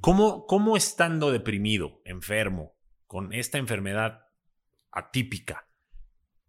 ¿Cómo, 0.00 0.46
¿Cómo 0.46 0.76
estando 0.76 1.30
deprimido, 1.30 2.00
enfermo, 2.04 2.76
con 3.06 3.32
esta 3.32 3.58
enfermedad 3.58 4.28
atípica, 4.90 5.68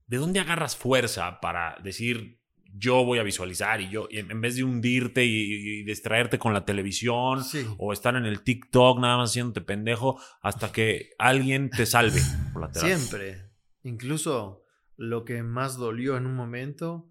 de 0.08 0.18
dónde 0.18 0.40
agarras 0.40 0.78
fuerza 0.78 1.40
para 1.42 1.78
decir 1.84 2.40
yo 2.78 3.06
voy 3.06 3.20
a 3.20 3.24
visualizar 3.24 3.80
y 3.82 3.90
yo, 3.90 4.08
en 4.12 4.42
vez 4.42 4.58
de 4.58 4.64
hundirte 4.64 5.24
y, 5.24 5.84
distraerte 5.84 6.38
con 6.38 6.54
la 6.54 6.66
televisión 6.66 7.42
o 7.78 7.94
estar 7.94 8.16
en 8.16 8.26
el 8.26 8.42
TikTok 8.42 9.00
nada 9.00 9.18
más 9.18 9.32
haciéndote 9.32 9.62
pendejo 9.62 10.20
hasta 10.42 10.72
que 10.72 11.12
alguien 11.18 11.70
te 11.70 11.86
salve 11.86 12.20
por 12.54 12.62
la 12.62 12.74
Siempre. 12.74 13.50
Incluso 13.84 14.64
lo 14.98 15.26
que 15.26 15.44
más 15.44 15.78
dolió 15.78 16.18
en 16.18 16.26
un 16.26 16.36
momento 16.36 17.10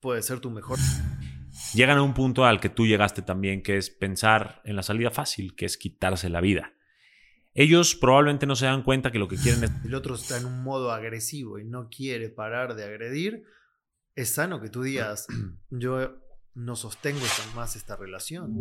puede 0.00 0.22
ser 0.22 0.40
tu 0.40 0.50
mejor. 0.50 0.78
Llegan 1.74 1.98
a 1.98 2.02
un 2.02 2.14
punto 2.14 2.44
al 2.44 2.60
que 2.60 2.68
tú 2.68 2.86
llegaste 2.86 3.22
también, 3.22 3.62
que 3.62 3.76
es 3.76 3.90
pensar 3.90 4.62
en 4.64 4.76
la 4.76 4.82
salida 4.82 5.10
fácil, 5.10 5.54
que 5.54 5.66
es 5.66 5.76
quitarse 5.76 6.28
la 6.28 6.40
vida. 6.40 6.74
Ellos 7.54 7.94
probablemente 7.94 8.46
no 8.46 8.56
se 8.56 8.66
dan 8.66 8.82
cuenta 8.82 9.10
que 9.10 9.18
lo 9.18 9.28
que 9.28 9.36
quieren 9.36 9.64
es... 9.64 9.70
El 9.84 9.94
otro 9.94 10.14
está 10.14 10.38
en 10.38 10.46
un 10.46 10.62
modo 10.62 10.92
agresivo 10.92 11.58
y 11.58 11.64
no 11.64 11.88
quiere 11.88 12.28
parar 12.28 12.74
de 12.74 12.84
agredir 12.84 13.44
es 14.18 14.34
sano 14.34 14.60
que 14.60 14.68
tú 14.68 14.82
digas, 14.82 15.28
yo 15.70 16.16
no 16.54 16.74
sostengo 16.74 17.24
más 17.54 17.76
esta 17.76 17.94
relación. 17.94 18.52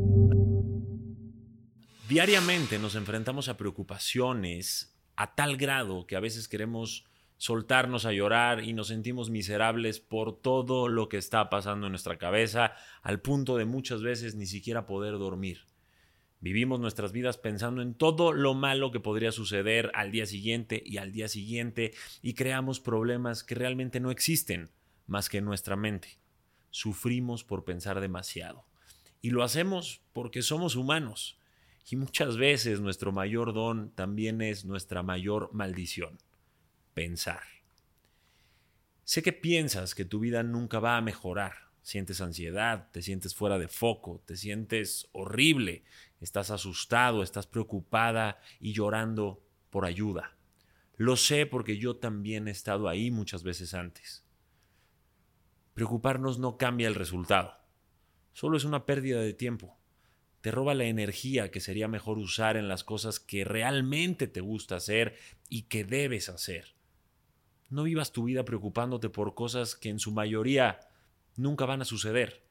Diariamente 2.07 2.77
nos 2.77 2.93
enfrentamos 2.93 3.49
a 3.49 3.57
preocupaciones 3.57 4.95
a 5.15 5.33
tal 5.33 5.57
grado 5.57 6.05
que 6.05 6.15
a 6.15 6.19
veces 6.19 6.47
queremos 6.47 7.06
soltarnos 7.37 8.05
a 8.05 8.11
llorar 8.11 8.63
y 8.63 8.73
nos 8.73 8.87
sentimos 8.87 9.29
miserables 9.29 9.99
por 9.99 10.39
todo 10.39 10.87
lo 10.87 11.07
que 11.07 11.17
está 11.17 11.49
pasando 11.49 11.87
en 11.87 11.91
nuestra 11.91 12.17
cabeza, 12.17 12.73
al 13.01 13.21
punto 13.21 13.57
de 13.57 13.65
muchas 13.65 14.01
veces 14.01 14.35
ni 14.35 14.45
siquiera 14.45 14.85
poder 14.85 15.13
dormir. 15.13 15.67
Vivimos 16.39 16.79
nuestras 16.79 17.11
vidas 17.11 17.37
pensando 17.37 17.81
en 17.81 17.95
todo 17.95 18.31
lo 18.31 18.53
malo 18.53 18.91
que 18.91 18.99
podría 18.99 19.31
suceder 19.31 19.91
al 19.95 20.11
día 20.11 20.25
siguiente 20.27 20.83
y 20.85 20.97
al 20.97 21.11
día 21.11 21.27
siguiente 21.27 21.93
y 22.21 22.33
creamos 22.33 22.79
problemas 22.79 23.43
que 23.43 23.55
realmente 23.55 23.99
no 23.99 24.11
existen 24.11 24.69
más 25.07 25.29
que 25.29 25.41
nuestra 25.41 25.75
mente. 25.75 26.19
Sufrimos 26.69 27.43
por 27.43 27.65
pensar 27.65 28.01
demasiado. 28.01 28.65
Y 29.21 29.31
lo 29.31 29.41
hacemos 29.43 30.01
porque 30.13 30.43
somos 30.43 30.75
humanos. 30.75 31.39
Y 31.89 31.95
muchas 31.95 32.37
veces 32.37 32.81
nuestro 32.81 33.11
mayor 33.11 33.53
don 33.53 33.89
también 33.91 34.41
es 34.41 34.63
nuestra 34.63 35.01
mayor 35.01 35.49
maldición. 35.53 36.19
Pensar. 36.97 37.43
Sé 39.03 39.21
que 39.21 39.31
piensas 39.31 39.93
que 39.93 40.03
tu 40.03 40.19
vida 40.19 40.41
nunca 40.41 40.79
va 40.79 40.97
a 40.97 41.01
mejorar. 41.01 41.53
Sientes 41.83 42.21
ansiedad, 42.21 42.89
te 42.91 43.03
sientes 43.03 43.35
fuera 43.35 43.59
de 43.59 43.67
foco, 43.67 44.23
te 44.25 44.35
sientes 44.35 45.07
horrible, 45.11 45.83
estás 46.21 46.49
asustado, 46.49 47.21
estás 47.21 47.45
preocupada 47.45 48.41
y 48.59 48.73
llorando 48.73 49.45
por 49.69 49.85
ayuda. 49.85 50.37
Lo 50.95 51.17
sé 51.17 51.45
porque 51.45 51.77
yo 51.77 51.97
también 51.97 52.47
he 52.47 52.51
estado 52.51 52.89
ahí 52.89 53.11
muchas 53.11 53.43
veces 53.43 53.75
antes. 53.75 54.25
Preocuparnos 55.75 56.39
no 56.39 56.57
cambia 56.57 56.87
el 56.87 56.95
resultado. 56.95 57.59
Solo 58.33 58.57
es 58.57 58.63
una 58.63 58.87
pérdida 58.87 59.21
de 59.21 59.35
tiempo. 59.35 59.77
Te 60.41 60.49
roba 60.49 60.73
la 60.73 60.85
energía 60.85 61.51
que 61.51 61.59
sería 61.59 61.87
mejor 61.87 62.17
usar 62.17 62.57
en 62.57 62.67
las 62.67 62.83
cosas 62.83 63.19
que 63.19 63.43
realmente 63.43 64.25
te 64.25 64.41
gusta 64.41 64.77
hacer 64.77 65.15
y 65.47 65.67
que 65.67 65.83
debes 65.83 66.29
hacer. 66.29 66.76
No 67.69 67.83
vivas 67.83 68.11
tu 68.11 68.23
vida 68.23 68.45
preocupándote 68.45 69.09
por 69.09 69.35
cosas 69.35 69.75
que 69.75 69.89
en 69.89 69.99
su 69.99 70.11
mayoría 70.11 70.79
nunca 71.35 71.65
van 71.65 71.81
a 71.81 71.85
suceder. 71.85 72.43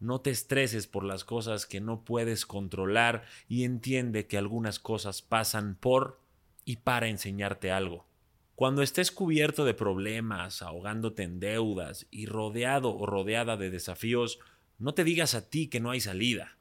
No 0.00 0.20
te 0.20 0.30
estreses 0.30 0.86
por 0.86 1.04
las 1.04 1.24
cosas 1.24 1.66
que 1.66 1.80
no 1.80 2.04
puedes 2.04 2.46
controlar 2.46 3.24
y 3.48 3.64
entiende 3.64 4.26
que 4.26 4.38
algunas 4.38 4.78
cosas 4.78 5.22
pasan 5.22 5.76
por 5.76 6.20
y 6.64 6.76
para 6.76 7.08
enseñarte 7.08 7.70
algo. 7.70 8.06
Cuando 8.54 8.82
estés 8.82 9.10
cubierto 9.10 9.64
de 9.64 9.72
problemas, 9.72 10.60
ahogándote 10.60 11.22
en 11.22 11.40
deudas 11.40 12.06
y 12.10 12.26
rodeado 12.26 12.94
o 12.94 13.06
rodeada 13.06 13.56
de 13.56 13.70
desafíos, 13.70 14.38
no 14.78 14.92
te 14.92 15.04
digas 15.04 15.34
a 15.34 15.48
ti 15.48 15.68
que 15.68 15.80
no 15.80 15.90
hay 15.90 16.00
salida. 16.00 16.58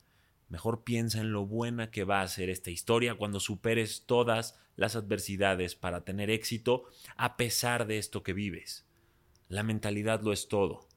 Mejor 0.49 0.83
piensa 0.83 1.19
en 1.19 1.31
lo 1.31 1.45
buena 1.45 1.91
que 1.91 2.03
va 2.03 2.21
a 2.21 2.27
ser 2.27 2.49
esta 2.49 2.71
historia 2.71 3.15
cuando 3.15 3.39
superes 3.39 4.03
todas 4.05 4.59
las 4.75 4.95
adversidades 4.95 5.75
para 5.75 6.03
tener 6.03 6.29
éxito 6.29 6.85
a 7.15 7.37
pesar 7.37 7.87
de 7.87 7.97
esto 7.97 8.23
que 8.23 8.33
vives. 8.33 8.85
La 9.47 9.63
mentalidad 9.63 10.21
lo 10.21 10.33
es 10.33 10.47
todo. 10.47 10.87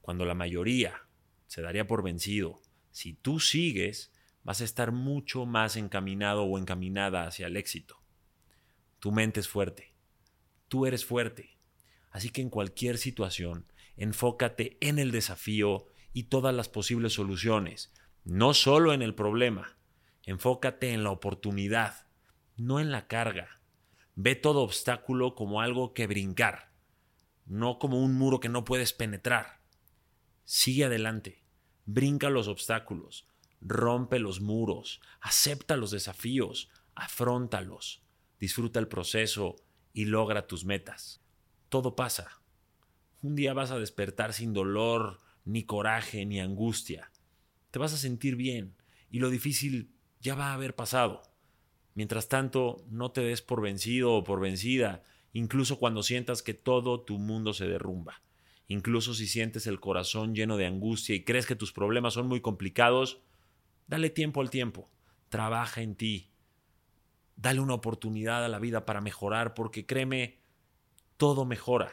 Cuando 0.00 0.24
la 0.24 0.34
mayoría 0.34 1.06
se 1.46 1.62
daría 1.62 1.86
por 1.86 2.02
vencido, 2.02 2.60
si 2.90 3.14
tú 3.14 3.40
sigues, 3.40 4.12
vas 4.42 4.60
a 4.60 4.64
estar 4.64 4.92
mucho 4.92 5.46
más 5.46 5.76
encaminado 5.76 6.42
o 6.42 6.58
encaminada 6.58 7.26
hacia 7.26 7.46
el 7.46 7.56
éxito. 7.56 8.02
Tu 8.98 9.12
mente 9.12 9.40
es 9.40 9.48
fuerte 9.48 9.92
tú 10.72 10.86
eres 10.86 11.04
fuerte. 11.04 11.58
Así 12.10 12.30
que 12.30 12.40
en 12.40 12.48
cualquier 12.48 12.96
situación, 12.96 13.66
enfócate 13.98 14.78
en 14.80 14.98
el 14.98 15.10
desafío 15.10 15.84
y 16.14 16.22
todas 16.24 16.54
las 16.54 16.70
posibles 16.70 17.12
soluciones, 17.12 17.92
no 18.24 18.54
solo 18.54 18.92
en 18.92 19.02
el 19.02 19.14
problema. 19.14 19.76
Enfócate 20.24 20.92
en 20.92 21.02
la 21.02 21.10
oportunidad, 21.10 22.06
no 22.56 22.78
en 22.78 22.92
la 22.92 23.08
carga. 23.08 23.60
Ve 24.14 24.36
todo 24.36 24.60
obstáculo 24.60 25.34
como 25.34 25.60
algo 25.60 25.94
que 25.94 26.06
brincar, 26.06 26.70
no 27.46 27.78
como 27.78 28.02
un 28.02 28.14
muro 28.14 28.40
que 28.40 28.48
no 28.48 28.64
puedes 28.64 28.92
penetrar. 28.92 29.60
Sigue 30.44 30.84
adelante, 30.84 31.42
brinca 31.86 32.30
los 32.30 32.46
obstáculos, 32.46 33.26
rompe 33.60 34.18
los 34.18 34.40
muros, 34.40 35.00
acepta 35.20 35.76
los 35.76 35.90
desafíos, 35.90 36.68
afrontalos, 36.94 38.02
disfruta 38.38 38.78
el 38.78 38.88
proceso 38.88 39.56
y 39.92 40.04
logra 40.04 40.46
tus 40.46 40.64
metas. 40.64 41.20
Todo 41.68 41.96
pasa. 41.96 42.42
Un 43.22 43.34
día 43.34 43.54
vas 43.54 43.70
a 43.70 43.78
despertar 43.78 44.32
sin 44.32 44.52
dolor, 44.52 45.20
ni 45.44 45.64
coraje, 45.64 46.26
ni 46.26 46.40
angustia. 46.40 47.11
Te 47.72 47.80
vas 47.80 47.92
a 47.92 47.96
sentir 47.96 48.36
bien 48.36 48.76
y 49.10 49.18
lo 49.18 49.30
difícil 49.30 49.90
ya 50.20 50.36
va 50.36 50.50
a 50.50 50.54
haber 50.54 50.76
pasado. 50.76 51.22
Mientras 51.94 52.28
tanto, 52.28 52.86
no 52.88 53.10
te 53.10 53.22
des 53.22 53.42
por 53.42 53.60
vencido 53.60 54.12
o 54.12 54.22
por 54.22 54.38
vencida, 54.38 55.02
incluso 55.32 55.80
cuando 55.80 56.04
sientas 56.04 56.40
que 56.42 56.54
todo 56.54 57.00
tu 57.00 57.18
mundo 57.18 57.52
se 57.52 57.66
derrumba. 57.66 58.22
Incluso 58.68 59.12
si 59.12 59.26
sientes 59.26 59.66
el 59.66 59.80
corazón 59.80 60.36
lleno 60.36 60.56
de 60.56 60.66
angustia 60.66 61.16
y 61.16 61.24
crees 61.24 61.46
que 61.46 61.56
tus 61.56 61.72
problemas 61.72 62.14
son 62.14 62.28
muy 62.28 62.40
complicados, 62.40 63.20
dale 63.88 64.08
tiempo 64.08 64.40
al 64.40 64.50
tiempo. 64.50 64.88
Trabaja 65.28 65.82
en 65.82 65.96
ti, 65.96 66.32
Dale 67.36 67.60
una 67.60 67.74
oportunidad 67.74 68.44
a 68.44 68.48
la 68.48 68.58
vida 68.58 68.84
para 68.86 69.00
mejorar, 69.00 69.54
porque 69.54 69.86
créeme, 69.86 70.38
todo 71.16 71.44
mejora. 71.44 71.90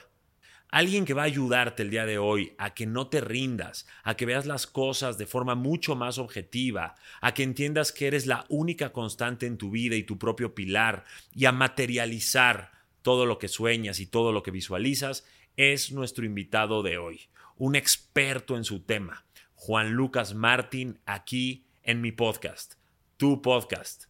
Alguien 0.71 1.05
que 1.05 1.15
va 1.15 1.23
a 1.23 1.25
ayudarte 1.25 1.81
el 1.81 1.89
día 1.89 2.05
de 2.05 2.19
hoy 2.19 2.53
a 2.59 2.75
que 2.75 2.85
no 2.85 3.07
te 3.07 3.21
rindas, 3.21 3.87
a 4.03 4.15
que 4.15 4.27
veas 4.27 4.45
las 4.45 4.67
cosas 4.67 5.17
de 5.17 5.25
forma 5.25 5.55
mucho 5.55 5.95
más 5.95 6.19
objetiva, 6.19 6.93
a 7.21 7.33
que 7.33 7.41
entiendas 7.41 7.91
que 7.91 8.05
eres 8.05 8.27
la 8.27 8.45
única 8.49 8.93
constante 8.93 9.47
en 9.47 9.57
tu 9.57 9.71
vida 9.71 9.95
y 9.95 10.03
tu 10.03 10.19
propio 10.19 10.53
pilar, 10.53 11.05
y 11.33 11.45
a 11.45 11.51
materializar 11.51 12.71
todo 13.01 13.25
lo 13.25 13.39
que 13.39 13.47
sueñas 13.47 13.99
y 13.99 14.05
todo 14.05 14.31
lo 14.31 14.43
que 14.43 14.51
visualizas, 14.51 15.25
es 15.57 15.91
nuestro 15.91 16.23
invitado 16.23 16.83
de 16.83 16.99
hoy, 16.99 17.29
un 17.57 17.75
experto 17.75 18.55
en 18.55 18.63
su 18.63 18.81
tema, 18.81 19.25
Juan 19.55 19.93
Lucas 19.93 20.35
Martín, 20.35 20.99
aquí 21.07 21.65
en 21.81 21.99
mi 21.99 22.11
podcast, 22.11 22.75
tu 23.17 23.41
podcast 23.41 24.05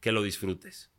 que 0.00 0.12
lo 0.12 0.22
disfrutes. 0.22 0.92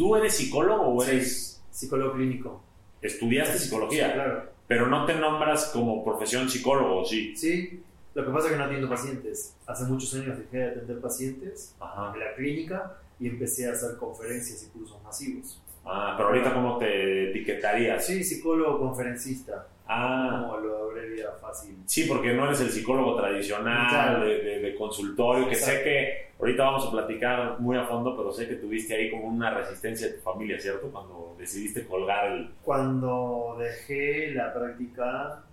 ¿Tú 0.00 0.16
eres 0.16 0.34
psicólogo 0.34 0.82
o 0.84 1.04
eres 1.04 1.62
psicólogo 1.70 2.14
clínico? 2.14 2.64
¿Estudiaste 3.02 3.58
psicología? 3.58 4.14
claro. 4.14 4.44
Pero 4.66 4.86
no 4.86 5.04
te 5.04 5.14
nombras 5.14 5.66
como 5.74 6.02
profesión 6.02 6.48
psicólogo, 6.48 7.04
¿sí? 7.04 7.36
Sí, 7.36 7.82
lo 8.14 8.24
que 8.24 8.30
pasa 8.30 8.46
es 8.46 8.52
que 8.52 8.58
no 8.58 8.64
atiendo 8.64 8.88
pacientes. 8.88 9.54
Hace 9.66 9.84
muchos 9.84 10.14
años 10.14 10.38
dejé 10.38 10.56
de 10.56 10.68
atender 10.70 11.00
pacientes 11.02 11.76
en 12.14 12.18
la 12.18 12.34
clínica 12.34 12.96
y 13.18 13.28
empecé 13.28 13.68
a 13.68 13.72
hacer 13.72 13.98
conferencias 13.98 14.62
y 14.62 14.70
cursos 14.70 14.96
masivos. 15.04 15.60
Ah, 15.84 16.14
pero 16.16 16.30
ahorita 16.30 16.54
¿cómo 16.54 16.78
te 16.78 17.28
etiquetarías? 17.28 18.06
Sí, 18.06 18.24
psicólogo 18.24 18.78
conferencista. 18.78 19.68
Ah. 19.86 20.46
Como 20.48 20.60
lo 20.60 20.84
abrevia 20.84 21.32
fácil. 21.42 21.76
Sí, 21.84 22.04
porque 22.04 22.32
no 22.32 22.46
eres 22.46 22.62
el 22.62 22.70
psicólogo 22.70 23.16
tradicional 23.16 24.22
de, 24.22 24.74
consultorio, 24.78 25.46
que 25.46 25.56
sé 25.56 25.82
que 25.82 26.29
ahorita 26.40 26.64
vamos 26.64 26.86
a 26.86 26.90
platicar 26.90 27.60
muy 27.60 27.76
a 27.76 27.84
fondo, 27.84 28.16
pero 28.16 28.32
sé 28.32 28.48
que 28.48 28.56
tuviste 28.56 28.94
ahí 28.94 29.10
como 29.10 29.24
una 29.24 29.54
resistencia 29.54 30.08
de 30.08 30.14
tu 30.14 30.22
familia, 30.22 30.58
¿cierto? 30.58 30.90
Cuando 30.90 31.36
decidiste 31.38 31.86
colgar 31.86 32.32
el... 32.32 32.50
Cuando 32.62 33.56
dejé 33.58 34.32
la 34.34 34.52
práctica 34.52 35.44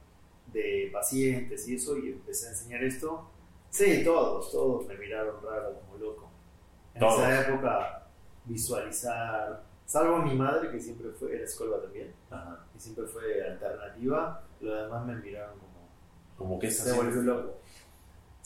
de 0.54 0.90
pacientes 0.92 1.68
y 1.68 1.76
eso 1.76 1.98
y 1.98 2.14
empecé 2.14 2.48
a 2.48 2.50
enseñar 2.52 2.84
esto, 2.84 3.30
sí, 3.70 4.04
todos, 4.04 4.52
todos 4.52 4.88
me 4.88 4.98
miraron 4.98 5.36
raro 5.44 5.80
como 5.82 5.98
loco. 5.98 6.32
En 6.96 7.04
esa 7.04 7.42
época, 7.42 8.08
visualizar 8.46 9.68
Salvo 9.88 10.18
mi 10.18 10.36
madre, 10.36 10.70
que 10.70 10.82
siempre 10.82 11.12
fue, 11.12 11.34
era 11.34 11.46
escuela 11.46 11.82
también, 11.82 12.14
y 12.76 12.80
siempre 12.80 13.06
fue 13.06 13.42
alternativa, 13.42 14.44
lo 14.60 14.70
los 14.70 14.84
demás 14.84 15.06
me 15.06 15.16
miraron 15.16 15.58
como, 15.60 15.88
como 16.38 16.60
que 16.60 16.70
se 16.70 16.92
volvió 16.92 17.22
loco. 17.22 17.62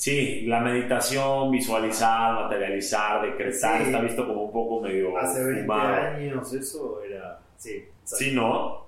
Sí, 0.01 0.41
la 0.47 0.59
meditación, 0.61 1.51
visualizar, 1.51 2.33
materializar, 2.33 3.21
decretar, 3.21 3.83
está 3.83 4.01
visto 4.01 4.25
como 4.25 4.45
un 4.45 4.51
poco 4.51 4.81
medio. 4.81 5.15
Hace 5.15 5.43
20 5.43 5.71
años 5.71 6.51
eso 6.53 7.03
era. 7.03 7.39
Sí, 7.55 7.83
sí, 8.03 8.31
¿no? 8.33 8.87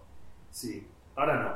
Sí, 0.50 0.88
ahora 1.16 1.36
no. 1.36 1.56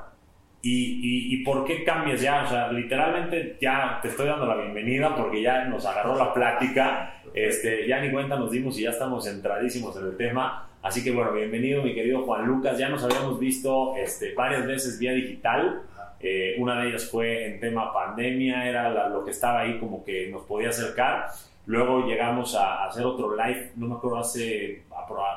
¿Y, 0.62 1.34
y, 1.34 1.44
por 1.44 1.66
qué 1.66 1.84
cambias 1.84 2.22
ya? 2.22 2.44
O 2.44 2.48
sea, 2.48 2.72
literalmente 2.72 3.58
ya 3.60 3.98
te 4.00 4.10
estoy 4.10 4.28
dando 4.28 4.46
la 4.46 4.58
bienvenida 4.58 5.16
porque 5.16 5.42
ya 5.42 5.66
nos 5.66 5.84
agarró 5.88 6.16
la 6.16 6.32
plática. 6.36 7.16
Este, 7.34 7.88
ya 7.88 8.00
ni 8.00 8.12
cuenta 8.12 8.36
nos 8.36 8.52
dimos 8.52 8.78
y 8.78 8.84
ya 8.84 8.92
estamos 8.92 9.26
centradísimos 9.26 9.98
en 9.98 10.06
el 10.06 10.18
tema. 10.18 10.70
Así 10.84 11.04
que 11.04 11.10
bueno, 11.10 11.32
bienvenido 11.34 11.82
mi 11.82 11.96
querido 11.96 12.22
Juan 12.26 12.46
Lucas. 12.46 12.78
Ya 12.78 12.90
nos 12.90 13.04
habíamos 13.04 13.40
visto 13.40 13.96
este, 13.96 14.36
varias 14.36 14.68
veces 14.68 15.00
vía 15.00 15.14
digital. 15.14 15.82
Eh, 16.20 16.56
una 16.58 16.82
de 16.82 16.90
ellas 16.90 17.10
fue 17.10 17.46
en 17.46 17.60
tema 17.60 17.94
pandemia, 17.94 18.68
era 18.68 19.10
lo 19.10 19.24
que 19.24 19.32
estaba 19.32 19.62
ahí 19.62 19.80
como 19.80 20.04
que 20.04 20.30
nos 20.30 20.44
podía 20.44 20.70
acercar. 20.70 21.28
Luego 21.66 22.06
llegamos 22.08 22.56
a, 22.56 22.86
hacer 22.86 23.06
otro 23.06 23.36
live, 23.36 23.72
no 23.76 23.88
me 23.88 23.96
acuerdo, 23.96 24.20
hace 24.20 24.84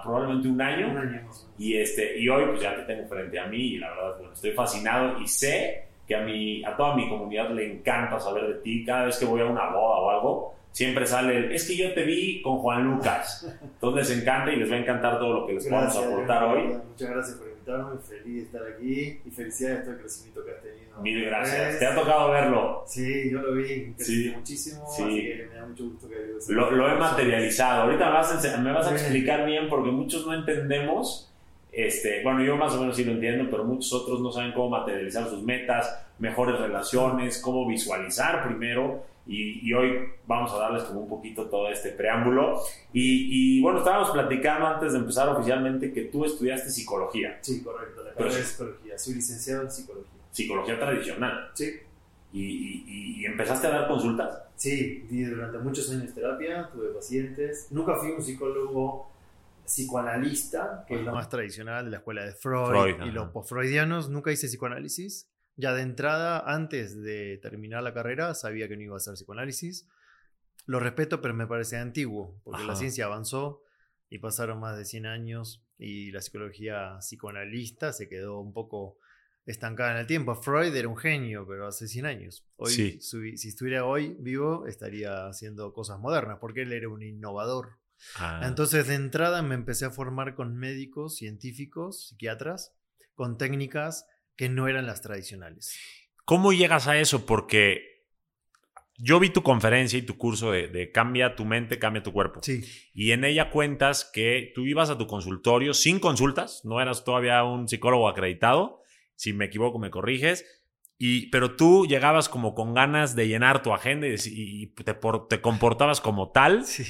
probablemente 0.02 0.48
un 0.48 0.60
año. 0.60 0.88
Un 0.90 0.98
año 0.98 1.22
y, 1.60 1.76
este, 1.76 2.18
y 2.18 2.26
hoy 2.28 2.46
pues 2.46 2.62
ya 2.62 2.74
te 2.74 2.82
tengo 2.82 3.06
frente 3.06 3.38
a 3.38 3.46
mí 3.46 3.74
y 3.74 3.78
la 3.78 3.90
verdad, 3.90 4.16
bueno, 4.16 4.32
estoy 4.32 4.52
fascinado 4.52 5.20
y 5.20 5.28
sé 5.28 5.84
que 6.06 6.16
a, 6.16 6.22
mi, 6.22 6.64
a 6.64 6.74
toda 6.74 6.96
mi 6.96 7.06
comunidad 7.08 7.50
le 7.50 7.70
encanta 7.70 8.18
saber 8.18 8.46
de 8.46 8.54
ti. 8.62 8.82
Cada 8.82 9.04
vez 9.04 9.18
que 9.18 9.26
voy 9.26 9.42
a 9.42 9.44
una 9.44 9.68
boda 9.70 10.00
o 10.00 10.10
algo, 10.10 10.54
siempre 10.72 11.04
sale 11.06 11.54
es 11.54 11.68
que 11.68 11.76
yo 11.76 11.92
te 11.92 12.04
vi 12.04 12.40
con 12.40 12.58
Juan 12.60 12.84
Lucas. 12.84 13.46
Entonces 13.62 14.08
les 14.08 14.22
encanta 14.22 14.50
y 14.50 14.56
les 14.56 14.70
va 14.72 14.76
a 14.76 14.78
encantar 14.78 15.18
todo 15.18 15.40
lo 15.40 15.46
que 15.46 15.52
les 15.52 15.70
vamos 15.70 15.94
a 15.94 16.00
aportar 16.00 16.44
hoy. 16.44 16.62
Muchas 16.88 17.10
gracias 17.10 17.36
por 17.36 17.49
invitarme, 17.70 18.00
feliz 18.00 18.36
de 18.36 18.42
estar 18.42 18.62
aquí 18.72 19.20
y 19.24 19.30
felicidades 19.30 19.84
por 19.84 19.94
el 19.94 20.00
crecimiento 20.00 20.44
que 20.44 20.50
has 20.50 20.62
tenido. 20.62 21.00
Mil 21.00 21.24
gracias. 21.24 21.78
¿Te 21.78 21.86
ha 21.86 21.94
tocado 21.94 22.30
verlo? 22.30 22.84
Sí, 22.86 23.30
yo 23.30 23.40
lo 23.40 23.54
vi, 23.54 23.94
sí. 23.98 24.32
muchísimo, 24.34 24.84
sí. 24.94 25.02
así 25.02 25.22
que 25.22 25.46
me 25.50 25.54
da 25.54 25.66
mucho 25.66 25.84
gusto 25.84 26.08
que 26.08 26.52
lo, 26.52 26.70
lo 26.70 26.88
he 26.88 26.94
materializado. 26.96 27.82
Ahorita 27.82 28.06
me 28.06 28.12
vas, 28.12 28.44
a, 28.44 28.56
me 28.58 28.72
vas 28.72 28.86
a 28.86 28.92
explicar 28.92 29.46
bien 29.46 29.68
porque 29.68 29.90
muchos 29.90 30.26
no 30.26 30.34
entendemos. 30.34 31.26
Este, 31.72 32.22
bueno, 32.24 32.42
yo 32.42 32.56
más 32.56 32.72
o 32.74 32.80
menos 32.80 32.96
sí 32.96 33.04
lo 33.04 33.12
entiendo, 33.12 33.48
pero 33.48 33.64
muchos 33.64 33.92
otros 33.92 34.20
no 34.20 34.32
saben 34.32 34.52
cómo 34.52 34.70
materializar 34.70 35.28
sus 35.28 35.42
metas, 35.42 36.04
mejores 36.18 36.58
relaciones, 36.58 37.38
cómo 37.38 37.66
visualizar 37.66 38.44
primero 38.44 39.09
y, 39.26 39.72
hoy 39.72 40.08
vamos 40.26 40.52
a 40.52 40.58
darles 40.58 40.82
como 40.84 41.00
un 41.00 41.08
poquito 41.08 41.46
todo 41.46 41.68
este 41.68 41.90
preámbulo. 41.90 42.60
Y, 42.92 43.60
bueno, 43.60 43.78
estábamos 43.78 44.10
platicando 44.10 44.66
antes 44.66 44.92
de 44.92 44.98
empezar 44.98 45.28
oficialmente 45.28 45.92
que 45.92 46.02
tú 46.02 46.24
estudiaste 46.24 46.70
psicología. 46.70 47.38
Sí, 47.40 47.62
correcto, 47.62 48.02
la 48.02 48.12
carrera 48.14 48.36
de 48.36 48.44
psicología. 48.44 48.98
Soy 48.98 49.14
licenciado 49.14 49.62
en 49.62 49.70
psicología. 49.70 50.20
Psicología 50.30 50.78
tradicional. 50.78 51.50
Sí. 51.54 51.80
¿Y, 52.32 53.24
empezaste 53.24 53.66
a 53.66 53.70
dar 53.70 53.88
consultas? 53.88 54.42
Sí, 54.56 55.06
di 55.08 55.24
durante 55.24 55.58
muchos 55.58 55.90
años 55.90 56.12
terapia, 56.14 56.68
tuve 56.72 56.88
pacientes. 56.88 57.68
Nunca 57.70 57.96
fui 57.96 58.10
un 58.10 58.22
psicólogo 58.22 59.10
psicoanalista, 59.64 60.84
que 60.86 60.96
es 60.96 61.02
lo 61.02 61.12
más 61.12 61.28
tradicional 61.28 61.84
de 61.84 61.90
la 61.92 61.96
escuela 61.98 62.24
de 62.24 62.32
Freud, 62.32 62.96
y 63.06 63.10
los 63.10 63.30
post-freudianos. 63.30 64.10
Nunca 64.10 64.32
hice 64.32 64.48
psicoanálisis. 64.48 65.28
Ya 65.56 65.74
de 65.74 65.82
entrada, 65.82 66.42
antes 66.46 67.00
de 67.02 67.38
terminar 67.38 67.82
la 67.82 67.92
carrera, 67.92 68.34
sabía 68.34 68.68
que 68.68 68.76
no 68.76 68.82
iba 68.82 68.94
a 68.94 68.96
hacer 68.96 69.14
psicoanálisis. 69.14 69.88
Lo 70.66 70.80
respeto, 70.80 71.20
pero 71.20 71.34
me 71.34 71.46
parece 71.46 71.76
antiguo, 71.76 72.40
porque 72.44 72.64
la 72.64 72.76
ciencia 72.76 73.06
avanzó 73.06 73.62
y 74.08 74.18
pasaron 74.18 74.60
más 74.60 74.76
de 74.76 74.84
100 74.84 75.06
años 75.06 75.64
y 75.78 76.12
la 76.12 76.20
psicología 76.20 76.98
psicoanalista 77.00 77.92
se 77.92 78.08
quedó 78.08 78.40
un 78.40 78.52
poco 78.52 78.98
estancada 79.46 79.92
en 79.92 79.98
el 79.98 80.06
tiempo. 80.06 80.34
Freud 80.34 80.74
era 80.74 80.88
un 80.88 80.96
genio, 80.96 81.46
pero 81.46 81.66
hace 81.66 81.88
100 81.88 82.06
años. 82.06 82.46
Hoy, 82.56 83.00
si 83.00 83.48
estuviera 83.48 83.84
hoy 83.84 84.16
vivo, 84.20 84.66
estaría 84.66 85.26
haciendo 85.26 85.72
cosas 85.72 85.98
modernas, 85.98 86.38
porque 86.40 86.62
él 86.62 86.72
era 86.72 86.88
un 86.88 87.02
innovador. 87.02 87.78
Ah. 88.16 88.42
Entonces, 88.44 88.86
de 88.86 88.94
entrada 88.94 89.42
me 89.42 89.54
empecé 89.54 89.84
a 89.84 89.90
formar 89.90 90.34
con 90.34 90.56
médicos, 90.56 91.16
científicos, 91.16 92.08
psiquiatras, 92.08 92.74
con 93.14 93.38
técnicas 93.38 94.06
que 94.36 94.48
no 94.48 94.68
eran 94.68 94.86
las 94.86 95.02
tradicionales. 95.02 95.78
¿Cómo 96.24 96.52
llegas 96.52 96.86
a 96.88 96.98
eso? 96.98 97.26
Porque 97.26 97.90
yo 99.02 99.18
vi 99.18 99.30
tu 99.30 99.42
conferencia 99.42 99.98
y 99.98 100.02
tu 100.02 100.16
curso 100.16 100.52
de, 100.52 100.90
Cambia 100.92 101.34
tu 101.34 101.44
mente, 101.44 101.78
cambia 101.78 102.02
tu 102.02 102.12
cuerpo. 102.12 102.40
Sí. 102.42 102.62
Y 102.92 103.12
en 103.12 103.24
ella 103.24 103.50
cuentas 103.50 104.08
que 104.12 104.52
tú 104.54 104.66
ibas 104.66 104.90
a 104.90 104.98
tu 104.98 105.06
consultorio 105.06 105.74
sin 105.74 105.98
consultas, 105.98 106.60
no 106.64 106.80
eras 106.80 107.04
todavía 107.04 107.42
un 107.44 107.68
psicólogo 107.68 108.08
acreditado. 108.08 108.82
Si 109.16 109.32
me 109.32 109.46
equivoco, 109.46 109.78
me 109.78 109.90
corriges. 109.90 110.44
Y, 110.98 111.30
pero 111.30 111.56
tú 111.56 111.86
llegabas 111.86 112.28
como 112.28 112.54
con 112.54 112.74
ganas 112.74 113.16
de 113.16 113.26
llenar 113.26 113.62
tu 113.62 113.72
agenda 113.72 114.06
y, 114.06 114.66
te, 114.74 114.94
te, 114.94 115.40
comportabas 115.40 116.00
como 116.02 116.30
tal. 116.30 116.66
Sí. 116.66 116.84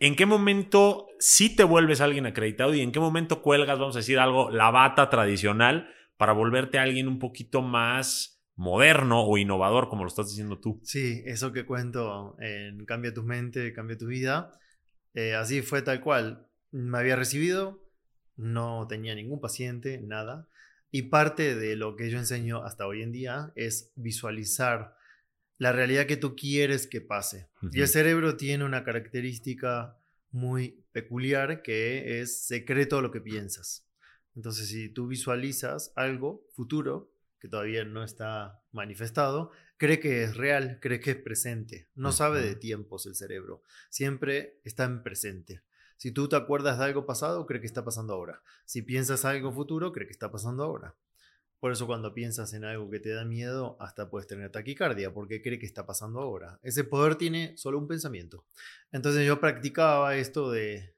¿En 0.00 0.16
qué 0.16 0.26
momento 0.26 1.06
sí 1.20 1.54
te 1.54 1.62
vuelves 1.62 2.00
alguien 2.00 2.26
acreditado 2.26 2.74
y 2.74 2.80
en 2.80 2.90
qué 2.90 2.98
momento 2.98 3.40
cuelgas, 3.40 3.78
vamos 3.78 3.94
a 3.94 4.00
decir 4.00 4.18
algo, 4.18 4.50
la 4.50 4.72
bata 4.72 5.08
tradicional 5.10 5.88
para 6.22 6.34
volverte 6.34 6.78
alguien 6.78 7.08
un 7.08 7.18
poquito 7.18 7.62
más 7.62 8.40
moderno 8.54 9.24
o 9.26 9.38
innovador, 9.38 9.88
como 9.88 10.04
lo 10.04 10.08
estás 10.08 10.28
diciendo 10.28 10.60
tú. 10.60 10.80
Sí, 10.84 11.20
eso 11.26 11.50
que 11.50 11.66
cuento 11.66 12.36
en 12.38 12.86
Cambia 12.86 13.12
tu 13.12 13.24
mente, 13.24 13.72
cambia 13.72 13.98
tu 13.98 14.06
vida, 14.06 14.52
eh, 15.14 15.34
así 15.34 15.62
fue 15.62 15.82
tal 15.82 16.00
cual. 16.00 16.46
Me 16.70 16.96
había 16.96 17.16
recibido, 17.16 17.90
no 18.36 18.86
tenía 18.86 19.16
ningún 19.16 19.40
paciente, 19.40 20.00
nada. 20.00 20.46
Y 20.92 21.02
parte 21.10 21.56
de 21.56 21.74
lo 21.74 21.96
que 21.96 22.08
yo 22.08 22.18
enseño 22.18 22.62
hasta 22.62 22.86
hoy 22.86 23.02
en 23.02 23.10
día 23.10 23.52
es 23.56 23.90
visualizar 23.96 24.94
la 25.58 25.72
realidad 25.72 26.06
que 26.06 26.16
tú 26.16 26.36
quieres 26.36 26.86
que 26.86 27.00
pase. 27.00 27.48
Y 27.72 27.80
el 27.80 27.88
cerebro 27.88 28.36
tiene 28.36 28.62
una 28.62 28.84
característica 28.84 29.98
muy 30.30 30.84
peculiar 30.92 31.62
que 31.62 32.20
es 32.20 32.46
secreto 32.46 33.02
lo 33.02 33.10
que 33.10 33.20
piensas. 33.20 33.88
Entonces, 34.34 34.68
si 34.68 34.88
tú 34.88 35.06
visualizas 35.06 35.92
algo 35.96 36.46
futuro 36.52 37.12
que 37.38 37.48
todavía 37.48 37.84
no 37.84 38.04
está 38.04 38.62
manifestado, 38.70 39.50
cree 39.76 39.98
que 39.98 40.22
es 40.22 40.36
real, 40.36 40.78
cree 40.80 41.00
que 41.00 41.10
es 41.10 41.16
presente. 41.16 41.88
No 41.94 42.12
sabe 42.12 42.40
de 42.40 42.54
tiempos 42.54 43.06
el 43.06 43.16
cerebro. 43.16 43.62
Siempre 43.90 44.60
está 44.64 44.84
en 44.84 45.02
presente. 45.02 45.62
Si 45.96 46.12
tú 46.12 46.28
te 46.28 46.36
acuerdas 46.36 46.78
de 46.78 46.84
algo 46.84 47.04
pasado, 47.06 47.46
cree 47.46 47.60
que 47.60 47.66
está 47.66 47.84
pasando 47.84 48.14
ahora. 48.14 48.42
Si 48.64 48.82
piensas 48.82 49.24
algo 49.24 49.52
futuro, 49.52 49.92
cree 49.92 50.06
que 50.06 50.12
está 50.12 50.30
pasando 50.30 50.62
ahora. 50.64 50.96
Por 51.62 51.70
eso 51.70 51.86
cuando 51.86 52.12
piensas 52.12 52.54
en 52.54 52.64
algo 52.64 52.90
que 52.90 52.98
te 52.98 53.10
da 53.10 53.24
miedo, 53.24 53.76
hasta 53.78 54.10
puedes 54.10 54.26
tener 54.26 54.50
taquicardia, 54.50 55.14
porque 55.14 55.40
cree 55.42 55.60
que 55.60 55.66
está 55.66 55.86
pasando 55.86 56.20
ahora. 56.20 56.58
Ese 56.64 56.82
poder 56.82 57.14
tiene 57.14 57.56
solo 57.56 57.78
un 57.78 57.86
pensamiento. 57.86 58.44
Entonces 58.90 59.24
yo 59.24 59.38
practicaba 59.38 60.16
esto 60.16 60.50
de 60.50 60.96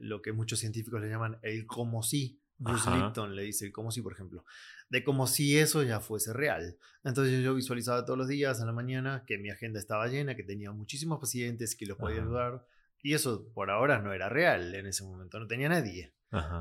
lo 0.00 0.22
que 0.22 0.30
muchos 0.32 0.60
científicos 0.60 1.00
le 1.00 1.08
llaman 1.08 1.40
el 1.42 1.66
como 1.66 2.04
si. 2.04 2.40
Bruce 2.58 2.90
Lipton 2.90 3.34
le 3.34 3.42
dice 3.42 3.72
como 3.72 3.90
si, 3.90 4.00
por 4.00 4.12
ejemplo, 4.12 4.44
de 4.88 5.02
como 5.04 5.26
si 5.26 5.58
eso 5.58 5.82
ya 5.82 6.00
fuese 6.00 6.32
real. 6.32 6.76
Entonces 7.02 7.42
yo 7.42 7.54
visualizaba 7.54 8.04
todos 8.04 8.18
los 8.18 8.28
días 8.28 8.60
en 8.60 8.66
la 8.66 8.72
mañana 8.72 9.24
que 9.26 9.38
mi 9.38 9.50
agenda 9.50 9.78
estaba 9.78 10.06
llena, 10.08 10.36
que 10.36 10.44
tenía 10.44 10.70
muchísimos 10.72 11.18
pacientes, 11.18 11.74
que 11.74 11.86
los 11.86 11.98
podía 11.98 12.22
ayudar. 12.22 12.66
Y 13.02 13.14
eso 13.14 13.48
por 13.52 13.70
ahora 13.70 14.00
no 14.00 14.12
era 14.12 14.28
real 14.28 14.74
en 14.74 14.86
ese 14.86 15.04
momento, 15.04 15.38
no 15.38 15.46
tenía 15.46 15.68
nadie. 15.68 16.12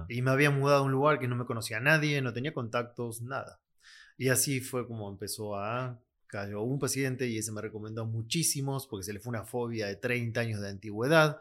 Y 0.07 0.21
me 0.21 0.31
había 0.31 0.51
mudado 0.51 0.79
a 0.79 0.85
un 0.85 0.91
lugar 0.91 1.19
que 1.19 1.27
no 1.27 1.35
me 1.35 1.45
conocía 1.45 1.77
a 1.77 1.79
nadie, 1.81 2.21
no 2.21 2.33
tenía 2.33 2.53
contactos, 2.53 3.21
nada. 3.21 3.59
Y 4.17 4.29
así 4.29 4.61
fue 4.61 4.87
como 4.87 5.09
empezó 5.09 5.55
a... 5.55 5.99
Cayó 6.25 6.63
un 6.63 6.79
paciente 6.79 7.27
y 7.27 7.37
ese 7.37 7.51
me 7.51 7.61
recomendó 7.61 8.07
muchísimos 8.07 8.87
porque 8.87 9.03
se 9.03 9.13
le 9.13 9.19
fue 9.19 9.29
una 9.29 9.45
fobia 9.45 9.85
de 9.85 9.97
30 9.97 10.39
años 10.39 10.61
de 10.61 10.69
antigüedad. 10.69 11.39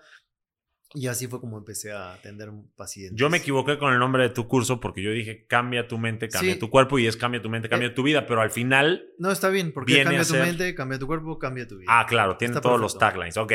Y 0.95 1.07
así 1.07 1.27
fue 1.27 1.41
como 1.41 1.59
empecé 1.59 1.93
a 1.93 2.15
atender 2.15 2.51
pacientes. 2.77 3.19
Yo 3.19 3.31
me 3.31 3.39
equivoqué 3.39 3.79
con 3.79 3.93
el 3.93 3.99
nombre 3.99 4.25
de 4.25 4.31
tu 4.31 4.47
curso 4.47 4.81
porque 4.81 5.03
yo 5.03 5.11
dije 5.11 5.47
cambia 5.47 5.89
tu 5.89 5.99
mente, 5.99 6.29
cambia 6.29 6.59
tu 6.59 6.69
cuerpo 6.71 6.99
y 6.99 7.07
es 7.07 7.17
cambia 7.17 7.41
tu 7.41 7.49
mente, 7.49 7.69
cambia 7.69 7.89
eh, 7.89 7.93
tu 7.93 8.03
vida, 8.03 8.27
pero 8.27 8.41
al 8.41 8.51
final. 8.51 9.07
No, 9.19 9.31
está 9.31 9.49
bien, 9.49 9.73
porque 9.73 10.03
cambia 10.03 10.25
tu 10.25 10.35
mente, 10.35 10.75
cambia 10.75 10.99
tu 10.99 11.07
cuerpo, 11.07 11.39
cambia 11.39 11.67
tu 11.67 11.79
vida. 11.79 11.91
Ah, 11.91 12.07
claro, 12.07 12.37
tiene 12.37 12.61
todos 12.61 12.81
los 12.81 12.99
taglines. 12.99 13.37
Ok. 13.37 13.53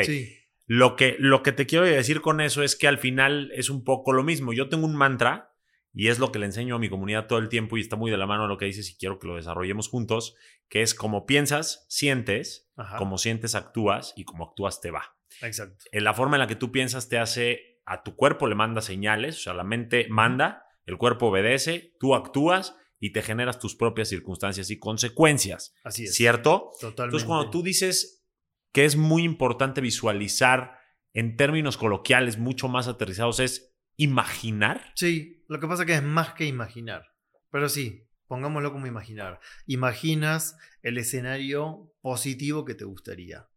Lo, 0.66 0.96
que, 0.96 1.16
lo 1.18 1.42
que 1.42 1.52
te 1.52 1.64
quiero 1.64 1.86
decir 1.86 2.20
con 2.20 2.42
eso 2.42 2.62
es 2.62 2.76
que 2.76 2.88
al 2.88 2.98
final 2.98 3.50
es 3.54 3.70
un 3.70 3.84
poco 3.84 4.12
lo 4.12 4.22
mismo. 4.22 4.52
Yo 4.52 4.68
tengo 4.68 4.86
un 4.86 4.96
mantra 4.96 5.54
y 5.94 6.08
es 6.08 6.18
lo 6.18 6.30
que 6.30 6.38
le 6.38 6.46
enseño 6.46 6.76
a 6.76 6.78
mi 6.78 6.90
comunidad 6.90 7.26
todo 7.26 7.38
el 7.38 7.48
tiempo 7.48 7.76
y 7.76 7.80
está 7.80 7.96
muy 7.96 8.10
de 8.10 8.18
la 8.18 8.26
mano 8.26 8.44
a 8.44 8.48
lo 8.48 8.58
que 8.58 8.66
dices 8.66 8.90
y 8.90 8.96
quiero 8.96 9.18
que 9.18 9.26
lo 9.26 9.36
desarrollemos 9.36 9.88
juntos, 9.88 10.36
que 10.68 10.82
es 10.82 10.94
como 10.94 11.24
piensas, 11.26 11.86
sientes, 11.88 12.70
como 12.98 13.18
sientes, 13.18 13.54
actúas 13.54 14.12
y 14.14 14.24
como 14.24 14.44
actúas 14.44 14.80
te 14.80 14.90
va. 14.90 15.17
Exacto. 15.42 15.84
En 15.92 16.04
la 16.04 16.14
forma 16.14 16.36
en 16.36 16.40
la 16.40 16.46
que 16.46 16.56
tú 16.56 16.72
piensas 16.72 17.08
te 17.08 17.18
hace, 17.18 17.80
a 17.86 18.02
tu 18.02 18.16
cuerpo 18.16 18.46
le 18.46 18.54
manda 18.54 18.80
señales, 18.80 19.36
o 19.36 19.40
sea, 19.40 19.54
la 19.54 19.64
mente 19.64 20.06
manda, 20.08 20.64
el 20.84 20.98
cuerpo 20.98 21.26
obedece, 21.26 21.94
tú 21.98 22.14
actúas 22.14 22.76
y 23.00 23.12
te 23.12 23.22
generas 23.22 23.58
tus 23.58 23.76
propias 23.76 24.08
circunstancias 24.08 24.70
y 24.70 24.78
consecuencias. 24.78 25.74
Así 25.84 26.04
es. 26.04 26.14
¿Cierto? 26.14 26.70
Totalmente. 26.80 27.04
Entonces, 27.04 27.26
cuando 27.26 27.50
tú 27.50 27.62
dices 27.62 28.26
que 28.72 28.84
es 28.84 28.96
muy 28.96 29.22
importante 29.22 29.80
visualizar 29.80 30.78
en 31.14 31.36
términos 31.36 31.76
coloquiales 31.76 32.38
mucho 32.38 32.68
más 32.68 32.88
aterrizados, 32.88 33.40
es 33.40 33.76
imaginar. 33.96 34.92
Sí, 34.94 35.44
lo 35.48 35.60
que 35.60 35.66
pasa 35.66 35.82
es 35.82 35.86
que 35.86 35.94
es 35.94 36.02
más 36.02 36.34
que 36.34 36.46
imaginar. 36.46 37.04
Pero 37.50 37.68
sí, 37.68 38.07
Pongámoslo 38.28 38.72
como 38.72 38.86
imaginar. 38.86 39.40
Imaginas 39.66 40.56
el 40.82 40.98
escenario 40.98 41.92
positivo 42.02 42.64
que 42.64 42.74
te 42.74 42.84
gustaría. 42.84 43.48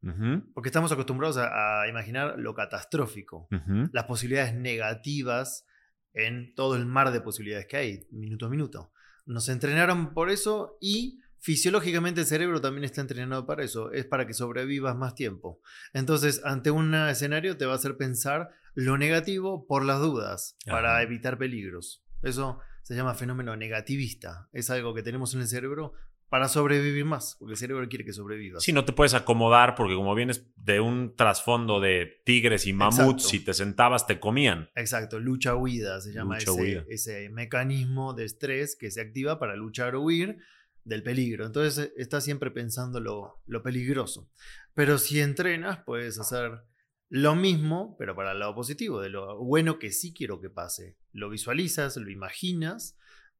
Porque 0.54 0.70
estamos 0.70 0.92
acostumbrados 0.92 1.38
a, 1.38 1.88
imaginar 1.88 2.40
lo 2.40 2.56
catastrófico, 2.56 3.48
las 3.92 4.06
posibilidades 4.06 4.56
negativas 4.56 5.66
en 6.14 6.56
todo 6.56 6.76
el 6.76 6.86
mar 6.86 7.12
de 7.12 7.22
posibilidades 7.22 7.68
que 7.68 7.78
hay, 7.78 8.08
minuto 8.12 8.46
a 8.46 8.50
minuto. 8.50 8.92
Nos 9.26 9.50
entrenaron 9.50 10.14
por 10.14 10.30
eso 10.30 10.78
y 10.82 11.22
fisiológicamente 11.40 12.22
el 12.22 12.28
cerebro 12.28 12.62
también 12.62 12.84
está 12.84 13.02
entrenado 13.02 13.46
para 13.46 13.64
eso, 13.64 13.92
es 13.92 14.06
para 14.06 14.26
que 14.28 14.34
sobrevivas 14.34 14.96
más 14.96 15.16
tiempo. 15.16 15.62
Entonces, 15.94 16.42
ante 16.44 16.72
un 16.72 16.94
escenario 16.94 17.58
te 17.58 17.66
va 17.66 17.74
a 17.74 17.76
hacer 17.76 17.98
pensar 17.98 18.52
lo 18.74 18.98
negativo 18.98 19.68
por 19.68 19.84
las 19.84 20.00
dudas, 20.00 20.56
para 20.66 21.02
evitar 21.02 21.38
peligros. 21.38 22.04
Eso 22.22 22.60
se 22.94 22.98
llama 22.98 23.14
fenómeno 23.14 23.56
negativista. 23.56 24.50
Es 24.52 24.70
algo 24.70 24.94
que 24.94 25.02
tenemos 25.02 25.34
en 25.34 25.40
el 25.40 25.48
cerebro 25.48 25.94
para 26.28 26.50
sobrevivir 26.50 27.06
más, 27.06 27.38
porque 27.40 27.54
el 27.54 27.58
cerebro 27.58 27.88
quiere 27.88 28.04
que 28.04 28.12
sobrevivas. 28.12 28.64
Sí, 28.64 28.74
no 28.74 28.84
te 28.84 28.92
puedes 28.92 29.14
acomodar 29.14 29.76
porque 29.76 29.96
como 29.96 30.14
vienes 30.14 30.46
de 30.58 30.82
un 30.82 31.16
trasfondo 31.16 31.80
de 31.80 32.22
tigres 32.26 32.68
y 32.68 32.74
mamuts, 32.74 33.30
si 33.30 33.40
te 33.40 33.54
sentabas 33.54 34.08
te 34.08 34.20
comían. 34.20 34.70
Exacto, 34.76 35.20
lucha-huida 35.22 36.02
se 36.02 36.12
llama 36.12 36.38
ese, 36.38 36.86
ese, 36.90 37.30
mecanismo 37.30 38.14
de 38.14 38.26
estrés 38.26 38.76
que 38.76 38.92
se 38.92 39.00
activa 39.00 39.40
para 39.40 39.56
luchar 39.56 39.96
o 39.96 40.02
huir 40.02 40.40
del 40.84 41.02
peligro. 41.02 41.46
Entonces 41.46 41.94
estás 41.96 42.26
siempre 42.26 42.52
pensando 42.52 43.00
lo, 43.00 43.42
lo 43.46 43.64
peligroso. 43.64 44.30
Pero 44.74 44.98
si 44.98 45.22
entrenas, 45.22 45.80
puedes 45.86 46.20
hacer 46.20 46.64
lo 47.14 47.36
mismo, 47.36 47.98
pero 48.00 48.16
para 48.16 48.32
el 48.32 48.40
lado 48.40 48.56
positivo, 48.56 49.02
de 49.02 49.10
lo 49.10 49.38
bueno 49.44 49.80
que 49.80 49.92
sí 49.92 50.14
quiero 50.14 50.40
que 50.40 50.50
pase. 50.50 50.96
Lo 51.12 51.30
visualizas, 51.30 51.98
lo 51.98 52.10
imaginas 52.10 52.98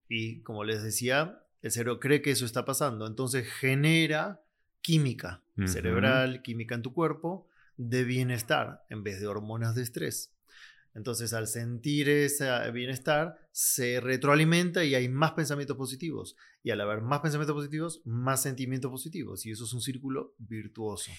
y 0.10 0.42
como 0.42 0.66
les 0.66 0.84
decía, 0.84 1.46
el 1.62 1.72
cerebro 1.72 2.02
cree 2.02 2.22
que 2.22 2.32
eso 2.32 2.44
está 2.44 2.66
pasando. 2.66 3.08
Entonces 3.08 3.48
genera 3.48 4.44
química 4.82 5.42
cerebral, 5.68 6.42
química 6.42 6.76
en 6.76 6.82
tu 6.82 6.94
cuerpo 6.94 7.48
de 7.78 8.04
bienestar 8.04 8.84
en 8.90 9.04
vez 9.04 9.22
de 9.22 9.28
hormonas 9.28 9.74
de 9.74 9.84
estrés. 9.84 10.34
Entonces, 10.94 11.32
al 11.32 11.48
sentir 11.48 12.10
ese 12.10 12.50
bienestar, 12.72 13.38
se 13.54 14.02
retroalimenta 14.02 14.84
y 14.84 14.96
hay 14.96 15.08
más 15.08 15.32
pensamientos 15.32 15.78
positivos. 15.78 16.36
Y 16.62 16.72
al 16.72 16.82
haber 16.82 17.00
más 17.00 17.22
pensamientos 17.22 17.56
positivos, 17.56 18.02
más 18.04 18.42
sentimientos 18.42 18.92
positivos. 18.92 19.46
Y 19.46 19.52
eso 19.52 19.64
es 19.64 19.72
un 19.72 19.82
círculo 19.82 20.36
virtuoso. 20.40 21.12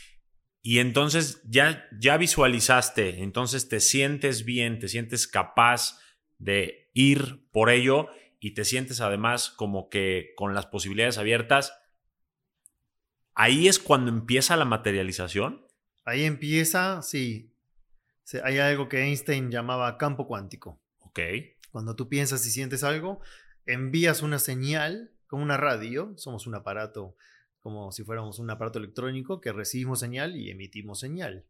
Y 0.63 0.79
entonces 0.79 1.43
ya, 1.45 1.89
ya 1.99 2.17
visualizaste, 2.17 3.23
entonces 3.23 3.69
te 3.69 3.81
sientes 3.81 4.45
bien, 4.45 4.79
te 4.79 4.89
sientes 4.89 5.27
capaz 5.27 6.01
de 6.39 6.89
ir 6.95 7.49
por 7.51 7.69
ello 7.69 8.09
y 8.39 8.55
te 8.55 8.65
sientes 8.65 9.01
además 9.01 9.51
como 9.51 9.89
que 9.89 10.33
con 10.37 10.55
las 10.55 10.67
posibilidades 10.67 11.19
abiertas. 11.19 11.75
Ahí 13.35 13.67
es 13.67 13.81
cuando 13.81 14.11
empieza 14.11 14.57
la 14.57 14.65
materialización. 14.65 15.67
Ahí 16.05 16.25
empieza, 16.25 17.03
sí. 17.03 17.53
Hay 18.45 18.59
algo 18.59 18.89
que 18.89 19.03
Einstein 19.03 19.51
llamaba 19.51 19.99
campo 19.99 20.27
cuántico. 20.27 20.81
Ok. 21.01 21.21
Cuando 21.73 21.97
tú 21.97 22.09
piensas 22.09 22.47
y 22.47 22.51
sientes 22.51 22.85
algo, 22.85 23.21
envías 23.67 24.23
una 24.23 24.39
señal 24.39 25.13
como 25.27 25.43
una 25.43 25.57
radio, 25.57 26.13
somos 26.17 26.47
un 26.47 26.55
aparato 26.55 27.17
como 27.63 27.93
si 27.93 28.03
fuéramos 28.03 28.39
un 28.39 28.51
aparato 28.51 28.79
electrónico 28.79 29.41
que 29.41 29.53
recibimos 29.53 30.01
señal 30.01 30.37
y 30.37 30.51
emitimos 30.51 31.01
señal. 31.01 31.47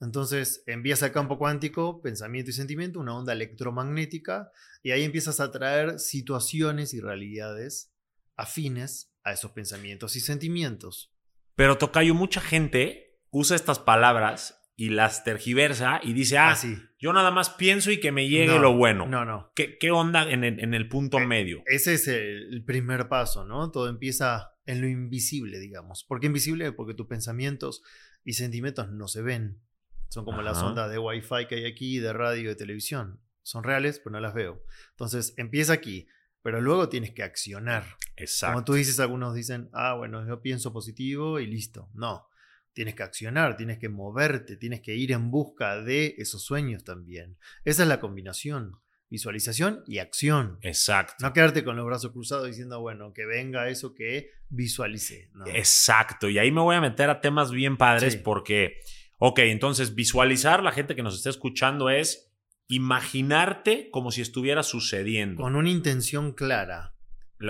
Entonces 0.00 0.64
envías 0.66 1.02
al 1.04 1.12
campo 1.12 1.38
cuántico 1.38 2.02
pensamiento 2.02 2.50
y 2.50 2.54
sentimiento, 2.54 2.98
una 2.98 3.16
onda 3.16 3.32
electromagnética, 3.32 4.50
y 4.82 4.90
ahí 4.90 5.04
empiezas 5.04 5.38
a 5.38 5.52
traer 5.52 6.00
situaciones 6.00 6.92
y 6.92 7.00
realidades 7.00 7.94
afines 8.36 9.14
a 9.22 9.32
esos 9.32 9.52
pensamientos 9.52 10.16
y 10.16 10.20
sentimientos. 10.20 11.14
Pero 11.54 11.78
Tocayo, 11.78 12.14
mucha 12.14 12.40
gente 12.40 13.20
usa 13.30 13.54
estas 13.54 13.78
palabras 13.78 14.60
y 14.74 14.88
las 14.88 15.22
tergiversa 15.22 16.00
y 16.02 16.12
dice, 16.14 16.38
ah, 16.38 16.54
ah 16.60 16.68
yo 16.98 17.12
nada 17.12 17.30
más 17.30 17.50
pienso 17.50 17.92
y 17.92 18.00
que 18.00 18.10
me 18.10 18.28
llegue 18.28 18.58
lo 18.58 18.74
bueno. 18.74 19.06
No, 19.06 19.24
no. 19.24 19.52
¿Qué, 19.54 19.78
qué 19.78 19.92
onda 19.92 20.28
en 20.28 20.42
el, 20.42 20.58
en 20.58 20.74
el 20.74 20.88
punto 20.88 21.18
e, 21.18 21.26
medio? 21.26 21.62
Ese 21.66 21.94
es 21.94 22.08
el 22.08 22.64
primer 22.64 23.08
paso, 23.08 23.44
¿no? 23.44 23.70
Todo 23.70 23.88
empieza 23.88 24.51
en 24.66 24.80
lo 24.80 24.88
invisible, 24.88 25.58
digamos. 25.58 26.04
¿Por 26.04 26.20
qué 26.20 26.26
invisible? 26.26 26.72
Porque 26.72 26.94
tus 26.94 27.06
pensamientos 27.06 27.82
y 28.24 28.34
sentimientos 28.34 28.90
no 28.90 29.08
se 29.08 29.22
ven. 29.22 29.60
Son 30.08 30.24
como 30.24 30.42
las 30.42 30.62
ondas 30.62 30.90
de 30.90 30.98
Wi-Fi 30.98 31.46
que 31.48 31.54
hay 31.56 31.64
aquí, 31.64 31.98
de 31.98 32.12
radio 32.12 32.50
de 32.50 32.54
televisión. 32.54 33.20
Son 33.42 33.64
reales, 33.64 33.98
pero 33.98 34.12
no 34.12 34.20
las 34.20 34.34
veo. 34.34 34.62
Entonces, 34.90 35.34
empieza 35.36 35.72
aquí, 35.72 36.06
pero 36.42 36.60
luego 36.60 36.88
tienes 36.88 37.12
que 37.12 37.22
accionar. 37.22 37.96
Exacto. 38.16 38.52
Como 38.52 38.64
tú 38.64 38.74
dices, 38.74 39.00
algunos 39.00 39.34
dicen, 39.34 39.70
ah, 39.72 39.94
bueno, 39.94 40.26
yo 40.26 40.42
pienso 40.42 40.72
positivo 40.72 41.40
y 41.40 41.46
listo. 41.46 41.88
No, 41.94 42.28
tienes 42.72 42.94
que 42.94 43.02
accionar, 43.02 43.56
tienes 43.56 43.78
que 43.78 43.88
moverte, 43.88 44.56
tienes 44.56 44.80
que 44.80 44.94
ir 44.94 45.12
en 45.12 45.30
busca 45.30 45.80
de 45.80 46.14
esos 46.18 46.42
sueños 46.42 46.84
también. 46.84 47.38
Esa 47.64 47.82
es 47.82 47.88
la 47.88 48.00
combinación 48.00 48.80
visualización 49.12 49.84
y 49.86 49.98
acción. 49.98 50.58
Exacto. 50.62 51.16
No 51.20 51.34
quedarte 51.34 51.64
con 51.64 51.76
los 51.76 51.84
brazos 51.84 52.12
cruzados 52.12 52.46
diciendo, 52.46 52.80
bueno, 52.80 53.12
que 53.12 53.26
venga 53.26 53.68
eso 53.68 53.94
que 53.94 54.30
visualice. 54.48 55.30
Exacto. 55.46 56.30
Y 56.30 56.38
ahí 56.38 56.50
me 56.50 56.62
voy 56.62 56.76
a 56.76 56.80
meter 56.80 57.10
a 57.10 57.20
temas 57.20 57.50
bien 57.50 57.76
padres 57.76 58.16
porque, 58.16 58.80
ok, 59.18 59.40
entonces 59.40 59.94
visualizar, 59.94 60.62
la 60.62 60.72
gente 60.72 60.96
que 60.96 61.02
nos 61.02 61.14
está 61.14 61.28
escuchando 61.28 61.90
es 61.90 62.32
imaginarte 62.68 63.90
como 63.90 64.10
si 64.10 64.22
estuviera 64.22 64.62
sucediendo. 64.62 65.42
Con 65.42 65.56
una 65.56 65.68
intención 65.68 66.32
clara. 66.32 66.94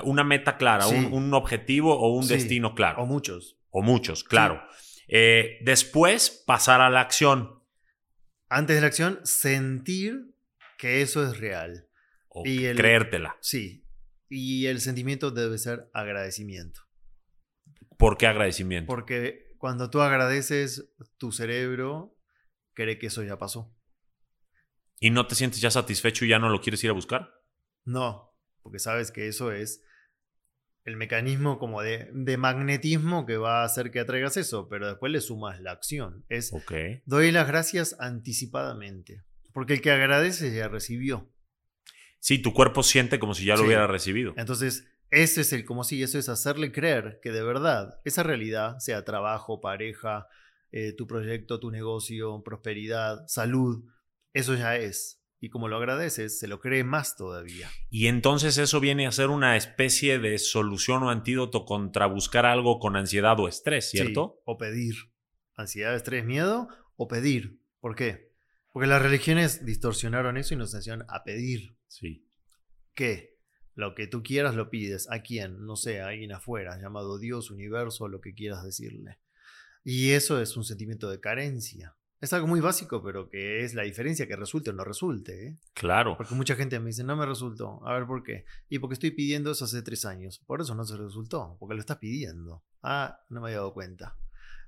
Una 0.03 0.25
meta 0.25 0.57
clara, 0.57 0.89
un, 0.89 1.33
objetivo 1.33 1.97
o 1.97 2.17
un 2.17 2.27
destino 2.27 2.75
claro. 2.75 3.03
O 3.03 3.07
muchos. 3.07 3.57
O 3.71 3.83
muchos, 3.83 4.25
claro. 4.25 4.61
Eh, 5.07 5.59
después, 5.61 6.43
pasar 6.45 6.81
a 6.81 6.91
la 6.91 7.03
acción. 7.03 7.63
Antes 8.49 8.77
de 8.77 8.81
la 8.81 8.89
acción, 8.89 9.21
sentir 9.23 10.32
que 10.83 11.01
eso 11.01 11.25
es 11.25 11.39
real. 11.39 11.89
y 12.45 12.75
creértela. 12.75 13.37
Sí. 13.41 13.87
Y 14.29 14.67
el 14.67 14.81
sentimiento 14.81 15.31
debe 15.31 15.57
ser 15.57 15.89
agradecimiento. 15.95 16.81
¿Por 17.97 18.17
qué 18.17 18.27
agradecimiento? 18.27 18.89
Porque 18.89 19.55
cuando 19.59 19.91
tú 19.91 20.01
agradeces, 20.01 20.93
tu 21.19 21.31
cerebro 21.31 22.19
cree 22.75 22.99
que 22.99 23.07
eso 23.07 23.23
ya 23.23 23.39
pasó. 23.39 23.73
¿Y 24.99 25.11
no 25.11 25.29
te 25.29 25.37
sientes 25.37 25.61
ya 25.61 25.71
satisfecho 25.71 26.25
y 26.25 26.31
ya 26.31 26.41
no 26.41 26.49
lo 26.49 26.61
quieres 26.61 26.83
ir 26.83 26.91
a 26.91 26.95
buscar? 26.95 27.33
No, 27.85 28.35
porque 28.63 28.81
sabes 28.81 29.13
que 29.13 29.29
eso 29.29 29.53
es 29.53 29.85
el 30.83 30.97
mecanismo 30.97 31.61
como 31.61 31.81
de, 31.81 32.11
de, 32.13 32.37
magnetismo 32.39 33.25
que 33.25 33.37
va 33.37 33.63
a 33.63 33.65
hacer 33.65 33.93
que 33.93 34.01
atraigas 34.01 34.37
eso, 34.37 34.69
pero 34.69 34.89
después 34.89 35.13
le 35.13 35.21
sumas 35.21 35.61
la 35.61 35.71
acción. 35.71 36.25
Es, 36.29 36.53
okay. 36.53 37.03
doy 37.07 37.31
las 37.31 37.47
gracias 37.47 37.95
anticipadamente. 38.01 39.23
Porque 39.53 39.75
el 39.75 39.81
que 39.81 39.91
agradece 39.91 40.55
ya 40.55 40.69
recibió. 40.69 41.31
Sí, 42.19 42.39
tu 42.39 42.53
cuerpo 42.53 42.83
siente 42.83 43.19
como 43.19 43.35
si 43.35 43.45
ya 43.45 43.57
lo 43.57 43.65
hubiera 43.65 43.87
recibido. 43.87 44.33
Entonces, 44.37 44.87
ese 45.11 45.43
es 45.43 45.53
el 45.53 45.65
como 45.65 45.85
si, 45.85 46.03
eso 46.03 46.19
es 46.19 46.29
hacerle 46.29 46.73
creer 46.73 47.21
que 47.23 47.33
de 47.33 47.43
verdad 47.43 48.01
esa 48.05 48.23
realidad, 48.23 48.79
sea 48.79 49.05
trabajo, 49.05 49.61
pareja, 49.61 50.27
eh, 50.71 50.95
tu 50.95 51.07
proyecto, 51.07 51.61
tu 51.61 51.71
negocio, 51.71 52.43
prosperidad, 52.43 53.27
salud, 53.27 53.85
eso 54.33 54.55
ya 54.55 54.77
es. 54.77 55.23
Y 55.39 55.51
como 55.51 55.69
lo 55.69 55.77
agradeces, 55.77 56.39
se 56.39 56.47
lo 56.47 56.61
cree 56.61 56.85
más 56.85 57.17
todavía. 57.17 57.69
Y 57.91 58.07
entonces 58.07 58.57
eso 58.57 58.81
viene 58.81 59.07
a 59.07 59.13
ser 59.13 59.29
una 59.29 59.57
especie 59.57 60.19
de 60.19 60.39
solución 60.39 61.03
o 61.03 61.11
antídoto 61.11 61.67
contra 61.67 62.07
buscar 62.07 62.47
algo 62.47 62.79
con 62.79 62.97
ansiedad 62.97 63.39
o 63.39 63.49
estrés, 63.49 63.91
¿cierto? 63.91 64.41
o 64.45 64.57
pedir. 64.57 64.95
Ansiedad, 65.57 65.95
estrés, 65.95 66.25
miedo 66.25 66.69
o 66.97 67.09
pedir. 67.09 67.59
¿Por 67.81 67.97
qué? 67.97 68.32
Porque 68.73 68.89
las 68.89 69.03
religiones 69.03 69.65
distorsionaron 69.65 70.37
eso 70.37 70.55
y 70.55 70.57
nos 70.57 70.75
enseñaron 70.75 71.07
a 71.09 71.25
pedir. 71.25 71.77
Sí. 71.89 72.27
¿Qué? 72.95 73.39
Lo 73.75 73.95
que 73.95 74.07
tú 74.07 74.23
quieras 74.23 74.55
lo 74.55 74.71
pides. 74.71 75.11
¿A 75.11 75.21
quién? 75.21 75.65
No 75.65 75.77
sé, 75.77 76.01
a 76.01 76.09
alguien 76.09 76.33
afuera, 76.33 76.79
llamado 76.81 77.19
Dios, 77.19 77.51
universo, 77.51 78.09
lo 78.09 78.21
que 78.21 78.35
quieras 78.35 78.65
decirle. 78.65 79.19
Y 79.85 80.11
eso 80.11 80.41
es 80.41 80.57
un 80.57 80.65
sentimiento 80.65 81.11
de 81.11 81.21
carencia. 81.21 81.97
Es 82.21 82.33
algo 82.33 82.47
muy 82.47 82.61
básico, 82.61 83.03
pero 83.03 83.29
que 83.29 83.65
es 83.65 83.75
la 83.75 83.83
diferencia 83.83 84.29
que 84.29 84.37
resulte 84.37 84.71
o 84.71 84.73
no 84.73 84.85
resulte. 84.85 85.49
¿eh? 85.49 85.59
Claro. 85.75 86.17
Porque 86.17 86.37
mucha 86.37 86.55
gente 86.55 86.79
me 86.79 86.87
dice, 86.87 87.03
no 87.03 87.17
me 87.17 87.27
resultó. 87.27 87.85
A 87.85 87.95
ver, 87.95 88.07
¿por 88.07 88.23
qué? 88.23 88.45
Y 88.69 88.79
porque 88.79 88.95
estoy 88.95 89.11
pidiendo 89.11 89.51
eso 89.51 89.65
hace 89.65 89.83
tres 89.83 90.05
años. 90.05 90.39
Por 90.47 90.61
eso 90.61 90.75
no 90.77 90.85
se 90.85 90.97
resultó, 90.97 91.57
porque 91.59 91.75
lo 91.75 91.81
estás 91.81 91.99
pidiendo. 91.99 92.63
Ah, 92.81 93.19
no 93.29 93.41
me 93.41 93.49
había 93.49 93.57
dado 93.59 93.75
cuenta. 93.75 94.17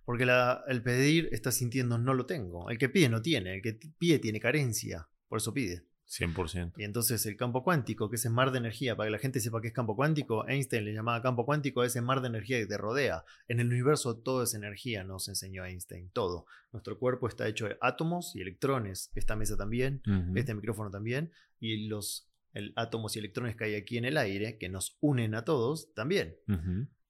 Porque 0.05 0.27
el 0.69 0.83
pedir 0.83 1.29
está 1.33 1.51
sintiendo 1.51 1.99
no 1.99 2.15
lo 2.15 2.27
tengo. 2.27 2.69
El 2.71 2.79
que 2.79 2.89
pide 2.89 3.09
no 3.09 3.23
tiene. 3.23 3.57
El 3.57 3.63
que 3.63 3.79
pide 3.99 4.19
tiene 4.19 4.41
carencia. 4.41 5.09
Por 5.29 5.39
eso 5.39 5.53
pide. 5.53 5.85
100%. 6.07 6.75
Y 6.77 6.85
entonces 6.85 7.25
el 7.27 7.37
campo 7.37 7.65
cuántico, 7.65 8.11
que 8.11 8.17
es 8.17 8.25
el 8.27 8.33
mar 8.33 8.53
de 8.53 8.59
energía, 8.59 8.95
para 8.95 9.09
que 9.09 9.13
la 9.13 9.19
gente 9.19 9.41
sepa 9.41 9.61
qué 9.61 9.69
es 9.69 9.75
campo 9.75 9.97
cuántico, 9.97 10.47
Einstein 10.47 10.85
le 10.85 10.93
llamaba 10.93 11.23
campo 11.23 11.47
cuántico 11.47 11.81
a 11.81 11.87
ese 11.87 12.03
mar 12.03 12.21
de 12.21 12.29
energía 12.29 12.59
que 12.59 12.67
te 12.67 12.77
rodea. 12.77 13.25
En 13.49 13.59
el 13.59 13.69
universo 13.69 14.19
todo 14.19 14.43
es 14.43 14.55
energía, 14.55 15.03
nos 15.03 15.29
enseñó 15.29 15.65
Einstein, 15.65 16.11
todo. 16.11 16.47
Nuestro 16.73 16.99
cuerpo 16.99 17.27
está 17.27 17.49
hecho 17.49 17.67
de 17.67 17.79
átomos 17.81 18.37
y 18.37 18.43
electrones, 18.43 19.11
esta 19.15 19.35
mesa 19.35 19.57
también, 19.57 20.03
este 20.35 20.55
micrófono 20.55 20.91
también, 20.91 21.33
y 21.59 21.89
los 21.89 22.29
el 22.53 22.73
átomos 22.77 23.17
y 23.17 23.19
electrones 23.19 23.57
que 23.57 23.65
hay 23.65 23.75
aquí 23.75 23.99
en 23.99 24.05
el 24.05 24.17
aire, 24.17 24.59
que 24.59 24.69
nos 24.69 24.97
unen 25.01 25.35
a 25.35 25.45
todos, 25.45 25.93
también. 25.95 26.37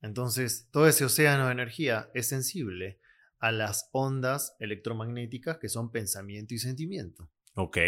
Entonces, 0.05 0.69
todo 0.71 0.87
ese 0.87 1.07
océano 1.07 1.47
de 1.47 1.53
energía 1.53 2.11
es 2.13 2.29
sensible 2.29 3.01
a 3.39 3.53
las 3.53 3.89
ondas 3.91 4.55
electromagnéticas 4.61 5.57
que 5.57 5.71
son 5.71 5.91
pensamiento 5.91 6.53
y 6.53 6.59
sentimiento. 6.59 7.31
Ok, 7.55 7.79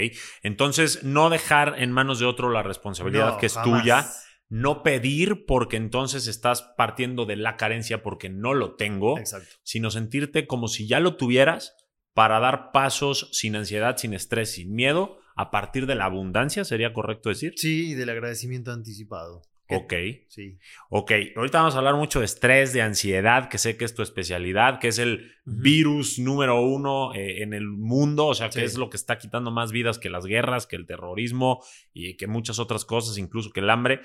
entonces 0.42 1.04
no 1.04 1.28
dejar 1.28 1.74
en 1.76 1.92
manos 1.92 2.18
de 2.18 2.24
otro 2.24 2.48
la 2.50 2.62
responsabilidad 2.62 3.38
que 3.38 3.46
es 3.46 3.60
tuya, 3.62 4.06
no 4.48 4.82
pedir 4.82 5.44
porque 5.44 5.76
entonces 5.76 6.26
estás 6.26 6.62
partiendo 6.62 7.26
de 7.26 7.36
la 7.36 7.58
carencia 7.58 8.02
porque 8.02 8.30
no 8.30 8.54
lo 8.54 8.76
tengo, 8.76 9.16
sino 9.62 9.90
sentirte 9.90 10.46
como 10.46 10.68
si 10.68 10.88
ya 10.88 11.00
lo 11.00 11.16
tuvieras 11.16 11.76
para 12.14 12.40
dar 12.40 12.70
pasos 12.72 13.28
sin 13.32 13.56
ansiedad, 13.56 13.98
sin 13.98 14.14
estrés, 14.14 14.52
sin 14.52 14.74
miedo, 14.74 15.18
a 15.34 15.50
partir 15.50 15.84
de 15.86 15.96
la 15.96 16.06
abundancia, 16.06 16.64
¿sería 16.64 16.94
correcto 16.94 17.28
decir? 17.28 17.52
Sí, 17.56 17.90
y 17.90 17.94
del 17.94 18.08
agradecimiento 18.08 18.72
anticipado. 18.72 19.42
Ok. 19.68 19.92
Sí. 20.28 20.58
Ok. 20.90 21.12
Ahorita 21.34 21.58
vamos 21.58 21.74
a 21.74 21.78
hablar 21.78 21.96
mucho 21.96 22.20
de 22.20 22.26
estrés, 22.26 22.72
de 22.72 22.82
ansiedad, 22.82 23.48
que 23.48 23.58
sé 23.58 23.76
que 23.76 23.84
es 23.84 23.94
tu 23.94 24.02
especialidad, 24.02 24.78
que 24.78 24.88
es 24.88 24.98
el 24.98 25.32
virus 25.44 26.18
número 26.18 26.60
uno 26.60 27.14
eh, 27.14 27.42
en 27.42 27.52
el 27.52 27.66
mundo, 27.68 28.26
o 28.26 28.34
sea, 28.34 28.48
que 28.48 28.64
es 28.64 28.76
lo 28.76 28.90
que 28.90 28.96
está 28.96 29.18
quitando 29.18 29.50
más 29.50 29.72
vidas 29.72 29.98
que 29.98 30.10
las 30.10 30.26
guerras, 30.26 30.66
que 30.66 30.76
el 30.76 30.86
terrorismo 30.86 31.64
y 31.92 32.16
que 32.16 32.26
muchas 32.26 32.58
otras 32.58 32.84
cosas, 32.84 33.18
incluso 33.18 33.50
que 33.50 33.60
el 33.60 33.70
hambre. 33.70 34.00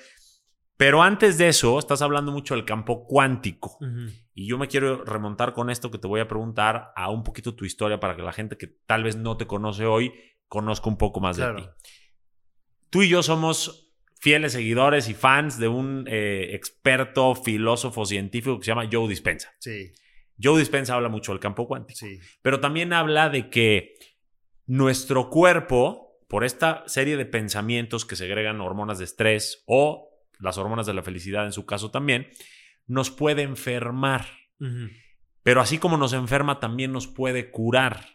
Pero 0.78 1.04
antes 1.04 1.38
de 1.38 1.48
eso, 1.48 1.78
estás 1.78 2.02
hablando 2.02 2.32
mucho 2.32 2.56
del 2.56 2.66
campo 2.66 3.06
cuántico. 3.06 3.78
Y 4.34 4.48
yo 4.48 4.58
me 4.58 4.68
quiero 4.68 5.06
remontar 5.06 5.54
con 5.54 5.70
esto 5.70 5.92
que 5.92 6.00
te 6.00 6.08
voy 6.08 6.22
a 6.22 6.28
preguntar 6.28 6.92
a 6.96 7.12
un 7.12 7.24
poquito 7.24 7.54
tu 7.54 7.66
historia 7.66 8.00
para 8.00 8.16
que 8.16 8.24
la 8.24 8.34
gente 8.34 8.58
que 8.58 8.66
tal 8.66 9.04
vez 9.04 9.16
no 9.16 9.38
te 9.38 9.46
conoce 9.46 9.86
hoy 9.86 10.12
conozca 10.48 10.90
un 10.90 10.98
poco 10.98 11.20
más 11.20 11.38
de 11.38 11.54
ti. 11.54 11.64
Tú 12.90 13.04
y 13.04 13.10
yo 13.10 13.22
somos 13.22 13.91
fieles 14.22 14.54
seguidores 14.54 15.10
y 15.10 15.16
fans 15.16 15.58
de 15.58 15.68
un 15.68 16.06
eh, 16.08 16.50
experto 16.54 17.34
filósofo 17.34 18.06
científico 18.06 18.60
que 18.60 18.66
se 18.66 18.72
llama 18.72 18.88
Joe 18.90 19.10
Dispensa. 19.10 19.52
Sí. 19.60 19.92
Joe 20.42 20.60
Dispensa 20.60 20.94
habla 20.94 21.10
mucho 21.10 21.32
del 21.32 21.40
campo 21.40 21.68
cuántico. 21.68 21.98
Sí. 21.98 22.20
Pero 22.44 22.60
también 22.60 22.94
habla 22.94 23.30
de 23.30 23.50
que 23.50 23.96
nuestro 24.68 25.32
cuerpo, 25.32 26.20
por 26.30 26.44
esta 26.44 26.84
serie 26.86 27.18
de 27.18 27.26
pensamientos 27.26 28.06
que 28.06 28.16
segregan 28.16 28.62
hormonas 28.62 29.00
de 29.00 29.06
estrés 29.06 29.64
o 29.66 30.12
las 30.40 30.60
hormonas 30.60 30.86
de 30.86 30.94
la 30.94 31.02
felicidad 31.02 31.46
en 31.46 31.52
su 31.52 31.66
caso 31.66 31.90
también, 31.90 32.30
nos 32.86 33.10
puede 33.10 33.42
enfermar. 33.42 34.28
Pero 35.42 35.62
así 35.62 35.80
como 35.80 35.98
nos 35.98 36.14
enferma, 36.14 36.60
también 36.60 36.92
nos 36.92 37.08
puede 37.08 37.50
curar. 37.50 38.10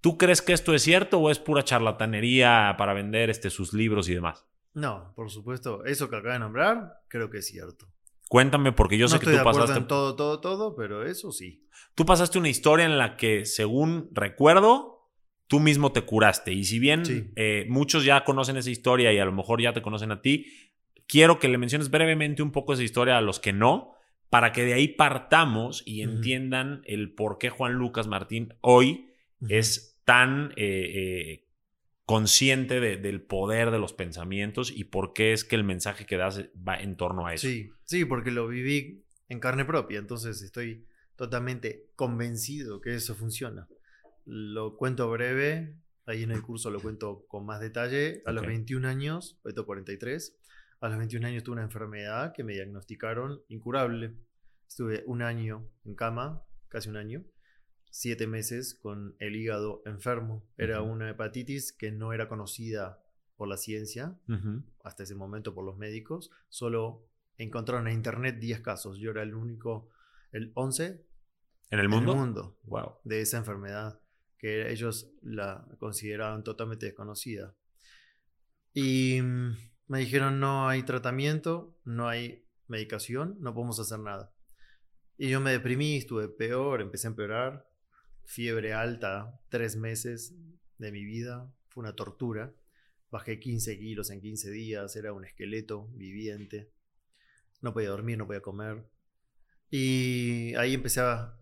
¿Tú 0.00 0.18
crees 0.18 0.42
que 0.42 0.52
esto 0.52 0.74
es 0.74 0.82
cierto 0.82 1.20
o 1.20 1.30
es 1.30 1.38
pura 1.38 1.62
charlatanería 1.62 2.74
para 2.76 2.94
vender 2.94 3.30
este, 3.30 3.48
sus 3.50 3.72
libros 3.72 4.08
y 4.08 4.14
demás? 4.14 4.44
No, 4.74 5.12
por 5.14 5.30
supuesto. 5.30 5.84
Eso 5.84 6.10
que 6.10 6.16
acaba 6.16 6.34
de 6.34 6.40
nombrar, 6.40 7.00
creo 7.08 7.30
que 7.30 7.38
es 7.38 7.46
cierto. 7.46 7.86
Cuéntame, 8.28 8.72
porque 8.72 8.98
yo 8.98 9.08
sé 9.08 9.18
que 9.18 9.26
tú 9.26 9.44
pasaste. 9.44 9.78
En 9.78 9.86
todo, 9.86 10.16
todo, 10.16 10.40
todo, 10.40 10.74
pero 10.74 11.06
eso 11.06 11.30
sí. 11.30 11.68
Tú 11.94 12.04
pasaste 12.04 12.38
una 12.38 12.48
historia 12.48 12.84
en 12.84 12.98
la 12.98 13.16
que, 13.16 13.44
según 13.44 14.10
recuerdo, 14.12 15.10
tú 15.46 15.60
mismo 15.60 15.92
te 15.92 16.02
curaste. 16.02 16.52
Y 16.52 16.64
si 16.64 16.78
bien 16.78 17.32
eh, 17.36 17.66
muchos 17.68 18.04
ya 18.04 18.24
conocen 18.24 18.56
esa 18.56 18.70
historia 18.70 19.12
y 19.12 19.18
a 19.18 19.24
lo 19.24 19.32
mejor 19.32 19.62
ya 19.62 19.72
te 19.72 19.82
conocen 19.82 20.10
a 20.10 20.20
ti, 20.20 20.46
quiero 21.06 21.38
que 21.38 21.48
le 21.48 21.58
menciones 21.58 21.90
brevemente 21.90 22.42
un 22.42 22.50
poco 22.50 22.72
esa 22.72 22.82
historia 22.82 23.18
a 23.18 23.20
los 23.20 23.38
que 23.40 23.52
no, 23.52 23.92
para 24.30 24.52
que 24.52 24.64
de 24.64 24.74
ahí 24.74 24.88
partamos 24.88 25.82
y 25.86 26.02
entiendan 26.02 26.82
el 26.86 27.14
por 27.14 27.38
qué 27.38 27.50
Juan 27.50 27.74
Lucas 27.74 28.08
Martín 28.08 28.54
hoy 28.62 29.10
es 29.48 30.00
tan 30.04 30.52
eh, 30.56 30.56
eh, 30.56 31.43
consciente 32.06 32.80
del 32.80 33.22
poder 33.22 33.70
de 33.70 33.78
los 33.78 33.94
pensamientos 33.94 34.70
y 34.70 34.84
por 34.84 35.14
qué 35.14 35.32
es 35.32 35.44
que 35.44 35.56
el 35.56 35.64
mensaje 35.64 36.04
que 36.04 36.16
das 36.16 36.44
va 36.56 36.76
en 36.76 36.96
torno 36.96 37.26
a 37.26 37.34
eso. 37.34 37.48
Sí, 37.48 37.70
sí, 37.84 38.04
porque 38.04 38.30
lo 38.30 38.46
viví 38.46 39.04
en 39.28 39.40
carne 39.40 39.64
propia, 39.64 39.98
entonces 39.98 40.42
estoy 40.42 40.86
totalmente 41.16 41.88
convencido 41.96 42.80
que 42.80 42.94
eso 42.94 43.14
funciona. 43.14 43.68
Lo 44.26 44.76
cuento 44.76 45.10
breve, 45.10 45.76
ahí 46.06 46.22
en 46.22 46.30
el 46.30 46.42
curso 46.42 46.70
lo 46.70 46.80
cuento 46.80 47.24
con 47.26 47.46
más 47.46 47.60
detalle. 47.60 48.22
A 48.26 48.32
los 48.32 48.46
21 48.46 48.86
años, 48.86 49.38
hoy 49.42 49.54
tengo 49.54 49.66
43, 49.66 50.36
a 50.80 50.88
los 50.88 50.98
21 50.98 51.26
años 51.26 51.42
tuve 51.42 51.54
una 51.54 51.62
enfermedad 51.62 52.34
que 52.34 52.44
me 52.44 52.52
diagnosticaron 52.52 53.42
incurable. 53.48 54.14
Estuve 54.68 55.04
un 55.06 55.22
año 55.22 55.66
en 55.84 55.94
cama, 55.94 56.42
casi 56.68 56.90
un 56.90 56.96
año, 56.96 57.24
siete 57.94 58.26
meses 58.26 58.74
con 58.74 59.14
el 59.20 59.36
hígado 59.36 59.80
enfermo. 59.86 60.44
Era 60.58 60.82
una 60.82 61.08
hepatitis 61.08 61.72
que 61.72 61.92
no 61.92 62.12
era 62.12 62.28
conocida 62.28 63.00
por 63.36 63.46
la 63.46 63.56
ciencia, 63.56 64.18
hasta 64.82 65.04
ese 65.04 65.14
momento 65.14 65.54
por 65.54 65.64
los 65.64 65.78
médicos. 65.78 66.32
Solo 66.48 67.08
encontraron 67.38 67.86
en 67.86 67.94
internet 67.94 68.40
10 68.40 68.62
casos. 68.62 68.98
Yo 68.98 69.12
era 69.12 69.22
el 69.22 69.32
único, 69.36 69.90
el 70.32 70.50
11 70.54 71.06
en 71.70 71.78
el 71.78 71.88
mundo, 71.88 72.12
en 72.14 72.18
el 72.18 72.24
mundo 72.24 72.58
wow. 72.64 72.94
de 73.04 73.20
esa 73.20 73.38
enfermedad, 73.38 74.00
que 74.38 74.72
ellos 74.72 75.12
la 75.22 75.64
consideraban 75.78 76.42
totalmente 76.42 76.86
desconocida. 76.86 77.54
Y 78.72 79.20
mm, 79.22 79.56
me 79.86 80.00
dijeron, 80.00 80.40
no 80.40 80.68
hay 80.68 80.82
tratamiento, 80.82 81.78
no 81.84 82.08
hay 82.08 82.44
medicación, 82.66 83.36
no 83.38 83.54
podemos 83.54 83.78
hacer 83.78 84.00
nada. 84.00 84.34
Y 85.16 85.28
yo 85.28 85.40
me 85.40 85.52
deprimí, 85.52 85.98
estuve 85.98 86.28
peor, 86.28 86.80
empecé 86.80 87.06
a 87.06 87.10
empeorar 87.10 87.73
fiebre 88.24 88.72
alta, 88.72 89.40
tres 89.48 89.76
meses 89.76 90.34
de 90.78 90.92
mi 90.92 91.04
vida, 91.04 91.50
fue 91.68 91.82
una 91.82 91.94
tortura. 91.94 92.52
Bajé 93.10 93.38
15 93.38 93.78
kilos 93.78 94.10
en 94.10 94.20
15 94.20 94.50
días, 94.50 94.96
era 94.96 95.12
un 95.12 95.24
esqueleto 95.24 95.88
viviente. 95.92 96.70
No 97.60 97.72
podía 97.72 97.90
dormir, 97.90 98.18
no 98.18 98.26
podía 98.26 98.40
comer. 98.40 98.84
Y 99.70 100.54
ahí 100.56 100.74
empecé 100.74 101.00
a, 101.00 101.38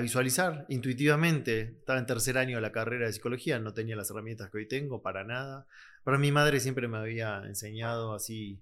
visualizar 0.00 0.66
intuitivamente. 0.68 1.76
Estaba 1.78 1.98
en 1.98 2.06
tercer 2.06 2.36
año 2.36 2.56
de 2.56 2.62
la 2.62 2.72
carrera 2.72 3.06
de 3.06 3.12
psicología, 3.12 3.58
no 3.58 3.74
tenía 3.74 3.94
las 3.94 4.10
herramientas 4.10 4.50
que 4.50 4.58
hoy 4.58 4.68
tengo 4.68 5.02
para 5.02 5.24
nada. 5.24 5.66
Pero 6.04 6.18
mi 6.18 6.32
madre 6.32 6.60
siempre 6.60 6.88
me 6.88 6.98
había 6.98 7.42
enseñado 7.46 8.12
así 8.12 8.60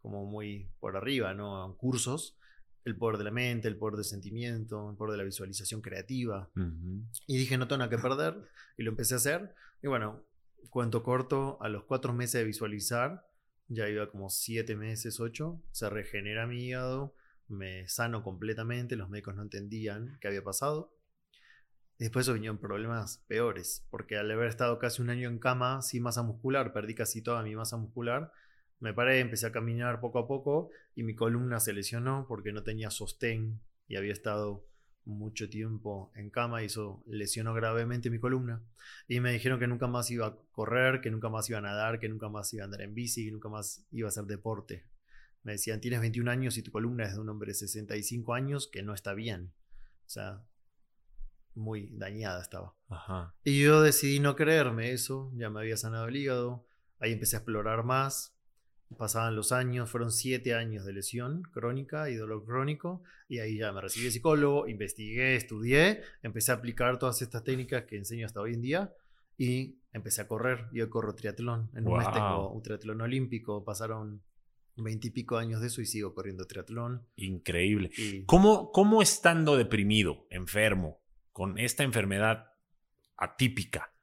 como 0.00 0.24
muy 0.24 0.70
por 0.78 0.96
arriba, 0.96 1.34
¿no? 1.34 1.76
Cursos 1.76 2.39
el 2.84 2.96
poder 2.96 3.18
de 3.18 3.24
la 3.24 3.30
mente, 3.30 3.68
el 3.68 3.76
poder 3.76 3.96
del 3.96 4.04
sentimiento, 4.04 4.90
el 4.90 4.96
poder 4.96 5.12
de 5.12 5.18
la 5.18 5.24
visualización 5.24 5.80
creativa. 5.80 6.50
Y 7.26 7.36
dije, 7.38 7.58
no 7.58 7.68
tengo 7.68 7.78
nada 7.78 7.90
que 7.90 7.98
perder. 7.98 8.48
Y 8.76 8.82
lo 8.82 8.90
empecé 8.90 9.14
a 9.14 9.18
hacer. 9.18 9.54
Y 9.82 9.88
bueno, 9.88 10.22
cuento 10.70 11.02
corto, 11.02 11.58
a 11.60 11.68
los 11.68 11.84
cuatro 11.84 12.12
meses 12.12 12.40
de 12.40 12.44
visualizar, 12.44 13.26
ya 13.68 13.88
iba 13.88 14.10
como 14.10 14.30
siete 14.30 14.76
meses, 14.76 15.20
ocho, 15.20 15.62
se 15.70 15.88
regenera 15.88 16.46
mi 16.46 16.64
hígado, 16.64 17.14
me 17.48 17.86
sano 17.88 18.22
completamente, 18.22 18.96
los 18.96 19.08
médicos 19.08 19.34
no 19.34 19.42
entendían 19.42 20.18
qué 20.20 20.28
había 20.28 20.42
pasado. 20.42 20.92
Después 21.98 22.24
eso 22.24 22.32
vinieron 22.32 22.58
problemas 22.58 23.18
peores, 23.26 23.86
porque 23.90 24.16
al 24.16 24.30
haber 24.30 24.48
estado 24.48 24.78
casi 24.78 25.02
un 25.02 25.10
año 25.10 25.28
en 25.28 25.38
cama 25.38 25.82
sin 25.82 26.02
masa 26.02 26.22
muscular, 26.22 26.72
perdí 26.72 26.94
casi 26.94 27.20
toda 27.20 27.42
mi 27.42 27.54
masa 27.54 27.76
muscular 27.76 28.32
me 28.80 28.94
paré, 28.94 29.20
empecé 29.20 29.46
a 29.46 29.52
caminar 29.52 30.00
poco 30.00 30.18
a 30.18 30.26
poco 30.26 30.70
y 30.94 31.02
mi 31.02 31.14
columna 31.14 31.60
se 31.60 31.72
lesionó 31.72 32.26
porque 32.26 32.52
no 32.52 32.62
tenía 32.62 32.90
sostén 32.90 33.60
y 33.86 33.96
había 33.96 34.12
estado 34.12 34.66
mucho 35.04 35.48
tiempo 35.48 36.12
en 36.14 36.30
cama 36.30 36.62
y 36.62 36.66
eso 36.66 37.02
lesionó 37.06 37.52
gravemente 37.54 38.10
mi 38.10 38.18
columna. 38.18 38.62
Y 39.06 39.20
me 39.20 39.32
dijeron 39.32 39.58
que 39.58 39.66
nunca 39.66 39.86
más 39.86 40.10
iba 40.10 40.26
a 40.26 40.36
correr, 40.50 41.00
que 41.00 41.10
nunca 41.10 41.28
más 41.28 41.48
iba 41.50 41.58
a 41.58 41.62
nadar, 41.62 41.98
que 41.98 42.08
nunca 42.08 42.28
más 42.28 42.52
iba 42.54 42.62
a 42.62 42.66
andar 42.66 42.82
en 42.82 42.94
bici, 42.94 43.26
que 43.26 43.32
nunca 43.32 43.48
más 43.48 43.86
iba 43.90 44.08
a 44.08 44.10
hacer 44.10 44.24
deporte. 44.24 44.86
Me 45.42 45.52
decían, 45.52 45.80
tienes 45.80 46.00
21 46.00 46.30
años 46.30 46.56
y 46.58 46.62
tu 46.62 46.70
columna 46.70 47.04
es 47.04 47.14
de 47.14 47.20
un 47.20 47.28
hombre 47.28 47.48
de 47.48 47.54
65 47.54 48.34
años 48.34 48.68
que 48.68 48.82
no 48.82 48.94
está 48.94 49.14
bien. 49.14 49.52
O 50.06 50.08
sea, 50.08 50.42
muy 51.54 51.88
dañada 51.92 52.42
estaba. 52.42 52.74
Y 53.44 53.62
yo 53.62 53.82
decidí 53.82 54.20
no 54.20 54.36
creerme 54.36 54.92
eso, 54.92 55.32
ya 55.34 55.50
me 55.50 55.60
había 55.60 55.76
sanado 55.76 56.08
el 56.08 56.16
hígado, 56.16 56.66
ahí 56.98 57.12
empecé 57.12 57.36
a 57.36 57.38
explorar 57.40 57.84
más, 57.84 58.36
Pasaban 58.96 59.36
los 59.36 59.52
años, 59.52 59.88
fueron 59.88 60.10
siete 60.10 60.54
años 60.54 60.84
de 60.84 60.92
lesión 60.92 61.42
crónica 61.42 62.10
y 62.10 62.16
dolor 62.16 62.44
crónico, 62.44 63.02
y 63.28 63.38
ahí 63.38 63.58
ya 63.58 63.72
me 63.72 63.80
recibí 63.80 64.06
de 64.06 64.10
psicólogo, 64.10 64.68
investigué, 64.68 65.36
estudié, 65.36 66.02
empecé 66.22 66.52
a 66.52 66.56
aplicar 66.56 66.98
todas 66.98 67.22
estas 67.22 67.44
técnicas 67.44 67.84
que 67.84 67.96
enseño 67.96 68.26
hasta 68.26 68.40
hoy 68.40 68.54
en 68.54 68.62
día, 68.62 68.94
y 69.38 69.78
empecé 69.92 70.20
a 70.20 70.28
correr. 70.28 70.66
Yo 70.72 70.90
corro 70.90 71.14
triatlón. 71.14 71.70
En 71.74 71.86
un 71.86 71.96
mes 71.96 72.12
tengo 72.12 72.50
un 72.50 72.62
triatlón 72.62 73.00
olímpico, 73.00 73.64
pasaron 73.64 74.22
veintipico 74.76 75.36
años 75.36 75.60
de 75.60 75.68
eso 75.68 75.80
y 75.80 75.86
sigo 75.86 76.14
corriendo 76.14 76.46
triatlón. 76.46 77.06
Increíble. 77.16 77.90
¿Cómo, 78.26 78.70
¿Cómo 78.72 79.02
estando 79.02 79.56
deprimido, 79.56 80.26
enfermo, 80.30 81.00
con 81.32 81.58
esta 81.58 81.84
enfermedad 81.84 82.48
atípica, 83.16 83.94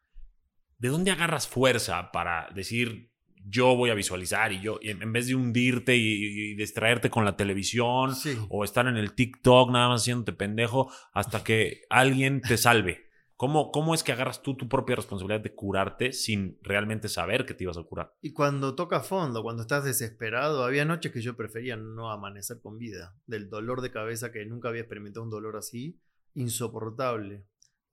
¿de 0.78 0.89
dónde 0.89 1.12
agarras 1.12 1.47
fuerza 1.47 2.12
para 2.12 2.50
decir, 2.54 3.12
yo 3.50 3.76
voy 3.76 3.90
a 3.90 3.94
visualizar 3.94 4.52
y 4.52 4.62
yo, 4.62 4.80
en 4.82 5.14
vez 5.14 5.28
de 5.28 5.36
hundirte 5.36 5.96
y, 5.96 6.56
distraerte 6.56 7.10
con 7.10 7.26
la 7.26 7.38
televisión 7.38 8.14
o 8.50 8.64
estar 8.64 8.88
en 8.88 8.98
el 8.98 9.14
TikTok 9.14 9.72
nada 9.72 9.90
más 9.90 10.02
haciéndote 10.02 10.34
pendejo 10.34 10.92
hasta 11.14 11.44
que 11.44 11.84
alguien 11.90 12.42
te 12.42 12.58
salve. 12.58 13.08
¿Cómo, 13.36 13.72
¿Cómo 13.72 13.94
es 13.94 14.04
que 14.04 14.12
agarras 14.12 14.42
tú 14.42 14.58
tu 14.58 14.68
propia 14.68 14.96
responsabilidad 14.96 15.42
de 15.42 15.54
curarte 15.54 16.12
sin 16.12 16.58
realmente 16.64 17.08
saber 17.08 17.46
que 17.46 17.54
te 17.54 17.66
ibas 17.66 17.78
a 17.78 17.84
curar? 17.84 18.16
Y 18.20 18.34
cuando 18.34 18.74
toca 18.74 19.02
fondo, 19.02 19.44
cuando 19.44 19.62
estás 19.62 19.84
desesperado, 19.84 20.64
había 20.64 20.86
noches 20.86 21.12
que 21.12 21.22
yo 21.22 21.38
prefería 21.38 21.78
no 21.78 22.10
amanecer 22.12 22.60
con 22.60 22.80
vida. 22.80 23.16
Del 23.28 23.48
dolor 23.48 23.82
de 23.82 23.92
cabeza 23.92 24.32
que 24.32 24.44
nunca 24.48 24.70
había 24.70 24.82
experimentado 24.82 25.24
un 25.24 25.30
dolor 25.30 25.56
así, 25.56 26.02
insoportable. 26.34 27.46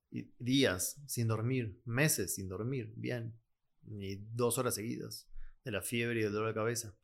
Y 0.09 0.31
días 0.39 0.99
sin 1.05 1.27
dormir, 1.27 1.79
meses 1.85 2.33
sin 2.33 2.49
dormir, 2.49 2.91
bien. 2.95 3.39
Ni 3.83 4.15
dos 4.15 4.57
horas 4.57 4.73
seguidas 4.73 5.29
de 5.65 5.71
la 5.71 5.81
fiebre 5.81 6.19
y 6.19 6.23
del 6.23 6.31
dolor 6.31 6.49
de 6.49 6.53
cabeza. 6.53 6.95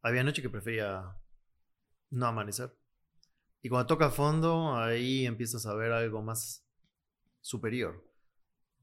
Había 0.00 0.24
noches 0.24 0.40
que 0.40 0.48
prefería 0.48 1.16
no 2.10 2.26
amanecer. 2.26 2.72
Y 3.62 3.68
cuando 3.68 3.88
toca 3.88 4.10
fondo, 4.10 4.76
ahí 4.76 5.26
empiezas 5.26 5.66
a 5.66 5.74
ver 5.74 5.90
algo 5.92 6.22
más 6.22 6.64
superior. 7.40 8.06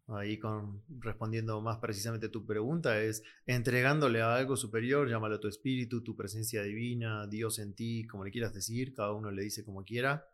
Ahí 0.07 0.37
con, 0.37 0.83
respondiendo 0.99 1.61
más 1.61 1.77
precisamente 1.77 2.27
tu 2.27 2.45
pregunta, 2.45 3.01
es 3.01 3.23
entregándole 3.45 4.21
a 4.21 4.35
algo 4.35 4.57
superior, 4.57 5.09
llámalo 5.09 5.39
tu 5.39 5.47
espíritu, 5.47 6.03
tu 6.03 6.17
presencia 6.17 6.61
divina, 6.61 7.25
Dios 7.27 7.59
en 7.59 7.73
ti, 7.73 8.05
como 8.05 8.25
le 8.25 8.31
quieras 8.31 8.53
decir, 8.53 8.93
cada 8.93 9.13
uno 9.13 9.31
le 9.31 9.43
dice 9.43 9.63
como 9.63 9.85
quiera. 9.85 10.27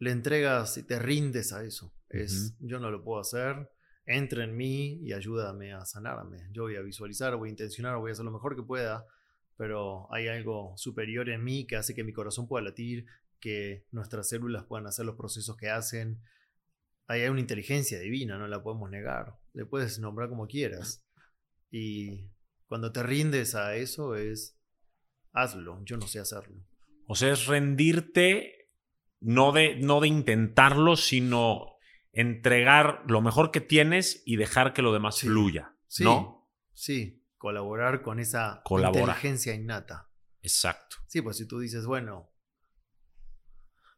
Le 0.00 0.10
entregas 0.10 0.76
y 0.78 0.82
te 0.82 0.98
rindes 0.98 1.52
a 1.52 1.62
eso. 1.62 1.94
Es, 2.08 2.56
yo 2.58 2.80
no 2.80 2.90
lo 2.90 3.04
puedo 3.04 3.20
hacer, 3.20 3.70
entra 4.06 4.44
en 4.44 4.56
mí 4.56 5.00
y 5.02 5.12
ayúdame 5.12 5.72
a 5.72 5.84
sanarme. 5.84 6.48
Yo 6.52 6.62
voy 6.62 6.76
a 6.76 6.82
visualizar, 6.82 7.36
voy 7.36 7.48
a 7.48 7.52
intencionar, 7.52 7.96
voy 7.98 8.10
a 8.10 8.12
hacer 8.12 8.24
lo 8.24 8.30
mejor 8.30 8.56
que 8.56 8.62
pueda, 8.62 9.06
pero 9.56 10.12
hay 10.12 10.28
algo 10.28 10.74
superior 10.76 11.28
en 11.28 11.44
mí 11.44 11.66
que 11.66 11.76
hace 11.76 11.94
que 11.94 12.04
mi 12.04 12.12
corazón 12.12 12.48
pueda 12.48 12.64
latir, 12.64 13.06
que 13.40 13.86
nuestras 13.90 14.28
células 14.28 14.64
puedan 14.64 14.86
hacer 14.86 15.06
los 15.06 15.16
procesos 15.16 15.56
que 15.56 15.70
hacen, 15.70 16.20
hay 17.10 17.26
una 17.26 17.40
inteligencia 17.40 17.98
divina, 17.98 18.38
no 18.38 18.46
la 18.46 18.62
podemos 18.62 18.88
negar. 18.88 19.36
Le 19.52 19.66
puedes 19.66 19.98
nombrar 19.98 20.28
como 20.28 20.46
quieras. 20.46 21.04
Y 21.68 22.30
cuando 22.66 22.92
te 22.92 23.02
rindes 23.02 23.56
a 23.56 23.74
eso 23.74 24.14
es, 24.14 24.56
hazlo, 25.32 25.82
yo 25.84 25.96
no 25.96 26.06
sé 26.06 26.20
hacerlo. 26.20 26.64
O 27.08 27.16
sea, 27.16 27.32
es 27.32 27.46
rendirte, 27.46 28.70
no 29.18 29.50
de, 29.50 29.74
no 29.74 30.00
de 30.00 30.06
intentarlo, 30.06 30.94
sino 30.94 31.79
entregar 32.12 33.04
lo 33.06 33.20
mejor 33.20 33.50
que 33.50 33.60
tienes 33.60 34.22
y 34.26 34.36
dejar 34.36 34.72
que 34.72 34.82
lo 34.82 34.92
demás 34.92 35.20
fluya, 35.20 35.76
sí, 35.86 36.04
¿no? 36.04 36.50
Sí, 36.72 37.24
colaborar 37.36 38.02
con 38.02 38.18
esa 38.18 38.62
inteligencia 38.68 39.54
innata. 39.54 40.10
Exacto. 40.42 40.96
Sí, 41.06 41.22
pues 41.22 41.36
si 41.36 41.46
tú 41.46 41.58
dices, 41.58 41.86
bueno, 41.86 42.30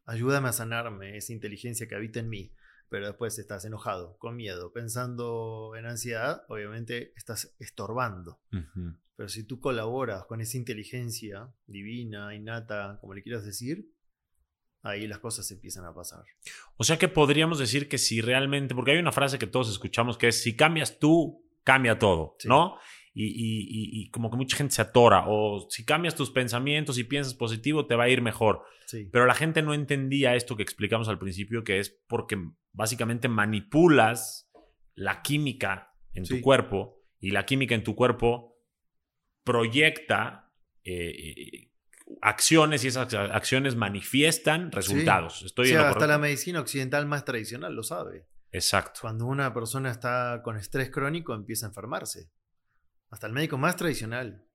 ayúdame 0.05 0.49
a 0.49 0.53
sanarme 0.53 1.17
esa 1.17 1.33
inteligencia 1.33 1.87
que 1.87 1.95
habita 1.95 2.19
en 2.19 2.29
mí 2.29 2.55
pero 2.93 3.07
después 3.07 3.39
estás 3.39 3.65
enojado, 3.65 4.19
con 4.19 4.35
miedo, 4.35 4.71
pensando 4.71 5.73
en 5.75 5.87
ansiedad, 5.87 6.43
obviamente 6.47 7.11
estás 7.15 7.55
estorbando. 7.57 8.39
Pero 9.15 9.29
si 9.29 9.47
tú 9.47 9.59
colaboras 9.59 10.25
con 10.25 10.41
esa 10.41 10.57
inteligencia 10.57 11.51
divina, 11.65 12.35
innata, 12.35 12.99
como 13.01 13.15
le 13.15 13.23
quieras 13.23 13.45
decir, 13.45 13.91
ahí 14.83 15.07
las 15.07 15.19
cosas 15.19 15.49
empiezan 15.51 15.85
a 15.85 15.93
pasar. 15.93 16.23
O 16.77 16.83
sea 16.83 16.97
que 16.97 17.07
podríamos 17.07 17.57
decir 17.57 17.89
que 17.89 17.97
si 17.97 18.21
realmente, 18.21 18.75
porque 18.75 18.91
hay 18.91 18.99
una 18.99 19.11
frase 19.11 19.39
que 19.39 19.47
todos 19.47 19.71
escuchamos 19.71 20.17
que 20.17 20.27
es, 20.27 20.43
si 20.43 20.55
cambias 20.55 20.99
tú, 20.99 21.43
cambia 21.63 21.97
todo, 21.97 22.35
¿no? 22.45 22.77
y, 23.15 24.09
como 24.09 24.29
que 24.29 24.37
mucha 24.37 24.57
gente 24.57 24.73
se 24.73 24.81
atora. 24.81 25.25
O 25.27 25.67
si 25.69 25.85
cambias 25.85 26.15
tus 26.15 26.31
pensamientos 26.31 26.97
y 26.97 27.03
piensas 27.03 27.33
positivo, 27.33 27.85
te 27.85 27.95
va 27.95 28.05
a 28.05 28.09
ir 28.09 28.21
mejor. 28.21 28.63
Pero 29.11 29.25
la 29.25 29.33
gente 29.33 29.61
no 29.61 29.73
entendía 29.73 30.35
esto 30.35 30.55
que 30.55 30.63
explicamos 30.63 31.07
al 31.07 31.19
principio, 31.19 31.63
que 31.63 31.79
es 31.79 31.89
porque 32.07 32.37
básicamente 32.71 33.27
manipulas 33.27 34.51
la 34.95 35.21
química 35.21 35.95
en 36.13 36.25
tu 36.25 36.41
cuerpo 36.41 37.01
y 37.19 37.31
la 37.31 37.45
química 37.45 37.75
en 37.75 37.83
tu 37.83 37.95
cuerpo 37.95 38.59
proyecta 39.43 40.51
eh, 40.83 41.09
eh, 41.09 41.71
acciones 42.23 42.85
y 42.85 42.87
esas 42.87 43.13
acciones 43.13 43.75
manifiestan 43.75 44.71
resultados. 44.71 45.41
Estoy 45.41 45.67
sí, 45.67 45.75
hasta 45.75 46.07
la 46.07 46.17
medicina 46.17 46.61
occidental 46.61 47.05
más 47.05 47.25
tradicional 47.25 47.75
lo 47.75 47.83
sabe. 47.83 48.25
Exacto. 48.51 49.01
Cuando 49.01 49.25
una 49.25 49.53
persona 49.53 49.91
está 49.91 50.41
con 50.41 50.55
estrés 50.55 50.89
crónico 50.89 51.33
empieza 51.33 51.65
a 51.65 51.69
enfermarse. 51.69 52.31
Hasta 53.09 53.27
el 53.27 53.33
médico 53.33 53.57
más 53.57 53.75
tradicional, 53.75 54.47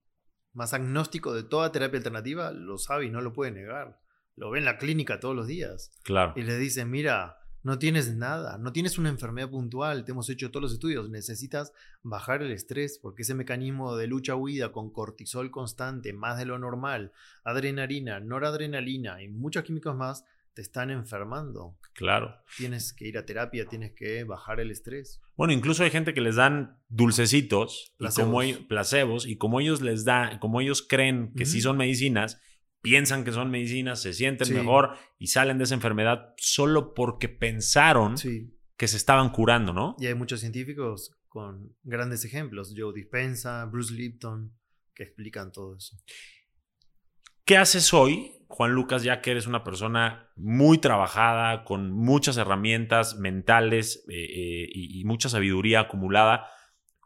más 0.55 0.73
agnóstico 0.73 1.35
de 1.35 1.43
toda 1.43 1.71
terapia 1.71 1.99
alternativa, 1.99 2.53
lo 2.53 2.79
sabe 2.79 3.05
y 3.05 3.11
no 3.11 3.21
lo 3.21 3.35
puede 3.35 3.53
negar. 3.53 4.01
Lo 4.35 4.51
ve 4.51 4.61
en 4.61 4.65
la 4.65 4.79
clínica 4.79 5.21
todos 5.21 5.37
los 5.37 5.47
días. 5.47 5.93
Claro. 6.05 6.33
Y 6.37 6.43
le 6.43 6.57
dice, 6.57 6.87
mira, 6.87 7.37
no 7.69 7.79
tienes 7.79 8.17
nada, 8.17 8.57
no 8.57 8.73
tienes 8.73 8.97
una 8.97 9.11
enfermedad 9.11 9.51
puntual, 9.51 10.07
te 10.07 10.13
hemos 10.13 10.31
hecho 10.31 10.51
todos 10.51 10.63
los 10.63 10.73
estudios, 10.73 11.11
necesitas 11.11 11.75
bajar 12.03 12.41
el 12.41 12.51
estrés 12.51 12.99
porque 12.99 13.21
ese 13.21 13.35
mecanismo 13.35 13.95
de 13.95 14.07
lucha-huida 14.07 14.73
con 14.73 14.91
cortisol 14.91 15.51
constante, 15.51 16.15
más 16.15 16.39
de 16.39 16.47
lo 16.47 16.59
normal, 16.59 17.13
adrenalina, 17.45 18.21
noradrenalina 18.21 19.23
y 19.23 19.29
muchos 19.29 19.65
químicos 19.65 19.95
más, 19.95 20.25
te 20.55 20.63
están 20.63 20.91
enfermando. 20.91 21.77
Claro. 21.93 22.35
Tienes 22.57 22.95
que 22.95 23.07
ir 23.07 23.19
a 23.19 23.27
terapia, 23.27 23.67
tienes 23.67 23.93
que 23.93 24.25
bajar 24.25 24.61
el 24.61 24.71
estrés. 24.71 25.21
Bueno, 25.37 25.53
incluso 25.53 25.85
hay 25.85 25.91
gente 25.91 26.15
que 26.15 26.23
les 26.23 26.37
dan 26.37 26.79
dulcecitos, 26.89 27.93
placebos. 27.99 28.47
Y 28.47 28.55
como, 28.55 28.67
placebos, 28.67 29.27
y 29.27 29.37
como 29.37 29.61
ellos 29.61 29.83
les 29.83 30.07
dan, 30.07 30.39
como 30.39 30.63
ellos 30.63 30.81
creen 30.81 31.35
que 31.37 31.45
sí 31.45 31.61
son 31.61 31.77
medicinas, 31.77 32.41
piensan 32.81 33.25
que 33.25 33.33
son 33.33 33.51
medicinas, 33.51 34.01
se 34.01 34.13
sienten 34.13 34.55
mejor 34.55 34.97
y 35.19 35.29
salen 35.29 35.59
de 35.59 35.65
esa 35.65 35.75
enfermedad 35.75 36.35
solo 36.37 36.95
porque 36.95 37.29
pensaron 37.29 38.15
que 38.77 38.89
se 38.89 38.97
estaban 38.97 39.31
curando, 39.31 39.73
¿no? 39.73 39.97
Y 39.99 40.07
hay 40.07 40.15
muchos 40.15 40.41
científicos 40.41 41.19
con 41.29 41.77
grandes 41.83 42.25
ejemplos, 42.25 42.75
Joe 42.77 42.93
Dispenza, 42.95 43.65
Bruce 43.67 43.93
Lipton, 43.93 44.57
que 44.95 45.03
explican 45.05 45.53
todo 45.53 45.77
eso. 45.77 45.97
¿Qué 47.45 47.57
haces 47.57 47.95
hoy, 47.95 48.45
Juan 48.49 48.73
Lucas, 48.73 49.03
ya 49.03 49.23
que 49.23 49.31
eres 49.31 49.47
una 49.47 49.65
persona 49.65 50.31
muy 50.37 50.77
trabajada, 50.79 51.65
con 51.65 51.91
muchas 51.93 52.37
herramientas 52.37 53.17
mentales 53.17 54.05
eh, 54.11 54.17
eh, 54.17 54.69
y, 54.71 55.03
mucha 55.05 55.31
sabiduría 55.31 55.81
acumulada, 55.81 56.47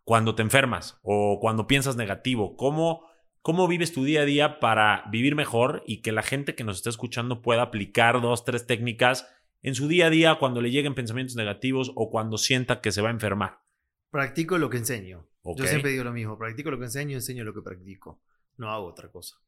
cuando 0.03 0.35
te 0.35 0.43
enfermas 0.43 0.99
o 1.03 1.39
cuando 1.41 1.69
piensas 1.69 1.95
negativo? 1.95 2.57
¿Cómo, 2.57 3.07
¿Cómo 3.42 3.66
vives 3.66 3.92
tu 3.92 4.05
día 4.05 4.20
a 4.20 4.24
día 4.24 4.61
para 4.61 5.02
vivir 5.11 5.35
mejor 5.35 5.83
y 5.85 6.00
que 6.00 6.12
la 6.12 6.22
gente 6.22 6.55
que 6.55 6.62
nos 6.62 6.76
está 6.76 6.90
escuchando 6.90 7.42
pueda 7.42 7.62
aplicar 7.62 8.22
dos, 8.22 8.44
tres 8.44 8.68
técnicas 8.68 9.28
en 9.62 9.74
su 9.74 9.88
día 9.88 10.07
a 10.07 10.11
día 10.11 10.37
cuando 10.38 10.61
le 10.61 10.70
lleguen 10.70 10.94
pensamientos 10.94 11.35
negativos 11.35 11.90
o 11.96 12.09
cuando 12.09 12.38
sienta 12.38 12.81
que 12.81 12.92
se 12.92 13.02
va 13.02 13.09
a 13.09 13.12
enfermar? 13.12 13.59
Practico 14.11 14.59
lo 14.59 14.70
que 14.70 14.76
enseño. 14.76 15.26
Yo 15.57 15.66
siempre 15.66 15.90
digo 15.90 16.05
lo 16.05 16.12
mismo, 16.12 16.38
practico 16.38 16.70
lo 16.70 16.78
que 16.78 16.85
enseño, 16.85 17.16
enseño 17.16 17.42
lo 17.42 17.52
que 17.52 17.62
practico. 17.62 18.20
No 18.59 18.70
hago 18.70 18.87
otra 18.87 19.11
cosa. 19.11 19.40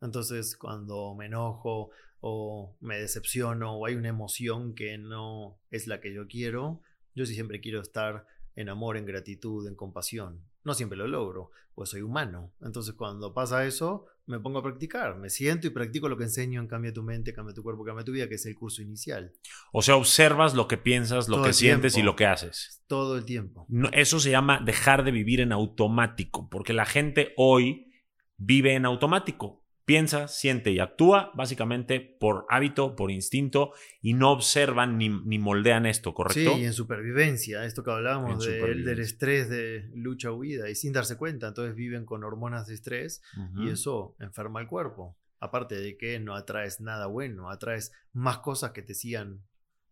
Entonces, 0.00 0.56
cuando 0.56 1.14
me 1.14 1.26
enojo 1.26 1.90
o 2.20 2.74
me 2.80 2.96
decepciono 2.96 3.76
o 3.76 3.84
hay 3.84 3.96
una 3.96 4.08
emoción 4.08 4.74
que 4.74 4.96
no 4.96 5.58
es 5.70 5.86
la 5.86 6.00
que 6.00 6.14
yo 6.14 6.26
quiero, 6.26 6.80
yo 7.14 7.26
sí 7.26 7.34
siempre 7.34 7.60
quiero 7.60 7.82
estar 7.82 8.26
en 8.56 8.70
amor, 8.70 8.96
en 8.96 9.04
gratitud, 9.04 9.68
en 9.68 9.74
compasión. 9.74 10.42
No 10.64 10.74
siempre 10.74 10.98
lo 10.98 11.06
logro, 11.06 11.50
pues 11.74 11.90
soy 11.90 12.02
humano. 12.02 12.52
Entonces, 12.60 12.94
cuando 12.94 13.34
pasa 13.34 13.66
eso, 13.66 14.06
me 14.26 14.38
pongo 14.38 14.58
a 14.58 14.62
practicar. 14.62 15.18
Me 15.18 15.30
siento 15.30 15.66
y 15.66 15.70
practico 15.70 16.08
lo 16.08 16.16
que 16.16 16.24
enseño 16.24 16.60
en 16.60 16.68
Cambia 16.68 16.92
tu 16.92 17.02
mente, 17.02 17.32
Cambia 17.32 17.54
tu 17.54 17.62
cuerpo, 17.62 17.84
Cambia 17.84 18.04
tu 18.04 18.12
vida, 18.12 18.28
que 18.28 18.36
es 18.36 18.46
el 18.46 18.54
curso 18.54 18.82
inicial. 18.82 19.32
O 19.72 19.82
sea, 19.82 19.96
observas 19.96 20.54
lo 20.54 20.68
que 20.68 20.76
piensas, 20.76 21.28
lo 21.28 21.42
que 21.42 21.52
sientes 21.52 21.96
y 21.96 22.02
lo 22.02 22.16
que 22.16 22.26
haces. 22.26 22.82
Todo 22.86 23.16
el 23.16 23.24
tiempo. 23.24 23.66
eso 23.92 24.20
se 24.20 24.30
llama 24.30 24.60
dejar 24.64 25.04
de 25.04 25.10
vivir 25.10 25.40
en 25.40 25.52
automático, 25.52 26.48
porque 26.48 26.72
la 26.72 26.84
gente 26.84 27.32
hoy 27.36 27.92
vive 28.36 28.74
en 28.74 28.86
automático 28.86 29.61
piensa, 29.84 30.28
siente 30.28 30.70
y 30.70 30.78
actúa 30.78 31.32
básicamente 31.34 32.00
por 32.00 32.46
hábito, 32.48 32.94
por 32.96 33.10
instinto 33.10 33.72
y 34.00 34.14
no 34.14 34.30
observan 34.30 34.98
ni, 34.98 35.08
moldean 35.38 35.86
esto, 35.86 36.14
¿correcto? 36.14 36.54
Sí, 36.54 36.60
y 36.62 36.64
en 36.64 36.72
supervivencia, 36.72 37.64
esto 37.64 37.82
que 37.82 37.90
hablábamos 37.90 38.44
del 38.44 39.00
estrés 39.00 39.48
de 39.48 39.90
lucha-huida 39.94 40.70
y 40.70 40.74
sin 40.74 40.92
darse 40.92 41.16
cuenta, 41.16 41.48
entonces 41.48 41.74
viven 41.74 42.04
con 42.04 42.24
hormonas 42.24 42.66
de 42.66 42.74
estrés 42.74 43.22
y 43.56 43.70
eso 43.70 44.16
enferma 44.20 44.60
el 44.60 44.66
cuerpo. 44.66 45.16
Aparte 45.40 45.74
de 45.74 45.96
que 45.96 46.20
no 46.20 46.36
atraes 46.36 46.80
nada 46.80 47.06
bueno, 47.06 47.50
atraes 47.50 47.92
más 48.12 48.38
cosas 48.38 48.70
que 48.70 48.82
te 48.82 48.94
sigan 48.94 49.42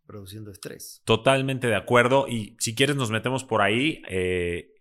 produciendo 0.07 0.53
estrés. 0.53 1.03
Totalmente 1.05 1.66
de 1.66 1.74
acuerdo 1.74 2.29
y 2.29 2.57
si 2.61 2.76
quieres 2.76 2.94
nos 2.94 3.11
metemos 3.11 3.42
por 3.44 3.61
ahí. 3.61 4.03
Eh, 4.09 4.74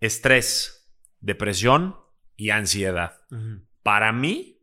estrés, 0.00 0.90
depresión 1.20 1.96
y 2.36 2.50
ansiedad. 2.50 3.16
Para 3.88 4.12
mí, 4.12 4.60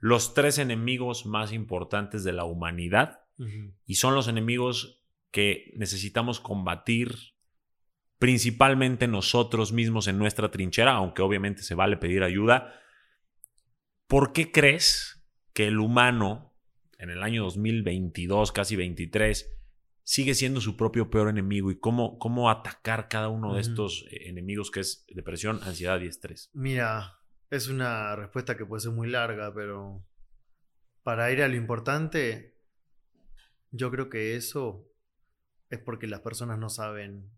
los 0.00 0.34
tres 0.34 0.58
enemigos 0.58 1.24
más 1.24 1.50
importantes 1.50 2.24
de 2.24 2.34
la 2.34 2.44
humanidad 2.44 3.20
y 3.86 3.94
son 3.94 4.14
los 4.14 4.28
enemigos 4.28 5.02
que 5.30 5.72
necesitamos 5.78 6.40
combatir 6.40 7.16
principalmente 8.18 9.08
nosotros 9.08 9.72
mismos 9.72 10.08
en 10.08 10.18
nuestra 10.18 10.50
trinchera, 10.50 10.92
aunque 10.92 11.22
obviamente 11.22 11.62
se 11.62 11.74
vale 11.74 11.96
pedir 11.96 12.22
ayuda. 12.22 12.78
¿Por 14.08 14.34
qué 14.34 14.52
crees 14.52 15.26
que 15.54 15.68
el 15.68 15.78
humano 15.78 16.54
en 16.98 17.08
el 17.08 17.22
año 17.22 17.44
2022, 17.44 18.52
casi 18.52 18.76
23, 18.76 19.58
sigue 20.02 20.34
siendo 20.34 20.60
su 20.60 20.76
propio 20.76 21.08
peor 21.08 21.30
enemigo 21.30 21.70
y 21.70 21.78
cómo, 21.78 22.18
cómo 22.18 22.50
atacar 22.50 23.08
cada 23.08 23.30
uno 23.30 23.54
de 23.54 23.62
estos 23.62 24.04
eh, 24.10 24.28
enemigos 24.28 24.70
que 24.70 24.80
es 24.80 25.06
depresión, 25.08 25.60
ansiedad 25.62 25.98
y 26.02 26.08
estrés? 26.08 26.50
Mira, 26.52 27.16
es 27.50 27.68
una 27.68 28.16
respuesta 28.16 28.56
que 28.56 28.66
puede 28.66 28.80
ser 28.80 28.92
muy 28.92 29.08
larga, 29.08 29.52
pero 29.54 30.04
para 31.02 31.30
ir 31.30 31.42
a 31.42 31.48
lo 31.48 31.56
importante, 31.56 32.58
yo 33.70 33.90
creo 33.90 34.08
que 34.08 34.36
eso 34.36 34.90
es 35.70 35.78
porque 35.78 36.06
las 36.06 36.20
personas 36.20 36.58
no 36.58 36.68
saben 36.68 37.30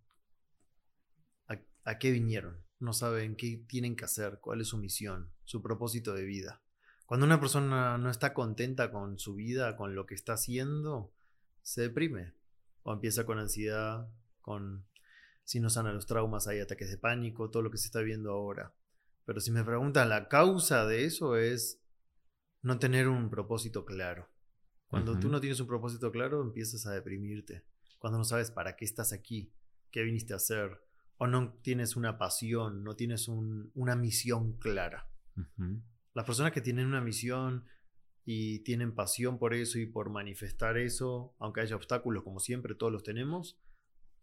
a, 1.85 1.99
qué 1.99 2.11
vinieron, 2.11 2.62
no 2.81 2.92
saben 2.92 3.35
qué 3.35 3.64
tienen 3.66 3.97
que 3.97 4.05
hacer, 4.05 4.40
cuál 4.40 4.61
es 4.61 4.68
su 4.68 4.79
misión, 4.79 5.31
su 5.44 5.62
propósito 5.62 6.12
de 6.12 6.25
vida. 6.25 6.61
Cuando 7.07 7.25
una 7.25 7.40
persona 7.40 7.97
no 7.97 8.11
está 8.11 8.35
contenta 8.35 8.90
con 8.90 9.18
su 9.18 9.35
vida, 9.35 9.77
con 9.77 9.94
lo 9.94 10.05
que 10.05 10.14
está 10.14 10.35
haciendo, 10.35 11.11
se 11.62 11.83
deprime 11.83 12.35
o 12.83 12.92
empieza 12.92 13.25
con 13.25 13.38
ansiedad, 13.38 14.09
con 14.42 14.87
si 15.44 15.61
no 15.61 15.71
sana 15.71 15.94
los 15.94 16.07
traumas, 16.07 16.47
hay 16.47 16.61
ataques 16.61 16.90
de 16.90 16.99
pánico, 16.99 17.51
todo 17.51 17.62
lo 17.62 17.71
que 17.71 17.79
se 17.79 17.87
está 17.87 18.01
viendo 18.01 18.33
ahora. 18.33 18.75
Pero 19.28 19.42
si 19.42 19.50
me 19.50 19.62
preguntan, 19.62 20.08
la 20.08 20.26
causa 20.26 20.86
de 20.86 21.04
eso 21.04 21.36
es 21.36 21.82
no 22.62 22.78
tener 22.78 23.08
un 23.08 23.28
propósito 23.28 23.84
claro. 23.84 24.26
Cuando 24.86 25.18
tú 25.18 25.28
no 25.28 25.38
tienes 25.38 25.60
un 25.60 25.66
propósito 25.66 26.10
claro, 26.10 26.40
empiezas 26.40 26.86
a 26.86 26.94
deprimirte. 26.94 27.62
Cuando 27.98 28.16
no 28.16 28.24
sabes 28.24 28.50
para 28.50 28.74
qué 28.74 28.86
estás 28.86 29.12
aquí, 29.12 29.52
qué 29.90 30.02
viniste 30.02 30.32
a 30.32 30.36
hacer, 30.36 30.80
o 31.18 31.26
no 31.26 31.52
tienes 31.60 31.94
una 31.94 32.16
pasión, 32.16 32.82
no 32.82 32.96
tienes 32.96 33.28
una 33.28 33.96
misión 33.96 34.54
clara. 34.54 35.10
Las 36.14 36.24
personas 36.24 36.52
que 36.52 36.62
tienen 36.62 36.86
una 36.86 37.02
misión 37.02 37.66
y 38.24 38.60
tienen 38.60 38.94
pasión 38.94 39.38
por 39.38 39.52
eso 39.52 39.78
y 39.78 39.84
por 39.84 40.08
manifestar 40.08 40.78
eso, 40.78 41.34
aunque 41.38 41.60
haya 41.60 41.76
obstáculos 41.76 42.22
como 42.24 42.40
siempre, 42.40 42.74
todos 42.74 42.94
los 42.94 43.02
tenemos, 43.02 43.60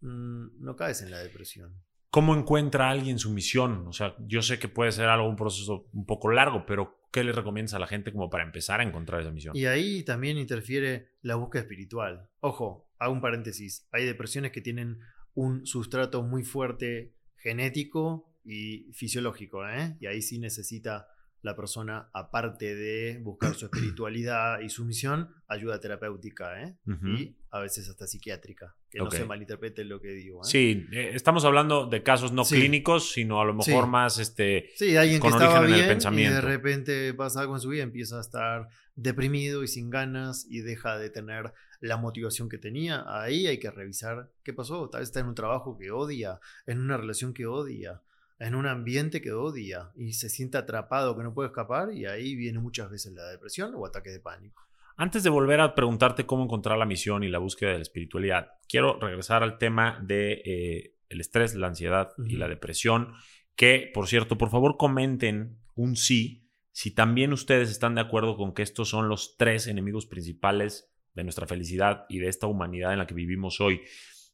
mm, 0.00 0.64
no 0.64 0.74
caes 0.74 1.00
en 1.02 1.12
la 1.12 1.20
depresión. 1.20 1.80
¿Cómo 2.10 2.34
encuentra 2.34 2.90
alguien 2.90 3.18
su 3.18 3.30
misión? 3.30 3.86
O 3.86 3.92
sea, 3.92 4.16
yo 4.26 4.42
sé 4.42 4.58
que 4.58 4.68
puede 4.68 4.92
ser 4.92 5.08
algo, 5.08 5.28
un 5.28 5.36
proceso 5.36 5.88
un 5.92 6.06
poco 6.06 6.30
largo, 6.30 6.64
pero 6.66 7.08
¿qué 7.12 7.24
le 7.24 7.32
recomiendas 7.32 7.74
a 7.74 7.78
la 7.78 7.86
gente 7.86 8.12
como 8.12 8.30
para 8.30 8.44
empezar 8.44 8.80
a 8.80 8.84
encontrar 8.84 9.20
esa 9.20 9.30
misión? 9.30 9.56
Y 9.56 9.66
ahí 9.66 10.02
también 10.02 10.38
interfiere 10.38 11.10
la 11.22 11.36
búsqueda 11.36 11.62
espiritual. 11.62 12.28
Ojo, 12.40 12.88
hago 12.98 13.12
un 13.12 13.20
paréntesis. 13.20 13.86
Hay 13.92 14.04
depresiones 14.04 14.52
que 14.52 14.60
tienen 14.60 15.00
un 15.34 15.66
sustrato 15.66 16.22
muy 16.22 16.42
fuerte 16.42 17.14
genético 17.36 18.32
y 18.44 18.92
fisiológico, 18.92 19.68
¿eh? 19.68 19.96
Y 20.00 20.06
ahí 20.06 20.22
sí 20.22 20.38
necesita 20.38 21.08
la 21.46 21.54
persona, 21.54 22.10
aparte 22.12 22.74
de 22.74 23.18
buscar 23.22 23.54
su 23.54 23.66
espiritualidad 23.66 24.60
y 24.60 24.68
su 24.68 24.84
misión, 24.84 25.30
ayuda 25.46 25.80
terapéutica 25.80 26.60
¿eh? 26.60 26.76
y 27.04 27.36
a 27.50 27.60
veces 27.60 27.88
hasta 27.88 28.06
psiquiátrica. 28.06 28.74
Que 28.96 29.04
no 29.04 29.10
se 29.10 29.24
malinterprete 29.24 29.84
lo 29.84 30.00
que 30.00 30.08
digo. 30.08 30.40
¿eh? 30.42 30.44
Sí, 30.44 30.86
eh, 30.92 31.10
estamos 31.14 31.44
hablando 31.44 31.86
de 31.86 32.02
casos 32.02 32.32
no 32.32 32.44
clínicos, 32.44 33.12
sino 33.12 33.40
a 33.40 33.44
lo 33.44 33.54
mejor 33.54 33.86
más 33.86 34.18
este, 34.18 34.70
sí, 34.76 34.96
alguien 34.96 35.20
con 35.20 35.30
que 35.30 35.44
origen 35.44 35.66
bien 35.66 35.74
en 35.78 35.84
el 35.84 35.88
pensamiento. 35.88 36.32
Y 36.32 36.34
de 36.34 36.40
repente 36.40 37.14
pasa 37.14 37.40
algo 37.40 37.54
en 37.54 37.60
su 37.60 37.68
vida, 37.68 37.82
empieza 37.82 38.18
a 38.18 38.20
estar 38.20 38.68
deprimido 38.94 39.62
y 39.62 39.68
sin 39.68 39.90
ganas 39.90 40.46
y 40.48 40.60
deja 40.60 40.98
de 40.98 41.10
tener 41.10 41.52
la 41.80 41.96
motivación 41.96 42.48
que 42.48 42.58
tenía. 42.58 43.04
Ahí 43.06 43.46
hay 43.46 43.58
que 43.58 43.70
revisar 43.70 44.30
qué 44.42 44.52
pasó. 44.52 44.88
Tal 44.88 45.00
vez 45.00 45.08
está 45.08 45.20
en 45.20 45.26
un 45.26 45.34
trabajo 45.34 45.76
que 45.76 45.90
odia, 45.90 46.40
en 46.66 46.80
una 46.80 46.96
relación 46.96 47.34
que 47.34 47.46
odia 47.46 48.00
en 48.38 48.54
un 48.54 48.66
ambiente 48.66 49.22
que 49.22 49.32
odia 49.32 49.90
y 49.96 50.12
se 50.12 50.28
siente 50.28 50.58
atrapado, 50.58 51.16
que 51.16 51.22
no 51.22 51.32
puede 51.32 51.48
escapar, 51.48 51.92
y 51.92 52.06
ahí 52.06 52.34
viene 52.34 52.58
muchas 52.58 52.90
veces 52.90 53.12
la 53.12 53.24
depresión 53.30 53.74
o 53.74 53.86
ataque 53.86 54.10
de 54.10 54.20
pánico. 54.20 54.62
Antes 54.96 55.22
de 55.22 55.30
volver 55.30 55.60
a 55.60 55.74
preguntarte 55.74 56.24
cómo 56.24 56.44
encontrar 56.44 56.78
la 56.78 56.86
misión 56.86 57.22
y 57.22 57.28
la 57.28 57.38
búsqueda 57.38 57.70
de 57.70 57.76
la 57.76 57.82
espiritualidad, 57.82 58.52
quiero 58.66 58.98
regresar 58.98 59.42
al 59.42 59.58
tema 59.58 59.98
de 60.02 60.42
eh, 60.44 60.94
el 61.10 61.20
estrés, 61.20 61.54
la 61.54 61.66
ansiedad 61.66 62.12
y 62.26 62.36
la 62.36 62.48
depresión. 62.48 63.12
Que, 63.54 63.90
por 63.92 64.08
cierto, 64.08 64.38
por 64.38 64.50
favor 64.50 64.76
comenten 64.76 65.58
un 65.74 65.96
sí 65.96 66.50
si 66.72 66.90
también 66.90 67.32
ustedes 67.32 67.70
están 67.70 67.94
de 67.94 68.02
acuerdo 68.02 68.36
con 68.36 68.52
que 68.52 68.62
estos 68.62 68.88
son 68.88 69.08
los 69.08 69.36
tres 69.38 69.66
enemigos 69.66 70.06
principales 70.06 70.90
de 71.14 71.24
nuestra 71.24 71.46
felicidad 71.46 72.04
y 72.08 72.18
de 72.18 72.28
esta 72.28 72.46
humanidad 72.46 72.92
en 72.92 72.98
la 72.98 73.06
que 73.06 73.14
vivimos 73.14 73.60
hoy. 73.60 73.80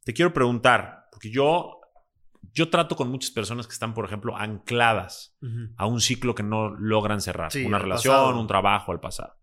Te 0.05 0.12
quiero 0.12 0.33
preguntar, 0.33 1.07
porque 1.12 1.31
yo 1.31 1.79
yo 2.53 2.68
trato 2.68 2.96
con 2.96 3.09
muchas 3.09 3.31
personas 3.31 3.66
que 3.66 3.72
están, 3.72 3.94
por 3.94 4.05
ejemplo, 4.05 4.37
ancladas 4.37 5.37
a 5.77 5.87
un 5.87 6.01
ciclo 6.01 6.35
que 6.35 6.42
no 6.42 6.70
logran 6.70 7.20
cerrar. 7.20 7.51
una 7.64 7.79
relación, 7.79 8.37
un 8.37 8.46
trabajo, 8.46 8.92
al 8.92 9.01
pasado. 9.01 9.35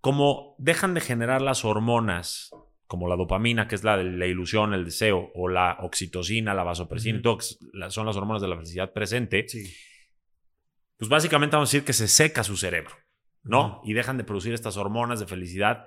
Como 0.00 0.54
dejan 0.58 0.94
de 0.94 1.00
generar 1.00 1.42
las 1.42 1.64
hormonas, 1.64 2.50
como 2.86 3.08
la 3.08 3.16
dopamina, 3.16 3.68
que 3.68 3.74
es 3.74 3.84
la 3.84 3.96
de 3.96 4.04
la 4.04 4.26
ilusión, 4.26 4.74
el 4.74 4.84
deseo, 4.84 5.30
o 5.34 5.48
la 5.48 5.76
oxitocina, 5.80 6.54
la 6.54 6.64
vasopresina, 6.64 7.22
todo, 7.22 7.38
son 7.40 8.06
las 8.06 8.16
hormonas 8.16 8.42
de 8.42 8.48
la 8.48 8.56
felicidad 8.56 8.92
presente, 8.92 9.46
pues 10.96 11.08
básicamente 11.08 11.56
vamos 11.56 11.68
a 11.68 11.72
decir 11.72 11.86
que 11.86 11.92
se 11.92 12.08
seca 12.08 12.42
su 12.44 12.56
cerebro, 12.56 12.94
¿no? 13.42 13.80
Y 13.84 13.92
dejan 13.92 14.18
de 14.18 14.24
producir 14.24 14.52
estas 14.54 14.76
hormonas 14.76 15.20
de 15.20 15.26
felicidad. 15.26 15.86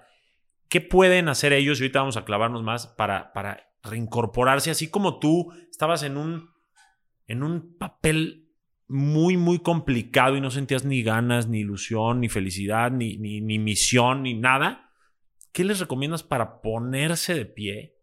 ¿Qué 0.70 0.82
pueden 0.82 1.28
hacer 1.28 1.54
ellos? 1.54 1.80
Y 1.80 1.84
ahorita 1.84 2.00
vamos 2.00 2.18
a 2.18 2.26
clavarnos 2.26 2.64
más 2.64 2.88
para, 2.88 3.34
para 3.34 3.76
reincorporarse, 3.84 4.72
así 4.72 4.90
como 4.90 5.20
tú 5.20 5.54
estabas 5.70 6.04
en 6.04 6.18
un, 6.18 6.50
en 7.28 7.44
un 7.44 7.78
papel 7.78 8.43
muy, 8.88 9.38
muy 9.38 9.60
complicado 9.60 10.36
y 10.36 10.42
no 10.42 10.52
sentías 10.52 10.86
ni 10.86 11.04
ganas, 11.04 11.48
ni 11.48 11.60
ilusión, 11.60 12.22
ni 12.22 12.30
felicidad, 12.30 12.92
ni, 12.92 13.18
ni, 13.18 13.42
ni 13.42 13.60
misión, 13.60 14.24
ni 14.24 14.34
nada. 14.34 14.92
¿Qué 15.52 15.64
les 15.64 15.80
recomiendas 15.80 16.24
para 16.24 16.62
ponerse 16.62 17.34
de 17.34 17.46
pie 17.46 17.98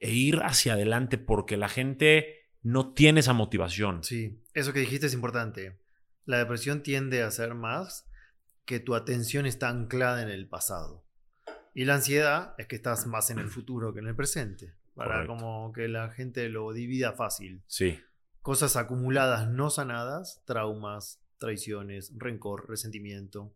e 0.00 0.12
ir 0.12 0.40
hacia 0.42 0.74
adelante? 0.74 1.18
Porque 1.18 1.56
la 1.56 1.68
gente 1.68 2.48
no 2.62 2.92
tiene 2.92 3.20
esa 3.20 3.32
motivación. 3.32 4.04
Sí, 4.04 4.42
eso 4.54 4.72
que 4.72 4.80
dijiste 4.80 5.06
es 5.06 5.14
importante. 5.14 5.78
La 6.24 6.38
depresión 6.38 6.82
tiende 6.82 7.22
a 7.22 7.30
ser 7.30 7.54
más 7.54 8.08
que 8.64 8.80
tu 8.80 8.94
atención 8.94 9.46
está 9.46 9.70
anclada 9.70 10.22
en 10.22 10.28
el 10.28 10.46
pasado. 10.46 11.06
Y 11.74 11.84
la 11.84 11.94
ansiedad 11.94 12.54
es 12.58 12.66
que 12.66 12.76
estás 12.76 13.06
más 13.06 13.30
en 13.30 13.38
el 13.38 13.48
futuro 13.48 13.94
que 13.94 14.00
en 14.00 14.08
el 14.08 14.16
presente 14.16 14.74
para 14.98 15.26
como 15.26 15.72
que 15.72 15.86
la 15.86 16.10
gente 16.10 16.48
lo 16.48 16.72
divida 16.72 17.12
fácil. 17.12 17.62
Sí. 17.68 18.00
Cosas 18.48 18.76
acumuladas 18.76 19.46
no 19.46 19.68
sanadas, 19.68 20.40
traumas, 20.46 21.20
traiciones, 21.36 22.14
rencor, 22.16 22.66
resentimiento, 22.66 23.54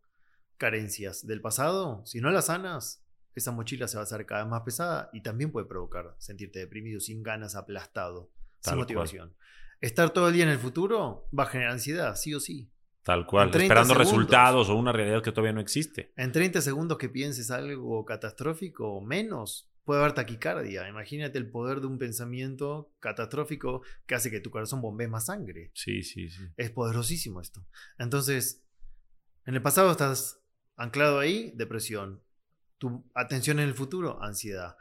carencias 0.59 1.27
del 1.27 1.41
pasado, 1.41 2.03
si 2.05 2.21
no 2.21 2.31
las 2.31 2.49
sanas, 2.49 3.03
esa 3.35 3.53
mochila 3.53 3.89
se 3.89 3.97
va 3.97 4.03
a 4.03 4.05
hacer 4.05 4.27
cada 4.27 4.43
vez 4.43 4.51
más 4.51 4.61
pesada 4.65 5.09
y 5.15 5.23
también 5.23 5.51
puede 5.51 5.65
provocar 5.65 6.15
sentirte 6.19 6.59
deprimido, 6.59 7.01
sin 7.01 7.23
ganas, 7.23 7.57
aplastado, 7.57 8.29
sin 8.61 8.77
motivación. 8.77 9.35
Estar 9.81 10.11
todo 10.11 10.29
el 10.29 10.35
día 10.35 10.45
en 10.45 10.51
el 10.51 10.59
futuro 10.59 11.27
va 11.33 11.45
a 11.45 11.47
generar 11.47 11.73
ansiedad, 11.73 12.15
sí 12.15 12.35
o 12.35 12.41
sí. 12.41 12.71
Tal 13.03 13.25
cual, 13.25 13.49
esperando 13.49 13.95
resultados 13.95 14.69
o 14.69 14.75
una 14.77 14.93
realidad 14.93 15.23
que 15.23 15.33
todavía 15.33 15.55
no 15.55 15.63
existe. 15.63 16.13
En 16.19 16.33
30 16.33 16.61
segundos 16.61 16.99
que 16.99 17.09
pienses 17.09 17.51
algo 17.51 18.05
catastrófico, 18.05 19.01
menos, 19.01 19.72
puede 19.85 20.01
haber 20.01 20.13
taquicardia. 20.13 20.89
Imagínate 20.89 21.39
el 21.39 21.51
poder 21.51 21.81
de 21.81 21.87
un 21.87 21.99
pensamiento 21.99 22.93
catastrófico 23.01 23.83
que 24.07 24.15
hace 24.15 24.31
que 24.31 24.41
tu 24.41 24.51
corazón 24.51 24.81
bombee 24.81 25.09
más 25.09 25.27
sangre. 25.27 25.71
Sí, 25.75 26.03
sí, 26.03 26.29
sí. 26.29 26.43
Es 26.57 26.71
poderosísimo 26.71 27.41
esto. 27.41 27.67
Entonces, 27.99 28.63
en 29.45 29.55
el 29.55 29.63
pasado 29.63 29.91
estás 29.91 30.41
anclado 30.77 31.19
ahí, 31.19 31.53
depresión. 31.55 32.23
Tu 32.79 33.05
atención 33.15 33.59
en 33.59 33.69
el 33.69 33.75
futuro, 33.75 34.23
ansiedad. 34.23 34.77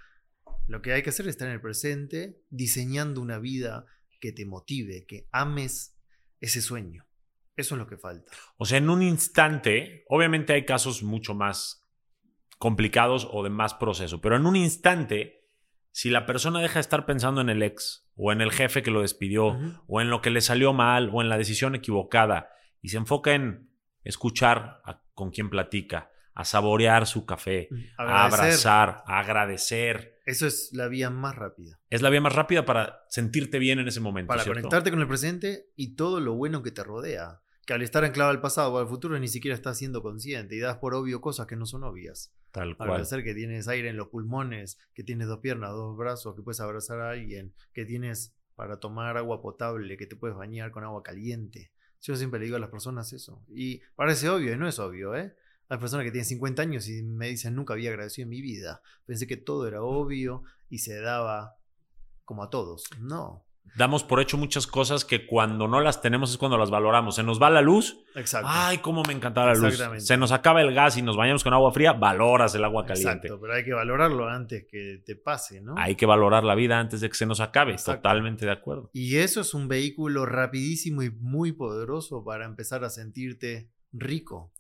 Lo 0.68 0.82
que 0.82 0.94
hay 0.94 1.04
que 1.04 1.10
hacer 1.10 1.28
es 1.28 1.32
estar 1.32 1.48
en 1.48 1.56
el 1.56 1.62
presente, 1.62 2.42
diseñando 2.50 3.22
una 3.22 3.40
vida 3.40 3.86
que 4.20 4.32
te 4.32 4.46
motive, 4.46 5.06
que 5.06 5.28
ames 5.32 5.98
ese 6.40 6.62
sueño. 6.62 7.06
Eso 7.56 7.76
es 7.76 7.80
lo 7.80 7.88
que 7.88 7.98
falta. 7.98 8.32
O 8.58 8.66
sea, 8.66 8.78
en 8.78 8.90
un 8.90 9.02
instante, 9.02 10.06
obviamente 10.08 10.54
hay 10.54 10.66
casos 10.66 11.04
mucho 11.04 11.34
más 11.34 11.81
complicados 12.62 13.28
o 13.32 13.44
de 13.44 13.50
más 13.50 13.74
proceso. 13.74 14.22
Pero 14.22 14.36
en 14.36 14.46
un 14.46 14.56
instante, 14.56 15.50
si 15.90 16.12
la 16.12 16.28
persona 16.28 16.62
deja 16.62 16.76
de 16.76 16.82
estar 16.82 17.08
pensando 17.08 17.42
en 17.42 17.50
el 17.50 17.64
ex, 17.64 18.08
o 18.16 18.32
en 18.32 18.40
el 18.40 18.52
jefe 18.52 18.84
que 18.84 18.92
lo 18.92 19.02
despidió, 19.02 19.58
o 19.88 20.00
en 20.00 20.12
lo 20.12 20.22
que 20.22 20.30
le 20.30 20.42
salió 20.42 20.72
mal, 20.72 21.10
o 21.12 21.24
en 21.24 21.30
la 21.30 21.40
decisión 21.40 21.74
equivocada, 21.74 22.50
y 22.80 22.90
se 22.90 22.98
enfoca 22.98 23.34
en 23.34 23.72
escuchar 24.04 24.84
con 25.16 25.32
quien 25.32 25.50
platica, 25.50 26.12
a 26.36 26.46
saborear 26.46 27.08
su 27.08 27.26
café, 27.26 27.68
a 27.98 28.26
abrazar, 28.26 29.02
a 29.08 29.18
agradecer. 29.18 30.20
Eso 30.28 30.46
es 30.46 30.70
la 30.72 30.88
vía 30.88 31.10
más 31.10 31.36
rápida. 31.36 31.80
Es 31.90 32.04
la 32.04 32.12
vía 32.12 32.22
más 32.22 32.36
rápida 32.36 32.64
para 32.64 33.06
sentirte 33.10 33.58
bien 33.58 33.80
en 33.80 33.88
ese 33.88 34.02
momento. 34.02 34.28
Para 34.28 34.46
conectarte 34.46 34.92
con 34.92 35.02
el 35.02 35.08
presente 35.08 35.72
y 35.76 35.96
todo 35.96 36.20
lo 36.20 36.36
bueno 36.36 36.62
que 36.62 36.70
te 36.70 36.84
rodea. 36.84 37.42
Que 37.66 37.74
al 37.74 37.82
estar 37.82 38.04
anclado 38.04 38.32
al 38.32 38.42
pasado 38.42 38.74
o 38.74 38.80
al 38.80 38.88
futuro 38.88 39.18
ni 39.20 39.28
siquiera 39.28 39.56
estás 39.56 39.78
siendo 39.78 40.02
consciente 40.02 40.56
y 40.56 40.60
das 40.60 40.78
por 40.78 40.94
obvio 40.94 41.22
cosas 41.22 41.48
que 41.48 41.56
no 41.56 41.66
son 41.66 41.84
obvias. 41.84 42.34
Tal 42.52 42.76
cual. 42.76 43.06
ser 43.06 43.24
que 43.24 43.34
tienes 43.34 43.68
aire 43.68 43.90
en 43.90 43.98
los 43.98 44.10
pulmones, 44.10 44.78
que 44.94 45.04
tienes 45.04 45.28
dos 45.28 45.40
piernas, 45.40 45.72
dos 45.72 45.96
brazos, 45.96 46.36
que 46.36 46.42
puedes 46.42 46.60
abrazar 46.60 47.00
a 47.00 47.12
alguien, 47.12 47.54
que 47.74 47.86
tienes 47.86 48.34
para 48.56 48.80
tomar 48.80 49.16
agua 49.18 49.42
potable, 49.42 49.98
que 49.98 50.06
te 50.06 50.16
puedes 50.16 50.36
bañar 50.36 50.72
con 50.72 50.84
agua 50.84 51.02
caliente. 51.04 51.72
Yo 52.02 52.16
siempre 52.16 52.40
le 52.40 52.46
digo 52.46 52.58
a 52.58 52.60
las 52.60 52.70
personas 52.70 53.14
eso. 53.14 53.44
Y 53.48 53.82
parece 53.96 54.30
obvio 54.30 54.54
y 54.54 54.58
no 54.58 54.68
es 54.68 54.80
obvio, 54.80 55.16
¿eh? 55.16 55.36
Hay 55.70 55.78
personas 55.78 56.04
que 56.04 56.12
tienen 56.12 56.26
50 56.26 56.62
años 56.62 56.90
y 56.90 57.02
me 57.02 57.30
dicen, 57.30 57.56
nunca 57.56 57.74
había 57.74 57.92
agradecido 57.92 58.24
en 58.24 58.30
mi 58.30 58.42
vida. 58.42 58.82
Pensé 59.06 59.26
que 59.26 59.38
todo 59.38 59.68
era 59.68 59.82
obvio 59.82 60.44
y 60.70 60.80
se 60.80 61.00
daba 61.00 61.56
como 62.26 62.44
a 62.44 62.50
todos. 62.50 62.84
No. 63.00 63.46
Damos 63.76 64.04
por 64.04 64.20
hecho 64.20 64.38
muchas 64.38 64.68
cosas 64.68 65.06
que 65.06 65.26
cuando 65.26 65.68
no 65.68 65.80
las 65.80 66.02
tenemos 66.02 66.32
es 66.32 66.38
cuando 66.38 66.58
las 66.58 66.70
valoramos. 66.70 67.16
Se 67.16 67.24
nos 67.24 67.42
va 67.42 67.50
la 67.50 67.62
luz. 67.62 67.98
Exacto. 68.16 68.48
Ay, 68.50 68.80
cómo 68.80 69.04
me 69.04 69.14
encantaba 69.14 69.54
la 69.54 69.60
luz. 69.60 69.82
Se 69.98 70.18
nos 70.18 70.32
acaba 70.32 70.62
el 70.62 70.74
gas 70.74 70.98
y 70.98 71.02
nos 71.02 71.16
bañamos 71.16 71.44
con 71.44 71.54
agua 71.54 71.72
fría. 71.72 71.94
Valoras 71.94 72.54
el 72.56 72.64
agua 72.64 72.86
caliente. 72.86 73.28
Exacto, 73.28 73.40
pero 73.40 73.54
hay 73.54 73.64
que 73.64 73.74
valorarlo 73.74 74.28
antes 74.28 74.66
que 74.70 75.02
te 75.06 75.16
pase, 75.16 75.62
¿no? 75.62 75.76
Hay 75.78 75.96
que 75.96 76.06
valorar 76.06 76.44
la 76.44 76.56
vida 76.56 76.80
antes 76.80 77.02
de 77.02 77.10
que 77.10 77.16
se 77.16 77.26
nos 77.26 77.40
acabe. 77.40 77.76
Totalmente 77.78 78.46
de 78.46 78.52
acuerdo. 78.52 78.90
Y 78.94 79.18
eso 79.18 79.42
es 79.42 79.54
un 79.54 79.68
vehículo 79.68 80.26
rapidísimo 80.26 81.04
y 81.04 81.10
muy 81.10 81.54
poderoso 81.54 82.24
para 82.24 82.46
empezar 82.46 82.84
a 82.84 82.90
sentirte 82.90 83.72
rico. 83.94 84.52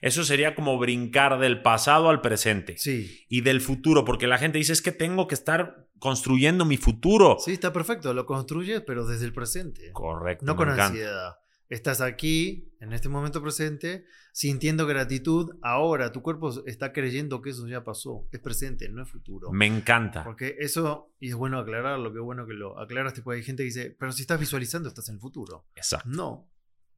Eso 0.00 0.24
sería 0.24 0.54
como 0.54 0.78
brincar 0.78 1.38
del 1.38 1.62
pasado 1.62 2.08
al 2.08 2.20
presente. 2.20 2.76
Sí. 2.78 3.24
Y 3.28 3.40
del 3.40 3.60
futuro, 3.60 4.04
porque 4.04 4.26
la 4.26 4.38
gente 4.38 4.58
dice 4.58 4.72
es 4.72 4.82
que 4.82 4.92
tengo 4.92 5.26
que 5.26 5.34
estar 5.34 5.88
construyendo 5.98 6.64
mi 6.64 6.76
futuro. 6.76 7.36
Sí, 7.38 7.52
está 7.52 7.72
perfecto, 7.72 8.14
lo 8.14 8.26
construyes, 8.26 8.82
pero 8.86 9.06
desde 9.06 9.24
el 9.24 9.32
presente. 9.32 9.90
Correcto. 9.92 10.44
No 10.44 10.56
con 10.56 10.68
ansiedad. 10.68 11.36
Estás 11.68 12.00
aquí, 12.00 12.72
en 12.80 12.94
este 12.94 13.10
momento 13.10 13.42
presente, 13.42 14.06
sintiendo 14.32 14.86
gratitud. 14.86 15.58
Ahora 15.62 16.12
tu 16.12 16.22
cuerpo 16.22 16.64
está 16.64 16.94
creyendo 16.94 17.42
que 17.42 17.50
eso 17.50 17.68
ya 17.68 17.84
pasó. 17.84 18.26
Es 18.32 18.40
presente, 18.40 18.88
no 18.88 19.02
es 19.02 19.10
futuro. 19.10 19.52
Me 19.52 19.66
encanta. 19.66 20.24
Porque 20.24 20.56
eso, 20.60 21.12
y 21.20 21.28
es 21.28 21.34
bueno 21.34 21.58
aclararlo, 21.58 22.12
qué 22.12 22.20
bueno 22.20 22.46
que 22.46 22.54
lo 22.54 22.78
aclaras, 22.78 23.12
tipo, 23.12 23.32
hay 23.32 23.42
gente 23.42 23.64
que 23.64 23.66
dice, 23.66 23.96
pero 23.98 24.12
si 24.12 24.22
estás 24.22 24.40
visualizando, 24.40 24.88
estás 24.88 25.10
en 25.10 25.16
el 25.16 25.20
futuro. 25.20 25.66
Exacto. 25.74 26.08
No. 26.08 26.50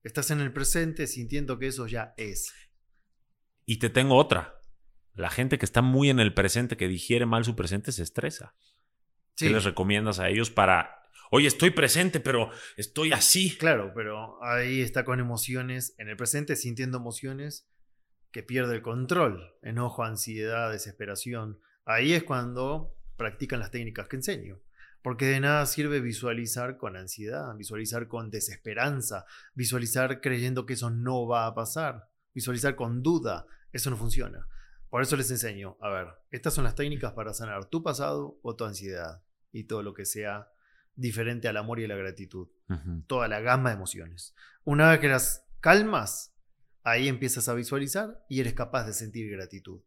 Estás 0.05 0.31
en 0.31 0.41
el 0.41 0.53
presente 0.53 1.09
sintiendo 1.09 1.59
que 1.59 1.67
eso 1.67 1.89
ya 1.89 2.15
es. 2.17 2.53
Y 3.65 3.79
te 3.79 3.91
tengo 3.91 4.17
otra. 4.17 4.61
La 5.15 5.31
gente 5.31 5.59
que 5.59 5.65
está 5.65 5.83
muy 5.83 6.11
en 6.11 6.21
el 6.21 6.35
presente, 6.35 6.77
que 6.77 6.89
digiere 6.89 7.27
mal 7.27 7.45
su 7.45 7.57
presente, 7.57 7.93
se 7.93 8.03
estresa. 8.03 8.55
¿Qué 9.37 9.51
les 9.51 9.65
recomiendas 9.65 10.19
a 10.19 10.29
ellos 10.29 10.51
para, 10.51 11.03
oye, 11.31 11.47
estoy 11.47 11.71
presente, 11.71 12.21
pero 12.21 12.51
estoy 12.77 13.13
así? 13.13 13.57
Claro, 13.57 13.93
pero 13.95 14.43
ahí 14.43 14.83
está 14.83 15.05
con 15.05 15.19
emociones, 15.19 15.95
en 15.99 16.09
el 16.09 16.17
presente 16.17 16.57
sintiendo 16.57 16.99
emociones 16.99 17.67
que 18.33 18.43
pierde 18.43 18.77
el 18.77 18.83
control, 18.83 19.55
enojo, 19.63 20.05
ansiedad, 20.05 20.71
desesperación. 20.71 21.59
Ahí 21.85 22.13
es 22.13 22.23
cuando 22.23 22.95
practican 23.17 23.61
las 23.61 23.71
técnicas 23.71 24.09
que 24.09 24.17
enseño. 24.17 24.61
Porque 25.03 25.25
de 25.25 25.41
nada 25.41 25.65
sirve 25.65 26.01
visualizar 26.01 26.77
con 26.77 26.97
ansiedad, 26.97 27.55
visualizar 27.57 28.07
con 28.07 28.31
desesperanza, 28.31 29.25
visualizar 29.55 30.21
creyendo 30.21 30.67
que 30.67 30.75
eso 30.75 30.91
no 30.91 31.27
va 31.27 31.47
a 31.47 31.55
pasar, 31.55 32.10
visualizar 32.35 32.77
con 32.77 33.03
duda, 33.03 33.47
eso 33.73 33.91
no 33.91 33.97
funciona. 33.97 34.47
Por 34.89 35.03
eso 35.03 35.17
les 35.17 35.31
enseño, 35.31 35.77
a 35.81 35.89
ver, 35.89 36.09
estas 36.31 36.55
son 36.55 36.65
las 36.65 36.75
técnicas 36.75 37.13
para 37.13 37.33
sanar 37.33 37.67
tu 37.67 37.83
pasado 37.83 38.39
o 38.43 38.57
tu 38.57 38.65
ansiedad 38.65 39.23
y 39.53 39.65
todo 39.65 39.83
lo 39.83 39.95
que 39.95 40.05
sea 40.05 40.51
diferente 40.97 41.49
al 41.49 41.57
amor 41.57 41.81
y 41.81 41.85
a 41.85 41.89
la 41.89 41.97
gratitud. 41.97 42.49
Toda 43.07 43.29
la 43.29 43.41
gama 43.41 43.71
de 43.71 43.77
emociones. 43.77 44.35
Una 44.65 44.91
vez 44.91 45.01
que 45.01 45.09
las 45.09 45.47
calmas, 45.61 46.35
ahí 46.83 47.09
empiezas 47.09 47.49
a 47.49 47.55
visualizar 47.55 48.25
y 48.29 48.41
eres 48.41 48.55
capaz 48.55 48.85
de 48.87 48.93
sentir 48.93 49.31
gratitud. 49.31 49.81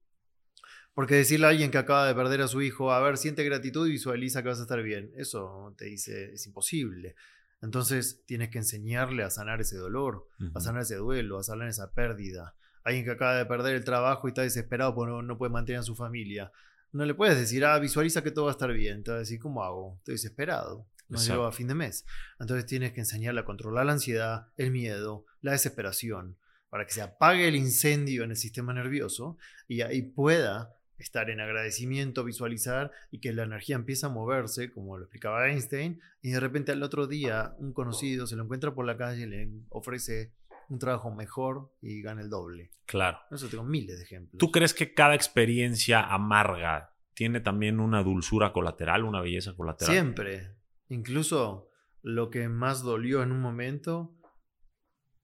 Porque 0.94 1.16
decirle 1.16 1.48
a 1.48 1.50
alguien 1.50 1.72
que 1.72 1.78
acaba 1.78 2.08
de 2.08 2.14
perder 2.14 2.42
a 2.42 2.48
su 2.48 2.62
hijo, 2.62 2.92
a 2.92 3.02
ver, 3.02 3.18
siente 3.18 3.44
gratitud 3.44 3.88
y 3.88 3.92
visualiza 3.92 4.44
que 4.44 4.50
vas 4.50 4.60
a 4.60 4.64
estar 4.64 4.82
bien, 4.84 5.12
eso 5.16 5.74
te 5.78 5.86
dice, 5.86 6.34
es 6.34 6.46
imposible. 6.46 7.16
Entonces 7.64 8.22
tienes 8.26 8.50
que 8.50 8.58
enseñarle 8.58 9.24
a 9.24 9.30
sanar 9.30 9.62
ese 9.62 9.78
dolor, 9.78 10.28
a 10.54 10.60
sanar 10.60 10.82
ese 10.82 10.98
duelo, 10.98 11.40
a 11.40 11.44
sanar 11.44 11.70
esa 11.70 11.94
pérdida, 11.94 12.56
alguien 12.84 13.06
que 13.06 13.12
acaba 13.12 13.38
de 13.38 13.46
perder 13.46 13.76
el 13.76 13.86
trabajo 13.86 14.28
y 14.28 14.32
está 14.32 14.42
desesperado 14.42 14.94
porque 14.94 15.24
no, 15.24 15.38
puede 15.38 15.50
mantener 15.50 15.80
a 15.80 15.84
su 15.84 15.96
familia. 15.96 16.52
No 16.92 17.06
le 17.06 17.14
puedes 17.14 17.38
decir, 17.38 17.64
ah, 17.64 17.80
visualiza 17.80 18.22
que 18.22 18.32
todo 18.32 18.46
va 18.46 18.52
a 18.52 18.54
estar 18.54 18.72
bien. 18.74 19.02
Te 19.02 19.12
va 19.12 19.18
a 19.18 19.22
decir, 19.22 19.40
¿cómo 19.40 19.64
hago? 19.64 19.96
Estoy 20.00 20.16
desesperado. 20.16 20.86
No 21.08 21.18
llego 21.18 21.46
a 21.46 21.54
fin 21.54 21.70
de 21.70 21.76
mes. 21.76 22.06
Entonces 22.38 22.66
tienes 22.66 22.92
que 22.92 23.00
enseñarle 23.00 23.40
a 23.40 23.46
controlar 23.46 23.86
la 23.86 23.94
ansiedad, 23.94 24.48
el 24.58 24.72
miedo, 24.72 25.26
la 25.40 25.54
desesperación, 25.54 26.38
para 26.70 26.86
que 26.86 26.92
se 26.92 27.02
apague 27.02 27.48
el 27.48 27.56
incendio 27.56 28.26
en 28.26 28.32
el 28.32 28.38
sistema 28.38 28.74
nervioso 28.74 29.38
y 29.70 29.82
ahí 29.82 30.02
pueda 30.02 30.76
estar 30.98 31.30
en 31.30 31.40
agradecimiento, 31.40 32.24
visualizar 32.24 32.92
y 33.12 33.20
que 33.20 33.34
la 33.34 33.44
energía 33.44 33.76
empiece 33.76 34.06
a 34.06 34.10
moverse, 34.10 34.72
como 34.72 34.98
lo 34.98 35.06
explicaba 35.06 35.48
Einstein, 35.48 36.02
y 36.22 36.32
de 36.32 36.40
repente 36.40 36.72
al 36.72 36.84
otro 36.84 37.08
día 37.08 37.56
un 37.58 37.74
conocido 37.74 38.28
se 38.28 38.36
lo 38.36 38.44
encuentra 38.44 38.74
por 38.74 38.86
la 38.86 38.98
calle 38.98 39.24
y 39.24 39.26
le 39.26 39.50
ofrece 39.70 40.34
un 40.70 40.80
trabajo 40.80 41.14
mejor 41.14 41.74
y 41.82 42.02
gana 42.02 42.22
el 42.22 42.30
doble. 42.30 42.72
Claro. 42.86 43.20
Eso 43.32 43.48
tengo 43.48 43.64
miles 43.64 43.98
de 43.98 44.04
ejemplos. 44.04 44.40
¿Tú 44.40 44.52
crees 44.52 44.74
que 44.74 44.94
cada 44.94 45.16
experiencia 45.16 46.02
amarga 46.02 46.96
tiene 47.14 47.40
también 47.42 47.80
una 47.80 48.04
dulzura 48.04 48.54
colateral, 48.54 49.04
una 49.04 49.22
belleza 49.22 49.56
colateral? 49.56 49.94
Siempre. 49.94 50.56
Incluso 50.90 51.70
lo 52.02 52.30
que 52.30 52.50
más 52.50 52.82
dolió 52.84 53.24
en 53.24 53.32
un 53.32 53.40
momento 53.40 54.18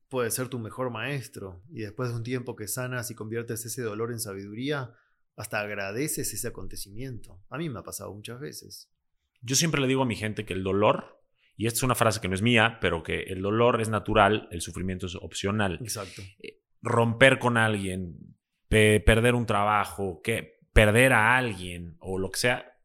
puede 0.10 0.32
ser 0.32 0.50
tu 0.50 0.60
mejor 0.60 0.92
maestro. 0.92 1.62
Y 1.70 1.82
después 1.82 2.10
de 2.10 2.16
un 2.16 2.24
tiempo 2.24 2.56
que 2.56 2.68
sanas 2.68 3.12
y 3.12 3.16
conviertes 3.16 3.66
ese 3.66 3.82
dolor 3.82 4.12
en 4.12 4.20
sabiduría, 4.20 4.94
hasta 5.40 5.62
agradeces 5.62 6.34
ese 6.34 6.48
acontecimiento. 6.50 7.42
A 7.50 7.58
mí 7.58 7.70
me 7.70 7.80
ha 7.80 7.84
pasado 7.84 8.14
muchas 8.14 8.42
veces. 8.42 8.92
Yo 9.42 9.56
siempre 9.56 9.80
le 9.80 9.88
digo 9.88 10.02
a 10.02 10.06
mi 10.06 10.18
gente 10.18 10.46
que 10.46 10.54
el 10.54 10.64
dolor 10.64 11.24
y 11.56 11.68
esta 11.68 11.80
es 11.80 11.84
una 11.84 11.96
frase 11.96 12.20
que 12.20 12.28
no 12.28 12.36
es 12.36 12.42
mía, 12.42 12.78
pero 12.82 13.04
que 13.04 13.24
el 13.24 13.42
dolor 13.42 13.80
es 13.80 13.88
natural, 13.88 14.50
el 14.52 14.62
sufrimiento 14.62 15.06
es 15.06 15.16
opcional. 15.16 15.80
Exacto. 15.82 16.22
Eh, 16.40 16.62
romper 16.82 17.40
con 17.40 17.56
alguien, 17.58 18.36
perder 18.68 19.34
un 19.34 19.46
trabajo, 19.46 20.22
que 20.22 20.60
perder 20.74 21.14
a 21.14 21.38
alguien 21.38 21.96
o 22.00 22.20
lo 22.20 22.32
que 22.32 22.40
sea, 22.40 22.78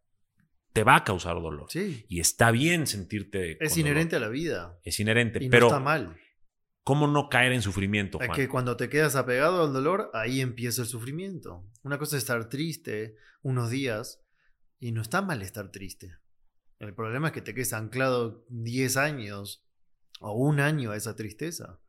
te 0.72 0.84
va 0.84 0.96
a 0.96 1.04
causar 1.04 1.34
dolor. 1.40 1.66
Sí. 1.70 2.04
Y 2.08 2.20
está 2.20 2.52
bien 2.52 2.86
sentirte. 2.86 3.64
Es 3.64 3.76
inherente 3.76 4.16
a 4.16 4.20
la 4.20 4.28
vida. 4.28 4.78
Es 4.84 4.98
inherente, 5.00 5.42
y 5.42 5.48
pero. 5.48 5.68
No 5.68 5.74
está 5.74 5.80
mal. 5.80 6.16
¿Cómo 6.84 7.06
no 7.06 7.30
caer 7.30 7.52
en 7.52 7.62
sufrimiento? 7.62 8.20
Es 8.20 8.30
que 8.30 8.48
cuando 8.48 8.76
te 8.76 8.90
quedas 8.90 9.16
apegado 9.16 9.64
al 9.64 9.72
dolor, 9.72 10.10
ahí 10.12 10.42
empieza 10.42 10.82
el 10.82 10.88
sufrimiento. 10.88 11.64
Una 11.82 11.98
cosa 11.98 12.16
es 12.16 12.22
estar 12.22 12.50
triste 12.50 13.16
unos 13.42 13.70
días 13.70 14.22
y 14.78 14.92
no 14.92 15.00
está 15.00 15.22
mal 15.22 15.40
estar 15.40 15.70
triste. 15.70 16.18
El 16.78 16.94
problema 16.94 17.28
es 17.28 17.32
que 17.32 17.40
te 17.40 17.54
quedes 17.54 17.72
anclado 17.72 18.44
10 18.50 18.98
años 18.98 19.64
o 20.20 20.32
un 20.32 20.60
año 20.60 20.90
a 20.90 20.96
esa 20.96 21.16
tristeza. 21.16 21.80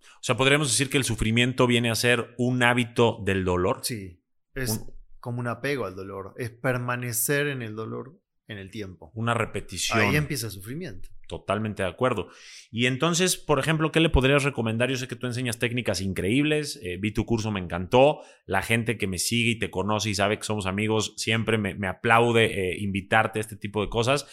O 0.00 0.22
sea, 0.22 0.36
podríamos 0.38 0.68
decir 0.68 0.88
que 0.88 0.96
el 0.96 1.04
sufrimiento 1.04 1.66
viene 1.66 1.90
a 1.90 1.94
ser 1.94 2.34
un 2.38 2.62
hábito 2.62 3.18
del 3.24 3.44
dolor. 3.44 3.80
Sí, 3.82 4.22
es 4.54 4.80
como 5.20 5.40
un 5.40 5.48
apego 5.48 5.84
al 5.84 5.94
dolor, 5.94 6.34
es 6.38 6.50
permanecer 6.50 7.48
en 7.48 7.60
el 7.60 7.74
dolor 7.76 8.18
en 8.46 8.56
el 8.56 8.70
tiempo. 8.70 9.12
Una 9.14 9.34
repetición. 9.34 9.98
Ahí 9.98 10.16
empieza 10.16 10.46
el 10.46 10.52
sufrimiento. 10.52 11.10
Totalmente 11.28 11.82
de 11.82 11.88
acuerdo. 11.90 12.28
Y 12.70 12.86
entonces, 12.86 13.36
por 13.36 13.58
ejemplo, 13.58 13.92
¿qué 13.92 14.00
le 14.00 14.08
podrías 14.08 14.44
recomendar? 14.44 14.88
Yo 14.88 14.96
sé 14.96 15.08
que 15.08 15.14
tú 15.14 15.26
enseñas 15.26 15.58
técnicas 15.58 16.00
increíbles, 16.00 16.80
eh, 16.82 16.96
vi 16.98 17.12
tu 17.12 17.26
curso, 17.26 17.50
me 17.50 17.60
encantó. 17.60 18.22
La 18.46 18.62
gente 18.62 18.96
que 18.96 19.06
me 19.06 19.18
sigue 19.18 19.50
y 19.50 19.58
te 19.58 19.70
conoce 19.70 20.08
y 20.08 20.14
sabe 20.14 20.38
que 20.38 20.44
somos 20.44 20.64
amigos, 20.64 21.12
siempre 21.18 21.58
me, 21.58 21.86
aplaude 21.86 22.46
eh, 22.46 22.78
invitarte 22.80 23.38
a 23.38 23.42
este 23.42 23.56
tipo 23.56 23.82
de 23.82 23.90
cosas. 23.90 24.26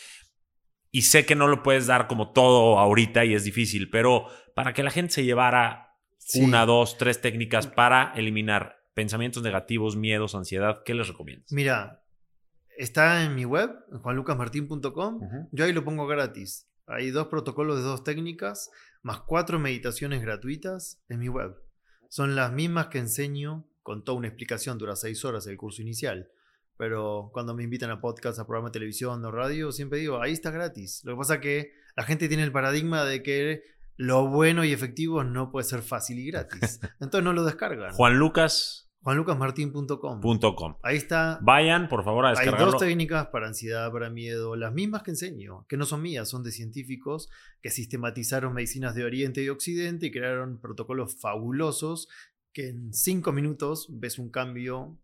Y 0.90 1.02
sé 1.02 1.26
que 1.26 1.36
no 1.36 1.48
lo 1.48 1.64
puedes 1.64 1.86
dar 1.86 2.08
como 2.08 2.32
todo 2.32 2.80
ahorita 2.80 3.26
y 3.26 3.34
es 3.34 3.44
difícil, 3.44 3.90
pero 3.90 4.28
para 4.56 4.72
que 4.72 4.82
la 4.82 4.92
gente 4.92 5.12
se 5.12 5.26
llevara 5.26 5.98
una, 6.36 6.66
dos, 6.66 6.98
tres 6.98 7.20
técnicas 7.20 7.68
para 7.68 8.14
eliminar 8.16 8.78
pensamientos 8.94 9.44
negativos, 9.44 9.98
miedos, 9.98 10.34
ansiedad, 10.34 10.82
¿qué 10.86 10.94
les 10.94 11.10
recomiendas? 11.10 11.52
Mira, 11.52 12.06
está 12.78 13.24
en 13.24 13.36
mi 13.36 13.44
web, 13.44 13.72
juanlucasmartin.com. 14.02 15.20
Yo 15.52 15.66
ahí 15.66 15.74
lo 15.74 15.84
pongo 15.84 16.08
gratis. 16.08 16.70
Hay 16.88 17.12
dos 17.12 17.28
protocolos 17.28 17.78
de 17.78 17.84
dos 17.84 18.04
técnicas, 18.04 18.70
más 19.02 19.22
cuatro 19.22 19.60
meditaciones 19.60 20.22
gratuitas 20.22 21.02
en 21.10 21.20
mi 21.20 21.30
web. 21.30 21.56
Son 22.10 22.36
las 22.36 22.52
mismas 22.52 22.88
que 22.88 23.00
enseño 23.00 23.68
con 23.84 24.04
toda 24.04 24.18
una 24.18 24.28
explicación, 24.28 24.78
dura 24.78 24.96
seis 24.96 25.24
horas 25.26 25.48
el 25.48 25.58
curso 25.58 25.82
inicial. 25.82 26.30
Pero 26.78 27.30
cuando 27.34 27.54
me 27.54 27.64
invitan 27.64 27.90
a 27.90 28.02
podcast, 28.02 28.40
a 28.40 28.46
programa 28.46 28.70
de 28.70 28.74
televisión 28.74 29.24
o 29.24 29.32
radio, 29.32 29.72
siempre 29.72 30.00
digo, 30.00 30.22
ahí 30.22 30.34
está 30.34 30.52
gratis. 30.52 31.02
Lo 31.06 31.14
que 31.14 31.18
pasa 31.18 31.36
es 31.36 31.42
que 31.42 31.72
la 31.96 32.04
gente 32.04 32.28
tiene 32.28 32.44
el 32.44 32.52
paradigma 32.52 33.06
de 33.06 33.24
que 33.24 33.64
lo 33.96 34.28
bueno 34.28 34.66
y 34.66 34.74
efectivo 34.74 35.24
no 35.24 35.52
puede 35.52 35.66
ser 35.66 35.82
fácil 35.82 36.20
y 36.20 36.28
gratis. 36.28 36.80
Entonces 37.00 37.24
no 37.24 37.34
lo 37.34 37.46
descargan. 37.46 37.94
Juan 37.94 38.18
Lucas 38.18 38.85
juanlucasmartin.com. 39.06 40.20
Ahí 40.82 40.98
está. 40.98 41.38
Vayan, 41.44 41.88
por 41.88 42.04
favor, 42.04 42.26
a 42.26 42.32
descargarlo. 42.32 42.66
Hay 42.66 42.72
dos 42.72 42.82
técnicas 42.82 43.28
para 43.28 43.46
ansiedad, 43.46 43.92
para 43.92 44.10
miedo, 44.10 44.56
las 44.56 44.74
mismas 44.74 45.04
que 45.04 45.12
enseño, 45.12 45.64
que 45.70 45.78
no 45.78 45.86
son 45.86 46.02
mías, 46.02 46.28
son 46.28 46.42
de 46.42 46.52
científicos 46.52 47.30
que 47.62 47.70
sistematizaron 47.70 48.54
medicinas 48.54 48.96
de 48.96 49.06
Oriente 49.06 49.44
y 49.44 49.50
Occidente 49.50 50.08
y 50.08 50.12
crearon 50.12 50.60
protocolos 50.60 51.22
fabulosos 51.22 52.08
que 52.52 52.70
en 52.70 52.94
cinco 52.94 53.32
minutos 53.32 53.88
ves 53.92 54.18
un 54.18 54.32
cambio 54.32 54.98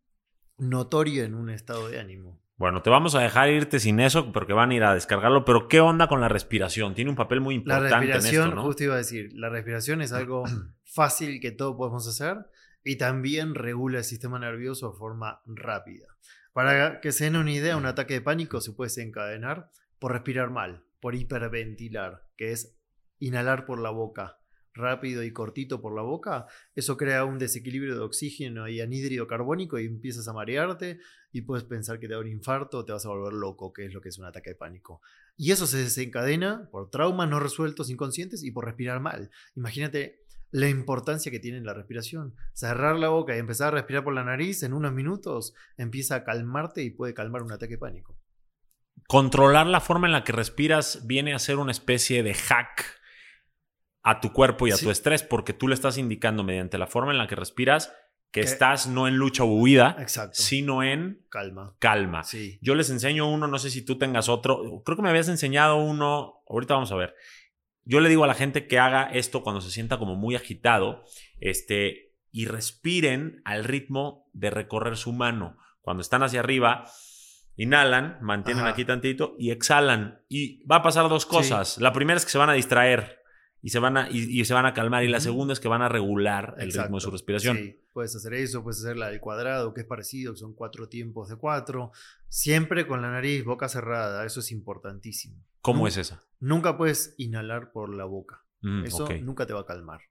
notorio 0.58 1.24
en 1.24 1.36
un 1.36 1.52
estado 1.52 1.88
de 1.88 2.00
ánimo. 2.00 2.42
Bueno, 2.58 2.82
te 2.82 2.90
vamos 2.90 3.14
a 3.14 3.20
dejar 3.20 3.50
irte 3.50 3.80
sin 3.80 4.00
eso 4.00 4.32
porque 4.32 4.54
van 4.54 4.72
a 4.72 4.76
ir 4.76 4.84
a 4.84 4.96
descargarlo, 4.96 5.46
pero 5.46 5.68
¿qué 5.68 5.80
onda 5.80 6.08
con 6.08 6.22
la 6.22 6.28
respiración? 6.28 6.96
Tiene 6.96 7.12
un 7.12 7.16
papel 7.16 7.40
muy 7.40 7.54
importante 7.54 7.92
la 7.92 8.00
respiración, 8.00 8.42
en 8.42 8.48
esto, 8.50 8.56
¿no? 8.56 8.64
justo 8.64 8.84
iba 8.84 8.96
a 8.96 8.98
decir, 8.98 9.30
la 9.34 9.50
respiración 9.50 10.02
es 10.02 10.12
algo 10.12 10.44
fácil 10.86 11.40
que 11.40 11.52
todos 11.52 11.76
podemos 11.76 12.08
hacer 12.08 12.38
y 12.84 12.98
también 12.98 13.56
regula 13.56 14.00
el 14.00 14.04
sistema 14.04 14.40
nervioso 14.40 14.92
de 14.92 14.98
forma 14.98 15.42
rápida. 15.46 16.08
Para 16.54 17.00
que 17.02 17.12
se 17.12 17.26
den 17.26 17.36
una 17.36 17.52
idea, 17.52 17.78
un 17.78 17.86
ataque 17.86 18.16
de 18.16 18.22
pánico 18.22 18.62
se 18.62 18.74
puede 18.74 18.90
desencadenar 18.90 19.70
por 20.00 20.12
respirar 20.12 20.50
mal, 20.50 20.84
por 21.00 21.16
hiperventilar, 21.16 22.28
que 22.36 22.52
es 22.52 22.78
inhalar 23.20 23.66
por 23.66 23.80
la 23.80 23.92
boca 23.92 24.42
rápido 24.74 25.24
y 25.24 25.32
cortito 25.32 25.82
por 25.82 25.96
la 25.96 26.02
boca, 26.02 26.48
eso 26.76 26.98
crea 26.98 27.26
un 27.26 27.38
desequilibrio 27.38 27.96
de 27.96 28.02
oxígeno 28.02 28.68
y 28.68 28.82
anhídrido 28.82 29.28
carbónico 29.28 29.80
y 29.80 29.86
empiezas 29.86 30.28
a 30.28 30.34
marearte 30.34 31.00
y 31.32 31.42
puedes 31.42 31.64
pensar 31.64 32.00
que 32.00 32.08
te 32.08 32.14
da 32.14 32.20
un 32.20 32.28
infarto 32.28 32.86
te 32.86 32.92
vas 32.92 33.06
a 33.06 33.10
volver 33.10 33.34
loco, 33.34 33.74
que 33.74 33.86
es 33.86 33.94
lo 33.94 34.02
que 34.02 34.10
es 34.10 34.18
un 34.18 34.26
ataque 34.26 34.52
de 34.52 34.56
pánico. 34.56 35.02
Y 35.38 35.52
eso 35.52 35.68
se 35.68 35.78
desencadena 35.78 36.70
por 36.72 36.90
traumas 36.90 37.30
no 37.30 37.40
resueltos 37.40 37.90
inconscientes 37.90 38.44
y 38.44 38.52
por 38.52 38.66
respirar 38.66 39.00
mal. 39.00 39.30
Imagínate 39.56 40.24
la 40.52 40.68
importancia 40.68 41.32
que 41.32 41.40
tiene 41.40 41.62
la 41.62 41.74
respiración. 41.74 42.36
Cerrar 42.54 42.98
la 42.98 43.10
boca 43.10 43.36
y 43.36 43.40
empezar 43.40 43.70
a 43.70 43.72
respirar 43.72 44.04
por 44.04 44.14
la 44.14 44.24
nariz 44.24 44.64
en 44.64 44.74
unos 44.74 44.94
minutos 44.94 45.54
empieza 45.78 46.16
a 46.16 46.24
calmarte 46.24 46.84
y 46.84 46.92
puede 46.92 47.14
calmar 47.14 47.42
un 47.42 47.54
ataque 47.54 47.78
pánico. 47.78 48.18
Controlar 49.08 49.68
la 49.68 49.82
forma 49.82 50.08
en 50.08 50.14
la 50.14 50.24
que 50.24 50.34
respiras 50.34 51.08
viene 51.08 51.34
a 51.34 51.40
ser 51.40 51.58
una 51.58 51.72
especie 51.72 52.22
de 52.24 52.34
hack 52.34 53.00
a 54.04 54.20
tu 54.20 54.34
cuerpo 54.34 54.68
y 54.68 54.72
a 54.72 54.78
tu 54.78 54.90
estrés, 54.90 55.24
porque 55.24 55.54
tú 55.54 55.68
le 55.68 55.76
estás 55.76 55.98
indicando 55.98 56.44
mediante 56.44 56.78
la 56.78 56.88
forma 56.88 57.12
en 57.12 57.18
la 57.18 57.28
que 57.28 57.36
respiras 57.36 57.94
que, 58.32 58.42
estás 58.42 58.88
no 58.88 59.08
en 59.08 59.18
lucha 59.18 59.44
o 59.44 59.48
huida, 59.48 59.98
sino 60.32 60.84
en 60.84 61.26
calma. 61.30 61.76
Calma. 61.80 62.24
Yo 62.62 62.76
les 62.76 62.90
enseño 62.90 63.30
uno, 63.30 63.48
no 63.48 63.60
sé 63.60 63.70
si 63.70 63.84
tú 63.84 63.98
tengas 63.98 64.30
otro, 64.30 64.82
creo 64.86 64.96
que 64.96 65.04
me 65.04 65.10
habías 65.10 65.28
enseñado 65.28 65.76
uno, 65.78 66.42
ahorita 66.48 66.74
vamos 66.74 66.92
a 66.92 66.96
ver. 66.96 67.14
Yo 67.86 68.00
le 68.00 68.10
digo 68.10 68.24
a 68.24 68.28
la 68.28 68.34
gente 68.34 68.68
que 68.68 68.80
haga 68.80 69.04
esto 69.12 69.44
cuando 69.44 69.62
se 69.62 69.72
sienta 69.72 69.98
como 69.98 70.16
muy 70.16 70.36
agitado, 70.36 71.04
este, 71.40 72.14
y 72.32 72.46
respiren 72.46 73.42
al 73.46 73.64
ritmo 73.64 74.30
de 74.34 74.50
recorrer 74.50 74.98
su 74.98 75.12
mano. 75.12 75.58
Cuando 75.82 76.02
están 76.02 76.24
hacia 76.24 76.40
arriba, 76.40 76.86
inhalan, 77.56 78.20
mantienen 78.22 78.66
aquí 78.66 78.86
tantito 78.86 79.36
y 79.38 79.52
exhalan. 79.52 80.22
Y 80.30 80.64
va 80.66 80.78
a 80.78 80.84
pasar 80.84 81.10
dos 81.10 81.26
cosas. 81.26 81.78
La 81.80 81.94
primera 81.94 82.18
es 82.18 82.26
que 82.26 82.32
se 82.32 82.38
van 82.38 82.50
a 82.50 82.54
distraer 82.54 83.20
y 83.62 83.70
se 83.70 83.80
van 83.80 83.98
a, 83.98 84.10
y, 84.10 84.44
se 84.46 84.54
van 84.54 84.66
a 84.66 84.74
calmar. 84.74 85.04
Y 85.04 85.08
la 85.08 85.20
segunda 85.20 85.54
es 85.54 85.60
que 85.60 85.68
van 85.68 85.82
a 85.82 85.90
regular 85.90 86.56
el 86.60 86.72
ritmo 86.72 86.98
de 86.98 87.02
su 87.02 87.12
respiración. 87.12 87.58
Sí, 87.58 87.80
puedes 87.94 88.16
hacer 88.16 88.34
eso, 88.34 88.64
puedes 88.64 88.80
hacer 88.80 88.98
la 88.98 89.10
del 89.10 89.20
cuadrado, 89.20 89.74
que 89.74 89.82
es 89.82 89.88
parecido, 89.88 90.34
que 90.34 90.40
son 90.40 90.54
cuatro 90.54 90.88
tiempos 90.88 91.30
de 91.30 91.36
cuatro. 91.36 91.92
Siempre 92.30 92.88
con 92.88 93.02
la 93.02 93.12
nariz, 93.12 93.44
boca 93.44 93.68
cerrada, 93.68 94.26
eso 94.26 94.40
es 94.40 94.52
importantísimo. 94.52 95.44
¿Cómo 95.62 95.88
es 95.88 95.98
esa? 95.98 96.24
Nunca 96.42 96.78
puedes 96.78 97.16
inhalar 97.18 97.72
por 97.72 97.96
la 97.96 98.04
boca. 98.04 98.44
Mm, 98.60 98.84
eso 98.84 99.08
nunca 99.22 99.46
te 99.46 99.54
va 99.54 99.62
a 99.62 99.66
calmar. 99.66 100.02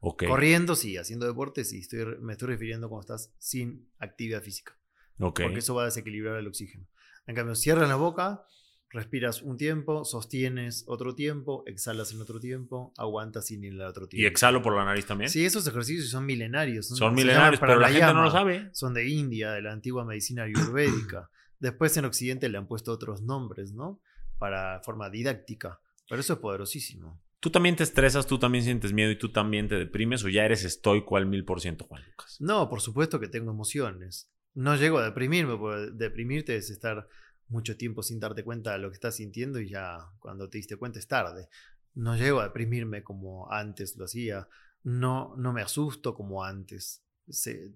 Corriendo, 0.00 0.76
sí, 0.76 0.98
haciendo 0.98 1.26
deporte, 1.26 1.64
sí. 1.64 1.78
Estoy, 1.78 2.04
me 2.20 2.34
estoy 2.34 2.48
refiriendo 2.48 2.90
cuando 2.90 3.00
estás 3.00 3.34
sin 3.38 3.88
actividad 3.98 4.42
física. 4.42 4.78
Porque 5.16 5.56
eso 5.56 5.74
va 5.74 5.82
a 5.82 5.86
desequilibrar 5.86 6.36
el 6.36 6.46
oxígeno. 6.46 6.86
En 7.26 7.34
cambio, 7.34 7.54
cierras 7.54 7.88
la 7.88 7.96
boca, 7.96 8.44
Respiras 8.90 9.42
un 9.42 9.56
tiempo, 9.56 10.04
sostienes 10.04 10.84
otro 10.86 11.16
tiempo, 11.16 11.64
exhalas 11.66 12.12
en 12.12 12.20
otro 12.20 12.38
tiempo, 12.38 12.94
aguantas 12.96 13.46
sin 13.46 13.64
el 13.64 13.80
otro 13.80 14.06
tiempo. 14.06 14.22
¿Y 14.22 14.26
exhalo 14.26 14.62
por 14.62 14.76
la 14.76 14.84
nariz 14.84 15.06
también? 15.06 15.28
Sí, 15.28 15.44
esos 15.44 15.66
ejercicios 15.66 16.08
son 16.08 16.24
milenarios. 16.24 16.86
Son, 16.86 17.12
milenarios, 17.12 17.58
pero 17.58 17.80
la, 17.80 17.88
gente 17.88 18.14
no 18.14 18.22
lo 18.22 18.30
sabe. 18.30 18.70
Son 18.72 18.94
de 18.94 19.08
India, 19.08 19.50
de 19.50 19.62
la 19.62 19.72
antigua 19.72 20.04
medicina 20.04 20.44
ayurvédica. 20.44 21.28
Después 21.58 21.96
en 21.96 22.04
Occidente 22.04 22.48
le 22.48 22.58
han 22.58 22.68
puesto 22.68 22.92
otros 22.92 23.22
nombres, 23.22 23.72
¿no? 23.72 24.00
Para 24.38 24.80
forma 24.82 25.10
didáctica. 25.10 25.80
Pero 26.08 26.20
eso 26.20 26.34
es 26.34 26.38
poderosísimo. 26.38 27.20
¿Tú 27.40 27.50
también 27.50 27.76
te 27.76 27.82
estresas, 27.82 28.26
tú 28.26 28.38
también 28.38 28.64
sientes 28.64 28.92
miedo 28.92 29.10
y 29.10 29.18
tú 29.18 29.30
también 29.30 29.68
te 29.68 29.76
deprimes 29.76 30.24
o 30.24 30.28
ya 30.28 30.44
eres 30.44 30.64
estoico 30.64 31.16
al 31.16 31.26
mil 31.26 31.44
por 31.44 31.60
ciento, 31.60 31.84
Juan 31.84 32.02
Lucas? 32.04 32.36
No, 32.40 32.68
por 32.68 32.80
supuesto 32.80 33.20
que 33.20 33.28
tengo 33.28 33.50
emociones. 33.50 34.30
No 34.54 34.74
llego 34.76 34.98
a 34.98 35.04
deprimirme, 35.04 35.56
porque 35.56 35.90
deprimirte 35.92 36.56
es 36.56 36.70
estar 36.70 37.06
mucho 37.48 37.76
tiempo 37.76 38.02
sin 38.02 38.18
darte 38.18 38.42
cuenta 38.42 38.72
de 38.72 38.78
lo 38.78 38.88
que 38.88 38.94
estás 38.94 39.16
sintiendo 39.16 39.60
y 39.60 39.68
ya 39.68 40.10
cuando 40.18 40.48
te 40.48 40.58
diste 40.58 40.76
cuenta 40.76 40.98
es 40.98 41.06
tarde. 41.06 41.48
No 41.94 42.16
llego 42.16 42.40
a 42.40 42.44
deprimirme 42.44 43.02
como 43.02 43.50
antes 43.50 43.96
lo 43.96 44.06
hacía, 44.06 44.48
no, 44.82 45.34
no 45.36 45.52
me 45.52 45.62
asusto 45.62 46.14
como 46.14 46.44
antes, 46.44 47.02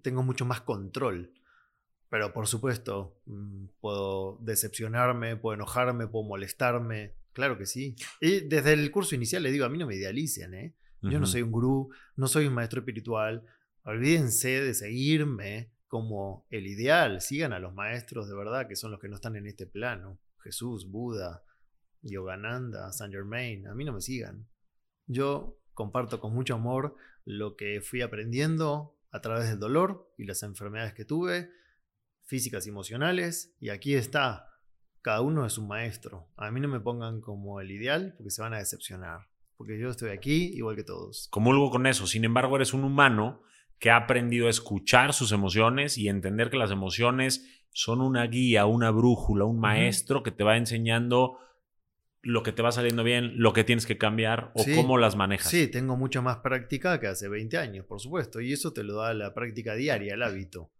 tengo 0.02 0.22
mucho 0.22 0.44
más 0.44 0.62
control. 0.62 1.32
Pero 2.11 2.32
por 2.32 2.46
supuesto, 2.48 3.16
mm, 3.26 3.66
puedo 3.80 4.38
decepcionarme, 4.42 5.36
puedo 5.36 5.54
enojarme, 5.54 6.08
puedo 6.08 6.24
molestarme, 6.24 7.14
claro 7.32 7.56
que 7.56 7.66
sí. 7.66 7.96
Y 8.20 8.40
desde 8.40 8.72
el 8.72 8.90
curso 8.90 9.14
inicial 9.14 9.42
le 9.42 9.52
digo, 9.52 9.64
a 9.64 9.68
mí 9.68 9.78
no 9.78 9.86
me 9.86 9.94
idealicen, 9.94 10.54
¿eh? 10.54 10.74
Yo 11.02 11.18
no 11.18 11.24
soy 11.24 11.40
un 11.40 11.50
gurú, 11.50 11.90
no 12.16 12.28
soy 12.28 12.46
un 12.46 12.52
maestro 12.52 12.80
espiritual. 12.80 13.42
Olvídense 13.84 14.61
de 14.61 14.74
seguirme 14.74 15.70
como 15.88 16.46
el 16.50 16.66
ideal. 16.66 17.22
Sigan 17.22 17.54
a 17.54 17.58
los 17.58 17.72
maestros 17.72 18.28
de 18.28 18.34
verdad, 18.34 18.68
que 18.68 18.76
son 18.76 18.90
los 18.90 19.00
que 19.00 19.08
no 19.08 19.14
están 19.14 19.36
en 19.36 19.46
este 19.46 19.66
plano. 19.66 20.18
Jesús, 20.42 20.90
Buda, 20.90 21.42
Yogananda, 22.02 22.92
Saint 22.92 23.14
Germain. 23.14 23.66
A 23.66 23.74
mí 23.74 23.84
no 23.86 23.94
me 23.94 24.02
sigan. 24.02 24.46
Yo 25.06 25.58
comparto 25.72 26.20
con 26.20 26.34
mucho 26.34 26.54
amor 26.54 26.96
lo 27.24 27.56
que 27.56 27.80
fui 27.80 28.02
aprendiendo 28.02 28.94
a 29.11 29.20
través 29.20 29.48
del 29.48 29.58
dolor 29.58 30.12
y 30.18 30.24
las 30.24 30.42
enfermedades 30.42 30.94
que 30.94 31.04
tuve, 31.04 31.50
físicas 32.31 32.64
y 32.64 32.70
emocionales. 32.70 33.55
Y 33.61 33.68
aquí 33.70 33.95
está. 33.95 34.47
Cada 35.03 35.20
uno 35.20 35.45
es 35.45 35.59
un 35.59 35.66
maestro. 35.66 36.28
A 36.37 36.51
mí 36.51 36.61
no 36.61 36.68
me 36.68 36.81
pongan 36.81 37.20
como 37.20 37.61
el 37.61 37.70
ideal 37.72 38.14
porque 38.16 38.31
se 38.31 38.41
van 38.41 38.55
a 38.55 38.59
decepcionar. 38.59 39.26
Porque 39.57 39.78
yo 39.78 39.91
estoy 39.91 40.11
aquí 40.11 40.53
igual 40.55 40.76
que 40.76 40.85
todos. 40.85 41.26
Comulgo 41.31 41.70
con 41.70 41.87
eso. 41.87 42.07
Sin 42.07 42.24
embargo, 42.24 42.57
eres 42.57 42.72
un 42.72 42.85
humano 42.85 43.43
que 43.78 43.91
ha 43.91 43.97
aprendido 43.97 44.47
a 44.47 44.51
escuchar 44.51 45.12
sus 45.12 45.33
emociones 45.33 45.99
y 45.99 46.09
entender 46.09 46.51
que 46.51 46.57
las 46.57 46.70
emociones 46.70 47.64
son 47.72 48.01
una 48.01 48.24
guía, 48.26 48.66
una 48.66 48.91
brújula, 48.91 49.45
un 49.45 49.59
maestro 49.59 50.22
que 50.22 50.31
te 50.31 50.45
va 50.45 50.57
enseñando 50.57 51.39
lo 52.22 52.43
que 52.43 52.53
te 52.53 52.62
va 52.62 52.70
saliendo 52.70 53.03
bien, 53.03 53.33
lo 53.39 53.55
que 53.55 53.64
tienes 53.64 53.87
que 53.87 53.97
cambiar 53.97 54.53
o 54.55 54.64
cómo 54.76 54.99
las 54.99 55.16
manejas. 55.16 55.49
Sí, 55.49 55.68
tengo 55.68 55.97
mucha 55.97 56.20
más 56.20 56.39
práctica 56.39 57.01
que 57.01 57.07
hace 57.07 57.28
20 57.28 57.57
años, 57.57 57.87
por 57.87 57.99
supuesto, 57.99 58.41
y 58.43 58.53
eso 58.53 58.74
te 58.74 58.85
lo 58.85 58.97
da 58.97 59.14
la 59.14 59.33
práctica 59.33 59.74
diaria, 59.74 60.14
el 60.14 60.22
hábito. 60.22 60.70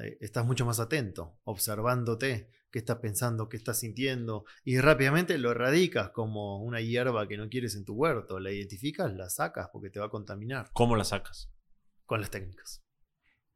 Eh, 0.00 0.18
estás 0.20 0.46
mucho 0.46 0.64
más 0.66 0.80
atento, 0.80 1.38
observándote, 1.44 2.50
qué 2.70 2.78
estás 2.78 2.98
pensando, 2.98 3.48
qué 3.48 3.56
estás 3.56 3.78
sintiendo, 3.80 4.44
y 4.64 4.78
rápidamente 4.80 5.38
lo 5.38 5.50
erradicas 5.50 6.10
como 6.10 6.62
una 6.62 6.80
hierba 6.80 7.26
que 7.28 7.36
no 7.36 7.48
quieres 7.48 7.74
en 7.74 7.84
tu 7.84 7.94
huerto. 7.94 8.40
La 8.40 8.50
identificas, 8.50 9.12
la 9.14 9.30
sacas 9.30 9.68
porque 9.72 9.90
te 9.90 10.00
va 10.00 10.06
a 10.06 10.10
contaminar. 10.10 10.70
¿Cómo 10.72 10.96
la 10.96 11.04
sacas? 11.04 11.50
con 12.08 12.20
las 12.20 12.30
técnicas. 12.30 12.82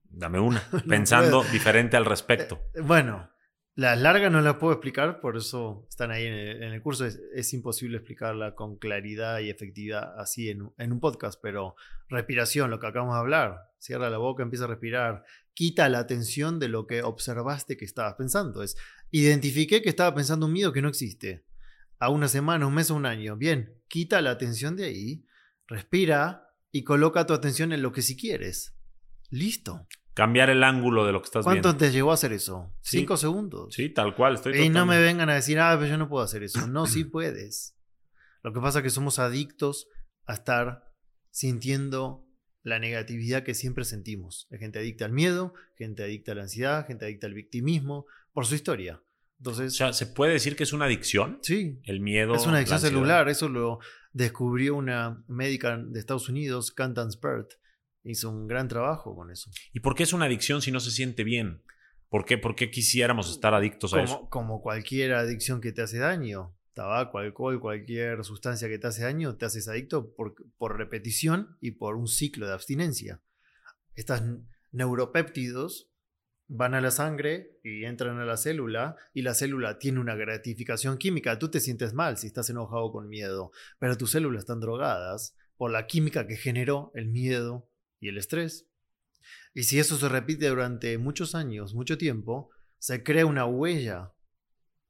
Dame 0.04 0.38
una, 0.38 0.62
pensando 0.88 1.42
diferente 1.42 1.96
al 1.96 2.04
respecto. 2.04 2.60
Eh, 2.74 2.82
bueno, 2.82 3.30
las 3.74 3.98
largas 4.00 4.30
no 4.30 4.40
las 4.42 4.56
puedo 4.56 4.72
explicar, 4.72 5.20
por 5.20 5.36
eso 5.36 5.86
están 5.88 6.10
ahí 6.10 6.26
en 6.26 6.34
el, 6.34 6.82
curso. 6.82 7.06
Es, 7.06 7.52
imposible 7.54 7.96
explicarla 7.96 8.54
con 8.54 8.76
claridad 8.76 9.40
y 9.40 9.50
efectividad 9.50 10.18
así 10.18 10.50
en, 10.50 10.62
un 10.62 11.00
podcast, 11.00 11.40
pero 11.42 11.74
respiración, 12.08 12.70
lo 12.70 12.80
que 12.80 12.86
acabamos 12.86 13.14
de 13.14 13.20
hablar. 13.20 13.70
Cierra 13.78 14.10
la 14.10 14.18
boca, 14.18 14.42
empieza 14.42 14.64
a 14.64 14.68
respirar. 14.68 15.24
Quita 15.54 15.88
la 15.88 16.00
atención 16.00 16.58
de 16.58 16.68
lo 16.68 16.86
que 16.86 17.02
observaste 17.02 17.76
que 17.76 17.84
estabas 17.84 18.14
pensando. 18.14 18.62
Es, 18.62 18.76
identifiqué 19.10 19.82
que 19.82 19.88
estaba 19.88 20.14
pensando 20.14 20.46
un 20.46 20.52
miedo 20.52 20.72
que 20.72 20.82
no 20.82 20.88
existe. 20.88 21.44
A 21.98 22.10
una 22.10 22.28
semana, 22.28 22.66
un 22.66 22.74
mes 22.74 22.90
o 22.90 22.94
un 22.94 23.06
año. 23.06 23.36
Bien, 23.36 23.74
quita 23.88 24.20
la 24.20 24.30
atención 24.32 24.76
de 24.76 24.84
ahí. 24.84 25.24
Respira, 25.66 26.52
y 26.72 26.84
coloca 26.84 27.26
tu 27.26 27.34
atención 27.34 27.72
en 27.72 27.82
lo 27.82 27.92
que 27.92 28.02
sí 28.02 28.16
quieres. 28.16 28.74
Listo. 29.28 29.86
Cambiar 30.14 30.50
el 30.50 30.62
ángulo 30.62 31.06
de 31.06 31.12
lo 31.12 31.20
que 31.20 31.26
estás 31.26 31.46
viendo. 31.46 31.62
¿Cuánto 31.62 31.78
te 31.78 31.90
llevó 31.90 32.10
a 32.10 32.14
hacer 32.14 32.32
eso? 32.32 32.74
Cinco 32.82 33.16
segundos. 33.16 33.74
Sí, 33.74 33.88
tal 33.88 34.14
cual. 34.14 34.34
Estoy 34.34 34.58
y 34.58 34.68
no 34.68 34.84
me 34.84 35.00
vengan 35.00 35.30
a 35.30 35.34
decir, 35.34 35.58
ah, 35.58 35.74
pero 35.78 35.88
yo 35.88 35.96
no 35.96 36.08
puedo 36.08 36.24
hacer 36.24 36.42
eso. 36.42 36.66
No, 36.68 36.86
sí 36.86 37.04
puedes. 37.04 37.76
Lo 38.42 38.52
que 38.52 38.60
pasa 38.60 38.80
es 38.80 38.82
que 38.82 38.90
somos 38.90 39.18
adictos 39.18 39.88
a 40.26 40.34
estar 40.34 40.84
sintiendo 41.30 42.26
la 42.62 42.78
negatividad 42.78 43.42
que 43.42 43.54
siempre 43.54 43.84
sentimos. 43.84 44.46
Hay 44.50 44.58
gente 44.58 44.78
adicta 44.78 45.04
al 45.04 45.12
miedo, 45.12 45.54
gente 45.76 46.02
adicta 46.02 46.32
a 46.32 46.34
la 46.36 46.42
ansiedad, 46.42 46.86
gente 46.86 47.04
adicta 47.04 47.26
al 47.26 47.34
victimismo, 47.34 48.06
por 48.32 48.46
su 48.46 48.54
historia. 48.54 49.02
Entonces, 49.38 49.72
o 49.72 49.76
sea, 49.76 49.92
¿se 49.92 50.06
puede 50.06 50.34
decir 50.34 50.54
que 50.54 50.62
es 50.62 50.72
una 50.72 50.84
adicción? 50.84 51.40
Sí. 51.42 51.80
El 51.84 52.00
miedo. 52.00 52.34
Es 52.34 52.46
una 52.46 52.58
adicción 52.58 52.78
celular. 52.78 53.28
Eso 53.28 53.48
lo 53.48 53.80
descubrió 54.12 54.76
una 54.76 55.24
médica 55.26 55.76
de 55.76 55.98
Estados 55.98 56.28
Unidos, 56.28 56.70
Candace 56.70 57.18
Burt. 57.20 57.54
Hizo 58.04 58.30
un 58.30 58.48
gran 58.48 58.68
trabajo 58.68 59.14
con 59.14 59.30
eso. 59.30 59.50
¿Y 59.72 59.80
por 59.80 59.94
qué 59.94 60.02
es 60.02 60.12
una 60.12 60.26
adicción 60.26 60.62
si 60.62 60.72
no 60.72 60.80
se 60.80 60.90
siente 60.90 61.24
bien? 61.24 61.62
¿Por 62.08 62.24
qué, 62.24 62.36
por 62.36 62.54
qué 62.54 62.70
quisiéramos 62.70 63.30
estar 63.30 63.54
adictos 63.54 63.94
a 63.94 64.02
eso? 64.02 64.28
Como 64.28 64.60
cualquier 64.60 65.14
adicción 65.14 65.60
que 65.60 65.72
te 65.72 65.82
hace 65.82 65.98
daño. 65.98 66.54
Tabaco, 66.74 67.18
alcohol, 67.18 67.60
cualquier 67.60 68.24
sustancia 68.24 68.68
que 68.68 68.78
te 68.78 68.86
hace 68.86 69.02
daño, 69.02 69.36
te 69.36 69.44
haces 69.44 69.68
adicto 69.68 70.14
por, 70.14 70.34
por 70.58 70.76
repetición 70.76 71.56
y 71.60 71.72
por 71.72 71.96
un 71.96 72.08
ciclo 72.08 72.46
de 72.46 72.54
abstinencia. 72.54 73.20
Estas 73.94 74.22
neuropéptidos 74.72 75.90
van 76.48 76.74
a 76.74 76.82
la 76.82 76.90
sangre 76.90 77.58
y 77.64 77.84
entran 77.84 78.18
a 78.18 78.26
la 78.26 78.36
célula 78.36 78.96
y 79.14 79.22
la 79.22 79.32
célula 79.32 79.78
tiene 79.78 80.00
una 80.00 80.14
gratificación 80.14 80.98
química. 80.98 81.38
Tú 81.38 81.50
te 81.50 81.60
sientes 81.60 81.94
mal 81.94 82.18
si 82.18 82.26
estás 82.26 82.50
enojado 82.50 82.92
con 82.92 83.08
miedo, 83.08 83.52
pero 83.78 83.96
tus 83.96 84.10
células 84.10 84.40
están 84.40 84.60
drogadas 84.60 85.34
por 85.56 85.70
la 85.70 85.86
química 85.86 86.26
que 86.26 86.36
generó 86.36 86.90
el 86.94 87.08
miedo 87.08 87.70
y 88.02 88.08
el 88.08 88.18
estrés. 88.18 88.68
Y 89.54 89.62
si 89.62 89.78
eso 89.78 89.96
se 89.96 90.08
repite 90.08 90.48
durante 90.48 90.98
muchos 90.98 91.34
años, 91.34 91.72
mucho 91.72 91.96
tiempo, 91.96 92.50
se 92.78 93.02
crea 93.02 93.24
una 93.24 93.46
huella, 93.46 94.12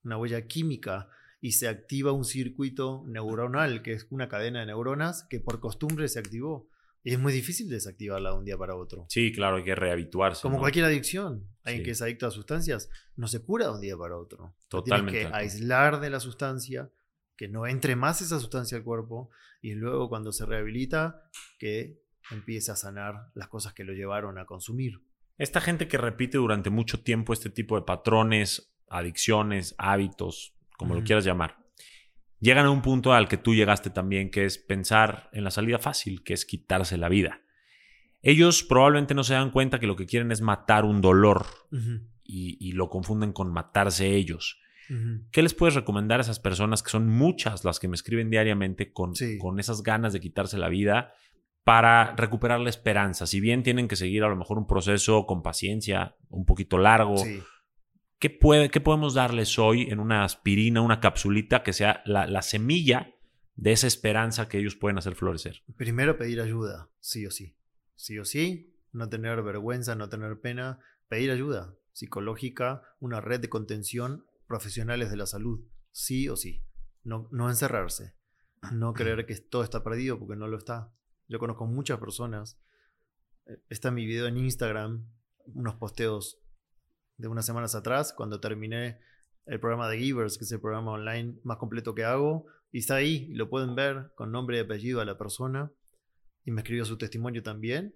una 0.02 0.16
huella 0.16 0.46
química, 0.46 1.08
y 1.40 1.52
se 1.52 1.68
activa 1.68 2.12
un 2.12 2.24
circuito 2.24 3.04
neuronal, 3.06 3.82
que 3.82 3.92
es 3.92 4.06
una 4.10 4.28
cadena 4.28 4.60
de 4.60 4.66
neuronas 4.66 5.26
que 5.28 5.40
por 5.40 5.60
costumbre 5.60 6.08
se 6.08 6.20
activó. 6.20 6.70
Y 7.04 7.12
es 7.12 7.18
muy 7.18 7.32
difícil 7.32 7.68
desactivarla 7.68 8.30
de 8.30 8.38
un 8.38 8.44
día 8.44 8.56
para 8.56 8.76
otro. 8.76 9.06
Sí, 9.08 9.32
claro, 9.32 9.56
hay 9.56 9.64
que 9.64 9.74
rehabituarse. 9.74 10.40
Como 10.40 10.60
cualquier 10.60 10.84
adicción. 10.84 11.48
Alguien 11.64 11.84
que 11.84 11.90
es 11.90 12.00
adicto 12.00 12.28
a 12.28 12.30
sustancias 12.30 12.88
no 13.16 13.26
se 13.26 13.42
cura 13.42 13.66
de 13.66 13.72
un 13.72 13.80
día 13.80 13.96
para 13.96 14.16
otro. 14.16 14.54
Totalmente. 14.68 15.18
Tienes 15.18 15.32
que 15.32 15.36
aislar 15.36 16.00
de 16.00 16.10
la 16.10 16.20
sustancia, 16.20 16.90
que 17.36 17.48
no 17.48 17.66
entre 17.66 17.96
más 17.96 18.22
esa 18.22 18.38
sustancia 18.38 18.78
al 18.78 18.84
cuerpo 18.84 19.30
y 19.60 19.74
luego 19.74 20.08
cuando 20.08 20.30
se 20.30 20.46
rehabilita, 20.46 21.28
que 21.58 22.00
empiece 22.32 22.70
a 22.72 22.76
sanar 22.76 23.30
las 23.34 23.48
cosas 23.48 23.72
que 23.72 23.84
lo 23.84 23.92
llevaron 23.92 24.38
a 24.38 24.46
consumir. 24.46 25.00
Esta 25.38 25.60
gente 25.60 25.88
que 25.88 25.98
repite 25.98 26.38
durante 26.38 26.70
mucho 26.70 27.02
tiempo 27.02 27.32
este 27.32 27.50
tipo 27.50 27.76
de 27.76 27.82
patrones, 27.82 28.74
adicciones, 28.88 29.74
hábitos, 29.78 30.54
como 30.76 30.94
lo 30.94 31.02
quieras 31.02 31.24
llamar, 31.24 31.58
llegan 32.38 32.66
a 32.66 32.70
un 32.70 32.82
punto 32.82 33.12
al 33.12 33.28
que 33.28 33.38
tú 33.38 33.54
llegaste 33.54 33.90
también, 33.90 34.30
que 34.30 34.44
es 34.44 34.58
pensar 34.58 35.30
en 35.32 35.44
la 35.44 35.50
salida 35.50 35.78
fácil, 35.78 36.22
que 36.22 36.34
es 36.34 36.44
quitarse 36.44 36.96
la 36.96 37.08
vida. 37.08 37.40
Ellos 38.20 38.62
probablemente 38.62 39.14
no 39.14 39.24
se 39.24 39.34
dan 39.34 39.50
cuenta 39.50 39.80
que 39.80 39.86
lo 39.86 39.96
que 39.96 40.06
quieren 40.06 40.30
es 40.30 40.40
matar 40.40 40.84
un 40.84 41.00
dolor 41.00 41.46
y, 42.24 42.72
lo 42.72 42.88
confunden 42.88 43.32
con 43.32 43.52
matarse 43.52 44.14
ellos. 44.14 44.60
¿Qué 45.30 45.42
les 45.42 45.54
puedes 45.54 45.74
recomendar 45.74 46.20
a 46.20 46.22
esas 46.22 46.38
personas 46.38 46.82
que 46.82 46.90
son 46.90 47.08
muchas 47.08 47.64
las 47.64 47.80
que 47.80 47.88
me 47.88 47.94
escriben 47.94 48.28
diariamente 48.28 48.92
con, 48.92 49.14
con 49.40 49.58
esas 49.58 49.82
ganas 49.82 50.12
de 50.12 50.20
quitarse 50.20 50.58
la 50.58 50.68
vida 50.68 51.14
para 51.64 52.14
recuperar 52.16 52.60
la 52.60 52.70
esperanza? 52.70 53.26
Si 53.26 53.40
bien 53.40 53.62
tienen 53.62 53.88
que 53.88 53.96
seguir 53.96 54.24
a 54.24 54.28
lo 54.28 54.36
mejor 54.36 54.58
un 54.58 54.66
proceso 54.66 55.26
con 55.26 55.42
paciencia, 55.42 56.16
un 56.28 56.44
poquito 56.44 56.78
largo, 56.78 57.16
¿Qué, 58.18 58.30
puede, 58.30 58.70
¿Qué 58.70 58.80
podemos 58.80 59.14
darles 59.14 59.58
hoy 59.58 59.90
en 59.90 59.98
una 59.98 60.22
aspirina, 60.22 60.80
una 60.80 61.00
capsulita 61.00 61.64
que 61.64 61.72
sea 61.72 62.02
la, 62.06 62.42
semilla 62.42 63.12
de 63.56 63.72
esa 63.72 63.88
esperanza 63.88 64.48
que 64.48 64.58
ellos 64.58 64.76
pueden 64.76 64.96
hacer 64.96 65.16
florecer? 65.16 65.64
Primero 65.76 66.16
pedir 66.16 66.40
ayuda, 66.40 66.88
sí 67.00 67.26
o 67.26 67.32
sí. 67.32 67.56
Sí 67.96 68.20
o 68.20 68.24
sí, 68.24 68.76
no 68.92 69.08
tener 69.08 69.42
vergüenza, 69.42 69.96
no 69.96 70.08
tener 70.08 70.40
pena, 70.40 70.78
pedir 71.08 71.32
ayuda 71.32 71.74
psicológica, 71.92 72.82
una 73.00 73.20
red 73.20 73.40
de 73.40 73.48
contención, 73.48 74.24
profesionales 74.46 75.10
de 75.10 75.16
la 75.16 75.26
salud, 75.26 75.66
sí 75.90 76.28
o 76.28 76.36
sí. 76.36 76.64
No, 77.04 77.28
no 77.32 77.50
encerrarse, 77.50 78.14
no 78.72 78.92
creer 78.92 79.26
que 79.26 79.34
todo 79.36 79.64
está 79.64 79.82
perdido 79.82 80.18
porque 80.18 80.36
no 80.36 80.46
lo 80.46 80.58
está. 80.58 80.94
Yo 81.32 81.38
conozco 81.38 81.64
muchas 81.64 81.98
personas. 81.98 82.60
Eh, 83.46 83.58
está 83.70 83.90
mi 83.90 84.04
video 84.04 84.26
en 84.26 84.36
Instagram, 84.36 85.08
unos 85.54 85.76
posteos 85.76 86.38
de 87.16 87.26
unas 87.26 87.46
semanas 87.46 87.74
atrás, 87.74 88.12
cuando 88.12 88.38
terminé 88.38 88.98
el 89.46 89.58
programa 89.58 89.88
de 89.88 89.98
Givers, 89.98 90.36
que 90.36 90.44
es 90.44 90.52
el 90.52 90.60
programa 90.60 90.92
online 90.92 91.38
más 91.42 91.56
completo 91.56 91.94
que 91.94 92.04
hago, 92.04 92.44
y 92.70 92.80
está 92.80 92.96
ahí, 92.96 93.28
lo 93.32 93.48
pueden 93.48 93.74
ver 93.74 94.12
con 94.14 94.30
nombre 94.30 94.58
y 94.58 94.60
apellido 94.60 95.00
a 95.00 95.06
la 95.06 95.16
persona, 95.16 95.72
y 96.44 96.50
me 96.50 96.60
escribió 96.60 96.84
su 96.84 96.98
testimonio 96.98 97.42
también. 97.42 97.94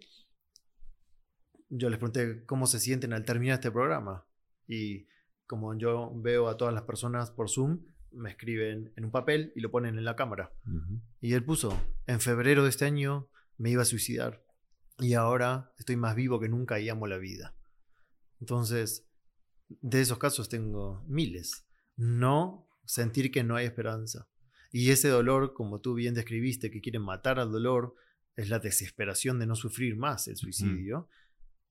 Yo 1.69 1.91
les 1.91 1.99
pregunté 1.99 2.43
cómo 2.47 2.67
se 2.67 2.81
sienten 2.81 3.13
al 3.13 3.27
terminar 3.27 3.57
este 3.57 3.71
programa, 3.71 4.25
y 4.67 5.09
como 5.47 5.77
yo 5.77 6.11
veo 6.15 6.49
a 6.49 6.57
todas 6.57 6.73
las 6.73 6.85
personas 6.85 7.33
por 7.33 7.51
Zoom, 7.51 7.85
me 8.17 8.31
escriben 8.31 8.93
en 8.97 9.05
un 9.05 9.11
papel 9.11 9.53
y 9.55 9.61
lo 9.61 9.71
ponen 9.71 9.99
en 9.99 10.05
la 10.05 10.17
cámara. 10.17 10.53
Y 11.21 11.35
él 11.35 11.45
puso, 11.45 11.79
en 12.07 12.21
febrero 12.21 12.65
de 12.65 12.71
este 12.71 12.85
año 12.85 13.29
me 13.59 13.71
iba 13.71 13.83
a 13.83 13.87
suicidar, 13.87 14.45
y 14.99 15.15
ahora 15.15 15.73
estoy 15.79 15.97
más 15.97 16.17
vivo 16.17 16.41
que 16.41 16.49
nunca 16.49 16.81
y 16.81 16.89
amo 16.89 17.07
la 17.07 17.19
vida. 17.19 17.55
Entonces, 18.41 19.07
de 19.69 20.01
esos 20.01 20.19
casos 20.19 20.49
tengo 20.49 21.05
miles. 21.07 21.67
No 21.97 22.69
sentir 22.85 23.31
que 23.31 23.45
no 23.45 23.57
hay 23.57 23.67
esperanza. 23.67 24.29
Y 24.73 24.91
ese 24.91 25.09
dolor, 25.09 25.55
como 25.55 25.81
tú 25.81 25.95
bien 25.95 26.15
describiste, 26.15 26.71
que 26.71 26.81
quieren 26.81 27.03
matar 27.03 27.39
al 27.39 27.51
dolor, 27.51 27.95
es 28.37 28.49
la 28.49 28.59
desesperación 28.59 29.39
de 29.39 29.47
no 29.47 29.55
sufrir 29.55 29.97
más 29.97 30.29
el 30.29 30.37
suicidio. 30.37 31.09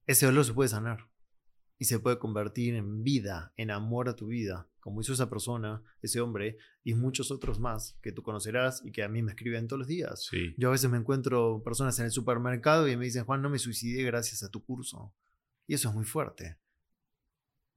Ese 0.08 0.26
dolor 0.26 0.46
se 0.46 0.54
puede 0.54 0.70
sanar 0.70 1.08
y 1.78 1.86
se 1.86 2.00
puede 2.00 2.20
convertir 2.20 2.76
en 2.76 3.04
vida, 3.04 3.54
en 3.58 3.72
amor 3.72 4.08
a 4.08 4.16
tu 4.16 4.28
vida, 4.28 4.68
como 4.80 5.02
hizo 5.02 5.14
esa 5.14 5.30
persona, 5.30 5.82
ese 6.02 6.22
hombre, 6.22 6.58
y 6.84 6.94
muchos 6.94 7.32
otros 7.32 7.60
más 7.60 7.98
que 8.02 8.12
tú 8.12 8.24
conocerás 8.24 8.82
y 8.86 8.92
que 8.92 9.04
a 9.04 9.10
mí 9.10 9.22
me 9.22 9.32
escriben 9.32 9.68
todos 9.68 9.80
los 9.80 9.88
días. 9.88 10.30
Yo 10.58 10.70
a 10.70 10.72
veces 10.72 10.90
me 10.90 10.98
encuentro 10.98 11.62
personas 11.64 11.98
en 12.00 12.06
el 12.06 12.12
supermercado 12.12 12.88
y 12.88 12.96
me 12.96 13.06
dicen, 13.06 13.26
Juan, 13.26 13.42
no 13.42 13.50
me 13.50 13.60
suicidé 13.60 14.04
gracias 14.04 14.44
a 14.44 14.50
tu 14.50 14.64
curso. 14.64 15.14
Y 15.68 15.74
eso 15.74 15.90
es 15.90 15.96
muy 15.96 16.06
fuerte. 16.06 16.58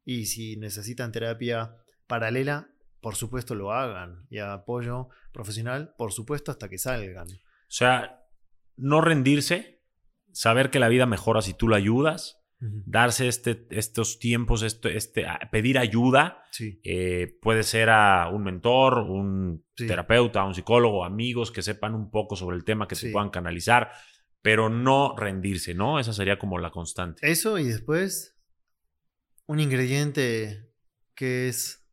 Y 0.04 0.26
si 0.26 0.56
necesitan 0.56 1.12
terapia 1.12 1.76
paralela, 2.06 2.70
por 3.00 3.16
supuesto 3.16 3.54
lo 3.54 3.72
hagan. 3.72 4.26
Y 4.30 4.38
apoyo 4.38 5.08
profesional, 5.32 5.94
por 5.96 6.12
supuesto, 6.12 6.50
hasta 6.50 6.68
que 6.68 6.78
salgan. 6.78 7.28
O 7.28 7.70
sea, 7.70 8.26
no 8.76 9.00
rendirse, 9.00 9.82
saber 10.32 10.70
que 10.70 10.78
la 10.78 10.88
vida 10.88 11.06
mejora 11.06 11.42
si 11.42 11.54
tú 11.54 11.68
la 11.68 11.76
ayudas, 11.76 12.37
darse 12.60 13.28
este, 13.28 13.66
estos 13.70 14.18
tiempos, 14.18 14.62
este, 14.62 14.96
este, 14.96 15.26
pedir 15.50 15.78
ayuda. 15.78 16.42
Eh, 16.82 17.38
puede 17.40 17.62
ser 17.62 17.90
a 17.90 18.28
un 18.28 18.42
mentor, 18.42 18.98
un 18.98 19.64
terapeuta, 19.76 20.44
un 20.44 20.54
psicólogo, 20.54 21.04
amigos 21.04 21.52
que 21.52 21.62
sepan 21.62 21.94
un 21.94 22.10
poco 22.10 22.34
sobre 22.34 22.56
el 22.56 22.64
tema, 22.64 22.88
que 22.88 22.96
se 22.96 23.10
puedan 23.10 23.30
canalizar, 23.30 23.92
pero 24.42 24.68
no 24.68 25.14
rendirse, 25.16 25.74
¿no? 25.74 26.00
Esa 26.00 26.12
sería 26.12 26.38
como 26.38 26.58
la 26.58 26.70
constante. 26.70 27.30
Eso 27.30 27.58
y 27.58 27.64
después 27.64 28.36
un 29.46 29.60
ingrediente 29.60 30.68
que 31.14 31.48
es 31.48 31.86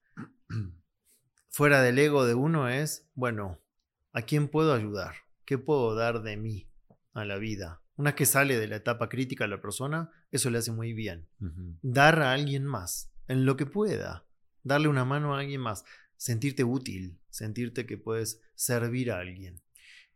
fuera 1.49 1.82
del 1.82 1.99
ego 1.99 2.26
de 2.26 2.34
uno 2.34 2.70
es, 2.70 3.09
bueno, 3.13 3.61
¿a 4.13 4.24
quién 4.24 4.47
puedo 4.47 4.74
ayudar? 4.74 5.16
¿Qué 5.45 5.59
puedo 5.59 5.93
dar 5.93 6.24
de 6.24 6.38
mí 6.38 6.72
a 7.13 7.24
la 7.24 7.38
vida? 7.38 7.84
Una 7.97 8.11
vez 8.11 8.15
que 8.15 8.25
sale 8.25 8.57
de 8.59 8.67
la 8.67 8.75
etapa 8.77 9.07
crítica 9.09 9.45
a 9.45 9.47
la 9.47 9.61
persona, 9.61 10.09
eso 10.31 10.49
le 10.49 10.57
hace 10.57 10.71
muy 10.71 10.93
bien. 10.93 11.27
Dar 11.81 12.21
a 12.21 12.33
alguien 12.33 12.65
más, 12.65 13.13
en 13.27 13.45
lo 13.45 13.55
que 13.55 13.65
pueda. 13.65 14.25
Darle 14.63 14.87
una 14.87 15.05
mano 15.05 15.35
a 15.35 15.39
alguien 15.39 15.61
más. 15.61 15.85
Sentirte 16.17 16.63
útil, 16.63 17.19
sentirte 17.29 17.85
que 17.85 17.97
puedes 17.97 18.41
servir 18.55 19.11
a 19.11 19.19
alguien. 19.19 19.61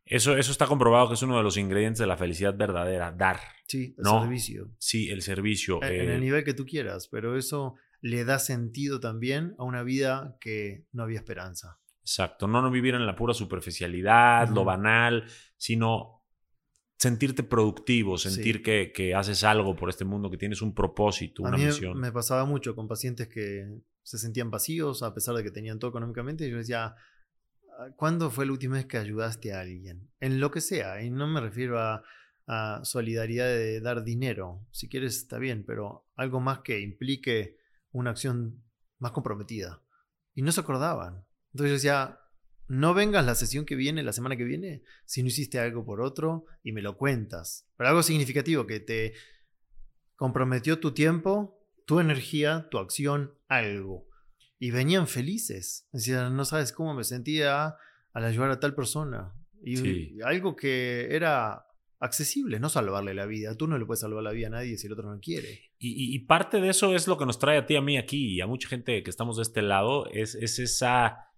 Eso, 0.05 0.35
eso 0.35 0.51
está 0.51 0.65
comprobado 0.65 1.07
que 1.07 1.13
es 1.13 1.21
uno 1.21 1.37
de 1.37 1.43
los 1.43 1.55
ingredientes 1.55 1.99
de 1.99 2.07
la 2.07 2.17
felicidad 2.17 2.55
verdadera, 2.57 3.11
dar. 3.11 3.39
Sí, 3.67 3.95
el 3.97 4.05
servicio. 4.05 4.71
Sí, 4.79 5.09
el 5.09 5.21
servicio. 5.21 5.83
En, 5.83 5.93
el 5.93 6.09
eh, 6.09 6.19
nivel 6.19 6.43
que 6.43 6.55
tú 6.55 6.65
quieras, 6.65 7.07
pero 7.07 7.37
eso 7.37 7.75
le 8.01 8.25
da 8.25 8.39
sentido 8.39 8.99
también 8.99 9.53
a 9.59 9.63
una 9.63 9.83
vida 9.83 10.35
que 10.41 10.85
no 10.91 11.03
había 11.03 11.19
esperanza. 11.19 11.79
Exacto, 12.01 12.47
no, 12.47 12.61
no 12.61 12.71
vivir 12.71 12.95
en 12.95 13.05
la 13.05 13.15
pura 13.15 13.35
superficialidad, 13.35 14.49
lo 14.49 14.63
banal, 14.63 15.25
sino 15.57 16.18
sentirte 16.99 17.41
productivo, 17.43 18.17
sentir 18.17 18.61
que, 18.61 18.91
que, 18.93 19.15
haces 19.15 19.43
algo 19.43 19.75
por 19.75 19.89
este 19.89 20.05
mundo, 20.05 20.29
que 20.29 20.37
tienes 20.37 20.61
un 20.61 20.75
propósito, 20.75 21.41
una 21.41 21.55
a 21.55 21.57
mí 21.57 21.65
misión. 21.65 21.99
Me 21.99 22.11
pasaba 22.11 22.45
mucho 22.45 22.75
con 22.75 22.87
pacientes 22.87 23.27
que 23.29 23.81
se 24.03 24.19
sentían 24.19 24.51
vacíos 24.51 25.01
a 25.01 25.13
pesar 25.13 25.35
de 25.35 25.43
que 25.43 25.51
tenían 25.51 25.79
todo 25.79 25.89
económicamente 25.89 26.45
y 26.45 26.51
yo 26.51 26.57
decía, 26.57 26.95
Ah, 27.79 27.91
¿Cuándo 27.95 28.29
fue 28.29 28.45
la 28.45 28.51
última 28.51 28.75
vez 28.75 28.87
que 28.87 28.97
ayudaste 28.97 29.53
a 29.53 29.61
alguien? 29.61 30.11
En 30.19 30.41
lo 30.41 30.51
que 30.51 30.59
sea, 30.59 31.01
y 31.01 31.09
no 31.09 31.27
me 31.27 31.39
refiero 31.39 31.79
a, 31.79 32.03
solidaridad 32.83 33.45
de 33.45 33.79
dar 33.79 34.03
dinero. 34.03 34.65
Si 34.71 34.89
quieres, 34.89 35.17
está 35.17 35.37
bien, 35.37 35.63
pero 35.67 36.07
algo 36.15 36.39
más 36.39 36.61
que 36.61 36.79
implique 36.79 37.59
una 37.91 38.09
acción 38.09 38.63
más 38.97 39.11
comprometida. 39.11 39.83
Y 40.33 40.41
no 40.41 40.51
se 40.51 40.61
acordaban. 40.61 41.27
Entonces 41.53 41.69
yo 41.69 41.73
decía, 41.73 42.19
no 42.69 42.93
vengas 42.93 43.25
la 43.25 43.35
sesión 43.35 43.65
que 43.65 43.75
viene, 43.75 44.01
la 44.03 44.13
semana 44.13 44.37
que 44.37 44.45
viene, 44.45 44.83
si 45.05 45.21
no 45.21 45.27
hiciste 45.27 45.59
algo 45.59 45.83
por 45.83 45.99
otro 45.99 46.45
y 46.63 46.71
me 46.71 46.81
lo 46.81 46.95
cuentas. 46.95 47.67
Pero 47.75 47.89
algo 47.89 48.03
significativo 48.03 48.65
que 48.65 48.79
te 48.79 49.13
comprometió 50.15 50.79
tu 50.79 50.93
tiempo, 50.93 51.61
tu 51.85 51.99
energía, 51.99 52.69
tu 52.71 52.77
acción, 52.77 53.33
algo 53.47 54.09
y 54.59 54.71
venían 54.71 55.07
felices. 55.07 55.87
Decían, 55.91 56.35
no 56.35 56.45
sabes 56.45 56.73
cómo 56.73 56.93
me 56.93 57.05
sentía 57.05 57.75
al 58.13 58.25
ayudar 58.25 58.51
a 58.51 58.59
tal 58.59 58.75
persona. 58.75 59.33
Y 59.63 60.21
algo 60.21 60.55
que 60.55 61.07
era 61.11 61.65
accesible, 61.99 62.59
no 62.59 62.69
salvarle 62.69 63.13
la 63.13 63.25
vida. 63.25 63.55
Tú 63.55 63.67
no 63.67 63.77
le 63.77 63.85
puedes 63.85 64.01
salvar 64.01 64.23
la 64.23 64.31
vida 64.31 64.47
a 64.47 64.51
nadie 64.51 64.77
si 64.77 64.87
el 64.87 64.93
otro 64.93 65.11
no 65.13 65.19
quiere. 65.19 65.71
Y, 65.79 66.19
parte 66.19 66.59
de 66.59 66.69
eso 66.69 66.93
es 66.93 67.07
lo 67.07 67.17
que 67.17 67.25
nos 67.25 67.39
trae 67.39 67.57
a 67.57 67.65
ti, 67.65 67.75
a 67.77 67.81
mí 67.81 67.97
aquí 67.97 68.35
y 68.35 68.41
a 68.41 68.47
mucha 68.47 68.67
gente 68.67 69.01
que 69.01 69.09
estamos 69.09 69.37
de 69.37 69.43
este 69.43 69.61
lado, 69.61 70.09
es, 70.11 70.35
es 70.35 70.59
esa 70.59 71.28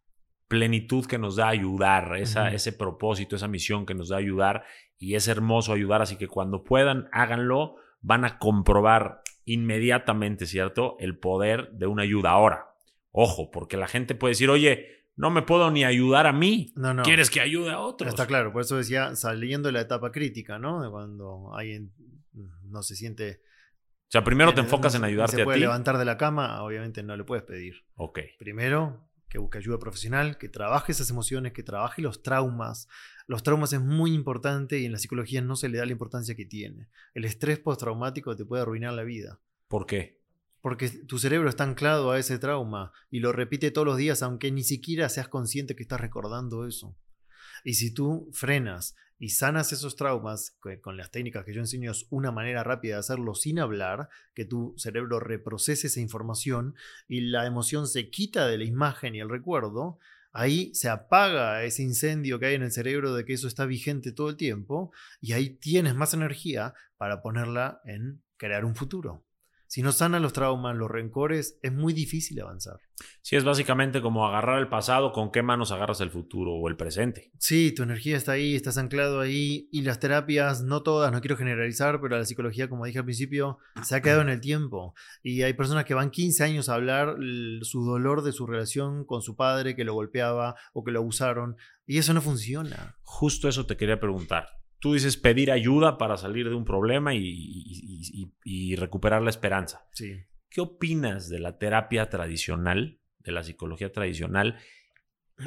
plenitud 0.52 1.06
que 1.06 1.18
nos 1.18 1.38
da 1.38 1.48
ayudar, 1.48 2.18
esa, 2.18 2.50
ese 2.50 2.74
propósito, 2.74 3.38
esa 3.38 3.48
misión 3.48 3.86
que 3.86 3.96
nos 3.96 4.10
da 4.10 4.18
ayudar 4.18 4.66
y 4.98 5.16
es 5.16 5.30
hermoso 5.30 5.72
ayudar, 5.72 6.02
así 6.02 6.18
que 6.18 6.28
cuando 6.28 6.64
puedan, 6.64 7.08
háganlo, 7.14 7.78
van 8.02 8.26
a 8.26 8.38
comprobar 8.38 9.22
inmediatamente, 9.46 10.46
¿cierto? 10.46 10.98
El 11.00 11.18
poder 11.18 11.72
de 11.72 11.88
una 11.88 12.04
ayuda. 12.04 12.32
Ahora, 12.32 12.72
Ojo, 13.12 13.52
porque 13.52 13.78
la 13.78 13.88
gente 13.88 14.16
puede 14.16 14.32
decir, 14.32 14.50
oye, 14.50 15.06
no 15.16 15.30
me 15.30 15.42
puedo 15.42 15.70
ni 15.70 15.84
ayudar 15.84 16.28
a 16.28 16.34
mí. 16.34 16.72
No, 16.76 16.94
no. 16.94 17.04
¿Quieres 17.04 17.30
que 17.30 17.42
ayude 17.42 17.72
a 17.72 17.80
otros? 17.80 18.10
Está 18.10 18.26
claro, 18.26 18.54
por 18.54 18.62
eso 18.62 18.78
decía, 18.78 19.16
saliendo 19.16 19.68
de 19.68 19.74
la 19.74 19.82
etapa 19.82 20.12
crítica, 20.12 20.60
¿no? 20.60 20.82
De 20.82 20.90
cuando 20.90 21.54
alguien 21.54 21.92
no 22.64 22.82
se 22.82 22.96
siente... 22.96 23.42
O 24.08 24.12
sea, 24.12 24.24
primero 24.24 24.54
te 24.54 24.60
enfocas 24.62 24.96
en 24.96 25.06
ayudarte 25.06 25.38
se 25.38 25.44
puede 25.46 25.56
a 25.56 25.60
ti. 25.60 25.62
levantar 25.62 25.98
de 25.98 26.04
la 26.04 26.18
cama, 26.18 26.62
obviamente 26.64 27.02
no 27.02 27.16
le 27.16 27.24
puedes 27.24 27.46
pedir. 27.46 27.86
Ok. 27.96 28.20
Primero, 28.40 29.08
que 29.32 29.38
busque 29.38 29.60
ayuda 29.60 29.80
profesional, 29.80 30.38
que 30.38 30.50
trabaje 30.50 30.92
esas 30.92 31.10
emociones, 31.10 31.54
que 31.54 31.64
trabaje 31.64 32.02
los 32.02 32.22
traumas. 32.22 32.90
Los 33.28 33.44
traumas 33.44 33.72
es 33.72 33.80
muy 33.80 34.14
importante 34.14 34.78
y 34.78 34.86
en 34.86 34.92
la 34.92 34.98
psicología 34.98 35.42
no 35.42 35.56
se 35.56 35.70
le 35.70 35.78
da 35.78 35.86
la 35.86 35.94
importancia 35.94 36.36
que 36.36 36.46
tiene. 36.46 36.90
El 37.14 37.24
estrés 37.24 37.58
postraumático 37.58 38.36
te 38.36 38.44
puede 38.44 38.64
arruinar 38.64 38.92
la 38.92 39.04
vida. 39.04 39.40
¿Por 39.70 39.86
qué? 39.86 40.20
Porque 40.60 40.90
tu 40.90 41.18
cerebro 41.18 41.48
está 41.48 41.64
anclado 41.64 42.12
a 42.12 42.20
ese 42.20 42.40
trauma 42.40 42.92
y 43.10 43.22
lo 43.22 43.32
repite 43.32 43.72
todos 43.72 43.88
los 43.88 43.96
días, 43.96 44.22
aunque 44.22 44.52
ni 44.52 44.64
siquiera 44.64 45.08
seas 45.08 45.30
consciente 45.30 45.78
que 45.78 45.84
estás 45.84 46.02
recordando 46.02 46.68
eso. 46.68 46.98
Y 47.64 47.76
si 47.76 47.94
tú 47.94 48.30
frenas 48.34 48.96
y 49.22 49.30
sanas 49.30 49.72
esos 49.72 49.96
traumas, 49.96 50.58
con 50.82 50.98
las 50.98 51.12
técnicas 51.12 51.46
que 51.46 51.54
yo 51.54 51.62
enseño 51.62 51.92
es 51.92 52.08
una 52.10 52.32
manera 52.32 52.64
rápida 52.64 52.96
de 52.96 53.02
hacerlo 53.02 53.36
sin 53.36 53.60
hablar, 53.60 54.10
que 54.34 54.46
tu 54.46 54.74
cerebro 54.78 55.20
reprocese 55.20 55.86
esa 55.86 56.00
información 56.00 56.74
y 57.08 57.22
la 57.22 57.46
emoción 57.46 57.88
se 57.88 58.10
quita 58.10 58.48
de 58.48 58.58
la 58.58 58.64
imagen 58.64 59.14
y 59.14 59.20
el 59.20 59.30
recuerdo, 59.30 60.00
ahí 60.32 60.74
se 60.74 60.90
apaga 60.90 61.64
ese 61.64 61.84
incendio 61.84 62.40
que 62.40 62.48
hay 62.48 62.56
en 62.56 62.64
el 62.64 62.72
cerebro 62.72 63.14
de 63.14 63.24
que 63.24 63.34
eso 63.34 63.48
está 63.48 63.68
vigente 63.68 64.12
todo 64.12 64.28
el 64.28 64.38
tiempo 64.38 64.92
y 65.22 65.34
ahí 65.34 65.52
tienes 65.52 65.94
más 65.94 66.16
energía 66.16 66.74
para 66.98 67.22
ponerla 67.22 67.80
en 67.86 68.24
crear 68.38 68.66
un 68.66 68.74
futuro. 68.74 69.24
Si 69.72 69.82
no 69.82 69.94
sanan 69.94 70.22
los 70.22 70.34
traumas, 70.34 70.76
los 70.76 70.92
rencores, 70.92 71.58
es 71.62 71.72
muy 71.72 71.94
difícil 71.94 72.42
avanzar. 72.42 72.82
Sí, 73.22 73.38
es 73.38 73.46
básicamente 73.46 74.02
como 74.02 74.28
agarrar 74.28 74.60
el 74.60 74.68
pasado, 74.68 75.14
con 75.14 75.32
qué 75.32 75.44
manos 75.44 75.72
agarras 75.72 76.02
el 76.02 76.12
futuro 76.12 76.52
o 76.52 76.68
el 76.68 76.76
presente. 76.76 77.32
Sí, 77.40 77.72
tu 77.72 77.84
energía 77.84 78.18
está 78.18 78.34
ahí, 78.34 78.54
estás 78.54 78.78
anclado 78.78 79.22
ahí 79.22 79.70
y 79.72 79.84
las 79.84 80.02
terapias, 80.02 80.62
no 80.62 80.84
todas, 80.84 81.14
no 81.14 81.22
quiero 81.22 81.38
generalizar, 81.38 82.02
pero 82.02 82.18
la 82.18 82.26
psicología, 82.26 82.68
como 82.68 82.84
dije 82.84 83.00
al 83.00 83.06
principio, 83.06 83.60
se 83.82 83.96
ha 83.96 84.02
quedado 84.02 84.20
en 84.20 84.28
el 84.28 84.42
tiempo. 84.42 84.94
Y 85.24 85.44
hay 85.44 85.54
personas 85.54 85.86
que 85.86 85.94
van 85.94 86.12
15 86.12 86.44
años 86.44 86.68
a 86.68 86.74
hablar 86.74 87.16
su 87.62 87.86
dolor 87.86 88.24
de 88.24 88.34
su 88.34 88.48
relación 88.48 89.06
con 89.06 89.22
su 89.22 89.38
padre 89.38 89.78
que 89.78 89.86
lo 89.86 89.94
golpeaba 89.94 90.56
o 90.74 90.84
que 90.84 90.92
lo 90.92 91.00
abusaron 91.00 91.56
y 91.86 91.98
eso 91.98 92.14
no 92.14 92.22
funciona. 92.22 92.98
Justo 93.04 93.48
eso 93.48 93.66
te 93.66 93.78
quería 93.78 94.02
preguntar 94.02 94.61
tú 94.82 94.96
dices 94.96 95.16
pedir 95.16 95.52
ayuda 95.52 95.98
para 95.98 96.18
salir 96.18 96.50
de 96.50 96.56
un 96.56 96.66
problema 96.66 97.14
y, 97.14 98.76
recuperar 98.76 99.22
la 99.22 99.30
esperanza. 99.30 99.88
Sí. 99.94 100.26
¿Qué 100.50 100.60
opinas 100.60 101.30
de 101.30 101.40
la 101.40 101.58
terapia 101.60 102.10
tradicional, 102.10 103.00
de 103.20 103.32
la 103.32 103.44
psicología 103.44 103.92
tradicional, 103.92 104.58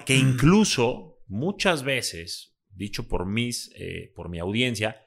que 0.06 0.16
incluso 0.16 1.18
muchas 1.26 1.82
veces, 1.82 2.56
dicho 2.70 3.08
por, 3.08 3.26
mis, 3.26 3.72
eh, 3.76 4.12
por 4.14 4.28
mi 4.28 4.38
audiencia, 4.38 5.04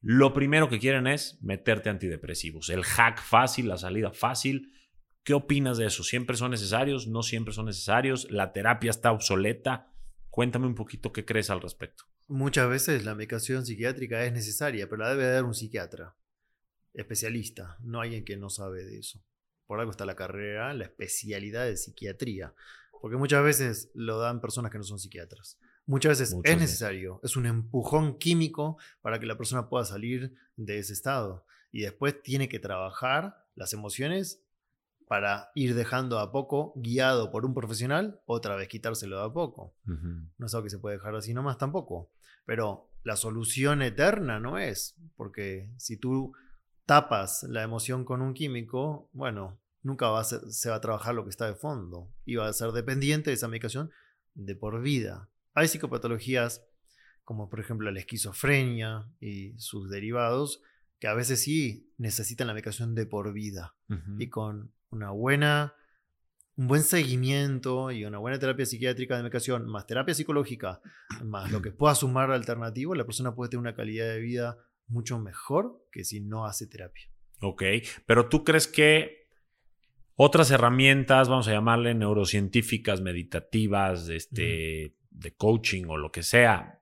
lo 0.00 0.32
primero 0.32 0.68
que 0.68 0.78
quieren 0.78 1.08
es 1.08 1.42
meterte 1.42 1.90
antidepresivos, 1.90 2.68
el 2.68 2.84
hack 2.84 3.20
fácil, 3.20 3.68
la 3.68 3.76
salida 3.76 4.12
fácil. 4.12 4.72
¿Qué 5.24 5.34
opinas 5.34 5.78
de 5.78 5.86
eso? 5.86 6.04
¿Siempre 6.04 6.36
son 6.36 6.52
necesarios? 6.52 7.08
¿No 7.08 7.22
siempre 7.22 7.54
son 7.54 7.66
necesarios? 7.66 8.30
¿La 8.30 8.52
terapia 8.52 8.90
está 8.90 9.10
obsoleta? 9.10 9.92
Cuéntame 10.28 10.66
un 10.66 10.74
poquito 10.74 11.12
qué 11.12 11.24
crees 11.24 11.50
al 11.50 11.60
respecto. 11.60 12.04
Muchas 12.26 12.68
veces 12.68 13.04
la 13.04 13.14
medicación 13.14 13.66
psiquiátrica 13.66 14.24
es 14.24 14.32
necesaria, 14.32 14.88
pero 14.88 15.02
la 15.02 15.10
debe 15.10 15.26
dar 15.26 15.44
un 15.44 15.54
psiquiatra, 15.54 16.14
especialista, 16.94 17.76
no 17.80 18.00
alguien 18.00 18.24
que 18.24 18.36
no 18.36 18.48
sabe 18.48 18.84
de 18.84 18.98
eso. 18.98 19.22
Por 19.66 19.78
algo 19.78 19.90
está 19.90 20.06
la 20.06 20.16
carrera, 20.16 20.72
la 20.74 20.84
especialidad 20.84 21.66
de 21.66 21.76
psiquiatría, 21.76 22.54
porque 23.00 23.16
muchas 23.16 23.44
veces 23.44 23.90
lo 23.94 24.18
dan 24.18 24.40
personas 24.40 24.70
que 24.70 24.78
no 24.78 24.84
son 24.84 24.98
psiquiatras. 24.98 25.58
Muchas 25.86 26.18
veces 26.18 26.34
es 26.42 26.58
necesario, 26.58 27.20
es 27.22 27.36
un 27.36 27.44
empujón 27.44 28.16
químico 28.16 28.78
para 29.02 29.20
que 29.20 29.26
la 29.26 29.36
persona 29.36 29.68
pueda 29.68 29.84
salir 29.84 30.34
de 30.56 30.78
ese 30.78 30.94
estado. 30.94 31.44
Y 31.70 31.82
después 31.82 32.22
tiene 32.22 32.48
que 32.48 32.58
trabajar 32.58 33.46
las 33.54 33.74
emociones 33.74 34.42
para 35.06 35.50
ir 35.54 35.74
dejando 35.74 36.18
a 36.18 36.32
poco, 36.32 36.72
guiado 36.76 37.30
por 37.30 37.44
un 37.44 37.52
profesional, 37.52 38.20
otra 38.24 38.56
vez 38.56 38.68
quitárselo 38.68 39.18
de 39.18 39.26
a 39.26 39.32
poco. 39.32 39.74
No 39.84 40.46
es 40.46 40.54
algo 40.54 40.64
que 40.64 40.70
se 40.70 40.78
puede 40.78 40.96
dejar 40.96 41.14
así 41.14 41.34
nomás 41.34 41.58
tampoco. 41.58 42.10
Pero 42.44 42.90
la 43.02 43.16
solución 43.16 43.82
eterna 43.82 44.40
no 44.40 44.58
es, 44.58 44.96
porque 45.16 45.70
si 45.76 45.96
tú 45.96 46.32
tapas 46.86 47.44
la 47.44 47.62
emoción 47.62 48.04
con 48.04 48.22
un 48.22 48.34
químico, 48.34 49.08
bueno, 49.12 49.60
nunca 49.82 50.08
va 50.08 50.20
a 50.20 50.24
se 50.24 50.70
va 50.70 50.76
a 50.76 50.80
trabajar 50.80 51.14
lo 51.14 51.24
que 51.24 51.30
está 51.30 51.46
de 51.46 51.54
fondo 51.54 52.12
y 52.24 52.36
va 52.36 52.48
a 52.48 52.52
ser 52.52 52.72
dependiente 52.72 53.30
de 53.30 53.34
esa 53.34 53.48
medicación 53.48 53.90
de 54.34 54.54
por 54.54 54.80
vida. 54.82 55.30
Hay 55.54 55.68
psicopatologías 55.68 56.66
como 57.24 57.48
por 57.48 57.60
ejemplo 57.60 57.90
la 57.90 57.98
esquizofrenia 57.98 59.10
y 59.18 59.58
sus 59.58 59.90
derivados, 59.90 60.62
que 61.00 61.08
a 61.08 61.14
veces 61.14 61.42
sí 61.42 61.90
necesitan 61.98 62.46
la 62.46 62.52
medicación 62.52 62.94
de 62.94 63.06
por 63.06 63.32
vida 63.32 63.74
y 64.18 64.28
con 64.28 64.72
una 64.90 65.10
buena, 65.10 65.74
un 66.56 66.68
buen 66.68 66.82
seguimiento 66.82 67.90
y 67.90 68.04
una 68.04 68.18
buena 68.18 68.38
terapia 68.38 68.66
psiquiátrica 68.66 69.16
de 69.16 69.22
medicación, 69.22 69.66
más 69.66 69.86
terapia 69.86 70.14
psicológica, 70.14 70.80
más 71.24 71.50
lo 71.50 71.60
que 71.60 71.72
pueda 71.72 71.94
sumar 71.94 72.30
alternativo, 72.30 72.94
la 72.94 73.04
persona 73.04 73.34
puede 73.34 73.50
tener 73.50 73.60
una 73.60 73.74
calidad 73.74 74.06
de 74.06 74.20
vida 74.20 74.58
mucho 74.86 75.18
mejor 75.18 75.84
que 75.90 76.04
si 76.04 76.20
no 76.20 76.46
hace 76.46 76.66
terapia. 76.66 77.10
Ok, 77.40 77.62
pero 78.06 78.28
tú 78.28 78.44
crees 78.44 78.68
que 78.68 79.28
otras 80.14 80.50
herramientas, 80.52 81.28
vamos 81.28 81.48
a 81.48 81.52
llamarle 81.52 81.94
neurocientíficas, 81.94 83.00
meditativas, 83.00 84.08
este, 84.08 84.96
de 85.10 85.34
coaching 85.36 85.86
o 85.88 85.96
lo 85.96 86.12
que 86.12 86.22
sea, 86.22 86.80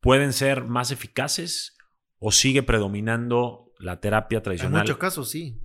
pueden 0.00 0.32
ser 0.32 0.64
más 0.64 0.90
eficaces 0.90 1.76
o 2.18 2.32
sigue 2.32 2.62
predominando 2.62 3.72
la 3.78 4.00
terapia 4.00 4.42
tradicional? 4.42 4.80
En 4.80 4.82
muchos 4.82 4.98
casos 4.98 5.30
sí. 5.30 5.60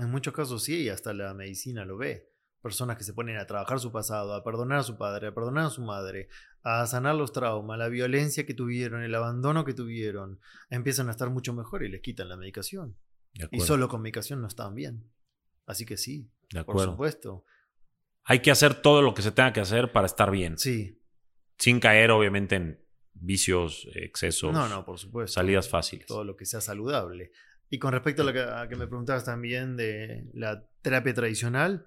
En 0.00 0.10
muchos 0.10 0.34
casos 0.34 0.64
sí, 0.64 0.82
y 0.82 0.88
hasta 0.88 1.12
la 1.12 1.34
medicina 1.34 1.84
lo 1.84 1.96
ve. 1.96 2.30
Personas 2.62 2.96
que 2.96 3.04
se 3.04 3.14
ponen 3.14 3.38
a 3.38 3.46
trabajar 3.46 3.80
su 3.80 3.90
pasado, 3.90 4.34
a 4.34 4.44
perdonar 4.44 4.80
a 4.80 4.82
su 4.82 4.98
padre, 4.98 5.28
a 5.28 5.34
perdonar 5.34 5.66
a 5.66 5.70
su 5.70 5.82
madre, 5.82 6.28
a 6.62 6.86
sanar 6.86 7.14
los 7.14 7.32
traumas, 7.32 7.78
la 7.78 7.88
violencia 7.88 8.44
que 8.44 8.52
tuvieron, 8.52 9.02
el 9.02 9.14
abandono 9.14 9.64
que 9.64 9.72
tuvieron, 9.72 10.40
empiezan 10.68 11.08
a 11.08 11.12
estar 11.12 11.30
mucho 11.30 11.54
mejor 11.54 11.82
y 11.84 11.88
les 11.88 12.02
quitan 12.02 12.28
la 12.28 12.36
medicación. 12.36 12.96
Y 13.50 13.60
solo 13.60 13.88
con 13.88 14.02
medicación 14.02 14.42
no 14.42 14.48
están 14.48 14.74
bien. 14.74 15.10
Así 15.66 15.86
que 15.86 15.96
sí, 15.96 16.30
por 16.66 16.80
supuesto. 16.80 17.44
Hay 18.24 18.40
que 18.40 18.50
hacer 18.50 18.74
todo 18.74 19.02
lo 19.02 19.14
que 19.14 19.22
se 19.22 19.32
tenga 19.32 19.52
que 19.52 19.60
hacer 19.60 19.92
para 19.92 20.06
estar 20.06 20.30
bien. 20.30 20.58
Sí. 20.58 21.00
Sin 21.58 21.80
caer, 21.80 22.10
obviamente, 22.10 22.56
en 22.56 22.84
vicios, 23.14 23.88
excesos. 23.94 24.52
No, 24.52 24.68
no, 24.68 24.84
por 24.84 24.98
supuesto. 24.98 25.34
Salidas 25.34 25.68
fáciles. 25.68 26.06
Todo 26.06 26.24
lo 26.24 26.36
que 26.36 26.44
sea 26.44 26.60
saludable. 26.60 27.32
Y 27.70 27.78
con 27.78 27.92
respecto 27.92 28.22
a 28.22 28.24
lo 28.24 28.32
que, 28.32 28.76
me 28.76 28.88
preguntabas 28.88 29.24
también 29.24 29.76
de 29.76 30.28
la 30.34 30.66
terapia 30.82 31.14
tradicional, 31.14 31.86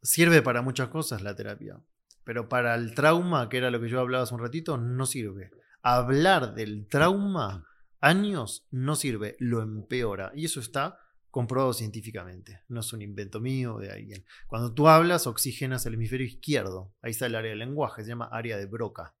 sirve 0.00 0.42
para 0.42 0.62
muchas 0.62 0.88
cosas 0.88 1.22
la 1.22 1.34
terapia, 1.34 1.80
pero 2.22 2.48
para 2.48 2.76
el 2.76 2.94
trauma, 2.94 3.48
que 3.48 3.58
era 3.58 3.72
lo 3.72 3.80
que 3.80 3.88
yo 3.88 3.98
hablaba 3.98 4.22
hace 4.22 4.34
un 4.34 4.40
ratito, 4.40 4.78
no 4.78 5.04
sirve. 5.04 5.50
Hablar 5.82 6.54
del 6.54 6.86
trauma 6.88 7.66
años 8.00 8.68
no 8.70 8.94
sirve, 8.94 9.36
lo 9.40 9.60
empeora. 9.60 10.30
Y 10.34 10.44
eso 10.44 10.60
está 10.60 11.00
comprobado 11.30 11.74
científicamente, 11.74 12.62
no 12.68 12.80
es 12.80 12.92
un 12.92 13.02
invento 13.02 13.40
mío 13.40 13.74
o 13.74 13.80
de 13.80 13.90
alguien. 13.90 14.24
Cuando 14.46 14.72
tú 14.72 14.88
hablas, 14.88 15.26
oxigenas 15.26 15.84
el 15.84 15.94
hemisferio 15.94 16.26
izquierdo, 16.26 16.94
ahí 17.02 17.10
está 17.10 17.26
el 17.26 17.34
área 17.34 17.50
del 17.50 17.58
lenguaje, 17.58 18.04
se 18.04 18.08
llama 18.08 18.30
área 18.32 18.56
de 18.56 18.66
Broca. 18.66 19.14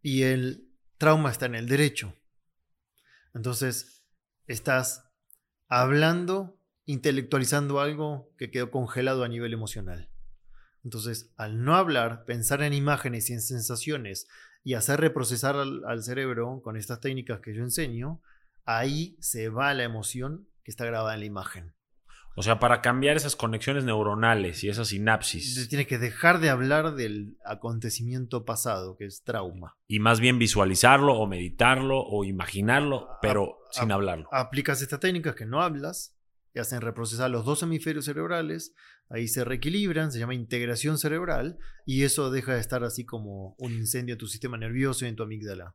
Y 0.00 0.22
el 0.22 0.70
trauma 0.96 1.30
está 1.30 1.46
en 1.46 1.56
el 1.56 1.68
derecho. 1.68 2.14
Entonces, 3.34 3.97
estás 4.48 5.04
hablando, 5.68 6.58
intelectualizando 6.86 7.80
algo 7.80 8.34
que 8.36 8.50
quedó 8.50 8.70
congelado 8.70 9.22
a 9.22 9.28
nivel 9.28 9.52
emocional. 9.52 10.10
Entonces, 10.82 11.32
al 11.36 11.62
no 11.62 11.76
hablar, 11.76 12.24
pensar 12.24 12.62
en 12.62 12.72
imágenes 12.72 13.28
y 13.28 13.34
en 13.34 13.42
sensaciones 13.42 14.26
y 14.64 14.74
hacer 14.74 15.00
reprocesar 15.00 15.56
al, 15.56 16.02
cerebro 16.02 16.60
con 16.62 16.76
estas 16.76 17.00
técnicas 17.00 17.40
que 17.40 17.54
yo 17.54 17.62
enseño, 17.62 18.22
ahí 18.64 19.16
se 19.20 19.50
va 19.50 19.74
la 19.74 19.84
emoción 19.84 20.48
que 20.64 20.70
está 20.70 20.84
grabada 20.84 21.14
en 21.14 21.20
la 21.20 21.26
imagen. 21.26 21.74
O 22.38 22.42
sea, 22.42 22.60
para 22.60 22.82
cambiar 22.82 23.16
esas 23.16 23.34
conexiones 23.34 23.82
neuronales 23.82 24.62
y 24.62 24.68
esas 24.68 24.86
sinapsis. 24.86 25.68
Tienes 25.68 25.88
que 25.88 25.98
dejar 25.98 26.38
de 26.38 26.50
hablar 26.50 26.94
del 26.94 27.36
acontecimiento 27.44 28.44
pasado, 28.44 28.96
que 28.96 29.06
es 29.06 29.24
trauma. 29.24 29.76
Y 29.88 29.98
más 29.98 30.20
bien 30.20 30.38
visualizarlo 30.38 31.14
o 31.14 31.26
meditarlo 31.26 32.00
o 32.00 32.24
imaginarlo, 32.24 33.08
pero 33.20 33.58
sin 33.72 33.90
hablarlo. 33.90 34.28
Aplicas 34.30 34.82
estas 34.82 35.00
técnicas 35.00 35.34
que 35.34 35.46
no 35.46 35.62
hablas 35.62 36.16
y 36.54 36.60
hacen 36.60 36.80
reprocesar 36.80 37.28
los 37.28 37.44
dos 37.44 37.64
hemisferios 37.64 38.04
cerebrales, 38.04 38.72
ahí 39.10 39.26
se 39.26 39.42
reequilibran, 39.42 40.12
se 40.12 40.20
llama 40.20 40.34
integración 40.34 40.96
cerebral, 40.96 41.58
y 41.86 42.04
eso 42.04 42.30
deja 42.30 42.54
de 42.54 42.60
estar 42.60 42.84
así 42.84 43.04
como 43.04 43.56
un 43.58 43.72
incendio 43.72 44.12
en 44.12 44.18
tu 44.18 44.28
sistema 44.28 44.56
nervioso 44.56 45.04
y 45.04 45.08
en 45.08 45.16
tu 45.16 45.24
amígdala. 45.24 45.74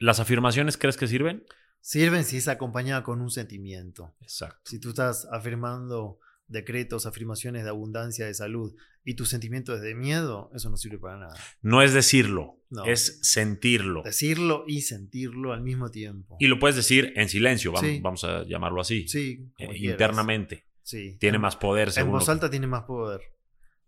¿Las 0.00 0.18
afirmaciones 0.18 0.78
crees 0.78 0.96
que 0.96 1.06
sirven? 1.06 1.44
Sirven 1.86 2.24
si 2.24 2.38
es 2.38 2.48
acompañada 2.48 3.04
con 3.04 3.20
un 3.20 3.30
sentimiento. 3.30 4.12
Exacto. 4.20 4.58
Si 4.64 4.80
tú 4.80 4.88
estás 4.88 5.28
afirmando 5.30 6.18
decretos, 6.48 7.06
afirmaciones 7.06 7.62
de 7.62 7.68
abundancia, 7.70 8.26
de 8.26 8.34
salud, 8.34 8.74
y 9.04 9.14
tu 9.14 9.24
sentimiento 9.24 9.72
es 9.72 9.82
de 9.82 9.94
miedo, 9.94 10.50
eso 10.52 10.68
no 10.68 10.76
sirve 10.76 10.98
para 10.98 11.16
nada. 11.16 11.36
No 11.62 11.82
es 11.82 11.92
decirlo, 11.92 12.60
es 12.86 13.20
sentirlo. 13.22 14.02
Decirlo 14.02 14.64
y 14.66 14.80
sentirlo 14.80 15.52
al 15.52 15.62
mismo 15.62 15.92
tiempo. 15.92 16.36
Y 16.40 16.48
lo 16.48 16.58
puedes 16.58 16.74
decir 16.74 17.12
en 17.14 17.28
silencio, 17.28 17.72
vamos, 18.02 18.24
a 18.24 18.42
llamarlo 18.42 18.80
así. 18.80 19.06
Sí. 19.06 19.48
Eh, 19.56 19.76
internamente. 19.76 20.66
Sí. 20.82 21.16
Tiene 21.20 21.38
más 21.38 21.54
poder. 21.54 21.92
En 21.94 22.10
voz 22.10 22.28
alta 22.28 22.50
tiene 22.50 22.66
más 22.66 22.82
poder. 22.82 23.20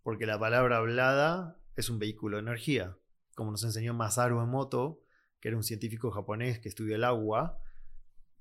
Porque 0.05 0.24
la 0.24 0.38
palabra 0.38 0.76
hablada 0.76 1.61
es 1.74 1.90
un 1.90 1.99
vehículo 1.99 2.36
de 2.36 2.42
energía. 2.42 2.96
Como 3.34 3.51
nos 3.51 3.64
enseñó 3.64 3.92
Masaru 3.92 4.40
Emoto, 4.40 5.03
que 5.40 5.49
era 5.49 5.57
un 5.57 5.64
científico 5.64 6.12
japonés 6.12 6.61
que 6.61 6.68
estudia 6.68 6.94
el 6.94 7.03
agua, 7.03 7.59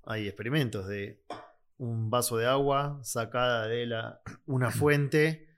hay 0.08 0.28
experimentos 0.28 0.88
de 0.88 1.22
un 1.78 2.10
vaso 2.10 2.38
de 2.38 2.48
agua 2.48 3.00
sacada 3.04 3.68
de 3.68 3.86
la, 3.86 4.22
una 4.46 4.72
fuente 4.72 5.50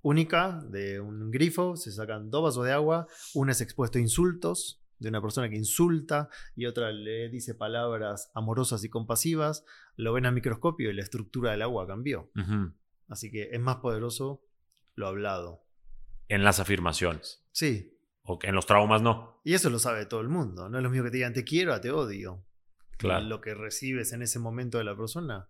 única 0.00 0.62
de 0.70 1.00
un 1.00 1.30
grifo, 1.30 1.76
se 1.76 1.90
sacan 1.90 2.30
dos 2.30 2.44
vasos 2.44 2.64
de 2.64 2.72
agua, 2.72 3.08
una 3.34 3.52
es 3.52 3.60
expuesto 3.60 3.98
a 3.98 4.00
insultos 4.00 4.80
de 4.98 5.08
una 5.08 5.20
persona 5.20 5.50
que 5.50 5.56
insulta 5.56 6.30
y 6.54 6.66
otra 6.66 6.92
le 6.92 7.28
dice 7.28 7.54
palabras 7.54 8.30
amorosas 8.34 8.82
y 8.84 8.88
compasivas, 8.88 9.64
lo 9.96 10.12
ven 10.12 10.24
al 10.24 10.32
microscopio 10.32 10.90
y 10.90 10.94
la 10.94 11.02
estructura 11.02 11.50
del 11.50 11.62
agua 11.62 11.86
cambió. 11.86 12.30
Así 13.08 13.30
que 13.30 13.50
es 13.52 13.60
más 13.60 13.76
poderoso 13.76 14.42
lo 14.94 15.08
hablado. 15.08 15.64
En 16.28 16.44
las 16.44 16.60
afirmaciones. 16.60 17.44
Sí. 17.52 17.98
O 18.22 18.38
en 18.42 18.54
los 18.54 18.66
traumas 18.66 19.02
no. 19.02 19.40
Y 19.44 19.54
eso 19.54 19.68
lo 19.68 19.78
sabe 19.78 20.06
todo 20.06 20.20
el 20.20 20.28
mundo. 20.28 20.68
No 20.68 20.78
es 20.78 20.82
lo 20.82 20.90
mismo 20.90 21.04
que 21.04 21.10
te 21.10 21.18
digan 21.18 21.34
te 21.34 21.44
quiero 21.44 21.74
a 21.74 21.80
te 21.80 21.90
odio. 21.90 22.45
Claro. 22.96 23.24
Lo 23.24 23.40
que 23.40 23.54
recibes 23.54 24.12
en 24.12 24.22
ese 24.22 24.38
momento 24.38 24.78
de 24.78 24.84
la 24.84 24.96
persona 24.96 25.48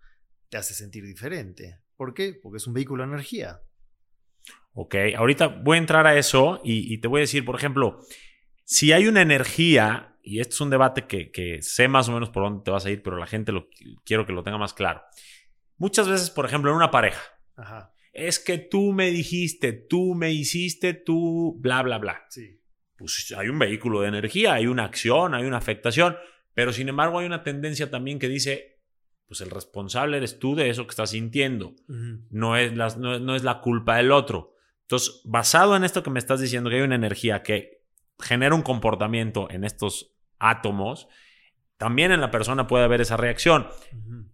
te 0.49 0.57
hace 0.57 0.75
sentir 0.75 1.05
diferente. 1.05 1.81
¿Por 1.97 2.15
qué? 2.15 2.39
Porque 2.41 2.59
es 2.59 2.67
un 2.67 2.75
vehículo 2.75 3.03
de 3.03 3.11
energía. 3.11 3.61
Ok, 4.73 4.95
ahorita 5.17 5.49
voy 5.49 5.77
a 5.77 5.81
entrar 5.81 6.07
a 6.07 6.19
eso 6.19 6.61
y, 6.63 6.99
te 6.99 7.09
voy 7.09 7.21
a 7.21 7.23
decir, 7.23 7.45
por 7.45 7.57
ejemplo, 7.57 8.01
si 8.65 8.93
hay 8.93 9.07
una 9.07 9.23
energía, 9.23 10.19
y 10.23 10.41
este 10.41 10.55
es 10.55 10.61
un 10.61 10.71
debate 10.71 11.07
que, 11.07 11.59
sé 11.63 11.89
más 11.89 12.09
o 12.09 12.13
menos 12.13 12.29
por 12.29 12.43
dónde 12.43 12.63
te 12.63 12.71
vas 12.71 12.85
a 12.85 12.91
ir, 12.91 13.03
pero 13.03 13.17
la 13.17 13.27
gente 13.27 13.53
lo, 13.53 13.69
quiero 14.05 14.27
que 14.27 14.35
lo 14.35 14.43
tenga 14.43 14.59
más 14.59 14.75
claro. 14.75 15.03
Muchas 15.79 16.09
veces, 16.09 16.31
por 16.31 16.45
ejemplo, 16.45 16.71
en 16.71 16.77
una 16.77 16.91
pareja, 16.91 17.23
es 18.13 18.39
que 18.39 18.59
tú 18.59 18.93
me 18.93 19.11
dijiste, 19.11 19.73
tú 19.73 20.15
me 20.15 20.31
hiciste, 20.33 20.93
tú, 20.93 21.57
bla, 21.59 21.83
bla, 21.83 21.99
bla. 21.99 22.27
Sí. 22.29 22.61
Pues 22.97 23.35
hay 23.37 23.49
un 23.49 23.59
vehículo 23.59 24.03
de 24.03 24.09
energía, 24.09 24.55
hay 24.55 24.67
una 24.67 24.85
acción, 24.85 25.35
hay 25.35 25.45
una 25.45 25.59
afectación, 25.59 26.17
pero 26.57 26.73
sin 26.73 26.89
embargo 26.89 27.19
hay 27.19 27.27
una 27.27 27.43
tendencia 27.43 27.91
también 27.91 28.19
que 28.19 28.31
dice, 28.31 28.81
pues 29.29 29.43
el 29.43 29.51
responsable 29.51 30.17
eres 30.17 30.39
tú 30.39 30.55
de 30.55 30.71
eso 30.71 30.87
que 30.87 30.93
estás 30.93 31.11
sintiendo. 31.11 31.75
no, 31.87 32.57
es 32.57 32.75
la, 32.75 32.89
no, 32.97 33.37
es 33.37 33.45
la 33.45 33.61
culpa 33.61 33.97
del 33.99 34.11
otro. 34.11 34.55
Entonces, 34.85 35.21
basado 35.27 35.77
en 35.77 35.85
esto 35.85 36.03
que 36.03 36.09
me 36.09 36.19
estás 36.19 36.41
diciendo, 36.41 36.71
que 36.71 36.77
hay 36.77 36.83
una 36.83 36.95
energía 36.95 37.43
que 37.43 37.83
genera 38.19 38.55
un 38.55 38.63
comportamiento 38.63 39.51
en 39.51 39.65
estos 39.65 40.17
átomos, 40.39 41.09
también 41.77 42.11
en 42.11 42.23
la 42.23 42.31
persona 42.31 42.67
puede 42.67 42.85
haber 42.85 43.03
esa 43.03 43.19
reacción. 43.19 43.67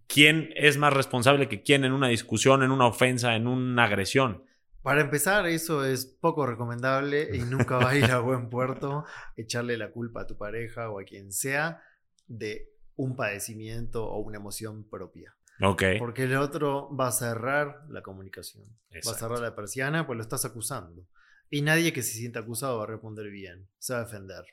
¿Quién 0.07 0.51
es 0.55 0.77
más 0.77 0.93
responsable 0.93 1.49
que 1.49 1.61
quién 1.61 1.83
en 1.83 1.91
una 1.91 2.07
discusión, 2.07 2.63
en 2.63 2.71
una 2.71 2.87
ofensa, 2.87 3.35
en 3.35 3.47
una 3.47 3.83
agresión? 3.83 4.45
Para 4.81 5.01
empezar, 5.01 5.45
eso 5.45 5.83
es 5.83 6.05
poco 6.05 6.45
recomendable 6.45 7.35
y 7.35 7.39
nunca 7.39 7.79
va 7.79 7.89
a 7.89 7.97
ir 7.97 8.11
a 8.11 8.19
buen 8.19 8.49
puerto 8.49 9.03
echarle 9.35 9.75
la 9.75 9.91
culpa 9.91 10.21
a 10.21 10.27
tu 10.27 10.37
pareja 10.37 10.89
o 10.89 11.01
a 11.01 11.03
quien 11.03 11.33
sea 11.33 11.81
de 12.27 12.73
un 12.95 13.15
padecimiento 13.15 14.05
o 14.05 14.19
una 14.19 14.37
emoción 14.37 14.87
propia. 14.89 15.35
Ok. 15.61 15.83
Porque 15.99 16.23
el 16.23 16.35
otro 16.35 16.95
va 16.95 17.07
a 17.07 17.11
cerrar 17.11 17.85
la 17.89 18.01
comunicación. 18.01 18.65
Va 19.07 19.11
a 19.11 19.15
cerrar 19.15 19.39
la 19.39 19.55
persiana, 19.55 20.05
pues 20.05 20.17
lo 20.17 20.23
estás 20.23 20.45
acusando. 20.45 21.07
Y 21.49 21.61
nadie 21.61 21.93
que 21.93 22.01
se 22.01 22.13
sienta 22.13 22.39
acusado 22.39 22.77
va 22.77 22.85
a 22.85 22.87
responder 22.87 23.29
bien, 23.29 23.69
se 23.77 23.93
va 23.93 23.99
a 23.99 24.03
defender. 24.05 24.43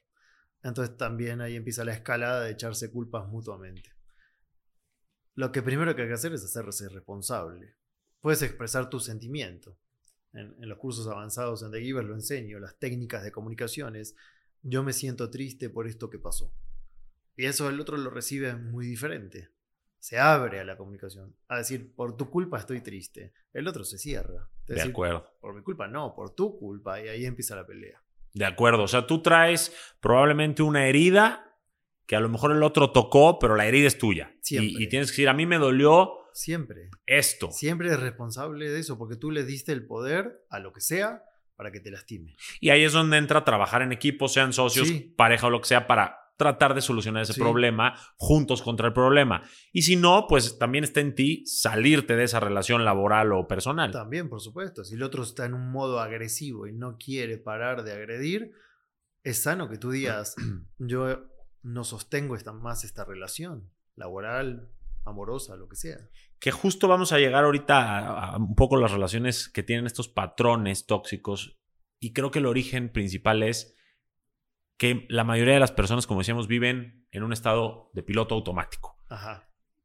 Entonces 0.62 0.96
también 0.96 1.40
ahí 1.40 1.56
empieza 1.56 1.84
la 1.84 1.94
escalada 1.94 2.44
de 2.44 2.52
echarse 2.52 2.90
culpas 2.90 3.26
mutuamente. 3.28 3.90
Lo 5.34 5.52
que 5.52 5.62
primero 5.62 5.96
que 5.96 6.02
hay 6.02 6.08
que 6.08 6.14
hacer 6.14 6.34
es 6.34 6.44
hacerse 6.44 6.88
responsable. 6.90 7.76
Puedes 8.20 8.42
expresar 8.42 8.90
tu 8.90 9.00
sentimiento. 9.00 9.78
En, 10.32 10.54
en 10.62 10.68
los 10.68 10.78
cursos 10.78 11.08
avanzados 11.08 11.62
en 11.62 11.72
The 11.72 11.80
Giver 11.80 12.04
lo 12.04 12.14
enseño, 12.14 12.60
las 12.60 12.78
técnicas 12.78 13.24
de 13.24 13.32
comunicaciones. 13.32 14.14
Yo 14.62 14.82
me 14.82 14.92
siento 14.92 15.30
triste 15.30 15.70
por 15.70 15.86
esto 15.86 16.10
que 16.10 16.18
pasó. 16.18 16.54
Y 17.40 17.46
eso 17.46 17.70
el 17.70 17.80
otro 17.80 17.96
lo 17.96 18.10
recibe 18.10 18.54
muy 18.54 18.84
diferente. 18.84 19.48
Se 19.98 20.18
abre 20.18 20.60
a 20.60 20.64
la 20.64 20.76
comunicación. 20.76 21.34
A 21.48 21.56
decir, 21.56 21.94
por 21.94 22.14
tu 22.14 22.28
culpa 22.28 22.58
estoy 22.58 22.82
triste. 22.82 23.32
El 23.54 23.66
otro 23.66 23.82
se 23.82 23.96
cierra. 23.96 24.50
de 24.66 24.82
acuerdo. 24.82 25.26
Por 25.40 25.54
mi 25.54 25.62
culpa 25.62 25.88
no, 25.88 26.14
por 26.14 26.34
tu 26.34 26.58
culpa. 26.58 27.02
Y 27.02 27.08
ahí 27.08 27.24
empieza 27.24 27.56
la 27.56 27.66
pelea. 27.66 28.02
De 28.34 28.44
acuerdo. 28.44 28.82
O 28.82 28.88
sea, 28.88 29.06
tú 29.06 29.22
traes 29.22 29.74
probablemente 30.00 30.62
una 30.62 30.86
herida 30.86 31.56
que 32.04 32.14
a 32.14 32.20
lo 32.20 32.28
mejor 32.28 32.52
el 32.52 32.62
otro 32.62 32.92
tocó, 32.92 33.38
pero 33.38 33.56
la 33.56 33.64
herida 33.64 33.86
es 33.86 33.96
tuya. 33.96 34.34
Y, 34.50 34.82
y, 34.82 34.88
tienes 34.90 35.08
que 35.08 35.12
decir, 35.12 35.30
a 35.30 35.32
mí 35.32 35.46
me 35.46 35.56
dolió. 35.56 36.18
Siempre. 36.34 36.90
Esto. 37.06 37.50
Siempre 37.52 37.88
es 37.88 37.98
responsable 37.98 38.68
de 38.68 38.80
eso, 38.80 38.98
porque 38.98 39.16
tú 39.16 39.30
le 39.30 39.44
diste 39.44 39.72
el 39.72 39.86
poder 39.86 40.44
a 40.50 40.58
lo 40.58 40.74
que 40.74 40.82
sea 40.82 41.24
para 41.56 41.72
que 41.72 41.80
te 41.80 41.90
lastime. 41.90 42.36
Y 42.60 42.68
ahí 42.68 42.84
es 42.84 42.92
donde 42.92 43.16
entra 43.16 43.46
trabajar 43.46 43.80
en 43.80 43.92
equipo, 43.92 44.28
sean 44.28 44.52
socios, 44.52 44.92
pareja 45.16 45.46
o 45.46 45.50
lo 45.50 45.62
que 45.62 45.68
sea, 45.68 45.86
para 45.86 46.20
tratar 46.40 46.74
de 46.74 46.80
solucionar 46.80 47.24
ese 47.24 47.34
problema 47.34 47.94
juntos 48.16 48.62
contra 48.62 48.86
el 48.86 48.94
problema. 48.94 49.42
Y 49.74 49.82
si 49.82 49.96
no, 49.96 50.24
pues 50.26 50.58
también 50.58 50.84
está 50.84 51.00
en 51.00 51.14
ti 51.14 51.44
salirte 51.44 52.16
de 52.16 52.24
esa 52.24 52.40
relación 52.40 52.86
laboral 52.86 53.34
o 53.34 53.46
personal. 53.46 53.90
También, 53.90 54.30
por 54.30 54.40
supuesto. 54.40 54.82
Si 54.82 54.94
el 54.94 55.02
otro 55.02 55.22
está 55.22 55.44
en 55.44 55.52
un 55.52 55.70
modo 55.70 56.00
agresivo 56.00 56.66
y 56.66 56.72
no 56.72 56.96
quiere 56.96 57.36
parar 57.36 57.84
de 57.84 57.92
agredir, 57.92 58.52
es 59.22 59.42
sano 59.42 59.68
que 59.68 59.76
tú 59.76 59.90
digas, 59.90 60.34
yo 60.78 61.26
no 61.62 61.84
sostengo 61.84 62.36
esta, 62.36 62.54
más 62.54 62.84
esta 62.84 63.04
relación 63.04 63.70
laboral, 63.94 64.70
amorosa, 65.04 65.56
lo 65.56 65.68
que 65.68 65.76
sea. 65.76 65.98
Que 66.38 66.52
justo 66.52 66.88
vamos 66.88 67.12
a 67.12 67.18
llegar 67.18 67.44
ahorita 67.44 67.98
a 67.98 68.36
un 68.38 68.54
poco 68.54 68.78
las 68.78 68.92
relaciones 68.92 69.50
que 69.50 69.62
tienen 69.62 69.84
estos 69.84 70.08
patrones 70.08 70.86
tóxicos 70.86 71.60
y 71.98 72.14
creo 72.14 72.30
que 72.30 72.38
el 72.38 72.46
origen 72.46 72.90
principal 72.90 73.42
es 73.42 73.76
que 74.80 75.04
la 75.10 75.24
mayoría 75.24 75.52
de 75.52 75.60
las 75.60 75.72
personas, 75.72 76.06
como 76.06 76.20
decíamos, 76.20 76.48
viven 76.48 77.06
en 77.10 77.22
un 77.22 77.34
estado 77.34 77.90
de 77.92 78.02
piloto 78.02 78.34
automático. 78.34 78.96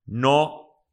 No 0.05 0.85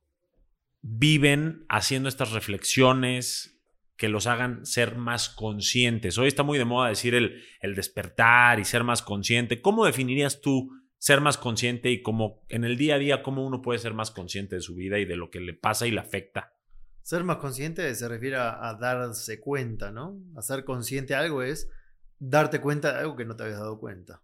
viven 0.80 1.64
haciendo 1.68 2.08
estas 2.08 2.32
reflexiones 2.32 3.62
que 3.96 4.08
los 4.08 4.26
hagan 4.26 4.66
ser 4.66 4.96
más 4.96 5.28
conscientes. 5.28 6.18
Hoy 6.18 6.26
está 6.26 6.42
muy 6.42 6.58
de 6.58 6.64
moda 6.64 6.88
decir 6.88 7.14
el, 7.14 7.44
el 7.60 7.76
despertar 7.76 8.58
y 8.58 8.64
ser 8.64 8.82
más 8.82 9.02
consciente. 9.02 9.62
¿Cómo 9.62 9.86
definirías 9.86 10.40
tú 10.40 10.72
ser 10.98 11.20
más 11.20 11.38
consciente 11.38 11.92
y 11.92 12.02
cómo 12.02 12.44
en 12.48 12.64
el 12.64 12.76
día 12.76 12.96
a 12.96 12.98
día, 12.98 13.22
cómo 13.22 13.46
uno 13.46 13.62
puede 13.62 13.78
ser 13.78 13.94
más 13.94 14.10
consciente 14.10 14.56
de 14.56 14.62
su 14.62 14.74
vida 14.74 14.98
y 14.98 15.04
de 15.04 15.14
lo 15.14 15.30
que 15.30 15.38
le 15.38 15.54
pasa 15.54 15.86
y 15.86 15.92
le 15.92 16.00
afecta? 16.00 16.52
Ser 17.02 17.22
más 17.22 17.36
consciente 17.36 17.94
se 17.94 18.08
refiere 18.08 18.34
a, 18.34 18.68
a 18.68 18.74
darse 18.74 19.38
cuenta, 19.38 19.92
¿no? 19.92 20.18
A 20.36 20.42
ser 20.42 20.64
consciente 20.64 21.14
de 21.14 21.20
algo 21.20 21.44
es 21.44 21.70
darte 22.22 22.60
cuenta 22.60 22.92
de 22.92 23.00
algo 23.00 23.16
que 23.16 23.24
no 23.24 23.34
te 23.34 23.42
habías 23.42 23.58
dado 23.58 23.78
cuenta. 23.78 24.22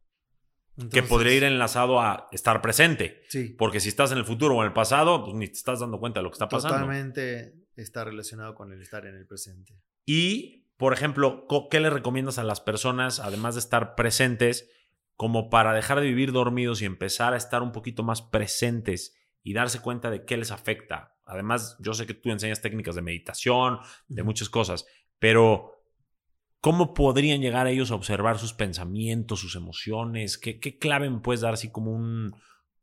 que 0.92 1.02
podría 1.02 1.34
ir 1.34 1.42
enlazado 1.42 2.00
a 2.00 2.28
estar 2.30 2.62
presente. 2.62 3.22
Sí. 3.28 3.56
Porque 3.58 3.80
si 3.80 3.88
estás 3.88 4.12
en 4.12 4.18
el 4.18 4.24
futuro 4.24 4.54
o 4.54 4.60
en 4.62 4.68
el 4.68 4.72
pasado, 4.72 5.24
pues 5.24 5.34
ni 5.34 5.48
te 5.48 5.54
estás 5.54 5.80
dando 5.80 5.98
cuenta 5.98 6.20
de 6.20 6.24
lo 6.24 6.30
que 6.30 6.34
está 6.34 6.48
pasando. 6.48 6.76
Totalmente 6.76 7.54
está 7.74 8.04
relacionado 8.04 8.54
con 8.54 8.72
el 8.72 8.80
estar 8.80 9.04
en 9.06 9.16
el 9.16 9.26
presente. 9.26 9.80
Y, 10.06 10.68
por 10.76 10.92
ejemplo, 10.92 11.46
¿qué 11.68 11.80
le 11.80 11.90
recomiendas 11.90 12.38
a 12.38 12.44
las 12.44 12.60
personas, 12.60 13.18
además 13.18 13.56
de 13.56 13.60
estar 13.60 13.96
presentes, 13.96 14.70
como 15.16 15.50
para 15.50 15.72
dejar 15.72 15.98
de 15.98 16.06
vivir 16.06 16.30
dormidos 16.30 16.80
y 16.80 16.84
empezar 16.84 17.34
a 17.34 17.36
estar 17.36 17.62
un 17.62 17.72
poquito 17.72 18.04
más 18.04 18.22
presentes 18.22 19.16
y 19.42 19.54
darse 19.54 19.80
cuenta 19.80 20.10
de 20.10 20.24
qué 20.24 20.36
les 20.36 20.52
afecta? 20.52 21.16
Además, 21.24 21.76
yo 21.80 21.92
sé 21.92 22.06
que 22.06 22.14
tú 22.14 22.30
enseñas 22.30 22.62
técnicas 22.62 22.94
de 22.94 23.02
meditación, 23.02 23.80
de 24.06 24.22
muchas 24.22 24.48
cosas, 24.48 24.86
pero 25.18 25.77
¿Cómo 26.60 26.92
podrían 26.92 27.40
llegar 27.40 27.68
ellos 27.68 27.90
a 27.90 27.94
observar 27.94 28.38
sus 28.38 28.52
pensamientos, 28.52 29.40
sus 29.40 29.54
emociones? 29.54 30.38
¿Qué, 30.38 30.58
clave 30.78 31.08
me 31.08 31.20
puedes 31.20 31.40
dar 31.40 31.54
así 31.54 31.70
como 31.70 31.92
un, 31.92 32.34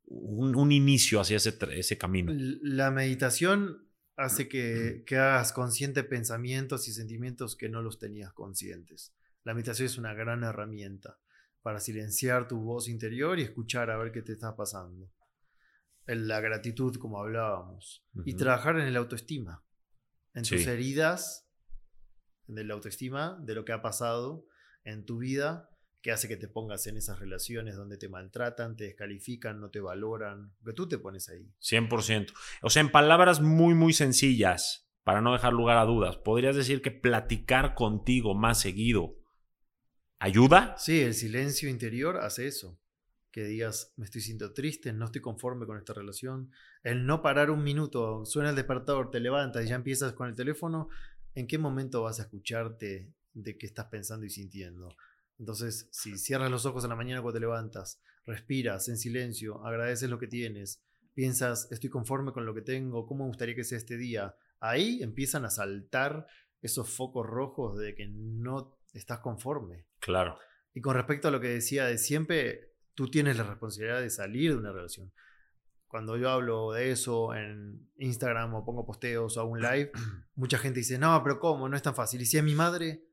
un, 0.05 0.71
inicio 0.71 1.19
hacia 1.19 1.37
ese, 1.37 1.57
ese, 1.71 1.97
camino? 1.97 2.31
La 2.61 2.89
meditación 2.91 3.89
hace 4.15 4.47
que, 4.47 5.03
que, 5.05 5.17
hagas 5.17 5.51
consciente 5.51 6.05
pensamientos 6.05 6.87
y 6.87 6.93
sentimientos 6.93 7.57
que 7.57 7.67
no 7.67 7.81
los 7.81 7.99
tenías 7.99 8.31
conscientes. 8.31 9.13
La 9.43 9.53
meditación 9.53 9.87
es 9.87 9.97
una 9.97 10.13
gran 10.13 10.43
herramienta 10.43 11.19
para 11.61 11.81
silenciar 11.81 12.47
tu 12.47 12.61
voz 12.61 12.87
interior 12.87 13.39
y 13.39 13.41
escuchar 13.41 13.91
a 13.91 13.97
ver 13.97 14.13
qué 14.13 14.21
te 14.21 14.31
está 14.31 14.55
pasando. 14.55 15.11
La 16.05 16.39
gratitud, 16.39 16.95
como 16.95 17.19
hablábamos. 17.19 18.05
Y 18.23 18.35
trabajar 18.35 18.79
en 18.79 18.87
el 18.87 18.95
autoestima, 18.95 19.65
en 20.33 20.43
tus 20.43 20.65
heridas 20.67 21.44
de 22.47 22.63
la 22.63 22.73
autoestima, 22.73 23.37
de 23.41 23.55
lo 23.55 23.65
que 23.65 23.73
ha 23.73 23.81
pasado 23.81 24.47
en 24.83 25.05
tu 25.05 25.17
vida, 25.17 25.69
que 26.01 26.11
hace 26.11 26.27
que 26.27 26.37
te 26.37 26.47
pongas 26.47 26.85
en 26.85 26.97
esas 26.97 27.19
relaciones 27.19 27.75
donde 27.75 27.97
te 27.97 28.09
maltratan, 28.09 28.75
te 28.75 28.83
descalifican, 28.83 29.59
no 29.59 29.71
te 29.71 29.79
valoran, 29.79 30.53
que 30.63 30.73
tú 30.73 30.87
te 30.87 30.99
pones 30.99 31.29
ahí. 31.29 31.51
100%. 31.61 32.31
O 32.61 32.69
sea, 32.69 32.81
en 32.81 32.91
palabras 32.91 33.41
muy, 33.41 33.73
muy 33.73 33.91
sencillas, 33.91 34.85
para 35.05 35.21
no 35.21 35.33
dejar 35.33 35.53
lugar 35.53 35.77
a 35.77 35.85
dudas, 35.85 36.17
¿podrías 36.17 36.55
decir 36.55 36.81
que 36.81 36.91
platicar 36.91 37.75
contigo 37.75 38.33
más 38.33 38.59
seguido 38.59 39.15
ayuda? 40.19 40.75
Sí, 40.77 41.01
el 41.01 41.13
silencio 41.13 41.69
interior 41.69 42.17
hace 42.17 42.47
eso. 42.47 42.79
Que 43.31 43.43
digas, 43.43 43.93
me 43.97 44.05
estoy 44.05 44.21
sintiendo 44.21 44.53
triste, 44.53 44.93
no 44.93 45.05
estoy 45.05 45.21
conforme 45.21 45.65
con 45.65 45.77
esta 45.77 45.93
relación. 45.93 46.51
El 46.83 47.05
no 47.05 47.21
parar 47.21 47.51
un 47.51 47.63
minuto, 47.63 48.25
suena 48.25 48.49
el 48.49 48.55
despertador, 48.55 49.11
te 49.11 49.19
levantas 49.19 49.65
y 49.65 49.67
ya 49.67 49.75
empiezas 49.75 50.13
con 50.13 50.27
el 50.29 50.35
teléfono, 50.35 50.89
¿en 51.35 51.47
qué 51.47 51.57
momento 51.57 52.01
vas 52.01 52.19
a 52.19 52.23
escucharte 52.23 53.13
de 53.33 53.57
qué 53.57 53.65
estás 53.65 53.85
pensando 53.85 54.25
y 54.25 54.29
sintiendo? 54.29 54.95
Entonces, 55.37 55.87
si 55.91 56.17
cierras 56.17 56.49
los 56.49 56.65
ojos 56.65 56.83
a 56.85 56.87
la 56.87 56.95
mañana 56.95 57.21
cuando 57.21 57.37
te 57.37 57.41
levantas, 57.41 58.01
respiras 58.25 58.87
en 58.87 58.97
silencio, 58.97 59.63
agradeces 59.65 60.09
lo 60.09 60.17
que 60.17 60.27
tienes, 60.27 60.81
piensas, 61.13 61.71
estoy 61.71 61.89
conforme 61.89 62.31
con 62.31 62.45
lo 62.45 62.55
que 62.55 62.61
tengo, 62.61 63.05
¿cómo 63.05 63.25
me 63.25 63.29
gustaría 63.29 63.55
que 63.55 63.63
sea 63.63 63.77
este 63.77 63.97
día? 63.97 64.35
ahí 64.59 65.01
empiezan 65.01 65.45
a 65.45 65.49
saltar 65.49 66.27
esos 66.61 66.89
focos 66.89 67.25
rojos 67.25 67.77
de 67.77 67.95
que 67.95 68.07
no 68.07 68.77
estás 68.93 69.19
conforme. 69.19 69.85
Claro. 69.99 70.37
Y 70.73 70.81
con 70.81 70.95
respecto 70.95 71.27
a 71.27 71.31
lo 71.31 71.39
que 71.39 71.49
decía 71.49 71.85
de 71.85 71.97
siempre, 71.97 72.73
tú 72.95 73.09
tienes 73.09 73.37
la 73.37 73.43
responsabilidad 73.43 74.01
de 74.01 74.09
salir 74.09 74.51
de 74.51 74.57
una 74.57 74.71
relación. 74.71 75.11
Cuando 75.87 76.17
yo 76.17 76.29
hablo 76.29 76.71
de 76.71 76.91
eso 76.91 77.33
en 77.33 77.89
Instagram 77.97 78.53
o 78.53 78.65
pongo 78.65 78.85
posteos 78.85 79.37
o 79.37 79.41
hago 79.41 79.51
un 79.51 79.61
live, 79.61 79.91
mucha 80.35 80.57
gente 80.57 80.79
dice, 80.79 80.97
no, 80.97 81.21
pero 81.23 81.39
¿cómo? 81.39 81.69
No 81.69 81.75
es 81.75 81.83
tan 81.83 81.95
fácil. 81.95 82.21
Y 82.21 82.25
si 82.25 82.37
es 82.37 82.43
mi 82.43 82.55
madre, 82.55 83.05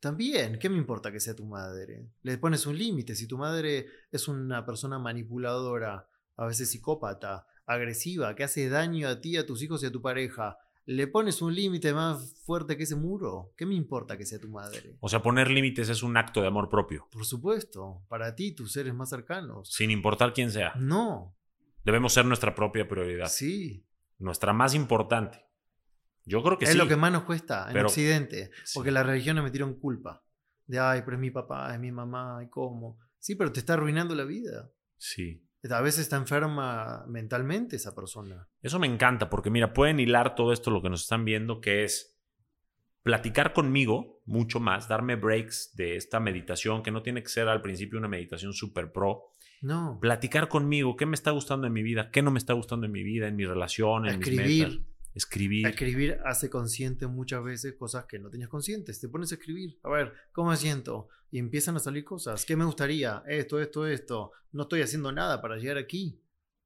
también, 0.00 0.58
¿qué 0.58 0.68
me 0.68 0.78
importa 0.78 1.12
que 1.12 1.20
sea 1.20 1.34
tu 1.34 1.44
madre? 1.44 2.08
Le 2.22 2.36
pones 2.38 2.66
un 2.66 2.76
límite. 2.76 3.14
Si 3.14 3.26
tu 3.26 3.38
madre 3.38 3.86
es 4.10 4.28
una 4.28 4.66
persona 4.66 4.98
manipuladora, 4.98 6.08
a 6.36 6.46
veces 6.46 6.70
psicópata, 6.70 7.46
agresiva, 7.66 8.34
que 8.34 8.44
hace 8.44 8.68
daño 8.68 9.08
a 9.08 9.20
ti, 9.20 9.36
a 9.36 9.46
tus 9.46 9.62
hijos 9.62 9.82
y 9.82 9.86
a 9.86 9.92
tu 9.92 10.02
pareja, 10.02 10.58
le 10.84 11.06
pones 11.06 11.40
un 11.42 11.54
límite 11.54 11.92
más 11.92 12.34
fuerte 12.44 12.76
que 12.76 12.82
ese 12.82 12.96
muro. 12.96 13.52
¿Qué 13.56 13.66
me 13.66 13.74
importa 13.74 14.18
que 14.18 14.26
sea 14.26 14.40
tu 14.40 14.48
madre? 14.48 14.96
O 15.00 15.08
sea, 15.08 15.22
poner 15.22 15.50
límites 15.50 15.88
es 15.88 16.02
un 16.02 16.16
acto 16.16 16.40
de 16.40 16.48
amor 16.48 16.68
propio. 16.68 17.06
Por 17.12 17.24
supuesto, 17.24 18.02
para 18.08 18.34
ti, 18.34 18.52
tus 18.52 18.72
seres 18.72 18.94
más 18.94 19.10
cercanos. 19.10 19.70
Sin 19.72 19.90
importar 19.90 20.32
quién 20.32 20.50
sea. 20.50 20.72
No. 20.76 21.36
Debemos 21.84 22.12
ser 22.12 22.24
nuestra 22.24 22.54
propia 22.54 22.88
prioridad. 22.88 23.28
Sí. 23.28 23.86
Nuestra 24.18 24.52
más 24.52 24.74
importante. 24.74 25.44
Yo 26.24 26.42
creo 26.42 26.58
que 26.58 26.66
sí. 26.66 26.72
Es 26.72 26.78
lo 26.78 26.88
que 26.88 26.96
más 26.96 27.12
nos 27.12 27.24
cuesta 27.24 27.68
en 27.70 27.78
Occidente. 27.78 28.50
Porque 28.74 28.90
las 28.90 29.04
religiones 29.04 29.42
metieron 29.42 29.74
culpa. 29.78 30.24
De, 30.66 30.78
ay, 30.78 31.02
pero 31.04 31.16
es 31.16 31.20
mi 31.20 31.30
papá, 31.30 31.74
es 31.74 31.80
mi 31.80 31.90
mamá, 31.90 32.40
y 32.44 32.48
cómo. 32.48 32.98
Sí, 33.18 33.34
pero 33.34 33.52
te 33.52 33.60
está 33.60 33.74
arruinando 33.74 34.14
la 34.14 34.24
vida. 34.24 34.70
Sí. 34.96 35.44
A 35.70 35.80
veces 35.80 36.02
está 36.02 36.16
enferma 36.16 37.04
mentalmente 37.06 37.76
esa 37.76 37.94
persona. 37.94 38.48
Eso 38.62 38.78
me 38.78 38.86
encanta 38.88 39.30
porque 39.30 39.50
mira, 39.50 39.72
pueden 39.72 40.00
hilar 40.00 40.34
todo 40.34 40.52
esto 40.52 40.70
lo 40.70 40.82
que 40.82 40.90
nos 40.90 41.02
están 41.02 41.24
viendo, 41.24 41.60
que 41.60 41.84
es 41.84 42.20
platicar 43.02 43.52
conmigo 43.52 44.22
mucho 44.24 44.60
más, 44.60 44.88
darme 44.88 45.16
breaks 45.16 45.74
de 45.74 45.96
esta 45.96 46.20
meditación, 46.20 46.82
que 46.82 46.90
no 46.90 47.02
tiene 47.02 47.22
que 47.22 47.28
ser 47.28 47.48
al 47.48 47.62
principio 47.62 47.98
una 47.98 48.08
meditación 48.08 48.52
super 48.52 48.92
pro. 48.92 49.31
No. 49.62 49.98
Platicar 50.00 50.48
conmigo, 50.48 50.96
qué 50.96 51.06
me 51.06 51.14
está 51.14 51.30
gustando 51.30 51.66
en 51.66 51.72
mi 51.72 51.82
vida, 51.82 52.10
qué 52.10 52.20
no 52.20 52.30
me 52.30 52.38
está 52.38 52.52
gustando 52.52 52.84
en 52.84 52.92
mi 52.92 53.02
vida, 53.02 53.28
en 53.28 53.36
mi 53.36 53.46
relación, 53.46 54.06
en 54.06 54.20
Escribir. 54.20 54.68
mis 54.68 54.76
metas. 54.76 54.92
Escribir. 55.14 55.66
Escribir 55.66 56.18
hace 56.24 56.48
consciente 56.48 57.06
muchas 57.06 57.44
veces 57.44 57.74
cosas 57.74 58.06
que 58.06 58.18
no 58.18 58.30
tenías 58.30 58.48
conscientes. 58.48 58.98
Te 58.98 59.08
pones 59.08 59.30
a 59.30 59.34
escribir. 59.34 59.78
A 59.82 59.90
ver, 59.90 60.12
¿cómo 60.32 60.50
me 60.50 60.56
siento? 60.56 61.08
Y 61.30 61.38
empiezan 61.38 61.76
a 61.76 61.80
salir 61.80 62.04
cosas. 62.04 62.44
¿Qué 62.44 62.56
me 62.56 62.64
gustaría? 62.64 63.22
Esto, 63.26 63.60
esto, 63.60 63.86
esto. 63.86 64.32
No 64.52 64.62
estoy 64.62 64.82
haciendo 64.82 65.12
nada 65.12 65.40
para 65.40 65.56
llegar 65.56 65.76
aquí. 65.78 66.18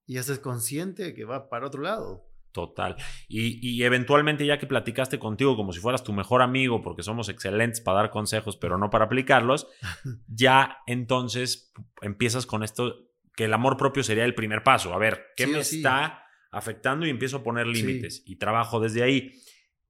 Y 0.07 0.19
haces 0.19 0.39
consciente 0.39 1.13
que 1.13 1.25
va 1.25 1.49
para 1.49 1.67
otro 1.67 1.83
lado. 1.83 2.26
Total. 2.57 2.97
Y, 3.29 3.59
y, 3.61 3.85
eventualmente, 3.85 4.47
ya 4.47 4.59
que 4.59 4.67
platicaste 4.67 5.19
contigo 5.19 5.57
como 5.57 5.75
si 5.75 5.81
fueras 5.81 6.03
tu 6.03 6.15
mejor 6.15 6.41
amigo, 6.41 6.81
porque 6.81 7.03
somos 7.03 7.29
excelentes 7.29 7.83
para 7.83 7.99
dar 7.99 8.11
consejos, 8.11 8.57
pero 8.57 8.79
no 8.79 8.89
para 8.89 9.05
aplicarlos, 9.05 9.67
ya 10.27 10.79
entonces 10.87 11.71
empiezas 12.01 12.47
con 12.47 12.63
esto, 12.63 13.11
que 13.35 13.45
el 13.45 13.53
amor 13.53 13.77
propio 13.77 14.03
sería 14.03 14.25
el 14.25 14.35
primer 14.35 14.63
paso. 14.63 14.95
A 14.95 14.99
ver, 14.99 15.27
¿qué 15.37 15.47
me 15.47 15.59
está 15.59 16.23
afectando 16.57 17.07
y 17.07 17.11
empiezo 17.11 17.39
a 17.39 17.43
poner 17.43 17.67
límites 17.67 18.23
y 18.25 18.37
trabajo 18.37 18.81
desde 18.81 19.03
ahí. 19.03 19.43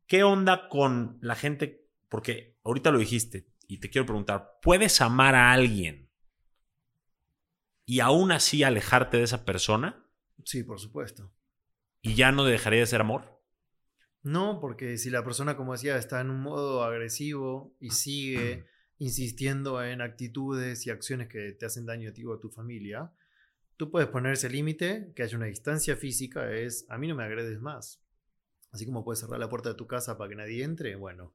¿Qué 0.09 0.25
onda 0.25 0.69
con 0.69 1.19
la 1.21 1.37
gente? 1.37 1.89
Porque 2.09 2.59
ahorita 2.65 2.91
lo 2.91 2.99
dijiste 2.99 3.47
y 3.69 3.79
te 3.79 3.89
quiero 3.89 4.07
preguntar, 4.07 4.59
¿puedes 4.63 5.01
amar 5.01 5.37
a 5.37 5.53
alguien 5.53 6.11
y 7.85 8.01
aún 8.01 8.33
así 8.33 8.65
alejarte 8.65 9.17
de 9.17 9.23
esa 9.23 9.45
persona? 9.45 10.05
Sí, 10.45 10.65
por 10.65 10.81
supuesto. 10.81 11.33
¿Y 12.03 12.15
ya 12.15 12.33
no 12.33 12.45
dejaría 12.45 12.81
de 12.81 12.87
ser 12.87 13.01
amor? 13.01 13.41
No, 14.23 14.61
porque 14.61 14.99
si 14.99 15.11
la 15.11 15.25
persona, 15.25 15.57
como 15.57 15.73
decía, 15.73 15.97
está 15.97 16.21
en 16.21 16.31
un 16.31 16.41
modo 16.41 16.83
agresivo 16.83 17.75
y 17.81 17.91
sigue 17.91 18.67
insistiendo 18.99 19.83
en 19.83 20.01
actitudes 20.01 20.87
y 20.87 20.91
acciones 20.91 21.29
que 21.29 21.53
te 21.53 21.67
hacen 21.67 21.87
daño 21.87 22.11
a 22.11 22.13
ti 22.13 22.25
o 22.25 22.35
a 22.35 22.41
tu 22.41 22.51
familia, 22.51 23.13
Tú 23.77 23.91
puedes 23.91 24.09
poner 24.09 24.33
ese 24.33 24.49
límite, 24.49 25.13
que 25.15 25.23
haya 25.23 25.37
una 25.37 25.47
distancia 25.47 25.97
física, 25.97 26.51
es 26.51 26.87
a 26.89 26.97
mí 26.97 27.09
no 27.09 27.15
me 27.15 27.25
agredes 27.25 27.61
más. 27.61 28.03
Así 28.71 28.87
como 28.87 29.05
puedes 29.05 29.21
cerrar 29.21 29.39
la 29.39 29.51
puerta 29.51 29.69
de 29.69 29.75
tu 29.75 29.87
casa 29.87 30.17
para 30.17 30.31
que 30.31 30.37
nadie 30.37 30.65
entre, 30.65 30.97
bueno, 30.97 31.35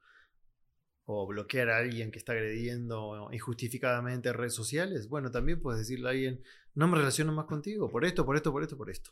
o 1.06 1.28
bloquear 1.28 1.70
a 1.70 1.78
alguien 1.78 2.12
que 2.12 2.18
está 2.18 2.34
agrediendo 2.34 3.30
injustificadamente 3.32 4.30
en 4.30 4.36
redes 4.36 4.56
sociales, 4.56 5.08
bueno, 5.08 5.30
también 5.30 5.62
puedes 5.62 5.80
decirle 5.82 6.08
a 6.08 6.12
alguien, 6.12 6.44
no 6.74 6.88
me 6.88 6.98
relaciono 6.98 7.32
más 7.32 7.46
contigo, 7.46 7.92
por 7.92 8.06
esto, 8.06 8.26
por 8.26 8.36
esto, 8.36 8.52
por 8.52 8.64
esto, 8.64 8.78
por 8.78 8.90
esto. 8.90 9.12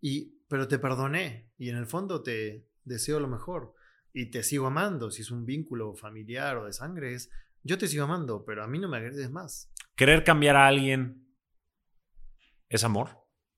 Y, 0.00 0.42
pero 0.48 0.68
te 0.68 0.78
perdoné 0.78 1.50
y 1.58 1.70
en 1.70 1.76
el 1.76 1.86
fondo 1.86 2.22
te 2.22 2.68
deseo 2.84 3.20
lo 3.20 3.28
mejor 3.28 3.74
y 4.12 4.30
te 4.30 4.42
sigo 4.42 4.66
amando. 4.66 5.10
Si 5.10 5.22
es 5.22 5.30
un 5.30 5.44
vínculo 5.44 5.94
familiar 5.94 6.56
o 6.58 6.66
de 6.66 6.72
sangre, 6.72 7.14
es 7.14 7.30
yo 7.62 7.78
te 7.78 7.88
sigo 7.88 8.04
amando, 8.04 8.44
pero 8.44 8.62
a 8.62 8.68
mí 8.68 8.78
no 8.78 8.88
me 8.88 8.98
agredes 8.98 9.30
más. 9.30 9.70
Querer 9.96 10.24
cambiar 10.24 10.56
a 10.56 10.68
alguien 10.68 11.28
¿Es 12.68 12.84
amor? 12.84 13.08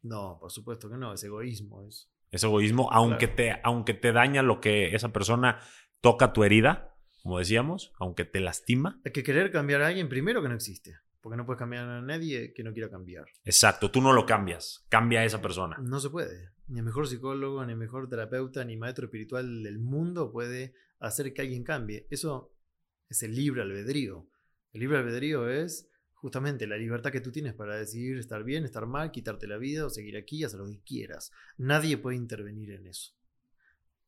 No, 0.02 0.38
por 0.40 0.50
supuesto 0.50 0.88
que 0.88 0.96
no, 0.96 1.12
es 1.12 1.24
egoísmo. 1.24 1.82
Es, 1.82 2.10
es 2.30 2.44
egoísmo, 2.44 2.88
aunque, 2.92 3.26
te, 3.28 3.60
aunque 3.64 3.94
te 3.94 4.12
daña 4.12 4.42
lo 4.42 4.60
que 4.60 4.94
esa 4.94 5.12
persona 5.12 5.60
toca 6.00 6.32
tu 6.32 6.44
herida, 6.44 6.96
como 7.22 7.38
decíamos, 7.38 7.92
aunque 7.98 8.24
te 8.24 8.40
lastima. 8.40 9.00
Es 9.04 9.12
que 9.12 9.22
querer 9.22 9.50
cambiar 9.50 9.82
a 9.82 9.88
alguien 9.88 10.08
primero 10.08 10.42
que 10.42 10.48
no 10.48 10.54
existe, 10.54 10.96
porque 11.20 11.36
no 11.36 11.44
puedes 11.44 11.58
cambiar 11.58 11.88
a 11.88 12.00
nadie 12.00 12.52
que 12.52 12.62
no 12.62 12.72
quiera 12.72 12.90
cambiar. 12.90 13.26
Exacto, 13.44 13.90
tú 13.90 14.00
no 14.00 14.12
lo 14.12 14.26
cambias, 14.26 14.84
cambia 14.88 15.20
a 15.20 15.24
esa 15.24 15.42
persona. 15.42 15.76
No 15.78 16.00
se 16.00 16.10
puede. 16.10 16.50
Ni 16.68 16.78
el 16.78 16.84
mejor 16.84 17.06
psicólogo, 17.06 17.64
ni 17.64 17.72
el 17.72 17.78
mejor 17.78 18.08
terapeuta, 18.08 18.64
ni 18.64 18.76
maestro 18.76 19.06
espiritual 19.06 19.62
del 19.62 19.78
mundo 19.78 20.32
puede 20.32 20.74
hacer 21.00 21.32
que 21.34 21.42
alguien 21.42 21.64
cambie. 21.64 22.06
Eso 22.10 22.52
es 23.08 23.22
el 23.22 23.34
libre 23.34 23.62
albedrío. 23.62 24.26
El 24.72 24.80
libre 24.80 24.98
albedrío 24.98 25.48
es 25.48 25.90
justamente 26.14 26.66
la 26.66 26.76
libertad 26.76 27.10
que 27.10 27.20
tú 27.20 27.32
tienes 27.32 27.54
para 27.54 27.76
decidir 27.76 28.18
estar 28.18 28.44
bien, 28.44 28.64
estar 28.64 28.86
mal, 28.86 29.10
quitarte 29.10 29.46
la 29.46 29.56
vida 29.56 29.86
o 29.86 29.90
seguir 29.90 30.16
aquí, 30.16 30.44
hacer 30.44 30.60
lo 30.60 30.66
que 30.66 30.80
quieras. 30.80 31.32
Nadie 31.56 31.96
puede 31.96 32.16
intervenir 32.16 32.72
en 32.72 32.86
eso. 32.86 33.12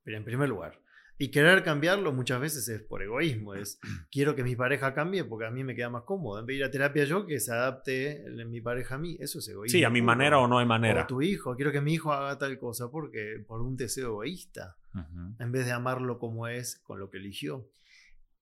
Pero 0.02 0.16
en 0.18 0.24
primer 0.24 0.48
lugar. 0.48 0.81
Y 1.18 1.30
querer 1.30 1.62
cambiarlo 1.62 2.12
muchas 2.12 2.40
veces 2.40 2.68
es 2.68 2.82
por 2.82 3.02
egoísmo, 3.02 3.54
es 3.54 3.78
quiero 4.10 4.34
que 4.34 4.42
mi 4.42 4.56
pareja 4.56 4.94
cambie 4.94 5.24
porque 5.24 5.46
a 5.46 5.50
mí 5.50 5.62
me 5.62 5.74
queda 5.74 5.90
más 5.90 6.02
cómodo. 6.02 6.40
En 6.40 6.46
vez 6.46 6.54
de 6.54 6.58
ir 6.58 6.64
a 6.64 6.70
terapia 6.70 7.04
yo, 7.04 7.26
que 7.26 7.38
se 7.38 7.52
adapte 7.52 8.24
mi 8.46 8.60
pareja 8.60 8.96
a 8.96 8.98
mí. 8.98 9.16
Eso 9.20 9.38
es 9.38 9.48
egoísmo. 9.48 9.78
Sí, 9.78 9.84
a 9.84 9.90
mi 9.90 10.02
manera 10.02 10.38
o 10.38 10.48
no 10.48 10.58
hay 10.58 10.66
manera. 10.66 11.02
O 11.02 11.06
tu 11.06 11.22
hijo, 11.22 11.54
quiero 11.54 11.70
que 11.70 11.80
mi 11.80 11.94
hijo 11.94 12.12
haga 12.12 12.38
tal 12.38 12.58
cosa 12.58 12.90
porque 12.90 13.42
por 13.46 13.60
un 13.62 13.76
deseo 13.76 14.08
egoísta, 14.08 14.76
en 15.38 15.52
vez 15.52 15.66
de 15.66 15.72
amarlo 15.72 16.18
como 16.18 16.48
es 16.48 16.80
con 16.82 16.98
lo 16.98 17.10
que 17.10 17.18
eligió. 17.18 17.70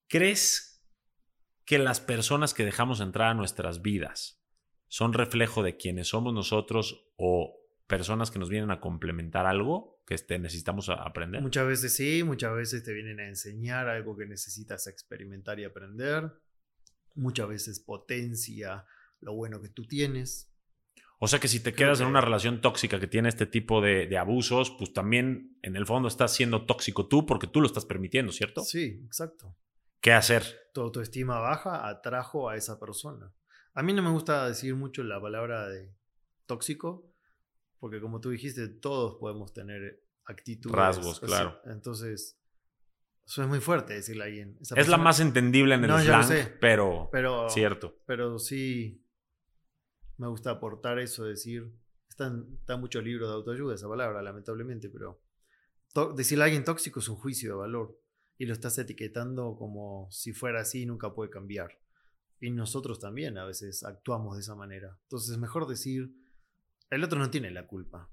¿Crees 0.08 0.82
que 1.64 1.78
las 1.78 2.00
personas 2.00 2.54
que 2.54 2.64
dejamos 2.64 3.00
entrar 3.00 3.28
a 3.28 3.34
nuestras 3.34 3.82
vidas 3.82 4.42
son 4.88 5.12
reflejo 5.12 5.62
de 5.62 5.76
quienes 5.76 6.08
somos 6.08 6.34
nosotros 6.34 7.06
o 7.16 7.60
personas 7.86 8.32
que 8.32 8.40
nos 8.40 8.48
vienen 8.48 8.72
a 8.72 8.80
complementar 8.80 9.46
algo 9.46 9.99
que 10.10 10.16
este, 10.16 10.40
necesitamos 10.40 10.88
aprender? 10.88 11.40
Muchas 11.40 11.68
veces 11.68 11.94
sí, 11.94 12.24
muchas 12.24 12.52
veces 12.52 12.82
te 12.82 12.92
vienen 12.92 13.20
a 13.20 13.28
enseñar 13.28 13.88
algo 13.88 14.16
que 14.16 14.26
necesitas 14.26 14.88
experimentar 14.88 15.60
y 15.60 15.64
aprender. 15.64 16.32
Muchas 17.14 17.48
veces 17.48 17.78
potencia 17.78 18.84
lo 19.20 19.34
bueno 19.34 19.62
que 19.62 19.68
tú 19.68 19.86
tienes. 19.86 20.52
O 21.20 21.28
sea 21.28 21.38
que 21.38 21.46
si 21.46 21.60
te 21.60 21.74
quedas 21.74 22.00
en 22.00 22.08
una 22.08 22.20
relación 22.20 22.60
tóxica 22.60 22.98
que 22.98 23.06
tiene 23.06 23.28
este 23.28 23.46
tipo 23.46 23.80
de, 23.80 24.08
de, 24.08 24.18
abusos, 24.18 24.72
pues 24.72 24.92
también 24.92 25.56
en 25.62 25.76
el 25.76 25.86
fondo 25.86 26.08
estás 26.08 26.34
siendo 26.34 26.66
tóxico 26.66 27.06
tú 27.06 27.24
porque 27.24 27.46
tú 27.46 27.60
lo 27.60 27.68
estás 27.68 27.84
permitiendo, 27.84 28.32
¿cierto? 28.32 28.64
Sí, 28.64 29.00
exacto. 29.06 29.54
¿Qué 30.00 30.12
hacer? 30.12 30.42
Tu 30.74 30.80
autoestima 30.80 31.38
baja 31.38 31.88
atrajo 31.88 32.48
a 32.48 32.56
esa 32.56 32.80
persona. 32.80 33.32
A 33.74 33.84
mí 33.84 33.92
no 33.92 34.02
me 34.02 34.10
gusta 34.10 34.48
decir 34.48 34.74
mucho 34.74 35.04
la 35.04 35.20
palabra 35.20 35.68
de 35.68 35.94
tóxico, 36.46 37.09
porque 37.80 38.00
como 38.00 38.20
tú 38.20 38.30
dijiste, 38.30 38.68
todos 38.68 39.16
podemos 39.18 39.52
tener 39.52 40.04
actitudes. 40.26 40.76
Rasgos, 40.76 41.18
claro. 41.20 41.60
Entonces, 41.64 42.38
eso 43.26 43.42
es 43.42 43.48
muy 43.48 43.60
fuerte 43.60 43.94
decirle 43.94 44.22
a 44.22 44.26
alguien. 44.26 44.58
es 44.60 44.88
la 44.88 44.98
más 44.98 45.18
entendible 45.18 45.74
en 45.74 45.84
el 45.84 45.90
no, 45.90 46.00
slang, 46.00 46.58
pero, 46.60 47.08
pero 47.10 47.48
cierto. 47.48 47.96
Pero 48.06 48.38
sí 48.38 49.04
me 50.18 50.28
gusta 50.28 50.50
aportar 50.50 50.98
eso, 50.98 51.24
decir, 51.24 51.72
está, 52.08 52.30
está 52.58 52.76
mucho 52.76 53.00
libro 53.00 53.26
de 53.26 53.34
autoayuda 53.34 53.74
esa 53.74 53.88
palabra, 53.88 54.20
lamentablemente, 54.20 54.90
pero 54.90 55.22
decirle 56.14 56.44
a 56.44 56.46
alguien 56.46 56.64
tóxico 56.64 57.00
es 57.00 57.08
un 57.08 57.16
juicio 57.16 57.50
de 57.50 57.56
valor 57.56 57.98
y 58.36 58.46
lo 58.46 58.52
estás 58.52 58.78
etiquetando 58.78 59.56
como 59.56 60.08
si 60.10 60.32
fuera 60.32 60.60
así 60.60 60.82
y 60.82 60.86
nunca 60.86 61.14
puede 61.14 61.30
cambiar. 61.30 61.78
Y 62.40 62.50
nosotros 62.50 62.98
también 62.98 63.38
a 63.38 63.44
veces 63.44 63.82
actuamos 63.82 64.36
de 64.36 64.42
esa 64.42 64.54
manera. 64.54 64.98
Entonces 65.02 65.30
es 65.30 65.38
mejor 65.38 65.66
decir, 65.66 66.10
el 66.90 67.04
otro 67.04 67.18
no 67.18 67.30
tiene 67.30 67.50
la 67.50 67.66
culpa. 67.66 68.10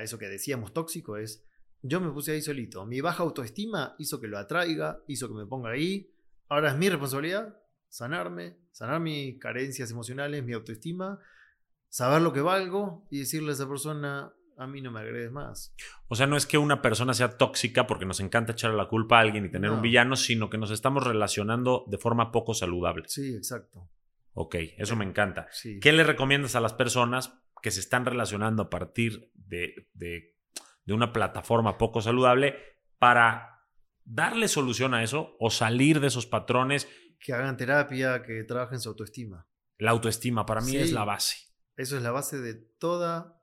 Eso 0.00 0.18
que 0.18 0.28
decíamos 0.28 0.72
tóxico 0.72 1.16
es, 1.16 1.44
yo 1.82 2.00
me 2.00 2.10
puse 2.10 2.32
ahí 2.32 2.42
solito. 2.42 2.86
Mi 2.86 3.00
baja 3.00 3.22
autoestima 3.22 3.96
hizo 3.98 4.20
que 4.20 4.28
lo 4.28 4.38
atraiga, 4.38 5.02
hizo 5.08 5.28
que 5.28 5.34
me 5.34 5.46
ponga 5.46 5.70
ahí. 5.70 6.14
Ahora 6.48 6.70
es 6.70 6.76
mi 6.76 6.88
responsabilidad 6.88 7.56
sanarme, 7.94 8.56
sanar 8.72 8.98
mis 8.98 9.38
carencias 9.38 9.92
emocionales, 9.92 10.42
mi 10.42 10.52
autoestima, 10.52 11.20
saber 11.88 12.22
lo 12.22 12.32
que 12.32 12.40
valgo 12.40 13.06
y 13.08 13.20
decirle 13.20 13.50
a 13.50 13.52
esa 13.52 13.68
persona, 13.68 14.32
a 14.58 14.66
mí 14.66 14.80
no 14.80 14.90
me 14.90 14.98
agredes 14.98 15.30
más. 15.30 15.72
O 16.08 16.16
sea, 16.16 16.26
no 16.26 16.36
es 16.36 16.44
que 16.44 16.58
una 16.58 16.82
persona 16.82 17.14
sea 17.14 17.36
tóxica 17.36 17.86
porque 17.86 18.04
nos 18.04 18.18
encanta 18.18 18.50
echarle 18.50 18.76
la 18.76 18.88
culpa 18.88 19.18
a 19.18 19.20
alguien 19.20 19.44
y 19.44 19.50
tener 19.50 19.70
un 19.70 19.80
villano, 19.80 20.16
sino 20.16 20.50
que 20.50 20.58
nos 20.58 20.72
estamos 20.72 21.04
relacionando 21.04 21.84
de 21.86 21.98
forma 21.98 22.32
poco 22.32 22.52
saludable. 22.52 23.04
Sí, 23.06 23.36
exacto. 23.36 23.88
Ok, 24.32 24.56
eso 24.76 24.96
me 24.96 25.04
encanta. 25.04 25.46
¿Qué 25.80 25.92
le 25.92 26.02
recomiendas 26.02 26.56
a 26.56 26.60
las 26.60 26.72
personas 26.72 27.43
que 27.64 27.70
se 27.70 27.80
están 27.80 28.04
relacionando 28.04 28.64
a 28.64 28.68
partir 28.68 29.32
de, 29.32 29.88
de, 29.94 30.36
una 30.86 31.14
plataforma 31.14 31.78
poco 31.78 32.02
saludable 32.02 32.56
para 32.98 33.66
darle 34.04 34.48
solución 34.48 34.92
a 34.92 35.02
eso 35.02 35.34
o 35.40 35.48
salir 35.50 36.00
de 36.00 36.08
esos 36.08 36.26
patrones? 36.26 36.86
Que 37.18 37.32
hagan 37.32 37.56
terapia, 37.56 38.22
que 38.22 38.44
trabajen 38.44 38.80
su 38.80 38.90
autoestima. 38.90 39.48
La 39.78 39.92
autoestima 39.92 40.44
para 40.44 40.60
mí 40.60 40.76
es 40.76 40.92
la 40.92 41.06
base. 41.06 41.54
Eso 41.78 41.96
es 41.96 42.02
la 42.02 42.10
base 42.10 42.38
de 42.38 42.52
toda 42.52 43.42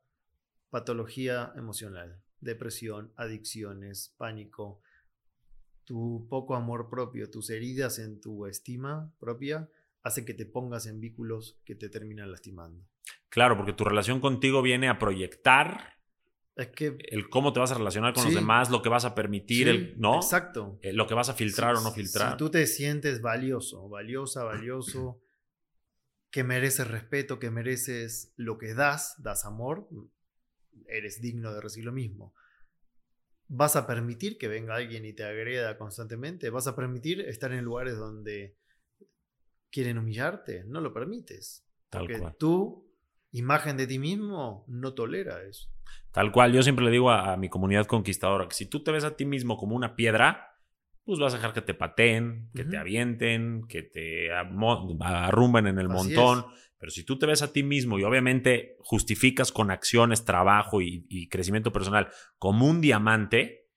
patología 0.69 1.51
emocional, 1.55 2.21
depresión, 2.41 3.13
adicciones, 3.15 4.13
pánico, 4.19 4.83
tu 5.83 6.27
poco 6.29 6.53
amor 6.53 6.91
propio, 6.91 7.31
tus 7.31 7.49
heridas 7.49 7.97
en 7.97 8.21
tu 8.21 8.45
estima 8.45 9.11
propia 9.19 9.67
hacen 10.03 10.25
que 10.25 10.35
te 10.35 10.45
pongas 10.45 10.85
en 10.85 10.99
vínculos 10.99 11.59
que 11.65 11.73
te 11.73 11.89
terminan 11.89 12.29
lastimando. 12.29 12.85
Claro, 13.29 13.55
porque 13.57 13.73
tu 13.73 13.83
relación 13.83 14.19
contigo 14.19 14.61
viene 14.61 14.89
a 14.89 14.99
proyectar 14.99 15.91
es 16.55 16.67
que, 16.67 16.97
el 17.09 17.29
cómo 17.29 17.53
te 17.53 17.59
vas 17.59 17.71
a 17.71 17.75
relacionar 17.75 18.13
con 18.13 18.25
los 18.25 18.33
demás, 18.33 18.69
lo 18.69 18.81
que 18.81 18.89
vas 18.89 19.05
a 19.05 19.15
permitir, 19.15 19.69
el, 19.69 19.99
¿no? 19.99 20.17
Exacto. 20.17 20.79
Eh, 20.81 20.91
lo 20.93 21.07
que 21.07 21.13
vas 21.13 21.29
a 21.29 21.33
filtrar 21.33 21.75
o 21.75 21.81
no 21.81 21.91
filtrar. 21.91 22.31
Si 22.31 22.37
tú 22.37 22.51
te 22.51 22.67
sientes 22.67 23.21
valioso, 23.21 23.87
valiosa, 23.87 24.43
valioso, 24.43 25.21
que 26.29 26.43
mereces 26.43 26.87
respeto, 26.87 27.39
que 27.39 27.51
mereces 27.51 28.33
lo 28.35 28.57
que 28.57 28.73
das, 28.73 29.15
das 29.23 29.45
amor, 29.45 29.87
eres 30.87 31.21
digno 31.21 31.53
de 31.53 31.61
recibir 31.61 31.85
lo 31.85 31.93
mismo. 31.93 32.33
¿Vas 33.47 33.75
a 33.75 33.87
permitir 33.87 34.37
que 34.37 34.47
venga 34.47 34.75
alguien 34.75 35.05
y 35.05 35.13
te 35.13 35.23
agreda 35.23 35.77
constantemente? 35.77 36.49
¿Vas 36.49 36.67
a 36.67 36.75
permitir 36.75 37.21
estar 37.21 37.51
en 37.53 37.63
lugares 37.63 37.97
donde 37.97 38.57
quieren 39.69 39.97
humillarte? 39.97 40.63
No 40.65 40.79
lo 40.79 40.93
permites. 40.93 41.65
Tal 41.89 42.01
porque 42.01 42.19
cual. 42.19 42.35
tu 42.37 42.90
imagen 43.31 43.77
de 43.77 43.87
ti 43.87 43.99
mismo 43.99 44.65
no 44.67 44.93
tolera 44.93 45.43
eso. 45.43 45.69
Tal 46.11 46.31
cual, 46.31 46.53
yo 46.53 46.63
siempre 46.63 46.85
le 46.85 46.91
digo 46.91 47.11
a, 47.11 47.37
mi 47.37 47.49
comunidad 47.49 47.85
conquistadora 47.85 48.47
que 48.47 48.55
si 48.55 48.65
tú 48.65 48.83
te 48.83 48.91
ves 48.91 49.03
a 49.03 49.15
ti 49.15 49.25
mismo 49.25 49.57
como 49.57 49.75
una 49.75 49.95
piedra, 49.95 50.57
pues 51.03 51.19
vas 51.19 51.33
a 51.33 51.37
dejar 51.37 51.53
que 51.53 51.61
te 51.61 51.73
pateen, 51.73 52.49
que 52.53 52.63
te 52.63 52.77
avienten, 52.77 53.65
que 53.67 53.81
te 53.81 54.31
arrumben 54.31 55.67
en 55.67 55.79
el 55.79 55.89
montón. 55.89 56.45
Pero 56.77 56.91
si 56.91 57.03
tú 57.03 57.17
te 57.17 57.25
ves 57.25 57.41
a 57.41 57.53
ti 57.53 57.63
mismo 57.63 57.99
y 57.99 58.03
obviamente 58.03 58.75
justificas 58.79 59.51
con 59.51 59.71
acciones, 59.71 60.25
trabajo 60.25 60.81
y, 60.81 61.27
crecimiento 61.29 61.71
personal 61.71 62.09
como 62.37 62.67
un 62.67 62.81
diamante, 62.81 63.67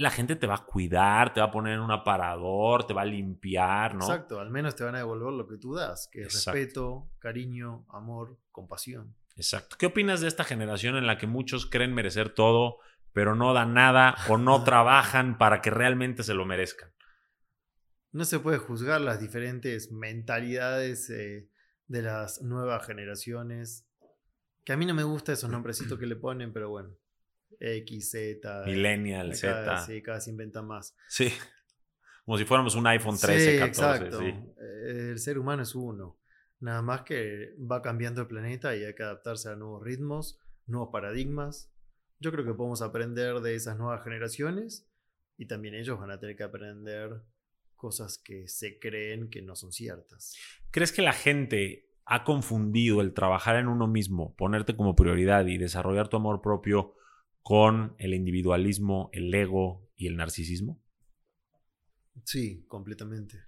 la 0.00 0.10
gente 0.10 0.34
te 0.34 0.46
va 0.46 0.54
a 0.54 0.64
cuidar, 0.64 1.34
te 1.34 1.40
va 1.40 1.48
a 1.48 1.50
poner 1.50 1.74
en 1.74 1.80
un 1.80 1.90
aparador, 1.90 2.86
te 2.86 2.94
va 2.94 3.02
a 3.02 3.04
limpiar, 3.04 3.94
¿no? 3.94 4.06
Exacto, 4.06 4.40
al 4.40 4.48
menos 4.48 4.74
te 4.74 4.82
van 4.82 4.94
a 4.94 4.98
devolver 4.98 5.30
lo 5.34 5.46
que 5.46 5.58
tú 5.58 5.74
das, 5.74 6.08
que 6.10 6.22
es 6.22 6.32
respeto, 6.32 7.10
cariño, 7.18 7.84
amor, 7.90 8.38
compasión. 8.50 9.14
Exacto. 9.36 9.76
¿Qué 9.78 9.84
opinas 9.84 10.22
de 10.22 10.28
esta 10.28 10.42
generación 10.42 10.96
en 10.96 11.06
la 11.06 11.18
que 11.18 11.26
muchos 11.26 11.66
creen 11.66 11.92
merecer 11.92 12.30
todo, 12.30 12.78
pero 13.12 13.34
no 13.34 13.52
dan 13.52 13.74
nada 13.74 14.14
o 14.30 14.38
no 14.38 14.64
trabajan 14.64 15.36
para 15.36 15.60
que 15.60 15.68
realmente 15.68 16.22
se 16.22 16.32
lo 16.32 16.46
merezcan? 16.46 16.90
No 18.10 18.24
se 18.24 18.40
puede 18.40 18.56
juzgar 18.56 19.02
las 19.02 19.20
diferentes 19.20 19.92
mentalidades 19.92 21.10
eh, 21.10 21.50
de 21.88 22.02
las 22.02 22.40
nuevas 22.40 22.86
generaciones. 22.86 23.86
Que 24.64 24.72
a 24.72 24.78
mí 24.78 24.86
no 24.86 24.94
me 24.94 25.04
gusta 25.04 25.34
esos 25.34 25.50
nombrecitos 25.50 25.98
que 25.98 26.06
le 26.06 26.16
ponen, 26.16 26.54
pero 26.54 26.70
bueno. 26.70 26.96
X, 27.58 28.10
Z. 28.10 28.64
Millennial, 28.66 29.34
Z. 29.34 29.86
Sí, 29.86 30.02
cada 30.02 30.18
vez 30.18 30.24
se 30.24 30.30
inventa 30.30 30.62
más. 30.62 30.96
Sí. 31.08 31.32
Como 32.24 32.38
si 32.38 32.44
fuéramos 32.44 32.74
un 32.74 32.86
iPhone 32.86 33.18
13, 33.18 33.58
14. 33.58 34.04
Exacto. 34.04 34.20
El 34.86 35.18
ser 35.18 35.38
humano 35.38 35.62
es 35.62 35.74
uno. 35.74 36.18
Nada 36.60 36.82
más 36.82 37.02
que 37.02 37.54
va 37.58 37.82
cambiando 37.82 38.20
el 38.20 38.26
planeta 38.26 38.76
y 38.76 38.84
hay 38.84 38.94
que 38.94 39.02
adaptarse 39.02 39.48
a 39.48 39.56
nuevos 39.56 39.82
ritmos, 39.82 40.38
nuevos 40.66 40.90
paradigmas. 40.92 41.72
Yo 42.18 42.30
creo 42.30 42.44
que 42.44 42.52
podemos 42.52 42.82
aprender 42.82 43.40
de 43.40 43.54
esas 43.54 43.78
nuevas 43.78 44.04
generaciones 44.04 44.86
y 45.38 45.46
también 45.46 45.74
ellos 45.74 45.98
van 45.98 46.10
a 46.10 46.20
tener 46.20 46.36
que 46.36 46.42
aprender 46.42 47.22
cosas 47.76 48.18
que 48.18 48.46
se 48.46 48.78
creen 48.78 49.30
que 49.30 49.40
no 49.40 49.56
son 49.56 49.72
ciertas. 49.72 50.36
¿Crees 50.70 50.92
que 50.92 51.00
la 51.00 51.14
gente 51.14 51.88
ha 52.04 52.24
confundido 52.24 53.00
el 53.00 53.14
trabajar 53.14 53.56
en 53.56 53.68
uno 53.68 53.86
mismo, 53.86 54.34
ponerte 54.36 54.76
como 54.76 54.94
prioridad 54.94 55.46
y 55.46 55.56
desarrollar 55.56 56.08
tu 56.08 56.18
amor 56.18 56.42
propio 56.42 56.94
con 57.42 57.94
el 57.98 58.14
individualismo, 58.14 59.10
el 59.12 59.32
ego 59.34 59.88
y 59.96 60.06
el 60.06 60.16
narcisismo? 60.16 60.80
Sí, 62.24 62.64
completamente. 62.68 63.44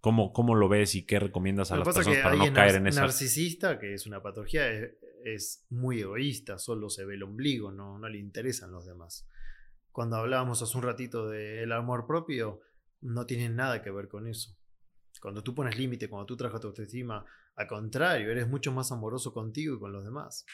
¿Cómo, 0.00 0.32
cómo 0.32 0.54
lo 0.54 0.68
ves 0.68 0.94
y 0.94 1.04
qué 1.04 1.20
recomiendas 1.20 1.72
a 1.72 1.76
las 1.76 1.86
personas 1.86 2.18
para 2.22 2.36
no 2.36 2.52
caer 2.54 2.76
en 2.76 2.86
eso? 2.86 3.00
narcisista, 3.00 3.78
que 3.78 3.92
es 3.92 4.06
una 4.06 4.22
patología, 4.22 4.66
es, 5.24 5.66
muy 5.68 6.00
egoísta, 6.00 6.58
solo 6.58 6.88
se 6.88 7.04
ve 7.04 7.14
el 7.14 7.22
ombligo, 7.22 7.70
no, 7.70 7.98
no 7.98 8.08
le 8.08 8.18
interesan 8.18 8.72
los 8.72 8.86
demás. 8.86 9.28
Cuando 9.92 10.16
hablábamos 10.16 10.62
hace 10.62 10.76
un 10.76 10.84
ratito 10.84 11.28
del 11.28 11.70
amor 11.72 12.06
propio, 12.06 12.60
no 13.02 13.26
tienen 13.26 13.56
nada 13.56 13.82
que 13.82 13.90
ver 13.90 14.08
con 14.08 14.26
eso. 14.26 14.56
Cuando 15.20 15.42
tú 15.42 15.54
pones 15.54 15.76
límite, 15.76 16.08
cuando 16.08 16.24
tú 16.24 16.36
trabajas 16.36 16.62
tu 16.62 16.68
autoestima, 16.68 17.26
al 17.56 17.66
contrario, 17.66 18.30
eres 18.30 18.48
mucho 18.48 18.72
más 18.72 18.90
amoroso 18.92 19.34
contigo 19.34 19.76
y 19.76 19.78
con 19.78 19.92
los 19.92 20.04
demás. 20.04 20.46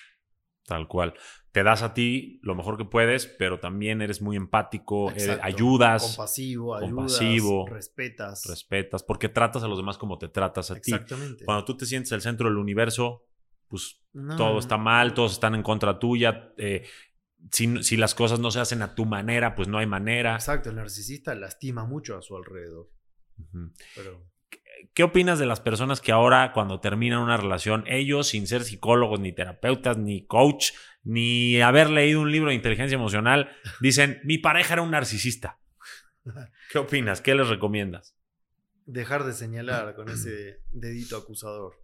Tal 0.66 0.88
cual. 0.88 1.14
Te 1.52 1.62
das 1.62 1.82
a 1.82 1.94
ti 1.94 2.40
lo 2.42 2.54
mejor 2.54 2.76
que 2.76 2.84
puedes, 2.84 3.26
pero 3.26 3.60
también 3.60 4.02
eres 4.02 4.20
muy 4.20 4.36
empático, 4.36 5.10
eh, 5.12 5.38
ayudas. 5.40 6.02
Compasivo, 6.02 6.78
compasivo, 6.78 7.66
respetas. 7.68 8.44
Respetas, 8.46 9.02
porque 9.02 9.28
tratas 9.28 9.62
a 9.62 9.68
los 9.68 9.78
demás 9.78 9.96
como 9.96 10.18
te 10.18 10.28
tratas 10.28 10.70
a 10.70 10.74
ti. 10.74 10.92
Exactamente. 10.92 11.44
Cuando 11.44 11.64
tú 11.64 11.76
te 11.76 11.86
sientes 11.86 12.12
el 12.12 12.20
centro 12.20 12.48
del 12.48 12.58
universo, 12.58 13.24
pues 13.68 14.02
todo 14.36 14.58
está 14.58 14.76
mal, 14.76 15.14
todos 15.14 15.32
están 15.32 15.54
en 15.54 15.62
contra 15.62 15.98
tuya. 15.98 16.52
Eh, 16.58 16.84
si, 17.50 17.96
las 17.96 18.14
cosas 18.14 18.38
no 18.40 18.50
se 18.50 18.60
hacen 18.60 18.82
a 18.82 18.94
tu 18.94 19.06
manera, 19.06 19.54
pues 19.54 19.68
no 19.68 19.78
hay 19.78 19.86
manera. 19.86 20.34
Exacto, 20.34 20.70
el 20.70 20.76
narcisista 20.76 21.34
lastima 21.34 21.84
mucho 21.84 22.16
a 22.16 22.22
su 22.22 22.36
alrededor. 22.36 22.90
¿Qué 24.96 25.02
opinas 25.02 25.38
de 25.38 25.44
las 25.44 25.60
personas 25.60 26.00
que 26.00 26.10
ahora 26.10 26.52
cuando 26.54 26.80
terminan 26.80 27.18
una 27.18 27.36
relación, 27.36 27.84
ellos 27.86 28.28
sin 28.28 28.46
ser 28.46 28.64
psicólogos, 28.64 29.20
ni 29.20 29.30
terapeutas, 29.30 29.98
ni 29.98 30.26
coach, 30.26 30.72
ni 31.04 31.60
haber 31.60 31.90
leído 31.90 32.22
un 32.22 32.32
libro 32.32 32.48
de 32.48 32.54
inteligencia 32.54 32.96
emocional, 32.96 33.50
dicen, 33.80 34.20
mi 34.24 34.38
pareja 34.38 34.72
era 34.72 34.82
un 34.82 34.90
narcisista? 34.90 35.60
¿Qué 36.70 36.78
opinas? 36.78 37.20
¿Qué 37.20 37.34
les 37.34 37.46
recomiendas? 37.48 38.16
Dejar 38.86 39.24
de 39.24 39.34
señalar 39.34 39.94
con 39.96 40.08
ese 40.08 40.62
dedito 40.72 41.18
acusador. 41.18 41.74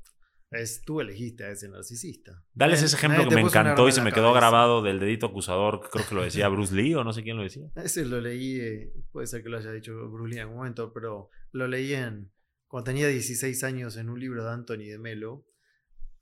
Es, 0.51 0.83
tú 0.83 1.03
elegiste 1.03 1.45
a 1.45 1.51
ese 1.51 1.69
narcisista. 1.69 2.43
Dales 2.55 2.83
ese 2.83 2.97
ejemplo 2.97 3.29
que 3.29 3.35
me 3.35 3.43
encantó 3.43 3.89
y 3.89 3.93
se 3.93 4.01
me 4.01 4.13
quedó 4.13 4.33
grabado 4.33 4.81
del 4.81 5.01
dedito 5.01 5.27
acusador, 5.27 5.87
creo 5.93 6.07
que 6.07 6.15
lo 6.15 6.23
decía 6.23 6.49
Bruce 6.49 6.75
Lee 6.75 6.95
o 6.95 7.05
no 7.05 7.13
sé 7.13 7.23
quién 7.23 7.37
lo 7.37 7.43
decía. 7.43 7.69
Ese 7.77 8.07
lo 8.07 8.23
leí, 8.23 8.59
eh, 8.59 8.93
puede 9.13 9.27
ser 9.27 9.43
que 9.43 9.51
lo 9.51 9.59
haya 9.59 9.71
dicho 9.71 9.93
Bruce 10.09 10.31
Lee 10.31 10.37
en 10.37 10.43
algún 10.43 10.57
momento, 10.57 10.95
pero 10.95 11.29
lo 11.53 11.69
leí 11.69 11.93
en 11.93 12.31
cuando 12.73 12.85
tenía 12.85 13.09
16 13.09 13.65
años 13.65 13.99
en 13.99 14.09
un 14.09 14.19
libro 14.19 14.45
de 14.45 14.51
Anthony 14.51 14.89
de 14.89 14.97
Melo, 14.97 15.45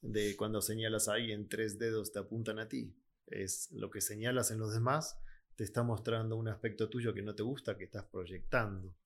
de 0.03 0.35
cuando 0.35 0.61
señalas 0.61 1.07
a 1.07 1.13
alguien, 1.13 1.49
tres 1.49 1.79
dedos 1.79 2.11
te 2.11 2.19
apuntan 2.19 2.59
a 2.59 2.67
ti. 2.67 2.93
Es 3.29 3.71
lo 3.71 3.89
que 3.89 4.01
señalas 4.01 4.51
en 4.51 4.59
los 4.59 4.75
demás, 4.75 5.17
te 5.55 5.63
está 5.63 5.85
mostrando 5.85 6.35
un 6.35 6.49
aspecto 6.49 6.89
tuyo 6.89 7.15
que 7.15 7.23
no 7.23 7.37
te 7.37 7.45
gusta, 7.45 7.79
que 7.79 7.85
estás 7.85 8.03
proyectando. 8.03 8.97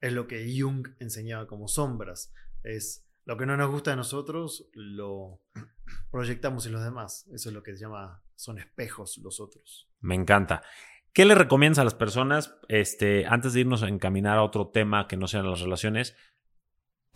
Es 0.00 0.14
lo 0.14 0.26
que 0.26 0.50
Jung 0.58 0.88
enseñaba 0.98 1.46
como 1.46 1.68
sombras. 1.68 2.32
Es 2.62 3.06
lo 3.26 3.36
que 3.36 3.44
no 3.44 3.58
nos 3.58 3.70
gusta 3.70 3.90
de 3.90 3.98
nosotros 3.98 4.70
lo 4.72 5.42
proyectamos 6.10 6.64
en 6.64 6.72
los 6.72 6.82
demás. 6.82 7.26
Eso 7.34 7.50
es 7.50 7.54
lo 7.54 7.62
que 7.62 7.74
se 7.74 7.82
llama, 7.82 8.22
son 8.34 8.58
espejos 8.58 9.18
los 9.18 9.40
otros. 9.40 9.90
Me 10.00 10.14
encanta. 10.14 10.62
¿Qué 11.12 11.26
le 11.26 11.34
recomiendas 11.34 11.80
a 11.80 11.84
las 11.84 11.94
personas, 11.94 12.56
este, 12.68 13.26
antes 13.26 13.52
de 13.52 13.60
irnos 13.60 13.82
a 13.82 13.88
encaminar 13.88 14.38
a 14.38 14.42
otro 14.42 14.68
tema 14.68 15.06
que 15.06 15.18
no 15.18 15.26
sean 15.26 15.50
las 15.50 15.60
relaciones, 15.60 16.16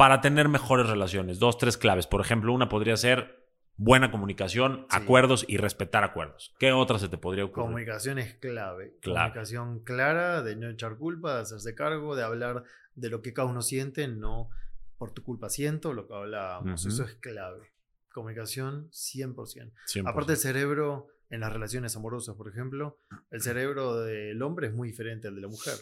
para 0.02 0.20
tener 0.20 0.48
mejores 0.48 0.88
relaciones? 0.88 1.38
Dos, 1.38 1.58
tres 1.58 1.76
claves. 1.78 2.08
Por 2.08 2.20
ejemplo, 2.20 2.52
una 2.52 2.68
podría 2.68 2.96
ser 2.96 3.46
buena 3.76 4.10
comunicación, 4.10 4.84
acuerdos 4.90 5.44
y 5.46 5.58
respetar 5.58 6.02
acuerdos. 6.02 6.52
¿Qué 6.58 6.72
otra 6.72 6.98
se 6.98 7.08
te 7.08 7.18
podría 7.18 7.44
ocurrir? 7.44 7.66
Comunicación 7.66 8.18
es 8.18 8.34
clave. 8.34 8.96
Comunicación 9.00 9.78
clara, 9.84 10.42
de 10.42 10.56
no 10.56 10.68
echar 10.68 10.96
culpa, 10.96 11.36
de 11.36 11.42
hacerse 11.42 11.76
cargo, 11.76 12.16
de 12.16 12.24
hablar 12.24 12.64
de 12.96 13.10
lo 13.10 13.22
que 13.22 13.32
cada 13.32 13.46
uno 13.46 13.62
siente, 13.62 14.08
no 14.08 14.50
por 14.98 15.12
tu 15.12 15.22
culpa 15.22 15.48
siento, 15.48 15.92
lo 15.92 16.08
que 16.08 16.14
hablábamos. 16.14 16.84
Eso 16.84 17.04
es 17.04 17.14
clave. 17.14 17.70
Comunicación 18.12 18.90
100%. 18.90 19.72
Aparte 20.04 20.32
el 20.32 20.38
cerebro, 20.38 21.10
en 21.30 21.38
las 21.38 21.52
relaciones 21.52 21.94
amorosas, 21.94 22.34
por 22.34 22.48
ejemplo, 22.48 22.98
el 23.30 23.40
cerebro 23.40 24.00
del 24.00 24.42
hombre 24.42 24.66
es 24.66 24.74
muy 24.74 24.88
diferente 24.88 25.28
al 25.28 25.36
de 25.36 25.42
la 25.42 25.48
mujer. 25.48 25.76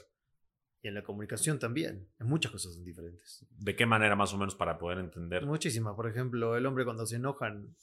Y 0.83 0.89
en 0.89 0.95
la 0.95 1.03
comunicación 1.03 1.59
también. 1.59 2.09
En 2.19 2.27
muchas 2.27 2.53
cosas 2.53 2.75
son 2.75 2.85
diferentes. 2.85 3.47
¿De 3.51 3.77
qué 3.77 3.85
manera 3.85 4.17
más 4.17 4.33
o 4.33 4.39
menos 4.39 4.55
para 4.55 4.79
poder 4.79 4.99
entender? 4.99 5.45
Muchísimas. 5.45 5.95
Por 5.95 6.09
ejemplo, 6.09 6.57
el 6.57 6.65
hombre 6.65 6.85
cuando 6.85 7.05
se 7.07 7.17
enojan, 7.17 7.75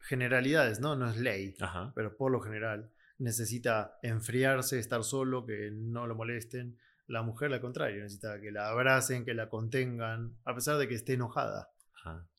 generalidades, 0.00 0.80
¿no? 0.80 0.96
No 0.96 1.08
es 1.08 1.16
ley, 1.16 1.54
pero 1.94 2.16
por 2.16 2.30
lo 2.30 2.40
general 2.40 2.90
necesita 3.18 3.98
enfriarse, 4.02 4.78
estar 4.78 5.04
solo, 5.04 5.46
que 5.46 5.70
no 5.70 6.06
lo 6.06 6.14
molesten. 6.14 6.78
La 7.06 7.22
mujer, 7.22 7.52
al 7.52 7.60
contrario, 7.60 8.02
necesita 8.02 8.40
que 8.40 8.50
la 8.50 8.68
abracen, 8.68 9.24
que 9.24 9.34
la 9.34 9.48
contengan, 9.48 10.36
a 10.44 10.54
pesar 10.54 10.78
de 10.78 10.88
que 10.88 10.94
esté 10.94 11.14
enojada. 11.14 11.70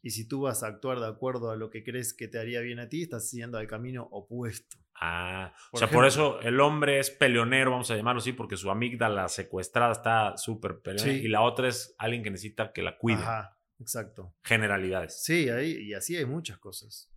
Y 0.01 0.11
si 0.11 0.27
tú 0.27 0.41
vas 0.41 0.63
a 0.63 0.67
actuar 0.67 0.99
de 0.99 1.07
acuerdo 1.07 1.51
a 1.51 1.55
lo 1.55 1.69
que 1.69 1.83
crees 1.83 2.13
que 2.13 2.27
te 2.27 2.39
haría 2.39 2.61
bien 2.61 2.79
a 2.79 2.89
ti, 2.89 3.03
estás 3.03 3.29
siguiendo 3.29 3.57
al 3.57 3.67
camino 3.67 4.07
opuesto. 4.11 4.77
Ah, 4.95 5.53
o 5.71 5.77
sea, 5.77 5.89
por 5.89 6.05
eso 6.05 6.39
el 6.41 6.59
hombre 6.59 6.99
es 6.99 7.09
peleonero, 7.09 7.71
vamos 7.71 7.89
a 7.89 7.95
llamarlo 7.95 8.19
así, 8.19 8.33
porque 8.33 8.57
su 8.57 8.69
amígdala 8.69 9.27
secuestrada 9.29 9.91
está 9.91 10.37
súper 10.37 10.81
peleonera. 10.81 11.17
Y 11.17 11.27
la 11.27 11.41
otra 11.41 11.67
es 11.67 11.95
alguien 11.97 12.23
que 12.23 12.31
necesita 12.31 12.71
que 12.71 12.83
la 12.83 12.97
cuide. 12.97 13.21
Ajá, 13.21 13.57
exacto. 13.79 14.35
Generalidades. 14.43 15.23
Sí, 15.23 15.49
ahí, 15.49 15.71
y 15.71 15.93
así 15.93 16.15
hay 16.15 16.25
muchas 16.25 16.57
cosas. 16.59 17.11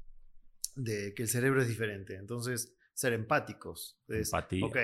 De 0.76 1.14
que 1.14 1.22
el 1.22 1.28
cerebro 1.28 1.62
es 1.62 1.68
diferente. 1.68 2.16
Entonces, 2.16 2.76
ser 2.94 3.12
empáticos. 3.12 4.00
Empatía. 4.08 4.66
Ok, 4.66 4.78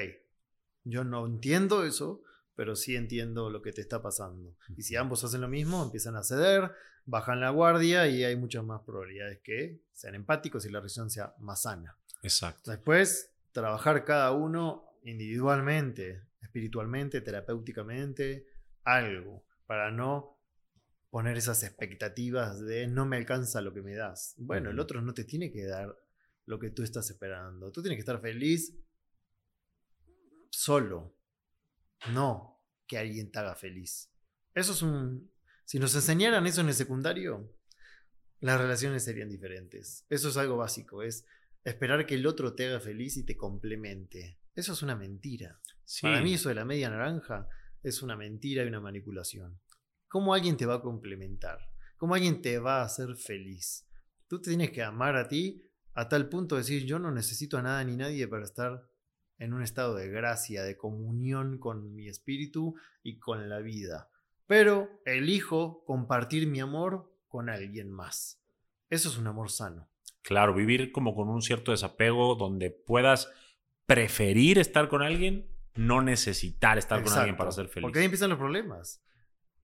yo 0.84 1.04
no 1.04 1.26
entiendo 1.26 1.84
eso, 1.84 2.22
pero 2.54 2.76
sí 2.76 2.96
entiendo 2.96 3.50
lo 3.50 3.62
que 3.62 3.72
te 3.72 3.80
está 3.80 4.02
pasando. 4.02 4.56
Y 4.76 4.82
si 4.82 4.96
ambos 4.96 5.24
hacen 5.24 5.40
lo 5.40 5.48
mismo, 5.48 5.82
empiezan 5.82 6.16
a 6.16 6.22
ceder, 6.22 6.70
bajan 7.04 7.40
la 7.40 7.50
guardia 7.50 8.06
y 8.06 8.24
hay 8.24 8.36
muchas 8.36 8.64
más 8.64 8.82
probabilidades 8.82 9.40
que 9.42 9.82
sean 9.92 10.14
empáticos 10.14 10.64
y 10.66 10.70
la 10.70 10.80
relación 10.80 11.10
sea 11.10 11.34
más 11.38 11.62
sana. 11.62 11.98
Exacto. 12.22 12.70
Después, 12.70 13.34
trabajar 13.52 14.04
cada 14.04 14.32
uno 14.32 14.84
individualmente, 15.04 16.28
espiritualmente, 16.42 17.20
terapéuticamente, 17.20 18.46
algo, 18.84 19.44
para 19.66 19.90
no 19.90 20.38
poner 21.10 21.36
esas 21.36 21.62
expectativas 21.62 22.60
de 22.60 22.86
no 22.86 23.04
me 23.04 23.16
alcanza 23.16 23.60
lo 23.60 23.74
que 23.74 23.82
me 23.82 23.94
das. 23.94 24.34
Bueno, 24.38 24.70
el 24.70 24.78
otro 24.78 25.02
no 25.02 25.12
te 25.12 25.24
tiene 25.24 25.50
que 25.50 25.64
dar 25.64 25.96
lo 26.46 26.58
que 26.58 26.70
tú 26.70 26.82
estás 26.82 27.10
esperando. 27.10 27.72
Tú 27.72 27.82
tienes 27.82 27.96
que 27.96 28.00
estar 28.00 28.20
feliz 28.20 28.76
solo, 30.50 31.16
no 32.08 32.60
que 32.86 32.98
alguien 32.98 33.30
te 33.30 33.38
haga 33.38 33.54
feliz. 33.54 34.10
Eso 34.54 34.72
es 34.72 34.82
un... 34.82 35.30
Si 35.64 35.78
nos 35.78 35.94
enseñaran 35.94 36.46
eso 36.46 36.60
en 36.60 36.68
el 36.68 36.74
secundario, 36.74 37.54
las 38.40 38.60
relaciones 38.60 39.04
serían 39.04 39.28
diferentes. 39.28 40.04
Eso 40.08 40.30
es 40.30 40.36
algo 40.36 40.56
básico, 40.56 41.02
es 41.02 41.24
esperar 41.62 42.06
que 42.06 42.14
el 42.14 42.26
otro 42.26 42.54
te 42.54 42.66
haga 42.66 42.80
feliz 42.80 43.16
y 43.16 43.24
te 43.24 43.36
complemente. 43.36 44.38
Eso 44.54 44.72
es 44.72 44.82
una 44.82 44.96
mentira. 44.96 45.60
Para 46.02 46.20
mí 46.22 46.34
eso 46.34 46.48
de 46.48 46.54
la 46.54 46.64
media 46.64 46.90
naranja 46.90 47.48
es 47.82 48.02
una 48.02 48.16
mentira 48.16 48.64
y 48.64 48.68
una 48.68 48.80
manipulación. 48.80 49.60
¿Cómo 50.08 50.34
alguien 50.34 50.56
te 50.56 50.66
va 50.66 50.76
a 50.76 50.82
complementar? 50.82 51.58
¿Cómo 51.96 52.14
alguien 52.14 52.42
te 52.42 52.58
va 52.58 52.80
a 52.80 52.84
hacer 52.84 53.14
feliz? 53.16 53.86
Tú 54.26 54.40
te 54.40 54.50
tienes 54.50 54.70
que 54.70 54.82
amar 54.82 55.16
a 55.16 55.28
ti 55.28 55.62
a 55.94 56.08
tal 56.08 56.28
punto 56.28 56.56
de 56.56 56.62
decir 56.62 56.84
yo 56.84 56.98
no 56.98 57.10
necesito 57.10 57.58
a 57.58 57.62
nada 57.62 57.84
ni 57.84 57.96
nadie 57.96 58.26
para 58.26 58.44
estar 58.44 58.89
en 59.40 59.54
un 59.54 59.62
estado 59.62 59.96
de 59.96 60.08
gracia, 60.08 60.62
de 60.62 60.76
comunión 60.76 61.58
con 61.58 61.94
mi 61.96 62.08
espíritu 62.08 62.76
y 63.02 63.18
con 63.18 63.48
la 63.48 63.58
vida. 63.58 64.08
Pero 64.46 65.00
elijo 65.04 65.82
compartir 65.84 66.46
mi 66.46 66.60
amor 66.60 67.10
con 67.26 67.48
alguien 67.48 67.90
más. 67.90 68.40
Eso 68.90 69.08
es 69.08 69.16
un 69.16 69.26
amor 69.26 69.50
sano. 69.50 69.88
Claro, 70.22 70.54
vivir 70.54 70.92
como 70.92 71.14
con 71.14 71.28
un 71.28 71.40
cierto 71.40 71.70
desapego 71.70 72.34
donde 72.34 72.70
puedas 72.70 73.32
preferir 73.86 74.58
estar 74.58 74.88
con 74.88 75.02
alguien, 75.02 75.48
no 75.74 76.02
necesitar 76.02 76.76
estar 76.76 77.02
con 77.02 77.12
alguien 77.14 77.36
para 77.36 77.50
ser 77.50 77.68
feliz. 77.68 77.84
Porque 77.84 78.00
ahí 78.00 78.04
empiezan 78.04 78.30
los 78.30 78.38
problemas. 78.38 79.02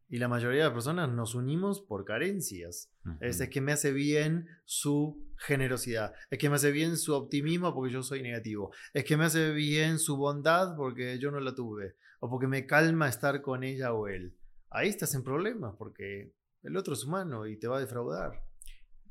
Y 0.08 0.18
la 0.18 0.28
mayoría 0.28 0.58
de 0.58 0.64
las 0.66 0.72
personas 0.72 1.10
nos 1.10 1.34
unimos 1.34 1.80
por 1.80 2.04
carencias. 2.04 2.92
es, 3.20 3.48
que 3.48 3.60
me 3.60 3.72
hace 3.72 3.92
bien 3.92 4.46
su 4.64 5.26
generosidad. 5.36 6.14
Es 6.30 6.38
que 6.38 6.48
me 6.48 6.56
hace 6.56 6.70
bien 6.70 6.96
su 6.96 7.14
optimismo 7.14 7.74
porque 7.74 7.92
yo 7.92 8.02
soy 8.02 8.22
negativo. 8.22 8.72
Es 8.94 9.04
que 9.04 9.16
me 9.16 9.24
hace 9.24 9.50
bien 9.52 9.98
su 9.98 10.16
bondad 10.16 10.76
porque 10.76 11.18
yo 11.18 11.30
no 11.30 11.40
la 11.40 11.54
tuve. 11.54 11.96
O 12.20 12.30
porque 12.30 12.46
me 12.46 12.66
calma 12.66 13.08
estar 13.08 13.42
con 13.42 13.64
ella 13.64 13.92
o 13.92 14.06
él. 14.06 14.36
Ahí 14.70 14.88
estás 14.88 15.14
en 15.14 15.24
problemas 15.24 15.74
porque 15.76 16.32
el 16.62 16.76
otro 16.76 16.94
es 16.94 17.04
humano 17.04 17.46
y 17.46 17.56
te 17.58 17.66
va 17.66 17.78
a 17.78 17.80
defraudar. 17.80 18.42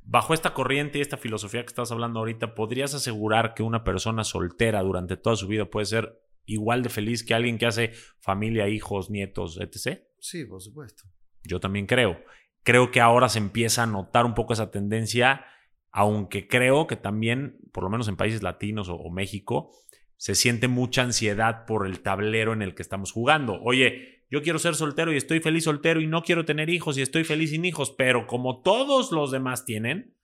Bajo 0.01 0.33
esta 0.33 0.53
corriente 0.53 0.99
y 0.99 1.01
esta 1.01 1.17
filosofía 1.17 1.61
que 1.61 1.69
estás 1.69 1.91
hablando 1.91 2.19
ahorita, 2.19 2.55
¿podrías 2.55 2.93
asegurar 2.93 3.53
que 3.53 3.63
una 3.63 3.83
persona 3.83 4.23
soltera 4.23 4.81
durante 4.81 5.17
toda 5.17 5.35
su 5.35 5.47
vida 5.47 5.65
puede 5.65 5.87
ser 5.87 6.21
igual 6.45 6.83
de 6.83 6.89
feliz 6.89 7.23
que 7.23 7.33
alguien 7.33 7.57
que 7.57 7.65
hace 7.65 7.91
familia, 8.19 8.69
hijos, 8.69 9.09
nietos, 9.09 9.59
etc? 9.59 10.04
Sí, 10.25 10.43
por 10.43 10.59
supuesto. 10.59 11.03
Yo 11.43 11.59
también 11.59 11.85
creo. 11.85 12.19
Creo 12.63 12.89
que 12.89 12.99
ahora 12.99 13.29
se 13.29 13.37
empieza 13.37 13.83
a 13.83 13.85
notar 13.85 14.25
un 14.25 14.33
poco 14.33 14.53
esa 14.53 14.71
tendencia, 14.71 15.45
aunque 15.91 16.47
creo 16.47 16.87
que 16.87 16.95
también, 16.95 17.59
por 17.71 17.83
lo 17.83 17.91
menos 17.91 18.07
en 18.07 18.17
países 18.17 18.41
latinos 18.41 18.89
o, 18.89 19.07
México, 19.11 19.71
se 20.17 20.33
siente 20.33 20.67
mucha 20.67 21.03
ansiedad 21.03 21.67
por 21.67 21.85
el 21.85 21.99
tablero 21.99 22.53
en 22.53 22.63
el 22.63 22.73
que 22.73 22.81
estamos 22.81 23.11
jugando. 23.11 23.61
Oye, 23.61 24.23
yo 24.31 24.41
quiero 24.41 24.57
ser 24.57 24.73
soltero 24.73 25.13
y 25.13 25.17
estoy 25.17 25.41
feliz 25.41 25.65
soltero 25.65 26.01
y 26.01 26.07
no 26.07 26.23
quiero 26.23 26.43
tener 26.43 26.71
hijos 26.71 26.97
y 26.97 27.03
estoy 27.03 27.23
feliz 27.23 27.51
sin 27.51 27.63
hijos, 27.63 27.91
pero 27.91 28.25
como 28.25 28.63
todos 28.63 29.11
los 29.11 29.29
demás 29.29 29.63
tienen, 29.63 30.15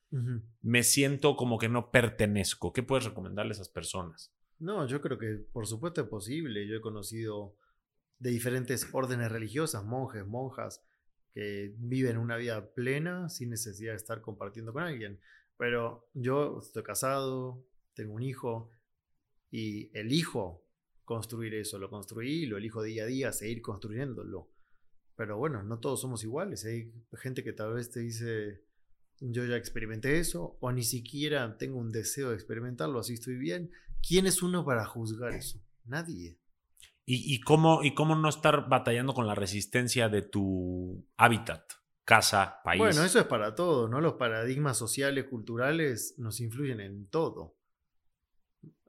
me 0.64 0.82
siento 0.82 1.36
como 1.36 1.60
que 1.60 1.70
no 1.70 1.92
pertenezco. 1.92 2.74
¿Qué 2.74 2.82
puedes 2.82 3.06
recomendarle 3.06 3.52
a 3.52 3.54
esas 3.54 3.70
personas? 3.70 4.34
No, 4.58 4.88
yo 4.88 5.00
creo 5.00 5.20
que 5.20 5.46
por 5.54 5.68
supuesto 5.68 6.02
es 6.02 6.08
posible. 6.08 6.68
Yo 6.68 6.78
he 6.78 6.82
conocido 6.82 7.56
de 8.22 8.30
diferentes 8.30 8.88
órdenes 8.94 9.32
religiosas, 9.32 9.84
monjes, 9.84 10.26
monjas, 10.28 10.84
que 11.34 11.74
viven 11.78 12.18
una 12.18 12.38
vida 12.38 12.72
plena 12.74 13.30
sin 13.30 13.50
necesidad 13.50 13.94
de 13.94 13.98
estar 13.98 14.22
compartiendo 14.22 14.74
con 14.74 14.84
alguien. 14.84 15.20
Pero 15.58 16.08
yo 16.14 16.60
estoy 16.60 16.84
casado, 16.84 17.66
tengo 17.96 18.14
un 18.14 18.22
hijo 18.22 18.72
y 19.50 19.90
el 19.98 20.12
hijo 20.12 20.64
construir 21.04 21.56
eso. 21.56 21.80
Lo 21.80 21.90
construí 21.90 22.46
lo 22.46 22.58
elijo 22.58 22.84
día 22.84 23.04
a 23.04 23.08
día, 23.08 23.32
seguir 23.32 23.64
construyéndolo. 23.64 24.52
Pero 25.16 25.38
bueno, 25.38 25.64
no 25.64 25.80
todos 25.80 26.00
somos 26.00 26.24
iguales. 26.24 26.64
Hay 26.66 26.94
gente 27.14 27.44
que 27.44 27.54
tal 27.54 27.74
vez 27.74 27.90
te 27.90 28.02
dice, 28.02 28.64
yo 29.20 29.46
ya 29.46 29.56
experimenté 29.58 30.20
eso, 30.20 30.58
o 30.60 30.72
ni 30.72 30.84
siquiera 30.84 31.58
tengo 31.58 31.80
un 31.80 31.92
deseo 31.92 32.30
de 32.30 32.36
experimentarlo, 32.36 33.00
así 33.00 33.16
estoy 33.16 33.38
bien. 33.38 33.72
¿Quién 34.08 34.28
es 34.28 34.44
uno 34.44 34.64
para 34.64 34.86
juzgar 34.86 35.34
eso? 35.34 35.60
Nadie. 35.86 36.41
¿Y, 37.06 37.42
cómo, 37.42 37.84
¿Y 37.84 37.94
cómo 37.94 38.16
no 38.16 38.30
estar 38.30 38.70
batallando 38.70 39.14
con 39.14 39.28
la 39.28 39.36
resistencia 39.36 40.08
de 40.08 40.22
tu 40.22 41.06
hábitat? 41.18 41.64
Casa, 42.06 42.62
país. 42.64 42.80
Bueno, 42.80 43.04
eso 43.04 43.20
es 43.20 43.26
para 43.26 43.54
todo, 43.56 43.88
¿no? 43.88 44.00
Los 44.02 44.14
paradigmas 44.14 44.78
sociales, 44.78 45.26
culturales 45.26 46.16
nos 46.18 46.40
influyen 46.40 46.80
en 46.80 47.08
todo. 47.08 47.58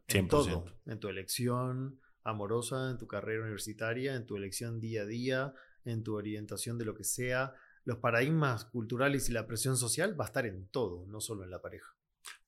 En 0.08 0.28
todo. 0.28 0.66
En 0.86 1.00
tu 1.00 1.08
elección, 1.08 2.00
amorosa, 2.22 2.90
en 2.90 2.98
tu 2.98 3.06
carrera 3.06 3.42
universitaria, 3.42 4.14
en 4.14 4.26
tu 4.26 4.36
elección 4.36 4.80
día 4.80 5.02
a 5.02 5.06
día, 5.06 5.54
en 5.84 6.02
tu 6.02 6.14
orientación 6.14 6.78
de 6.78 6.84
lo 6.84 6.94
que 6.94 7.04
sea. 7.04 7.54
Los 7.84 7.98
paradigmas 7.98 8.66
culturales 8.66 9.28
y 9.28 9.32
la 9.32 9.46
presión 9.46 9.76
social 9.76 10.18
va 10.18 10.26
a 10.26 10.28
estar 10.28 10.46
en 10.46 10.68
todo, 10.68 11.06
no 11.06 11.20
solo 11.20 11.44
en 11.44 11.50
la 11.50 11.60
pareja. 11.60 11.96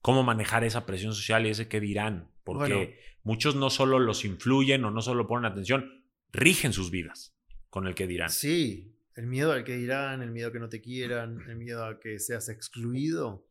¿Cómo 0.05 0.23
manejar 0.23 0.65
esa 0.65 0.85
presión 0.85 1.15
social 1.15 1.47
y 1.47 1.49
ese 1.49 1.67
que 1.67 1.81
dirán? 1.81 2.31
Porque 2.45 3.01
muchos 3.23 3.57
no 3.57 3.71
solo 3.71 3.99
los 3.99 4.27
influyen 4.27 4.85
o 4.85 4.91
no 4.91 5.01
solo 5.01 5.27
ponen 5.27 5.51
atención, 5.51 6.05
rigen 6.31 6.75
sus 6.75 6.91
vidas 6.91 7.35
con 7.71 7.87
el 7.87 7.95
que 7.95 8.07
dirán. 8.07 8.29
Sí, 8.29 8.99
el 9.15 9.27
miedo 9.27 9.53
al 9.53 9.65
que 9.65 9.77
dirán, 9.77 10.21
el 10.21 10.31
miedo 10.31 10.51
a 10.51 10.53
que 10.53 10.59
no 10.59 10.69
te 10.69 10.83
quieran, 10.83 11.41
el 11.49 11.57
miedo 11.57 11.87
a 11.87 12.01
que 12.01 12.19
seas 12.19 12.51
excluido, 12.51 13.49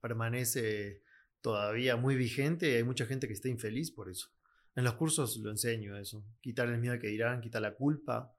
permanece 0.00 1.04
todavía 1.40 1.94
muy 1.94 2.16
vigente 2.16 2.72
y 2.72 2.74
hay 2.74 2.82
mucha 2.82 3.06
gente 3.06 3.28
que 3.28 3.34
está 3.34 3.48
infeliz 3.48 3.92
por 3.92 4.10
eso. 4.10 4.30
En 4.74 4.82
los 4.82 4.94
cursos 4.94 5.36
lo 5.36 5.52
enseño 5.52 5.96
eso. 5.98 6.26
Quitar 6.40 6.68
el 6.68 6.80
miedo 6.80 6.96
a 6.96 6.98
que 6.98 7.06
dirán, 7.06 7.40
quitar 7.40 7.62
la 7.62 7.76
culpa, 7.76 8.36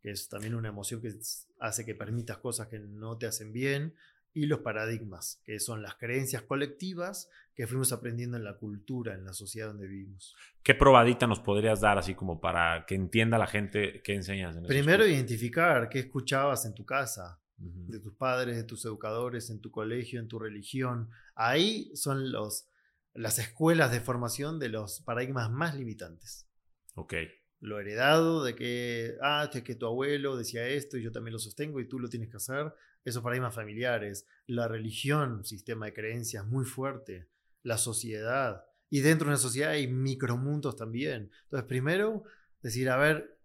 que 0.00 0.12
es 0.12 0.30
también 0.30 0.54
una 0.54 0.70
emoción 0.70 1.02
que 1.02 1.12
hace 1.60 1.84
que 1.84 1.94
permitas 1.94 2.38
cosas 2.38 2.68
que 2.68 2.78
no 2.78 3.18
te 3.18 3.26
hacen 3.26 3.52
bien. 3.52 3.94
Y 4.34 4.46
los 4.46 4.60
paradigmas, 4.60 5.40
que 5.44 5.60
son 5.60 5.82
las 5.82 5.96
creencias 5.96 6.42
colectivas 6.42 7.28
que 7.54 7.66
fuimos 7.66 7.92
aprendiendo 7.92 8.36
en 8.36 8.44
la 8.44 8.56
cultura, 8.56 9.14
en 9.14 9.24
la 9.24 9.34
sociedad 9.34 9.68
donde 9.68 9.86
vivimos. 9.86 10.34
¿Qué 10.62 10.74
probadita 10.74 11.26
nos 11.26 11.40
podrías 11.40 11.80
dar 11.80 11.98
así 11.98 12.14
como 12.14 12.40
para 12.40 12.86
que 12.86 12.94
entienda 12.94 13.36
la 13.36 13.46
gente 13.46 14.00
qué 14.02 14.14
enseñas? 14.14 14.56
En 14.56 14.64
Primero, 14.64 15.06
identificar 15.06 15.88
qué 15.88 15.98
escuchabas 15.98 16.64
en 16.64 16.74
tu 16.74 16.86
casa, 16.86 17.42
de 17.62 18.00
tus 18.00 18.14
padres, 18.14 18.56
de 18.56 18.64
tus 18.64 18.84
educadores, 18.84 19.50
en 19.50 19.60
tu 19.60 19.70
colegio, 19.70 20.18
en 20.18 20.28
tu 20.28 20.38
religión. 20.38 21.10
Ahí 21.34 21.94
son 21.94 22.32
los, 22.32 22.68
las 23.14 23.38
escuelas 23.38 23.92
de 23.92 24.00
formación 24.00 24.58
de 24.58 24.68
los 24.68 25.00
paradigmas 25.02 25.50
más 25.50 25.76
limitantes. 25.76 26.48
Ok. 26.94 27.14
Lo 27.60 27.78
heredado 27.78 28.42
de 28.42 28.56
que, 28.56 29.14
ah, 29.22 29.48
es 29.52 29.62
que 29.62 29.76
tu 29.76 29.86
abuelo 29.86 30.36
decía 30.36 30.66
esto 30.66 30.96
y 30.96 31.02
yo 31.02 31.12
también 31.12 31.32
lo 31.32 31.38
sostengo 31.38 31.78
y 31.80 31.88
tú 31.88 32.00
lo 32.00 32.08
tienes 32.08 32.28
que 32.28 32.38
hacer. 32.38 32.72
Esos 33.04 33.22
paradigmas 33.22 33.54
familiares. 33.54 34.26
La 34.46 34.68
religión, 34.68 35.44
sistema 35.44 35.86
de 35.86 35.94
creencias 35.94 36.46
muy 36.46 36.64
fuerte. 36.64 37.28
La 37.62 37.78
sociedad. 37.78 38.64
Y 38.90 39.00
dentro 39.00 39.26
de 39.26 39.30
una 39.30 39.38
sociedad 39.38 39.70
hay 39.70 39.86
micromundos 39.86 40.76
también. 40.76 41.30
Entonces, 41.44 41.66
primero, 41.68 42.24
decir, 42.60 42.90
a 42.90 42.96
ver, 42.96 43.38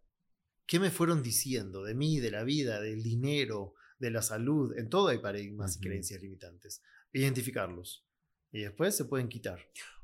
¿qué 0.65 0.79
me 0.79 0.91
fueron 0.91 1.23
diciendo 1.23 1.83
de 1.83 1.95
mí, 1.95 2.19
de 2.19 2.31
la 2.31 2.43
vida, 2.43 2.81
del 2.81 3.01
dinero, 3.01 3.73
de 3.99 4.11
la 4.11 4.21
salud? 4.21 4.77
En 4.77 4.89
todo 4.89 5.07
hay 5.07 5.19
paradigmas 5.19 5.77
y 5.77 5.79
creencias 5.79 6.21
limitantes. 6.21 6.83
Identificarlos. 7.13 8.05
Y 8.51 8.61
después 8.61 8.95
se 8.95 9.05
pueden 9.05 9.29
quitar. 9.29 9.59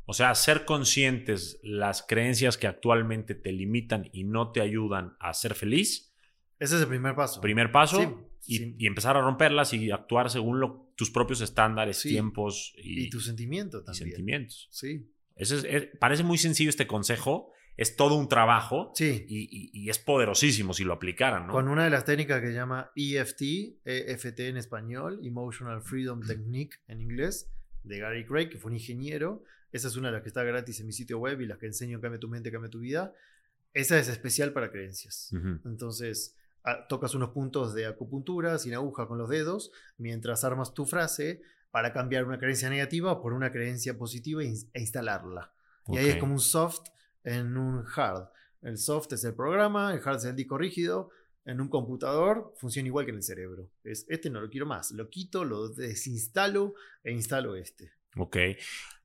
O 0.05 0.13
sea, 0.13 0.35
ser 0.35 0.65
conscientes 0.65 1.59
las 1.63 2.03
creencias 2.03 2.57
que 2.57 2.67
actualmente 2.67 3.35
te 3.35 3.51
limitan 3.51 4.09
y 4.11 4.25
no 4.25 4.51
te 4.51 4.61
ayudan 4.61 5.15
a 5.19 5.33
ser 5.33 5.55
feliz. 5.55 6.13
Ese 6.59 6.75
es 6.75 6.81
el 6.81 6.87
primer 6.87 7.15
paso. 7.15 7.41
Primer 7.41 7.71
paso. 7.71 8.29
Y, 8.45 8.85
empezar 8.85 9.17
a 9.17 9.21
romperlas 9.21 9.73
y 9.73 9.91
actuar 9.91 10.29
según 10.29 10.91
tus 10.95 11.11
propios 11.11 11.41
estándares, 11.41 12.01
tiempos 12.01 12.73
y, 12.77 13.09
tus 13.09 13.25
sentimientos 13.25 13.83
también. 13.85 14.09
sentimientos. 14.09 14.67
Sí. 14.71 15.09
Eso 15.35 15.57
parece 15.99 16.23
muy 16.23 16.37
sencillo 16.37 16.69
este 16.69 16.87
consejo, 16.87 17.51
es 17.75 17.95
todo 17.95 18.15
un 18.15 18.29
trabajo 18.29 18.91
sí. 18.95 19.25
y, 19.27 19.89
es 19.89 19.97
poderosísimo 19.97 20.73
si 20.73 20.83
lo 20.83 20.93
aplicaran. 20.93 21.47
¿no? 21.47 21.53
Con 21.53 21.67
una 21.67 21.83
de 21.85 21.89
las 21.89 22.05
técnicas 22.05 22.41
que 22.41 22.47
se 22.47 22.53
llama 22.53 22.91
EFT, 22.95 23.41
EFT 23.85 24.39
en 24.41 24.57
español, 24.57 25.19
Emotional 25.23 25.81
Freedom 25.81 26.21
Technique 26.21 26.77
en 26.87 27.01
inglés, 27.01 27.49
de 27.83 27.99
Gary 27.99 28.25
Craig, 28.25 28.49
que 28.49 28.57
fue 28.57 28.69
un 28.69 28.77
ingeniero. 28.77 29.43
Esa 29.71 29.87
es 29.87 29.95
una 29.95 30.09
de 30.09 30.13
las 30.13 30.21
que 30.21 30.29
está 30.29 30.43
gratis 30.43 30.79
en 30.79 30.85
mi 30.85 30.93
sitio 30.93 31.17
web 31.17 31.41
y 31.41 31.47
las 31.47 31.57
que 31.57 31.65
enseño 31.65 31.99
Cambia 31.99 32.19
tu 32.19 32.27
mente, 32.27 32.51
cambia 32.51 32.69
tu 32.69 32.79
vida. 32.79 33.13
Esa 33.73 33.97
es 33.97 34.07
especial 34.07 34.53
para 34.53 34.71
creencias. 34.71 35.31
Entonces, 35.65 36.37
tocas 36.87 37.13
unos 37.15 37.29
puntos 37.29 37.73
de 37.73 37.85
acupuntura 37.85 38.57
sin 38.57 38.73
aguja 38.73 39.07
con 39.07 39.17
los 39.17 39.29
dedos 39.29 39.71
mientras 39.97 40.43
armas 40.43 40.73
tu 40.73 40.85
frase 40.85 41.41
para 41.71 41.91
cambiar 41.91 42.25
una 42.25 42.37
creencia 42.37 42.69
negativa 42.69 43.21
por 43.21 43.33
una 43.33 43.51
creencia 43.51 43.97
positiva 43.97 44.43
e, 44.43 44.53
instalarla. 44.75 45.51
Y 45.87 45.97
ahí 45.97 46.09
es 46.09 46.17
como 46.17 46.33
un 46.33 46.39
soft 46.39 46.89
en 47.23 47.57
un 47.57 47.83
hard. 47.95 48.29
El 48.61 48.77
soft 48.77 49.11
es 49.13 49.23
el 49.23 49.33
programa, 49.33 49.93
el 49.93 49.99
hard 50.03 50.17
es 50.17 50.25
el 50.25 50.35
disco 50.35 50.57
rígido. 50.57 51.09
En 51.45 51.59
un 51.59 51.67
computador 51.67 52.53
funciona 52.57 52.87
igual 52.87 53.05
que 53.05 53.11
en 53.11 53.17
el 53.17 53.23
cerebro. 53.23 53.69
Es, 53.83 54.05
este 54.07 54.29
no 54.29 54.39
lo 54.39 54.49
quiero 54.49 54.65
más. 54.65 54.91
Lo 54.91 55.09
quito, 55.09 55.43
lo 55.43 55.67
desinstalo 55.67 56.75
e 57.03 57.11
instalo 57.11 57.55
este. 57.55 57.91
Ok. 58.15 58.37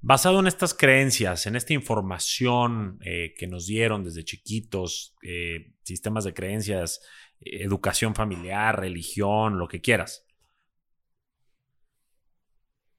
Basado 0.01 0.39
en 0.39 0.47
estas 0.47 0.75
creencias, 0.75 1.47
en 1.47 1.57
esta 1.57 1.73
información 1.73 2.99
eh, 3.03 3.35
que 3.37 3.47
nos 3.47 3.67
dieron 3.67 4.05
desde 4.05 4.25
chiquitos, 4.25 5.17
eh, 5.23 5.73
sistemas 5.83 6.25
de 6.25 6.35
creencias, 6.35 7.01
educación 7.41 8.15
familiar, 8.15 8.79
religión, 8.79 9.59
lo 9.59 9.69
que 9.69 9.81
quieras. 9.81 10.27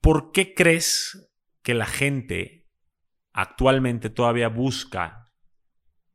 ¿Por 0.02 0.32
qué 0.32 0.54
crees 0.54 1.30
que 1.62 1.74
la 1.74 1.86
gente 1.86 2.68
actualmente 3.34 4.10
todavía 4.10 4.48
busca 4.48 5.32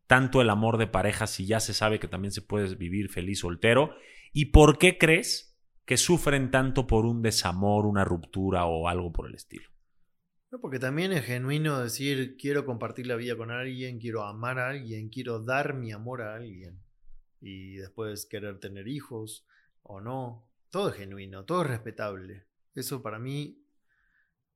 tanto 0.06 0.40
el 0.40 0.50
amor 0.50 0.78
de 0.78 0.86
pareja 0.86 1.26
si 1.26 1.46
ya 1.46 1.60
se 1.60 1.74
sabe 1.74 1.98
que 1.98 2.08
también 2.08 2.32
se 2.32 2.42
puede 2.42 2.74
vivir 2.74 3.10
feliz 3.10 3.40
soltero? 3.40 3.94
¿Y 4.32 4.46
por 4.46 4.78
qué 4.78 4.98
crees 4.98 5.58
que 5.84 5.96
sufren 5.96 6.50
tanto 6.50 6.86
por 6.86 7.04
un 7.04 7.22
desamor, 7.22 7.86
una 7.86 8.04
ruptura 8.04 8.64
o 8.64 8.88
algo 8.88 9.12
por 9.12 9.28
el 9.28 9.34
estilo? 9.34 9.68
porque 10.60 10.78
también 10.78 11.10
es 11.10 11.24
genuino 11.24 11.80
decir 11.80 12.36
quiero 12.36 12.64
compartir 12.64 13.08
la 13.08 13.16
vida 13.16 13.36
con 13.36 13.50
alguien, 13.50 13.98
quiero 13.98 14.22
amar 14.22 14.60
a 14.60 14.68
alguien, 14.68 15.08
quiero 15.08 15.40
dar 15.40 15.74
mi 15.74 15.90
amor 15.90 16.22
a 16.22 16.36
alguien 16.36 16.83
y 17.44 17.76
después 17.76 18.24
querer 18.24 18.58
tener 18.58 18.88
hijos 18.88 19.46
o 19.82 20.00
no. 20.00 20.48
Todo 20.70 20.88
es 20.88 20.96
genuino, 20.96 21.44
todo 21.44 21.62
es 21.62 21.68
respetable. 21.68 22.46
Eso 22.74 23.02
para 23.02 23.18
mí 23.18 23.62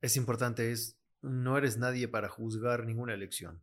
es 0.01 0.17
importante, 0.17 0.71
es 0.71 0.99
no 1.21 1.57
eres 1.57 1.77
nadie 1.77 2.07
para 2.07 2.29
juzgar 2.29 2.85
ninguna 2.85 3.13
elección. 3.13 3.61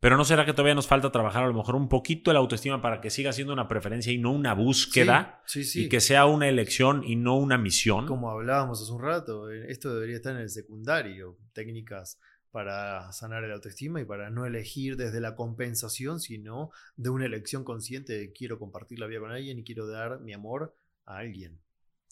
Pero 0.00 0.16
¿no 0.16 0.24
será 0.24 0.46
que 0.46 0.52
todavía 0.52 0.74
nos 0.74 0.86
falta 0.86 1.12
trabajar 1.12 1.44
a 1.44 1.46
lo 1.46 1.54
mejor 1.54 1.76
un 1.76 1.88
poquito 1.88 2.32
la 2.32 2.38
autoestima 2.38 2.80
para 2.80 3.02
que 3.02 3.10
siga 3.10 3.32
siendo 3.32 3.52
una 3.52 3.68
preferencia 3.68 4.12
y 4.12 4.18
no 4.18 4.32
una 4.32 4.54
búsqueda? 4.54 5.42
Sí, 5.44 5.64
sí, 5.64 5.84
Y 5.84 5.88
que 5.90 6.00
sea 6.00 6.24
una 6.24 6.48
elección 6.48 7.04
y 7.04 7.16
no 7.16 7.36
una 7.36 7.58
misión. 7.58 8.06
Como 8.06 8.30
hablábamos 8.30 8.82
hace 8.82 8.92
un 8.92 9.02
rato, 9.02 9.50
eh, 9.50 9.66
esto 9.68 9.94
debería 9.94 10.16
estar 10.16 10.34
en 10.34 10.42
el 10.42 10.50
secundario. 10.50 11.38
Técnicas 11.52 12.18
para 12.54 13.10
sanar 13.10 13.42
el 13.42 13.50
autoestima 13.50 14.00
y 14.00 14.04
para 14.04 14.30
no 14.30 14.46
elegir 14.46 14.96
desde 14.96 15.20
la 15.20 15.34
compensación, 15.34 16.20
sino 16.20 16.70
de 16.94 17.10
una 17.10 17.26
elección 17.26 17.64
consciente 17.64 18.12
de 18.12 18.32
quiero 18.32 18.60
compartir 18.60 19.00
la 19.00 19.08
vida 19.08 19.18
con 19.18 19.32
alguien 19.32 19.58
y 19.58 19.64
quiero 19.64 19.88
dar 19.88 20.20
mi 20.20 20.32
amor 20.32 20.72
a 21.04 21.16
alguien. 21.16 21.60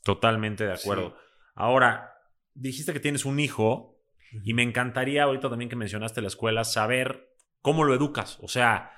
Totalmente 0.03 0.65
de 0.65 0.73
acuerdo. 0.73 1.17
Ahora, 1.55 2.13
dijiste 2.55 2.93
que 2.93 2.99
tienes 2.99 3.25
un 3.25 3.39
hijo 3.39 4.03
y 4.43 4.53
me 4.53 4.65
encantaría 4.65 5.23
ahorita 5.23 5.49
también 5.49 5.69
que 5.69 5.77
mencionaste 5.77 6.21
la 6.21 6.27
escuela 6.27 6.65
saber 6.65 7.37
cómo 7.61 7.85
lo 7.85 7.95
educas. 7.95 8.41
O 8.41 8.49
sea, 8.49 8.91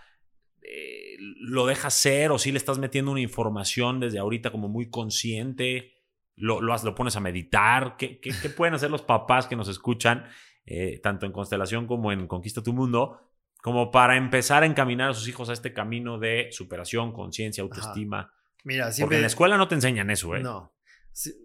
eh, 0.63 1.19
lo 1.19 1.67
dejas 1.67 1.93
ser 1.93 2.33
o 2.33 2.39
si 2.39 2.53
le 2.53 2.57
estás 2.57 2.79
metiendo 2.79 3.11
una 3.11 3.21
información 3.21 4.01
desde 4.01 4.19
ahorita 4.19 4.51
como 4.51 4.71
muy 4.71 4.89
consciente, 4.89 5.93
lo, 6.37 6.63
lo, 6.63 6.75
lo 6.75 6.95
pones 6.95 7.17
a 7.17 7.21
meditar. 7.21 7.99
¿Qué, 7.99 8.19
¿Qué, 8.19 8.33
pueden 8.49 8.73
hacer 8.73 8.91
los 8.91 9.03
papás 9.03 9.47
que 9.47 9.57
nos 9.57 9.69
escuchan, 9.69 10.25
eh, 10.67 11.01
tanto 11.03 11.27
en 11.27 11.33
Constelación 11.33 11.87
como 11.87 12.13
en 12.13 12.27
Conquista 12.27 12.63
tu 12.63 12.73
Mundo, 12.73 13.21
como 13.63 13.91
para 13.91 14.17
empezar 14.17 14.63
a 14.63 14.67
encaminar 14.67 15.11
a 15.11 15.15
sus 15.15 15.29
hijos 15.29 15.49
a 15.49 15.53
este 15.53 15.73
camino 15.73 16.19
de 16.19 16.49
superación, 16.51 17.13
conciencia, 17.13 17.63
autoestima? 17.63 18.33
Mira, 18.65 18.93
siempre... 18.93 19.07
Porque 19.07 19.17
en 19.17 19.23
la 19.23 19.27
escuela 19.29 19.57
no 19.57 19.69
te 19.69 19.75
enseñan 19.75 20.11
eso, 20.11 20.35
¿eh? 20.37 20.43
No. 20.43 20.75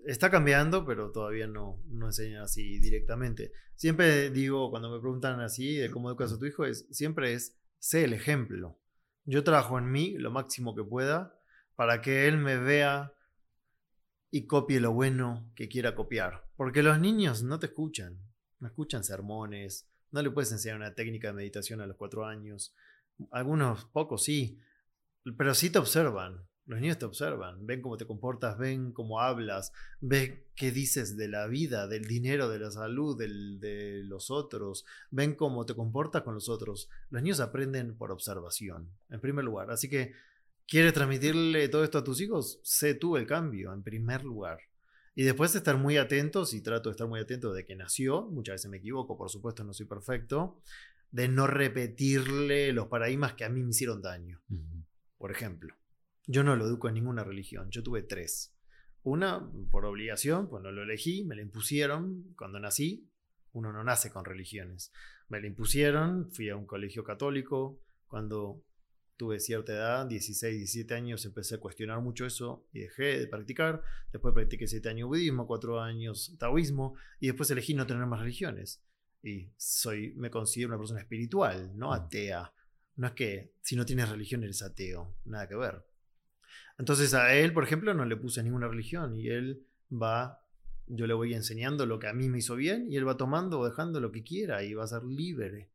Está 0.05 0.31
cambiando, 0.31 0.85
pero 0.85 1.11
todavía 1.11 1.47
no, 1.47 1.81
no 1.87 2.07
enseñan 2.07 2.41
así 2.41 2.79
directamente. 2.79 3.51
Siempre 3.75 4.31
digo, 4.31 4.69
cuando 4.71 4.91
me 4.91 4.99
preguntan 4.99 5.39
así 5.41 5.75
de 5.75 5.91
cómo 5.91 6.09
educas 6.09 6.33
a 6.33 6.39
tu 6.39 6.45
hijo, 6.45 6.65
es, 6.65 6.87
siempre 6.91 7.33
es, 7.33 7.57
sé 7.77 8.03
el 8.03 8.13
ejemplo. 8.13 8.79
Yo 9.25 9.43
trabajo 9.43 9.77
en 9.77 9.91
mí 9.91 10.15
lo 10.17 10.31
máximo 10.31 10.75
que 10.75 10.83
pueda 10.83 11.39
para 11.75 12.01
que 12.01 12.27
él 12.27 12.37
me 12.37 12.57
vea 12.57 13.13
y 14.31 14.47
copie 14.47 14.79
lo 14.79 14.91
bueno 14.91 15.49
que 15.55 15.69
quiera 15.69 15.95
copiar. 15.95 16.43
Porque 16.57 16.83
los 16.83 16.99
niños 16.99 17.43
no 17.43 17.59
te 17.59 17.67
escuchan, 17.67 18.19
no 18.59 18.67
escuchan 18.67 19.03
sermones, 19.03 19.87
no 20.11 20.21
le 20.21 20.31
puedes 20.31 20.51
enseñar 20.51 20.77
una 20.77 20.95
técnica 20.95 21.29
de 21.29 21.33
meditación 21.33 21.81
a 21.81 21.87
los 21.87 21.97
cuatro 21.97 22.25
años. 22.25 22.73
Algunos 23.31 23.85
pocos 23.85 24.23
sí, 24.23 24.59
pero 25.37 25.53
sí 25.53 25.69
te 25.69 25.79
observan. 25.79 26.47
Los 26.65 26.81
niños 26.81 26.99
te 26.99 27.05
observan, 27.05 27.65
ven 27.65 27.81
cómo 27.81 27.97
te 27.97 28.05
comportas, 28.05 28.55
ven 28.59 28.91
cómo 28.91 29.21
hablas, 29.21 29.73
ven 30.01 30.45
qué 30.55 30.71
dices 30.71 31.17
de 31.17 31.27
la 31.27 31.47
vida, 31.47 31.87
del 31.87 32.05
dinero, 32.05 32.47
de 32.47 32.59
la 32.59 32.69
salud, 32.69 33.17
de 33.17 34.03
los 34.03 34.29
otros, 34.29 34.85
ven 35.09 35.33
cómo 35.33 35.65
te 35.65 35.73
comportas 35.73 36.21
con 36.21 36.35
los 36.35 36.47
otros. 36.47 36.87
Los 37.09 37.23
niños 37.23 37.39
aprenden 37.39 37.97
por 37.97 38.11
observación, 38.11 38.91
en 39.09 39.19
primer 39.19 39.45
lugar. 39.45 39.71
Así 39.71 39.89
que, 39.89 40.13
¿quieres 40.67 40.93
transmitirle 40.93 41.69
todo 41.69 41.83
esto 41.83 41.97
a 41.97 42.03
tus 42.03 42.21
hijos? 42.21 42.59
Sé 42.61 42.93
tú 42.93 43.17
el 43.17 43.25
cambio, 43.25 43.73
en 43.73 43.81
primer 43.81 44.23
lugar. 44.23 44.59
Y 45.19 45.23
después 45.23 45.53
estar 45.53 45.75
muy 45.75 45.97
atentos, 45.97 46.53
y 46.53 46.61
trato 46.61 46.87
de 46.87 46.91
estar 46.93 47.05
muy 47.05 47.19
atento 47.19 47.51
de 47.51 47.65
que 47.65 47.75
nació, 47.75 48.27
muchas 48.27 48.53
veces 48.53 48.71
me 48.71 48.77
equivoco, 48.77 49.17
por 49.17 49.29
supuesto 49.29 49.65
no 49.65 49.73
soy 49.73 49.85
perfecto, 49.85 50.61
de 51.11 51.27
no 51.27 51.45
repetirle 51.45 52.71
los 52.71 52.87
paradigmas 52.87 53.33
que 53.33 53.43
a 53.43 53.49
mí 53.49 53.61
me 53.61 53.71
hicieron 53.71 54.01
daño. 54.01 54.41
Por 55.17 55.31
ejemplo. 55.31 55.75
Yo 56.25 56.45
no 56.45 56.55
lo 56.55 56.67
educo 56.67 56.87
en 56.87 56.93
ninguna 56.93 57.25
religión, 57.25 57.69
yo 57.69 57.83
tuve 57.83 58.01
tres. 58.01 58.55
Una 59.03 59.45
por 59.69 59.83
obligación, 59.83 60.47
cuando 60.47 60.71
lo 60.71 60.83
elegí, 60.83 61.25
me 61.25 61.35
la 61.35 61.41
impusieron 61.41 62.33
cuando 62.37 62.61
nací. 62.61 63.11
Uno 63.51 63.73
no 63.73 63.83
nace 63.83 64.11
con 64.11 64.23
religiones. 64.23 64.93
Me 65.27 65.41
la 65.41 65.47
impusieron, 65.47 66.31
fui 66.31 66.47
a 66.47 66.55
un 66.55 66.65
colegio 66.65 67.03
católico. 67.03 67.81
Cuando 68.07 68.63
tuve 69.19 69.41
cierta 69.41 69.73
edad, 69.73 70.05
16, 70.05 70.55
17 70.55 70.93
años, 70.93 71.25
empecé 71.25 71.55
a 71.55 71.59
cuestionar 71.59 71.99
mucho 71.99 72.25
eso 72.25 72.65
y 72.71 72.79
dejé 72.79 73.19
de 73.19 73.27
practicar. 73.27 73.83
Después 74.13 74.33
practiqué 74.33 74.65
7 74.65 74.87
años 74.87 75.09
budismo, 75.09 75.45
4 75.45 75.81
años 75.81 76.37
taoísmo 76.39 76.95
y 77.19 77.27
después 77.27 77.51
elegí 77.51 77.73
no 77.73 77.85
tener 77.85 78.05
más 78.05 78.21
religiones. 78.21 78.81
Y 79.21 79.49
soy, 79.57 80.13
me 80.15 80.31
considero 80.31 80.69
una 80.69 80.77
persona 80.77 81.01
espiritual, 81.01 81.77
no 81.77 81.89
mm. 81.89 81.93
atea. 81.93 82.53
No 82.95 83.07
es 83.07 83.13
que 83.13 83.51
si 83.61 83.75
no 83.75 83.85
tienes 83.85 84.07
religión 84.07 84.41
eres 84.41 84.61
ateo, 84.61 85.13
nada 85.25 85.49
que 85.49 85.55
ver. 85.57 85.83
Entonces 86.77 87.13
a 87.13 87.33
él, 87.35 87.51
por 87.51 87.65
ejemplo, 87.65 87.93
no 87.93 88.05
le 88.05 88.15
puse 88.15 88.41
ninguna 88.41 88.69
religión 88.69 89.17
y 89.17 89.27
él 89.27 89.65
va, 89.91 90.45
yo 90.87 91.07
le 91.07 91.13
voy 91.13 91.33
enseñando 91.33 91.85
lo 91.85 91.99
que 91.99 92.07
a 92.07 92.13
mí 92.13 92.29
me 92.29 92.37
hizo 92.37 92.55
bien 92.55 92.89
y 92.89 92.95
él 92.95 93.05
va 93.05 93.17
tomando 93.17 93.59
o 93.59 93.65
dejando 93.65 93.99
lo 93.99 94.13
que 94.13 94.23
quiera 94.23 94.63
y 94.63 94.75
va 94.75 94.85
a 94.85 94.87
ser 94.87 95.03
libre. 95.03 95.67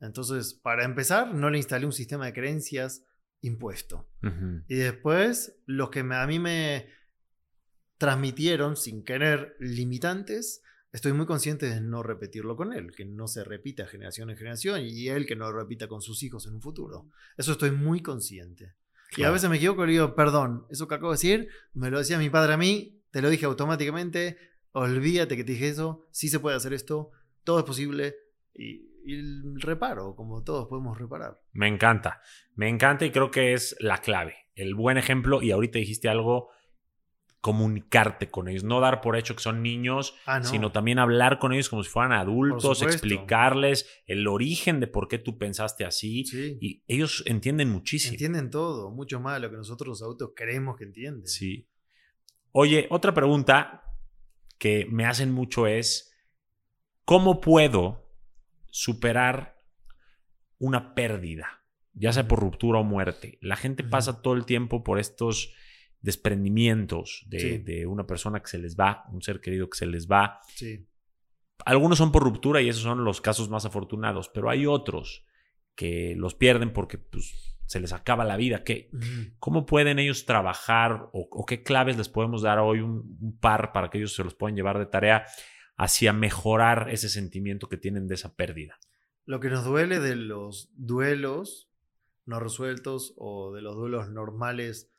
Entonces, 0.00 0.54
para 0.54 0.84
empezar, 0.84 1.34
no 1.34 1.50
le 1.50 1.58
instalé 1.58 1.86
un 1.86 1.92
sistema 1.92 2.26
de 2.26 2.32
creencias 2.32 3.04
impuesto. 3.40 4.08
Y 4.68 4.74
después, 4.74 5.56
los 5.66 5.90
que 5.90 6.00
a 6.00 6.26
mí 6.26 6.38
me, 6.38 6.88
transmitieron 7.98 8.76
sin 8.76 9.04
querer 9.04 9.56
limitantes, 9.58 10.62
estoy 10.92 11.12
muy 11.12 11.26
consciente 11.26 11.66
de 11.66 11.80
no 11.80 12.02
repetirlo 12.02 12.56
con 12.56 12.72
él, 12.72 12.92
que 12.94 13.04
no 13.04 13.26
se 13.26 13.44
repita 13.44 13.86
generación 13.86 14.30
en 14.30 14.36
generación 14.36 14.80
y 14.82 15.08
él 15.08 15.26
que 15.26 15.36
no 15.36 15.50
lo 15.50 15.58
repita 15.58 15.88
con 15.88 16.02
sus 16.02 16.22
hijos 16.22 16.46
en 16.46 16.54
un 16.54 16.62
futuro. 16.62 17.08
Eso 17.36 17.52
estoy 17.52 17.70
muy 17.70 18.02
consciente. 18.02 18.74
Y 19.16 19.22
a 19.22 19.30
veces 19.30 19.48
me 19.48 19.56
equivoco 19.56 19.84
y 19.84 19.86
le 19.86 19.92
digo, 19.92 20.14
perdón, 20.14 20.66
eso 20.68 20.88
que 20.88 20.94
acabo 20.96 21.12
de 21.12 21.16
decir, 21.16 21.48
me 21.74 21.90
lo 21.90 21.98
decía 21.98 22.18
mi 22.18 22.28
padre 22.28 22.54
a 22.54 22.56
mí, 22.56 23.00
te 23.10 23.22
lo 23.22 23.30
dije 23.30 23.46
automáticamente, 23.46 24.36
olvídate 24.72 25.36
que 25.36 25.44
te 25.44 25.52
dije 25.52 25.68
eso, 25.68 26.04
sí 26.10 26.28
se 26.28 26.40
puede 26.40 26.56
hacer 26.56 26.72
esto, 26.72 27.12
todo 27.44 27.60
es 27.60 27.64
posible 27.64 28.16
y, 28.52 28.90
y 29.06 29.58
reparo, 29.60 30.14
como 30.16 30.42
todos 30.42 30.66
podemos 30.68 30.98
reparar. 30.98 31.40
Me 31.52 31.68
encanta, 31.68 32.20
me 32.54 32.68
encanta 32.68 33.04
y 33.06 33.10
creo 33.10 33.30
que 33.30 33.52
es 33.52 33.76
la 33.80 33.98
clave, 33.98 34.34
el 34.54 34.74
buen 34.74 34.98
ejemplo 34.98 35.40
y 35.42 35.52
ahorita 35.52 35.78
dijiste 35.78 36.08
algo 36.08 36.50
comunicarte 37.40 38.28
con 38.28 38.48
ellos, 38.48 38.64
no 38.64 38.80
dar 38.80 39.00
por 39.00 39.16
hecho 39.16 39.36
que 39.36 39.42
son 39.42 39.62
niños, 39.62 40.16
Ah, 40.26 40.40
no. 40.40 40.44
sino 40.46 40.72
también 40.72 40.98
hablar 40.98 41.38
con 41.38 41.52
ellos 41.52 41.68
como 41.68 41.84
si 41.84 41.90
fueran 41.90 42.10
adultos, 42.12 42.82
explicarles 42.82 43.88
el 44.06 44.26
origen 44.26 44.80
de 44.80 44.88
por 44.88 45.06
qué 45.06 45.18
tú 45.18 45.38
pensaste 45.38 45.84
así 45.84 46.24
Sí. 46.24 46.58
y 46.60 46.82
ellos 46.88 47.22
entienden 47.26 47.70
muchísimo. 47.70 48.14
Entienden 48.14 48.50
todo, 48.50 48.90
mucho 48.90 49.20
más 49.20 49.34
de 49.34 49.40
lo 49.46 49.50
que 49.50 49.56
nosotros 49.58 49.86
los 49.88 50.02
adultos 50.02 50.32
creemos 50.34 50.76
que 50.76 50.84
entienden. 50.84 51.26
Sí. 51.28 51.68
Oye, 52.50 52.88
otra 52.90 53.14
pregunta 53.14 53.84
que 54.58 54.86
me 54.90 55.04
hacen 55.04 55.30
mucho 55.30 55.68
es, 55.68 56.12
¿cómo 57.04 57.40
puedo 57.40 58.05
superar 58.70 59.60
una 60.58 60.94
pérdida? 60.94 61.64
Ya 61.92 62.12
sea 62.12 62.28
por 62.28 62.40
ruptura 62.40 62.80
o 62.80 62.84
muerte. 62.84 63.38
La 63.40 63.56
gente 63.56 63.82
pasa 63.82 64.20
todo 64.22 64.34
el 64.34 64.44
tiempo 64.44 64.84
por 64.84 64.98
estos 64.98 65.54
desprendimientos 66.00 67.24
de, 67.28 67.40
Sí. 67.40 67.58
de 67.58 67.86
una 67.86 68.06
persona 68.06 68.40
que 68.40 68.48
se 68.48 68.58
les 68.58 68.76
va, 68.76 69.04
un 69.12 69.22
ser 69.22 69.40
querido 69.40 69.68
que 69.70 69.78
se 69.78 69.86
les 69.86 70.06
va. 70.08 70.40
Sí. 70.54 70.86
Algunos 71.64 71.98
son 71.98 72.12
por 72.12 72.22
ruptura 72.22 72.60
y 72.60 72.68
esos 72.68 72.82
son 72.82 73.04
los 73.04 73.20
casos 73.20 73.48
más 73.48 73.64
afortunados, 73.64 74.28
pero 74.28 74.50
hay 74.50 74.66
otros 74.66 75.24
que 75.74 76.14
los 76.16 76.34
pierden 76.34 76.72
porque 76.72 76.98
pues, 76.98 77.58
se 77.66 77.80
les 77.80 77.92
acaba 77.92 78.24
la 78.24 78.36
vida. 78.36 78.62
¿Qué. 78.62 78.90
¿Cómo 79.38 79.64
pueden 79.66 79.98
ellos 79.98 80.26
trabajar 80.26 81.08
o, 81.12 81.28
o 81.30 81.46
qué 81.46 81.62
claves 81.62 81.96
les 81.96 82.08
podemos 82.08 82.42
dar 82.42 82.58
hoy 82.58 82.80
un, 82.80 83.16
un 83.20 83.38
par 83.38 83.72
para 83.72 83.88
que 83.90 83.98
ellos 83.98 84.14
se 84.14 84.22
los 84.22 84.34
puedan 84.34 84.54
llevar 84.54 84.78
de 84.78 84.86
tarea 84.86 85.24
hacia 85.76 86.12
mejorar 86.12 86.88
ese 86.90 87.08
sentimiento 87.08 87.68
que 87.68 87.76
tienen 87.76 88.06
de 88.06 88.14
esa 88.14 88.34
pérdida? 88.34 88.78
Lo 89.24 89.40
que 89.40 89.50
nos 89.50 89.64
duele 89.64 90.00
de 90.00 90.16
los 90.16 90.70
duelos 90.74 91.68
no 92.26 92.40
resueltos 92.40 93.14
o 93.16 93.54
de 93.54 93.62
los 93.62 93.76
duelos 93.76 94.10
normales 94.10 94.90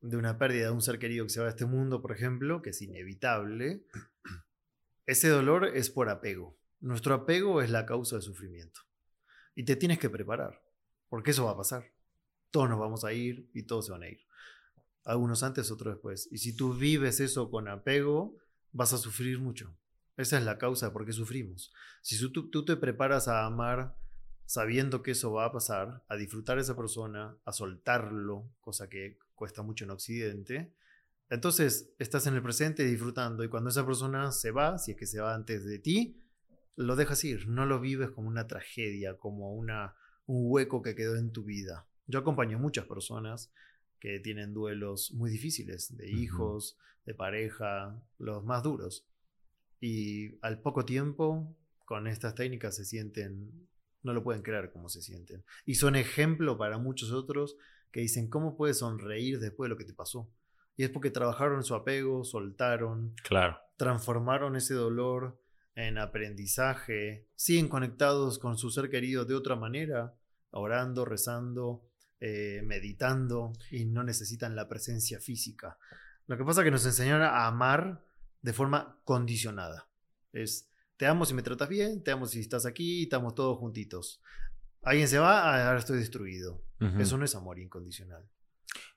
de 0.00 0.16
una 0.16 0.38
pérdida 0.38 0.66
de 0.66 0.72
un 0.72 0.82
ser 0.82 0.98
querido 0.98 1.24
que 1.24 1.30
se 1.30 1.40
va 1.40 1.46
de 1.46 1.50
este 1.50 1.66
mundo, 1.66 2.02
por 2.02 2.12
ejemplo, 2.12 2.62
que 2.62 2.70
es 2.70 2.82
inevitable, 2.82 3.86
ese 5.06 5.28
dolor 5.28 5.66
es 5.66 5.90
por 5.90 6.08
apego. 6.08 6.58
Nuestro 6.80 7.14
apego 7.14 7.62
es 7.62 7.70
la 7.70 7.86
causa 7.86 8.16
del 8.16 8.22
sufrimiento. 8.22 8.80
Y 9.54 9.64
te 9.64 9.76
tienes 9.76 9.98
que 9.98 10.10
preparar, 10.10 10.62
porque 11.08 11.30
eso 11.30 11.44
va 11.44 11.52
a 11.52 11.56
pasar. 11.56 11.92
Todos 12.50 12.68
nos 12.68 12.78
vamos 12.78 13.04
a 13.04 13.12
ir 13.12 13.48
y 13.54 13.62
todos 13.62 13.86
se 13.86 13.92
van 13.92 14.02
a 14.02 14.08
ir. 14.08 14.20
Algunos 15.04 15.42
antes, 15.42 15.70
otros 15.70 15.94
después. 15.94 16.28
Y 16.30 16.38
si 16.38 16.56
tú 16.56 16.74
vives 16.74 17.20
eso 17.20 17.50
con 17.50 17.68
apego, 17.68 18.36
vas 18.72 18.92
a 18.92 18.98
sufrir 18.98 19.38
mucho. 19.38 19.76
Esa 20.16 20.38
es 20.38 20.44
la 20.44 20.58
causa 20.58 20.92
por 20.92 21.04
qué 21.04 21.12
sufrimos. 21.12 21.72
Si 22.02 22.18
tú, 22.30 22.48
tú- 22.50 22.64
te 22.64 22.76
preparas 22.76 23.26
a 23.28 23.44
amar 23.46 23.96
sabiendo 24.46 25.02
que 25.02 25.12
eso 25.12 25.32
va 25.32 25.46
a 25.46 25.52
pasar, 25.52 26.04
a 26.08 26.16
disfrutar 26.16 26.58
a 26.58 26.60
esa 26.60 26.76
persona, 26.76 27.36
a 27.44 27.52
soltarlo, 27.52 28.50
cosa 28.60 28.88
que 28.88 29.18
cuesta 29.34 29.62
mucho 29.62 29.84
en 29.84 29.90
Occidente, 29.90 30.72
entonces 31.30 31.92
estás 31.98 32.26
en 32.26 32.34
el 32.34 32.42
presente 32.42 32.84
disfrutando 32.84 33.42
y 33.42 33.48
cuando 33.48 33.70
esa 33.70 33.86
persona 33.86 34.30
se 34.32 34.50
va, 34.50 34.78
si 34.78 34.92
es 34.92 34.96
que 34.98 35.06
se 35.06 35.20
va 35.20 35.34
antes 35.34 35.64
de 35.64 35.78
ti, 35.78 36.20
lo 36.76 36.94
dejas 36.96 37.24
ir, 37.24 37.48
no 37.48 37.66
lo 37.66 37.80
vives 37.80 38.10
como 38.10 38.28
una 38.28 38.46
tragedia, 38.46 39.16
como 39.18 39.54
una, 39.54 39.94
un 40.26 40.42
hueco 40.50 40.82
que 40.82 40.94
quedó 40.94 41.16
en 41.16 41.32
tu 41.32 41.42
vida. 41.44 41.86
Yo 42.06 42.18
acompaño 42.18 42.58
muchas 42.58 42.84
personas 42.86 43.50
que 43.98 44.20
tienen 44.20 44.52
duelos 44.52 45.12
muy 45.14 45.30
difíciles, 45.30 45.96
de 45.96 46.10
hijos, 46.10 46.76
de 47.06 47.14
pareja, 47.14 47.98
los 48.18 48.44
más 48.44 48.62
duros. 48.62 49.06
Y 49.86 50.38
al 50.40 50.62
poco 50.62 50.86
tiempo, 50.86 51.54
con 51.84 52.06
estas 52.06 52.34
técnicas 52.34 52.74
se 52.74 52.86
sienten, 52.86 53.68
no 54.02 54.14
lo 54.14 54.22
pueden 54.22 54.40
creer 54.40 54.70
cómo 54.72 54.88
se 54.88 55.02
sienten. 55.02 55.44
Y 55.66 55.74
son 55.74 55.94
ejemplo 55.94 56.56
para 56.56 56.78
muchos 56.78 57.12
otros 57.12 57.58
que 57.92 58.00
dicen, 58.00 58.30
¿cómo 58.30 58.56
puedes 58.56 58.78
sonreír 58.78 59.38
después 59.40 59.66
de 59.66 59.74
lo 59.74 59.76
que 59.76 59.84
te 59.84 59.92
pasó? 59.92 60.26
Y 60.74 60.84
es 60.84 60.88
porque 60.90 61.10
trabajaron 61.10 61.62
su 61.64 61.74
apego, 61.74 62.24
soltaron, 62.24 63.14
Claro. 63.24 63.58
transformaron 63.76 64.56
ese 64.56 64.72
dolor 64.72 65.38
en 65.74 65.98
aprendizaje, 65.98 67.28
siguen 67.34 67.68
conectados 67.68 68.38
con 68.38 68.56
su 68.56 68.70
ser 68.70 68.88
querido 68.88 69.26
de 69.26 69.34
otra 69.34 69.54
manera, 69.54 70.14
orando, 70.50 71.04
rezando, 71.04 71.82
eh, 72.20 72.62
meditando 72.64 73.52
y 73.70 73.84
no 73.84 74.02
necesitan 74.02 74.56
la 74.56 74.66
presencia 74.66 75.20
física. 75.20 75.76
Lo 76.26 76.38
que 76.38 76.44
pasa 76.44 76.62
es 76.62 76.64
que 76.64 76.70
nos 76.70 76.86
enseñaron 76.86 77.20
a 77.26 77.46
amar 77.46 78.02
de 78.44 78.52
forma 78.52 79.00
condicionada. 79.04 79.88
Es, 80.34 80.70
te 80.98 81.06
amo 81.06 81.24
si 81.24 81.32
me 81.32 81.42
tratas 81.42 81.66
bien, 81.66 82.02
te 82.04 82.10
amo 82.10 82.26
si 82.26 82.40
estás 82.40 82.66
aquí, 82.66 83.04
estamos 83.04 83.34
todos 83.34 83.58
juntitos. 83.58 84.20
Alguien 84.82 85.08
se 85.08 85.18
va, 85.18 85.44
ah, 85.50 85.66
ahora 85.66 85.78
estoy 85.78 85.98
destruido. 85.98 86.62
Eso 86.98 87.16
no 87.16 87.24
es 87.24 87.34
amor 87.34 87.58
incondicional. 87.58 88.28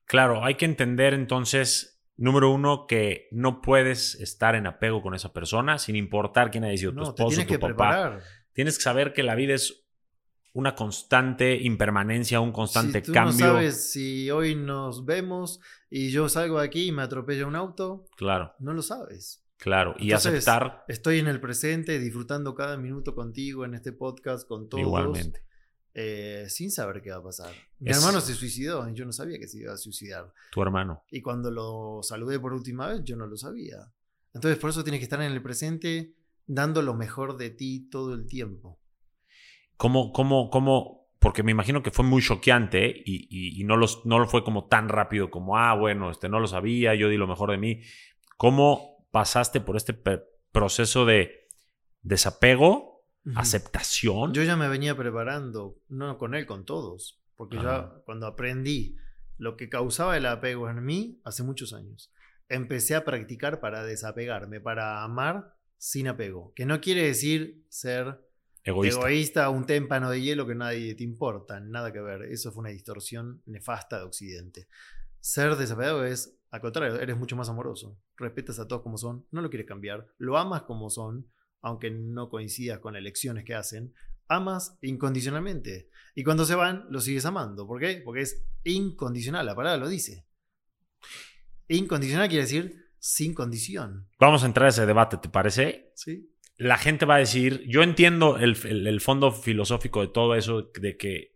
Claro, 0.03 0.43
hay 0.43 0.55
que 0.55 0.65
entender 0.65 1.13
entonces, 1.13 2.01
número 2.17 2.51
uno, 2.51 2.87
que 2.87 3.29
no 3.31 3.61
puedes 3.61 4.15
estar 4.15 4.55
en 4.55 4.67
apego 4.67 5.01
con 5.01 5.15
esa 5.15 5.31
persona 5.31 5.77
sin 5.77 5.95
importar 5.95 6.51
quién 6.51 6.65
haya 6.65 6.77
sido 6.77 6.91
tu 6.91 6.97
No, 6.97 7.03
te 7.05 7.09
esposo, 7.21 7.29
tienes 7.29 7.47
tu 7.47 7.53
que 7.53 7.59
papá. 7.59 7.73
preparar. 7.75 8.23
Tienes 8.51 8.77
que 8.77 8.83
saber 8.83 9.13
que 9.13 9.23
la 9.23 9.35
vida 9.35 9.53
es 9.53 9.86
una 10.57 10.73
constante 10.75 11.55
impermanencia, 11.61 12.39
un 12.39 12.51
constante 12.51 12.99
si 13.01 13.05
tú 13.05 13.13
cambio. 13.13 13.45
no 13.45 13.53
sabes 13.53 13.91
si 13.91 14.31
hoy 14.31 14.55
nos 14.55 15.05
vemos 15.05 15.59
y 15.89 16.09
yo 16.09 16.27
salgo 16.29 16.59
de 16.59 16.65
aquí 16.65 16.87
y 16.87 16.91
me 16.91 17.03
atropella 17.03 17.45
un 17.45 17.55
auto, 17.55 18.05
Claro, 18.17 18.53
no 18.59 18.73
lo 18.73 18.81
sabes. 18.81 19.45
claro. 19.57 19.95
Y 19.99 20.05
Entonces, 20.09 20.33
aceptar 20.47 20.83
Estoy 20.87 21.19
en 21.19 21.27
el 21.27 21.39
presente 21.39 21.99
disfrutando 21.99 22.55
cada 22.55 22.75
minuto 22.77 23.13
contigo 23.13 23.65
en 23.65 23.75
este 23.75 23.91
podcast 23.93 24.47
con 24.47 24.67
todos. 24.67 24.81
igualmente. 24.81 25.43
eh, 25.99 26.45
sin 26.49 26.69
saber 26.69 27.01
qué 27.01 27.09
va 27.09 27.17
a 27.17 27.23
pasar. 27.23 27.51
Mi 27.79 27.89
Es- 27.89 27.97
hermano 27.97 28.21
se 28.21 28.35
suicidó 28.35 28.87
y 28.87 28.93
yo 28.93 29.03
no 29.05 29.11
sabía 29.11 29.39
que 29.39 29.47
se 29.47 29.57
iba 29.57 29.73
a 29.73 29.77
suicidar. 29.77 30.31
Tu 30.51 30.61
hermano. 30.61 31.03
Y 31.09 31.21
cuando 31.23 31.49
lo 31.49 32.01
saludé 32.03 32.39
por 32.39 32.53
última 32.53 32.87
vez, 32.89 33.01
yo 33.03 33.15
no 33.15 33.25
lo 33.25 33.35
sabía. 33.35 33.91
Entonces, 34.33 34.59
por 34.59 34.69
eso 34.69 34.83
tienes 34.83 34.99
que 34.99 35.05
estar 35.05 35.19
en 35.23 35.31
el 35.31 35.41
presente 35.41 36.13
dando 36.45 36.83
lo 36.83 36.93
mejor 36.93 37.35
de 37.37 37.49
ti 37.49 37.89
todo 37.89 38.13
el 38.13 38.27
tiempo. 38.27 38.79
¿Cómo, 39.77 40.11
cómo, 40.11 40.49
cómo? 40.49 41.07
Porque 41.19 41.41
me 41.43 41.51
imagino 41.51 41.81
que 41.81 41.91
fue 41.91 42.05
muy 42.05 42.21
choqueante 42.21 42.85
¿eh? 42.85 43.03
y, 43.05 43.27
y- 43.29 43.61
y 43.61 43.63
no, 43.63 43.75
los, 43.77 44.05
no 44.05 44.19
lo 44.19 44.27
fue 44.27 44.43
como 44.43 44.67
tan 44.67 44.87
rápido 44.89 45.29
como, 45.31 45.57
ah, 45.57 45.73
bueno, 45.75 46.11
este 46.11 46.29
no 46.29 46.39
lo 46.39 46.47
sabía, 46.47 46.93
yo 46.95 47.09
di 47.09 47.17
lo 47.17 47.27
mejor 47.27 47.51
de 47.51 47.57
mí. 47.57 47.81
¿Cómo 48.37 49.07
pasaste 49.11 49.61
por 49.61 49.77
este 49.77 49.95
proceso 50.51 51.05
de 51.05 51.47
desapego, 52.01 53.05
aceptación? 53.35 54.33
Yo 54.33 54.43
ya 54.43 54.55
me 54.55 54.69
venía 54.69 54.95
preparando, 54.95 55.77
no 55.89 56.17
con 56.17 56.35
él, 56.35 56.45
con 56.45 56.65
todos, 56.65 57.19
porque 57.35 57.57
Ajá. 57.57 57.93
ya 57.95 58.03
cuando 58.05 58.27
aprendí 58.27 58.95
lo 59.37 59.57
que 59.57 59.69
causaba 59.69 60.17
el 60.17 60.25
apego 60.25 60.69
en 60.69 60.83
mí 60.85 61.19
hace 61.23 61.43
muchos 61.43 61.73
años, 61.73 62.11
empecé 62.49 62.95
a 62.95 63.03
practicar 63.05 63.59
para 63.59 63.83
desapegarme, 63.83 64.61
para 64.61 65.03
amar 65.03 65.55
sin 65.77 66.07
apego, 66.07 66.53
que 66.55 66.65
no 66.65 66.79
quiere 66.79 67.03
decir 67.03 67.65
ser 67.69 68.19
egoísta. 68.69 68.99
egoísta, 68.99 69.49
un 69.49 69.65
témpano 69.65 70.09
de 70.09 70.21
hielo 70.21 70.45
que 70.45 70.55
nadie 70.55 70.95
te 70.95 71.03
importa, 71.03 71.59
nada 71.59 71.91
que 71.91 72.01
ver, 72.01 72.23
eso 72.23 72.51
fue 72.51 72.61
una 72.61 72.69
distorsión 72.69 73.41
nefasta 73.45 73.97
de 73.99 74.05
Occidente. 74.05 74.67
Ser 75.19 75.55
desapegado 75.55 76.05
es, 76.05 76.37
al 76.51 76.61
contrario, 76.61 76.99
eres 76.99 77.17
mucho 77.17 77.35
más 77.35 77.49
amoroso, 77.49 77.97
respetas 78.15 78.59
a 78.59 78.67
todos 78.67 78.81
como 78.81 78.97
son, 78.97 79.25
no 79.31 79.41
lo 79.41 79.49
quieres 79.49 79.67
cambiar, 79.67 80.07
lo 80.17 80.37
amas 80.37 80.63
como 80.63 80.89
son, 80.89 81.27
aunque 81.61 81.91
no 81.91 82.29
coincidas 82.29 82.79
con 82.79 82.95
elecciones 82.95 83.43
que 83.43 83.55
hacen, 83.55 83.93
amas 84.27 84.77
incondicionalmente. 84.81 85.89
Y 86.15 86.23
cuando 86.23 86.45
se 86.45 86.55
van, 86.55 86.85
lo 86.89 86.99
sigues 87.01 87.25
amando. 87.25 87.67
¿Por 87.67 87.79
qué? 87.79 88.01
Porque 88.03 88.21
es 88.21 88.45
incondicional, 88.63 89.45
la 89.45 89.55
palabra 89.55 89.77
lo 89.77 89.89
dice. 89.89 90.25
Incondicional 91.67 92.27
quiere 92.27 92.43
decir 92.43 92.87
sin 92.99 93.33
condición. 93.33 94.07
Vamos 94.19 94.43
a 94.43 94.47
entrar 94.47 94.67
a 94.67 94.69
ese 94.69 94.85
debate, 94.85 95.17
¿te 95.17 95.29
parece? 95.29 95.91
¿sí? 95.95 96.33
La 96.57 96.77
gente 96.77 97.05
va 97.05 97.15
a 97.15 97.19
decir, 97.19 97.63
yo 97.67 97.83
entiendo 97.83 98.37
el, 98.37 98.57
el- 98.65 98.87
el 98.87 99.01
fondo 99.01 99.31
filosófico 99.31 100.01
de 100.01 100.07
todo 100.07 100.35
eso, 100.35 100.71
de 100.79 100.97
que 100.97 101.35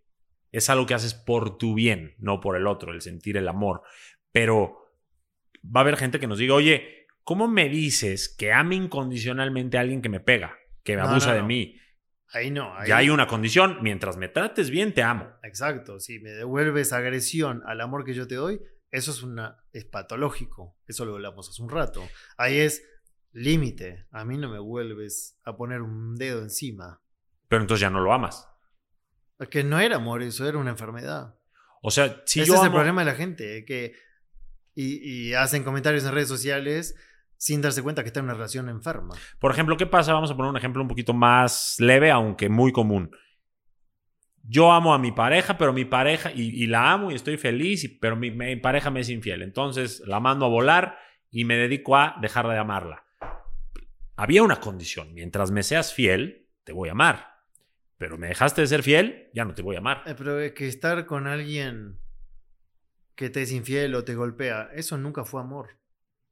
es 0.52 0.69
algo 0.69 0.85
que 0.85 0.93
haces 0.95 1.14
por 1.14 1.57
tu 1.57 1.76
bien, 1.76 2.15
no 2.19 2.39
por 2.41 2.57
el 2.57 2.68
otro, 2.68 2.91
el 2.91 3.02
sentir 3.02 3.38
el 3.38 3.48
amor. 3.48 3.84
Pero 4.31 4.77
va 5.64 5.80
a 5.80 5.84
haber 5.84 5.98
gente 5.98 6.19
que 6.19 6.27
nos 6.27 6.39
diga, 6.39 6.56
oye, 6.56 7.06
¿cómo 7.23 7.48
me 7.48 7.69
dices 7.69 8.34
que 8.38 8.52
ame 8.52 8.76
incondicionalmente 8.76 9.77
a 9.77 9.81
alguien 9.81 10.02
que 10.02 10.10
me 10.10 10.19
pega, 10.19 10.57
que 10.84 10.95
me 10.95 11.03
No, 11.03 11.10
abusa 11.10 11.30
no, 11.30 11.35
de 11.35 11.43
mí? 11.43 11.77
Ahí 12.34 12.49
no. 12.49 12.76
Ahí, 12.76 12.89
Ya 12.89 12.98
hay 12.98 13.10
una 13.10 13.27
condición, 13.27 13.77
mientras 13.81 14.18
me 14.18 14.27
trates 14.30 14.69
bien, 14.69 14.93
te 14.93 15.03
amo. 15.03 15.30
Exacto. 15.43 15.99
Si 15.99 16.19
me 16.19 16.31
devuelves 16.31 16.93
agresión 16.93 17.61
al 17.65 17.81
amor 17.81 18.06
que 18.06 18.14
yo 18.14 18.27
te 18.27 18.35
doy, 18.35 18.60
Eso 18.89 19.11
es, 19.11 19.23
una, 19.23 19.57
es 19.72 19.85
patológico. 19.85 20.76
Eso 20.85 21.06
lo 21.06 21.14
hablamos 21.14 21.48
hace 21.48 21.61
un 21.61 21.69
rato. 21.69 22.06
Ahí 22.38 22.57
es 22.57 22.84
límite. 23.34 24.06
A 24.12 24.26
mí 24.26 24.38
no 24.38 24.49
me 24.49 24.60
vuelves 24.60 25.40
a 25.44 25.56
poner 25.56 25.82
un 25.82 26.16
dedo 26.16 26.41
encima. 26.41 27.02
Pero 27.48 27.62
entonces 27.62 27.82
ya 27.82 27.90
no 27.90 28.02
lo 28.02 28.14
amas. 28.14 28.48
Es 29.40 29.48
que 29.49 29.64
no 29.64 29.80
era 29.80 29.95
amor, 29.98 30.22
eso 30.24 30.48
era 30.48 30.58
una 30.58 30.72
enfermedad. 30.72 31.36
O 31.82 31.90
sea, 31.91 32.22
si 32.26 32.41
Ese 32.41 32.49
yo 32.49 32.56
es 32.56 32.64
el 32.64 32.72
problema 32.72 33.02
de 33.02 33.12
la 33.12 33.18
gente, 33.18 33.66
que 33.66 33.94
y, 34.76 35.30
y 35.30 35.34
hacen 35.34 35.64
comentarios 35.64 36.06
en 36.06 36.14
redes 36.14 36.28
sociales 36.30 36.95
sin 37.38 37.62
darse 37.62 37.82
cuenta 37.82 38.03
que 38.03 38.08
está 38.08 38.20
en 38.20 38.26
una 38.26 38.36
relación 38.36 38.70
enferma. 38.70 39.16
Por 39.40 39.52
ejemplo, 39.52 39.76
¿qué 39.76 39.88
pasa? 39.88 40.14
Vamos 40.14 40.30
a 40.32 40.36
poner 40.38 40.52
un 40.52 40.58
ejemplo 40.58 40.82
un 40.82 40.88
poquito 40.88 41.14
más 41.14 41.76
leve, 41.80 42.12
aunque 42.12 42.49
muy 42.49 42.72
común. 42.72 43.10
Yo 44.44 44.72
amo 44.72 44.94
a 44.94 44.99
mi 44.99 45.12
pareja, 45.12 45.58
pero 45.58 45.74
mi 45.74 45.86
pareja, 45.86 46.32
y, 46.32 46.64
y 46.64 46.68
la 46.68 46.91
amo 46.91 47.12
y 47.12 47.16
estoy 47.16 47.38
feliz, 47.38 47.84
y- 47.84 47.88
pero 47.90 48.16
mi, 48.16 48.32
mi 48.32 48.56
pareja 48.58 48.90
me 48.91 48.99
es 49.02 49.10
infiel. 49.10 49.41
Entonces 49.41 50.02
la 50.06 50.20
mando 50.20 50.45
a 50.45 50.49
volar 50.49 50.98
y 51.32 51.45
me 51.45 51.58
dedico 51.58 51.95
a 51.95 52.16
dejar 52.22 52.48
de 52.48 52.58
amarla. 52.58 53.03
Había 54.22 54.43
una 54.43 54.60
condición. 54.60 55.15
Mientras 55.15 55.49
me 55.49 55.64
seas 55.64 55.93
fiel, 55.95 56.48
te 56.64 56.73
voy 56.73 56.89
a 56.89 56.91
amar. 56.91 57.39
Pero 57.98 58.19
me 58.19 58.27
dejaste 58.27 58.61
de 58.61 58.68
ser 58.68 58.84
fiel, 58.84 59.31
ya 59.34 59.45
no 59.45 59.56
te 59.56 59.64
voy 59.64 59.77
a 59.77 59.80
amar. 59.80 60.03
Eh, 60.06 60.14
Pero 60.15 60.39
es 60.39 60.52
que 60.53 60.68
estar 60.68 61.07
con 61.07 61.26
alguien 61.26 61.99
que 63.15 63.31
te 63.31 63.41
es 63.41 63.52
infiel 63.52 63.95
o 63.95 64.03
te 64.03 64.14
golpea, 64.14 64.69
eso 64.73 64.95
nunca 64.99 65.26
fue 65.26 65.41
amor. 65.41 65.80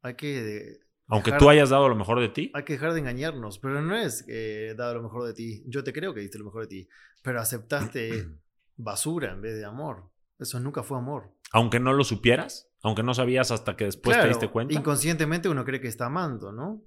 Hay 0.03 0.13
que, 0.13 0.41
de- 0.43 0.79
Aunque 1.07 1.31
dejar- 1.31 1.39
tú 1.39 1.49
hayas 1.49 1.71
dado 1.71 1.89
lo 1.89 1.95
mejor 1.95 2.19
de 2.19 2.29
ti. 2.29 2.51
hay 2.53 2.63
que 2.63 2.73
dejar 2.73 2.93
de 2.93 2.99
engañarnos. 2.99 3.57
Pero 3.57 3.81
no 3.81 3.95
es 3.97 4.21
que 4.21 4.75
dado 4.77 4.93
lo 4.93 5.01
mejor 5.01 5.25
de 5.25 5.33
ti. 5.33 5.63
Yo 5.65 5.83
te 5.83 5.91
creo 5.91 6.13
que 6.13 6.21
diste 6.21 6.37
lo 6.37 6.45
mejor 6.45 6.61
de 6.61 6.67
ti. 6.67 6.89
Pero 7.23 7.41
aceptaste 7.41 8.27
basura 8.77 9.31
en 9.31 9.41
vez 9.41 9.55
de 9.57 9.65
amor. 9.65 10.11
Eso 10.37 10.59
nunca 10.59 10.83
fue 10.83 10.99
amor. 10.99 11.33
Aunque 11.51 11.79
no 11.79 11.93
lo 11.93 12.03
supieras, 12.03 12.69
aunque 12.83 13.01
no 13.01 13.15
sabías 13.15 13.49
hasta 13.49 13.75
que 13.75 13.85
después 13.85 14.15
te 14.15 14.19
Claro, 14.21 14.29
diste 14.29 14.47
cuenta. 14.49 14.75
Inconscientemente 14.75 15.49
uno 15.49 15.65
cree 15.65 15.81
que 15.81 15.87
está 15.87 16.05
amando, 16.05 16.51
¿no? 16.51 16.83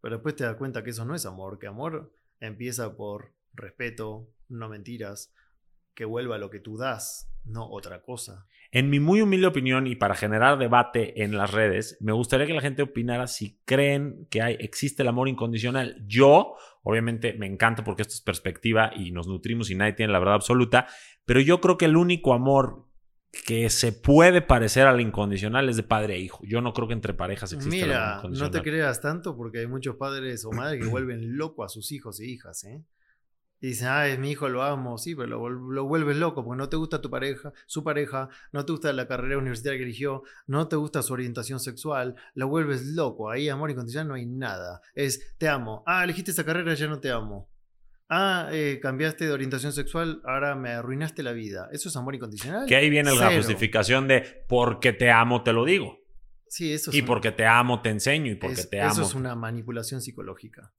Pero 0.00 0.16
después 0.16 0.36
te 0.36 0.44
das 0.44 0.56
cuenta 0.56 0.82
que 0.82 0.90
eso 0.90 1.04
no 1.04 1.14
es 1.14 1.26
amor, 1.26 1.58
que 1.58 1.66
amor 1.66 2.12
empieza 2.40 2.96
por 2.96 3.32
respeto, 3.52 4.28
no 4.48 4.68
mentiras, 4.68 5.32
que 5.94 6.04
vuelva 6.04 6.38
lo 6.38 6.50
que 6.50 6.60
tú 6.60 6.76
das, 6.76 7.30
no 7.44 7.68
otra 7.68 8.02
cosa. 8.02 8.46
En 8.72 8.88
mi 8.88 9.00
muy 9.00 9.20
humilde 9.20 9.48
opinión 9.48 9.86
y 9.86 9.96
para 9.96 10.14
generar 10.14 10.56
debate 10.58 11.24
en 11.24 11.36
las 11.36 11.50
redes, 11.50 11.98
me 12.00 12.12
gustaría 12.12 12.46
que 12.46 12.54
la 12.54 12.60
gente 12.60 12.82
opinara 12.82 13.26
si 13.26 13.58
creen 13.64 14.26
que 14.30 14.42
hay, 14.42 14.56
existe 14.60 15.02
el 15.02 15.08
amor 15.08 15.28
incondicional. 15.28 16.02
Yo, 16.06 16.54
obviamente, 16.82 17.34
me 17.34 17.46
encanta 17.46 17.82
porque 17.82 18.02
esto 18.02 18.14
es 18.14 18.20
perspectiva 18.20 18.92
y 18.94 19.10
nos 19.10 19.26
nutrimos 19.26 19.70
y 19.70 19.74
nadie 19.74 19.94
tiene 19.94 20.12
la 20.12 20.20
verdad 20.20 20.36
absoluta, 20.36 20.86
pero 21.24 21.40
yo 21.40 21.60
creo 21.60 21.76
que 21.76 21.86
el 21.86 21.96
único 21.96 22.32
amor 22.32 22.89
que 23.32 23.70
se 23.70 23.92
puede 23.92 24.42
parecer 24.42 24.86
al 24.86 25.00
incondicional 25.00 25.68
es 25.68 25.76
de 25.76 25.82
padre 25.82 26.14
a 26.14 26.16
hijo. 26.16 26.42
Yo 26.44 26.60
no 26.60 26.72
creo 26.72 26.88
que 26.88 26.94
entre 26.94 27.14
parejas 27.14 27.52
exista 27.52 27.70
Mira, 27.86 28.22
no 28.28 28.50
te 28.50 28.62
creas 28.62 29.00
tanto 29.00 29.36
porque 29.36 29.60
hay 29.60 29.66
muchos 29.66 29.96
padres 29.96 30.44
o 30.44 30.50
madres 30.50 30.82
que 30.82 30.88
vuelven 30.88 31.36
loco 31.36 31.62
a 31.64 31.68
sus 31.68 31.92
hijos 31.92 32.18
e 32.20 32.26
hijas, 32.26 32.64
¿eh? 32.64 32.84
Y 33.62 33.68
dicen, 33.68 33.88
ah, 33.88 34.08
es 34.08 34.18
mi 34.18 34.30
hijo, 34.30 34.48
lo 34.48 34.62
amo, 34.62 34.96
sí, 34.96 35.14
pero 35.14 35.50
lo, 35.50 35.84
vuelves 35.84 36.16
loco 36.16 36.42
porque 36.42 36.56
no 36.56 36.70
te 36.70 36.78
gusta 36.78 37.02
tu 37.02 37.10
pareja, 37.10 37.52
su 37.66 37.84
pareja, 37.84 38.30
no 38.52 38.64
te 38.64 38.72
gusta 38.72 38.90
la 38.94 39.06
carrera 39.06 39.36
universitaria 39.36 39.76
que 39.78 39.84
eligió, 39.84 40.22
no 40.46 40.66
te 40.66 40.76
gusta 40.76 41.02
su 41.02 41.12
orientación 41.12 41.60
sexual, 41.60 42.16
lo 42.32 42.48
vuelves 42.48 42.86
loco. 42.86 43.30
Ahí, 43.30 43.50
amor 43.50 43.70
incondicional, 43.70 44.08
no 44.08 44.14
hay 44.14 44.24
nada. 44.24 44.80
Es, 44.94 45.36
te 45.36 45.46
amo. 45.46 45.82
Ah, 45.86 46.04
elegiste 46.04 46.30
esa 46.30 46.44
carrera, 46.44 46.72
ya 46.72 46.86
no 46.86 47.00
te 47.00 47.10
amo. 47.10 47.49
Ah, 48.12 48.48
eh, 48.52 48.80
cambiaste 48.82 49.24
de 49.24 49.30
orientación 49.32 49.72
sexual, 49.72 50.20
ahora 50.24 50.56
me 50.56 50.70
arruinaste 50.70 51.22
la 51.22 51.30
vida. 51.32 51.68
¿Eso 51.72 51.88
es 51.88 51.96
amor 51.96 52.16
incondicional? 52.16 52.66
Que 52.66 52.74
ahí 52.74 52.90
viene 52.90 53.12
la 53.14 53.28
Cero. 53.28 53.36
justificación 53.42 54.08
de 54.08 54.44
porque 54.48 54.92
te 54.92 55.10
amo, 55.12 55.44
te 55.44 55.52
lo 55.52 55.64
digo. 55.64 55.96
Sí, 56.48 56.72
eso 56.72 56.90
es 56.90 56.96
Y 56.96 57.00
un- 57.02 57.06
porque 57.06 57.30
te 57.30 57.46
amo, 57.46 57.80
te 57.82 57.90
enseño. 57.90 58.32
Y 58.32 58.34
porque 58.34 58.60
es- 58.62 58.68
te 58.68 58.78
Eso 58.80 58.88
amo. 58.88 59.02
es 59.06 59.14
una 59.14 59.36
manipulación 59.36 60.00
psicológica. 60.02 60.72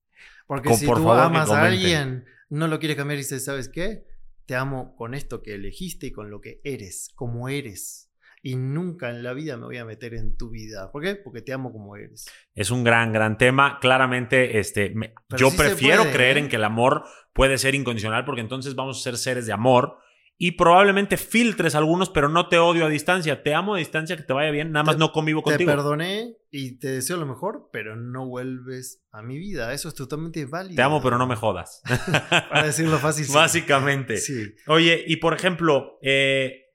Porque 0.45 0.67
Con- 0.67 0.77
si 0.77 0.85
por 0.85 0.97
tú 0.97 1.03
favor, 1.03 1.19
amas 1.21 1.49
a 1.49 1.63
alguien, 1.63 2.25
no 2.49 2.67
lo 2.67 2.79
quieres 2.79 2.97
cambiar 2.97 3.15
y 3.15 3.21
dices, 3.21 3.45
¿sabes 3.45 3.69
qué? 3.69 4.03
Te 4.45 4.55
amo 4.55 4.93
con 4.97 5.13
esto 5.13 5.41
que 5.41 5.53
elegiste 5.53 6.07
y 6.07 6.11
con 6.11 6.29
lo 6.29 6.41
que 6.41 6.59
eres, 6.65 7.07
como 7.15 7.47
eres. 7.47 8.10
Y 8.43 8.55
nunca 8.55 9.09
en 9.09 9.21
la 9.23 9.33
vida 9.33 9.55
me 9.57 9.65
voy 9.65 9.77
a 9.77 9.85
meter 9.85 10.15
en 10.15 10.35
tu 10.35 10.49
vida. 10.49 10.91
¿Por 10.91 11.03
qué? 11.03 11.15
Porque 11.15 11.41
te 11.41 11.53
amo 11.53 11.71
como 11.71 11.95
eres. 11.95 12.25
Es 12.55 12.71
un 12.71 12.83
gran, 12.83 13.13
gran 13.13 13.37
tema. 13.37 13.77
Claramente, 13.79 14.57
este, 14.59 14.89
me- 14.95 15.13
yo 15.37 15.51
sí 15.51 15.57
prefiero 15.57 16.01
puede, 16.03 16.13
creer 16.15 16.37
¿eh? 16.37 16.39
en 16.41 16.49
que 16.49 16.55
el 16.55 16.63
amor 16.63 17.03
puede 17.33 17.57
ser 17.59 17.75
incondicional 17.75 18.25
porque 18.25 18.41
entonces 18.41 18.73
vamos 18.75 18.99
a 18.99 19.03
ser 19.03 19.17
seres 19.17 19.45
de 19.45 19.53
amor 19.53 19.97
y 20.39 20.53
probablemente 20.53 21.17
filtres 21.17 21.75
algunos, 21.75 22.09
pero 22.09 22.27
no 22.29 22.49
te 22.49 22.57
odio 22.57 22.85
a 22.87 22.89
distancia. 22.89 23.43
Te 23.43 23.53
amo 23.53 23.75
a 23.75 23.77
distancia, 23.77 24.17
que 24.17 24.23
te 24.23 24.33
vaya 24.33 24.49
bien, 24.49 24.71
nada 24.71 24.85
más 24.85 24.95
Te- 24.95 24.99
no 24.99 25.11
convivo 25.11 25.41
Te 25.43 25.51
contigo. 25.51 25.69
perdoné 25.69 26.35
y 26.49 26.79
te 26.79 26.87
deseo 26.93 27.17
lo 27.17 27.27
mejor, 27.27 27.69
pero 27.71 27.95
no 27.95 28.25
vuelves 28.27 29.03
a 29.11 29.21
mi 29.21 29.37
vida. 29.37 29.71
Eso 29.71 29.87
es 29.87 29.93
totalmente 29.93 30.43
válido. 30.45 30.77
Te 30.77 30.81
amo, 30.81 30.99
pero 30.99 31.19
no 31.19 31.27
me 31.27 31.35
jodas. 31.35 31.83
Para 32.49 32.63
decirlo 32.65 32.97
fácil. 32.97 33.27
Básicamente. 33.31 34.17
Sí. 34.17 34.55
Oye, 34.65 35.03
y 35.05 35.17
por 35.17 35.35
ejemplo, 35.35 35.99
eh, 36.01 36.70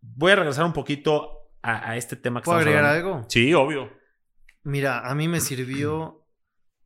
voy 0.00 0.32
a 0.32 0.36
regresar 0.36 0.64
un 0.64 0.72
poquito 0.72 1.50
a, 1.62 1.90
a 1.90 1.96
este 1.96 2.16
tema 2.16 2.40
que 2.40 2.46
¿Puedo 2.46 2.58
agregar 2.58 2.84
hablando. 2.84 3.14
algo? 3.16 3.26
Sí, 3.30 3.52
obvio. 3.54 3.90
Mira, 4.62 5.08
a 5.08 5.14
mí 5.14 5.28
me 5.28 5.40
sirvió 5.40 6.26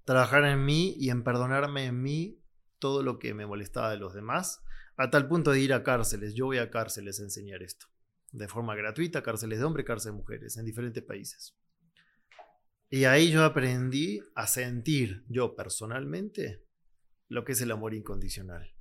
trabajar 0.05 0.45
en 0.45 0.65
mí 0.65 0.95
y 0.99 1.11
en 1.11 1.23
perdonarme 1.23 1.87
en 1.87 2.03
mí 2.03 2.43
todo 2.79 3.03
lo 3.03 3.19
que 3.19 3.35
me 3.35 3.47
molestaba 3.47 3.91
de 3.91 3.97
los 3.99 4.13
demás, 4.15 4.63
a 4.97 5.11
tal 5.11 5.29
punto 5.29 5.53
de 5.53 5.61
ir 5.61 5.73
a 5.73 5.85
cárceles. 5.85 6.35
Yo 6.35 6.47
voy 6.47 6.59
a 6.59 6.71
cárceles 6.71 7.21
a 7.21 7.23
enseñar 7.23 7.63
esto, 7.63 7.87
de 8.33 8.49
forma 8.49 8.75
gratuita, 8.75 9.23
cárceles 9.23 9.61
de 9.61 9.65
hombres, 9.65 9.87
cárceles 9.87 10.15
de 10.15 10.19
mujeres, 10.21 10.57
en 10.57 10.65
diferentes 10.65 11.03
países. 11.03 11.57
Y 12.91 13.05
ahí 13.05 13.31
yo 13.31 13.45
aprendí 13.45 14.21
a 14.35 14.47
sentir, 14.47 15.25
yo 15.29 15.55
personalmente, 15.55 16.67
lo 17.29 17.45
que 17.45 17.53
es 17.53 17.61
el 17.63 17.71
amor 17.71 17.95
incondicional. 17.95 18.75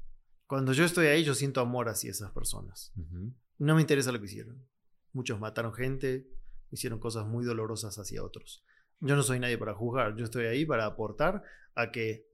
Cuando 0.48 0.74
yo 0.74 0.84
estoy 0.84 1.08
ahí, 1.08 1.24
yo 1.24 1.34
siento 1.34 1.62
amor 1.62 1.88
hacia 1.88 2.12
esas 2.12 2.32
personas. 2.32 2.92
Ujú. 2.98 3.34
No 3.62 3.76
me 3.76 3.82
interesa 3.82 4.12
lo 4.12 4.20
que 4.20 4.26
hicieron. 4.26 4.68
Muchos 5.14 5.40
mataron 5.40 5.72
gente, 5.72 6.28
hicieron 6.72 6.98
cosas 6.98 7.28
muy 7.28 7.46
dolorosas 7.46 7.96
hacia 8.00 8.24
otros. 8.24 8.66
Yo 9.00 9.16
no 9.16 9.22
soy 9.22 9.40
nadie 9.40 9.60
para 9.60 9.76
juzgar, 9.76 10.16
yo 10.16 10.26
estoy 10.26 10.46
ahí 10.46 10.66
para 10.66 10.88
aportar 10.88 11.44
a 11.76 11.92
que 11.92 12.28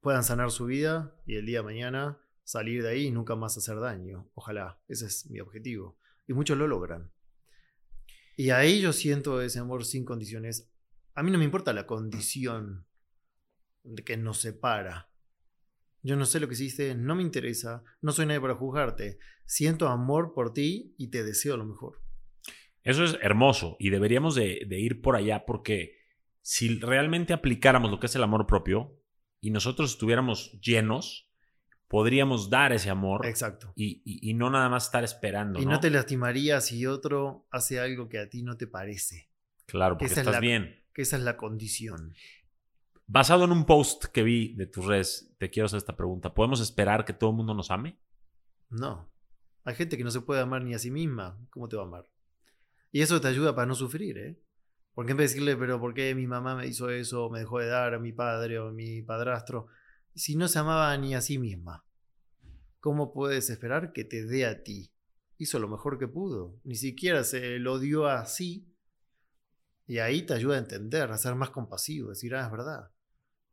puedan 0.00 0.24
sanar 0.24 0.50
su 0.50 0.64
vida 0.64 1.14
y 1.26 1.36
el 1.36 1.44
día 1.44 1.58
de 1.58 1.64
mañana 1.64 2.18
salir 2.42 2.82
de 2.82 2.88
ahí 2.88 3.08
y 3.08 3.10
nunca 3.10 3.36
más 3.36 3.54
hacer 3.58 3.80
daño. 3.80 4.30
Ojalá, 4.32 4.80
ese 4.88 5.04
es 5.04 5.28
mi 5.28 5.40
objetivo. 5.40 5.98
Y 6.26 6.32
muchos 6.32 6.56
lo 6.56 6.66
logran. 6.66 7.12
Y 8.38 8.48
ahí 8.48 8.80
yo 8.80 8.94
siento 8.94 9.42
ese 9.42 9.58
amor 9.58 9.84
sin 9.84 10.06
condiciones. 10.06 10.72
A 11.14 11.22
mí 11.22 11.30
no 11.30 11.36
me 11.36 11.44
importa 11.44 11.74
la 11.74 11.86
condición 11.86 12.86
de 13.82 14.02
que 14.04 14.16
nos 14.16 14.40
separa. 14.40 15.11
Yo 16.02 16.16
no 16.16 16.24
sé 16.26 16.40
lo 16.40 16.48
que 16.48 16.54
hiciste, 16.54 16.94
no 16.94 17.14
me 17.14 17.22
interesa, 17.22 17.82
no 18.00 18.12
soy 18.12 18.26
nadie 18.26 18.40
para 18.40 18.54
juzgarte. 18.56 19.18
Siento 19.46 19.88
amor 19.88 20.32
por 20.34 20.52
ti 20.52 20.94
y 20.98 21.08
te 21.08 21.22
deseo 21.22 21.56
lo 21.56 21.64
mejor. 21.64 22.00
Eso 22.82 23.04
es 23.04 23.16
hermoso 23.22 23.76
y 23.78 23.90
deberíamos 23.90 24.34
de, 24.34 24.64
de 24.66 24.80
ir 24.80 25.00
por 25.02 25.14
allá 25.14 25.44
porque 25.46 25.98
si 26.40 26.80
realmente 26.80 27.32
aplicáramos 27.32 27.90
lo 27.90 28.00
que 28.00 28.06
es 28.06 28.16
el 28.16 28.24
amor 28.24 28.46
propio 28.46 28.98
y 29.40 29.50
nosotros 29.52 29.92
estuviéramos 29.92 30.58
llenos, 30.60 31.28
podríamos 31.86 32.50
dar 32.50 32.72
ese 32.72 32.90
amor 32.90 33.24
Exacto. 33.26 33.72
y, 33.76 34.02
y- 34.04 34.30
y 34.30 34.34
no 34.34 34.50
nada 34.50 34.68
más 34.68 34.86
estar 34.86 35.04
esperando. 35.04 35.60
Y 35.60 35.64
¿no? 35.66 35.72
no 35.72 35.80
te 35.80 35.90
lastimarías 35.90 36.66
si 36.66 36.86
otro 36.86 37.46
hace 37.52 37.78
algo 37.78 38.08
que 38.08 38.18
a 38.18 38.28
ti 38.28 38.42
no 38.42 38.56
te 38.56 38.66
parece. 38.66 39.28
Claro, 39.66 39.94
porque 39.96 40.06
Esa 40.06 40.14
es 40.14 40.18
estás 40.26 40.34
la- 40.34 40.40
bien. 40.40 40.82
Que 40.92 41.02
esa 41.02 41.16
es 41.16 41.22
la 41.22 41.36
condición. 41.36 42.14
Basado 43.14 43.44
en 43.44 43.52
un 43.52 43.66
post 43.66 44.06
que 44.06 44.22
vi 44.22 44.54
de 44.54 44.66
tus 44.66 44.86
redes, 44.86 45.34
te 45.36 45.50
quiero 45.50 45.66
hacer 45.66 45.76
esta 45.76 45.94
pregunta. 45.94 46.32
¿Podemos 46.32 46.62
esperar 46.62 47.04
que 47.04 47.12
todo 47.12 47.28
el 47.28 47.36
mundo 47.36 47.52
nos 47.52 47.70
ame? 47.70 48.00
No. 48.70 49.12
Hay 49.64 49.74
gente 49.74 49.98
que 49.98 50.02
no 50.02 50.10
se 50.10 50.22
puede 50.22 50.40
amar 50.40 50.64
ni 50.64 50.72
a 50.72 50.78
sí 50.78 50.90
misma. 50.90 51.38
¿Cómo 51.50 51.68
te 51.68 51.76
va 51.76 51.82
a 51.82 51.86
amar? 51.86 52.08
Y 52.90 53.02
eso 53.02 53.20
te 53.20 53.28
ayuda 53.28 53.54
para 53.54 53.66
no 53.66 53.74
sufrir, 53.74 54.16
¿eh? 54.16 54.40
Porque 54.94 55.10
en 55.10 55.18
vez 55.18 55.30
de 55.30 55.34
decirle, 55.34 55.56
pero 55.58 55.78
¿por 55.78 55.92
qué 55.92 56.14
mi 56.14 56.26
mamá 56.26 56.56
me 56.56 56.66
hizo 56.66 56.88
eso? 56.88 57.28
Me 57.28 57.40
dejó 57.40 57.58
de 57.58 57.66
dar 57.66 57.92
a 57.92 57.98
mi 57.98 58.14
padre 58.14 58.58
o 58.58 58.68
a 58.68 58.72
mi 58.72 59.02
padrastro. 59.02 59.66
Si 60.14 60.34
no 60.34 60.48
se 60.48 60.60
amaba 60.60 60.96
ni 60.96 61.14
a 61.14 61.20
sí 61.20 61.36
misma, 61.36 61.84
¿cómo 62.80 63.12
puedes 63.12 63.50
esperar 63.50 63.92
que 63.92 64.04
te 64.04 64.24
dé 64.24 64.46
a 64.46 64.62
ti? 64.62 64.90
Hizo 65.36 65.58
lo 65.58 65.68
mejor 65.68 65.98
que 65.98 66.08
pudo. 66.08 66.58
Ni 66.64 66.76
siquiera 66.76 67.24
se 67.24 67.58
lo 67.58 67.78
dio 67.78 68.06
así. 68.06 68.74
Y 69.86 69.98
ahí 69.98 70.22
te 70.22 70.32
ayuda 70.32 70.54
a 70.54 70.60
entender, 70.60 71.10
a 71.10 71.18
ser 71.18 71.34
más 71.34 71.50
compasivo, 71.50 72.08
decir, 72.08 72.34
ah, 72.34 72.46
es 72.46 72.50
verdad. 72.50 72.91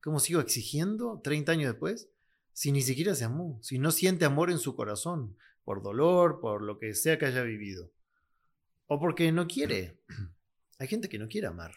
¿Cómo 0.02 0.20
sigo 0.20 0.40
exigiendo 0.42 1.20
30 1.24 1.52
años 1.52 1.72
después? 1.72 2.10
Si 2.54 2.72
ni 2.72 2.82
siquiera 2.82 3.16
se 3.16 3.26
amó, 3.26 3.60
si 3.62 3.80
no 3.80 3.92
siente 3.92 4.26
amor 4.26 4.50
en 4.52 4.60
su 4.60 4.76
corazón, 4.76 5.38
por 5.64 5.82
dolor, 5.82 6.40
por 6.40 6.62
lo 6.62 6.78
que 6.80 6.94
sea 6.94 7.18
que 7.18 7.26
haya 7.26 7.44
vivido. 7.44 7.92
O 8.88 9.00
porque 9.00 9.32
no 9.32 9.48
quiere. 9.48 10.00
Hay 10.80 10.88
gente 10.88 11.10
que 11.10 11.20
no 11.20 11.28
quiere 11.28 11.48
amar. 11.48 11.72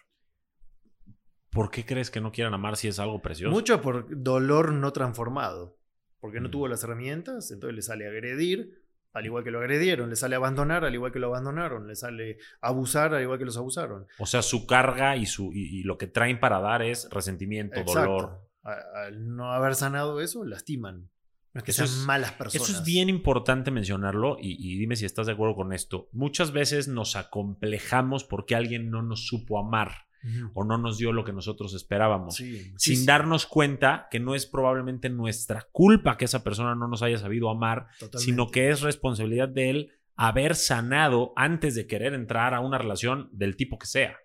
¿Por 1.50 1.70
qué 1.70 1.84
crees 1.84 2.10
que 2.10 2.20
no 2.20 2.32
quieran 2.32 2.54
amar 2.54 2.76
si 2.76 2.88
es 2.88 2.98
algo 2.98 3.20
precioso? 3.20 3.50
Mucho 3.52 3.82
por 3.82 4.06
dolor 4.22 4.72
no 4.72 4.92
transformado. 4.92 5.78
Porque 6.20 6.40
no 6.40 6.48
Mm. 6.48 6.52
tuvo 6.52 6.68
las 6.68 6.82
herramientas, 6.84 7.50
entonces 7.50 7.74
le 7.74 7.82
sale 7.82 8.06
a 8.06 8.10
agredir 8.10 8.81
al 9.12 9.26
igual 9.26 9.44
que 9.44 9.50
lo 9.50 9.58
agredieron, 9.58 10.10
le 10.10 10.16
sale 10.16 10.36
abandonar, 10.36 10.84
al 10.84 10.94
igual 10.94 11.12
que 11.12 11.18
lo 11.18 11.28
abandonaron, 11.28 11.86
le 11.86 11.94
sale 11.96 12.38
abusar, 12.60 13.14
al 13.14 13.22
igual 13.22 13.38
que 13.38 13.44
los 13.44 13.56
abusaron. 13.56 14.06
O 14.18 14.26
sea, 14.26 14.42
su 14.42 14.66
carga 14.66 15.16
y, 15.16 15.26
su, 15.26 15.52
y, 15.52 15.82
lo 15.82 15.98
que 15.98 16.06
traen 16.06 16.40
para 16.40 16.60
dar 16.60 16.82
es 16.82 17.08
resentimiento, 17.10 17.82
dolor. 17.84 18.40
Al 18.62 19.34
no 19.34 19.52
haber 19.52 19.74
sanado 19.74 20.20
eso, 20.20 20.44
lastiman. 20.44 21.10
No 21.52 21.58
es 21.58 21.64
que 21.64 21.72
sean 21.72 22.06
malas 22.06 22.32
personas. 22.32 22.68
Eso 22.68 22.78
es 22.78 22.84
bien 22.84 23.10
importante 23.10 23.70
mencionarlo 23.70 24.38
y, 24.40 24.56
y, 24.58 24.78
dime 24.78 24.96
si 24.96 25.04
estás 25.04 25.26
de 25.26 25.32
acuerdo 25.32 25.54
con 25.54 25.74
esto. 25.74 26.08
Muchas 26.12 26.52
veces 26.52 26.88
nos 26.88 27.14
acomplejamos 27.14 28.24
porque 28.24 28.54
alguien 28.54 28.90
no 28.90 29.02
nos 29.02 29.26
supo 29.26 29.58
amar 29.58 30.06
o 30.54 30.64
no 30.64 30.78
nos 30.78 30.98
dio 30.98 31.12
lo 31.12 31.24
que 31.24 31.32
nosotros 31.32 31.74
esperábamos, 31.74 32.42
sin 32.76 33.06
darnos 33.06 33.46
cuenta 33.46 34.08
que 34.10 34.20
no 34.20 34.34
es 34.34 34.46
probablemente 34.46 35.08
nuestra 35.08 35.68
culpa 35.72 36.16
que 36.16 36.24
esa 36.24 36.44
persona 36.44 36.74
no 36.74 36.88
nos 36.88 37.02
haya 37.02 37.18
sabido 37.18 37.50
amar, 37.50 37.86
sino 38.16 38.50
que 38.50 38.70
es 38.70 38.80
responsabilidad 38.80 39.48
de 39.48 39.70
él 39.70 39.92
haber 40.14 40.54
sanado 40.54 41.32
antes 41.36 41.74
de 41.74 41.86
querer 41.86 42.14
entrar 42.14 42.54
a 42.54 42.60
una 42.60 42.78
relación 42.78 43.28
del 43.32 43.56
tipo 43.56 43.78
que 43.78 43.86
sea. 43.86 44.16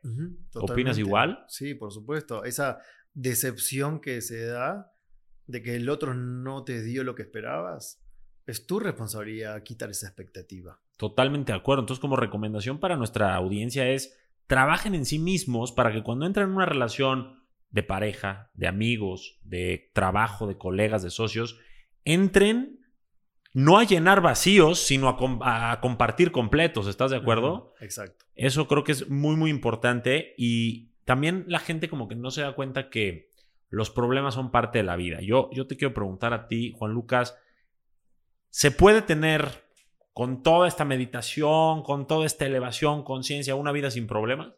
¿Opinas 0.53 0.97
igual? 0.97 1.45
Sí, 1.47 1.73
por 1.75 1.91
supuesto. 1.91 2.43
Esa 2.43 2.79
decepción 3.13 3.99
que 3.99 4.21
se 4.21 4.45
da 4.45 4.93
de 5.47 5.63
que 5.63 5.75
el 5.75 5.89
otro 5.89 6.13
no 6.13 6.63
te 6.63 6.83
dio 6.83 7.03
lo 7.03 7.15
que 7.15 7.23
esperabas, 7.23 8.03
es 8.45 8.65
tu 8.65 8.79
responsabilidad 8.79 9.63
quitar 9.63 9.89
esa 9.89 10.07
expectativa. 10.07 10.79
Totalmente 10.97 11.51
de 11.51 11.57
acuerdo. 11.57 11.81
Entonces, 11.81 12.01
como 12.01 12.15
recomendación 12.15 12.79
para 12.79 12.97
nuestra 12.97 13.35
audiencia 13.35 13.89
es 13.89 14.17
trabajen 14.47 14.95
en 14.95 15.05
sí 15.05 15.19
mismos 15.19 15.71
para 15.71 15.91
que 15.91 16.03
cuando 16.03 16.25
entren 16.25 16.47
en 16.47 16.55
una 16.55 16.65
relación 16.65 17.43
de 17.69 17.83
pareja, 17.83 18.49
de 18.53 18.67
amigos, 18.67 19.39
de 19.43 19.91
trabajo, 19.93 20.47
de 20.47 20.57
colegas, 20.57 21.03
de 21.03 21.09
socios, 21.09 21.59
entren 22.05 22.79
no 23.53 23.77
a 23.77 23.83
llenar 23.83 24.21
vacíos, 24.21 24.79
sino 24.79 25.09
a, 25.41 25.79
compartir 25.81 26.31
completos. 26.31 26.87
¿Estás 26.87 27.11
de 27.11 27.17
acuerdo? 27.17 27.73
Exacto. 27.81 28.25
Eso 28.35 28.67
creo 28.67 28.83
que 28.83 28.91
es 28.91 29.09
muy, 29.09 29.35
muy 29.35 29.49
importante 29.49 30.33
y 30.37 30.91
también 31.05 31.43
la 31.47 31.59
gente 31.59 31.89
como 31.89 32.07
que 32.07 32.15
no 32.15 32.31
se 32.31 32.41
da 32.41 32.53
cuenta 32.53 32.89
que 32.89 33.31
los 33.69 33.89
problemas 33.89 34.35
son 34.35 34.51
parte 34.51 34.77
de 34.77 34.83
la 34.83 34.95
vida. 34.95 35.19
Yo, 35.21 35.49
yo 35.53 35.67
te 35.67 35.75
quiero 35.75 35.93
preguntar 35.93 36.33
a 36.33 36.47
ti, 36.47 36.73
Juan 36.77 36.91
Lucas, 36.91 37.37
¿se 38.49 38.71
puede 38.71 39.01
tener 39.01 39.66
con 40.17 40.41
toda 40.41 40.67
esta 40.67 40.83
meditación, 40.83 41.83
con 41.83 42.07
toda 42.07 42.25
esta 42.25 42.47
elevación, 42.47 43.03
conciencia, 43.03 43.53
una 43.53 43.71
vida 43.71 43.91
sin 43.91 44.07
problemas? 44.07 44.51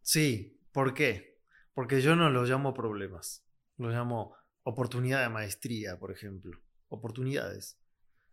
Sí, 0.00 0.62
¿por 0.72 0.94
qué? 0.94 1.42
Porque 1.74 2.00
yo 2.00 2.16
no 2.16 2.30
los 2.30 2.48
llamo 2.48 2.72
problemas, 2.72 3.46
los 3.76 3.92
llamo 3.92 4.34
oportunidad 4.62 5.20
de 5.20 5.28
maestría, 5.28 5.98
por 5.98 6.10
ejemplo, 6.10 6.58
oportunidades. 6.88 7.78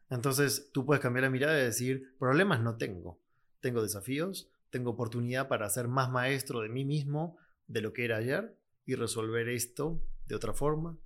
Entonces 0.09 0.69
tú 0.71 0.85
puedes 0.85 1.01
cambiar 1.01 1.23
la 1.23 1.29
mirada 1.29 1.59
y 1.59 1.63
decir, 1.63 2.15
problemas 2.17 2.61
no 2.61 2.77
tengo, 2.77 3.21
tengo 3.59 3.81
desafíos, 3.81 4.49
tengo 4.69 4.91
oportunidad 4.91 5.49
para 5.49 5.69
ser 5.69 5.89
más 5.89 6.09
maestro 6.09 6.61
de 6.61 6.69
mí 6.69 6.85
mismo, 6.85 7.37
de 7.67 7.81
lo 7.81 7.91
que 7.91 8.05
era 8.05 8.15
ayer, 8.15 8.57
y 8.85 8.95
resolver 8.95 9.49
esto 9.49 10.01
de 10.25 10.35
otra 10.35 10.53
forma. 10.53 10.97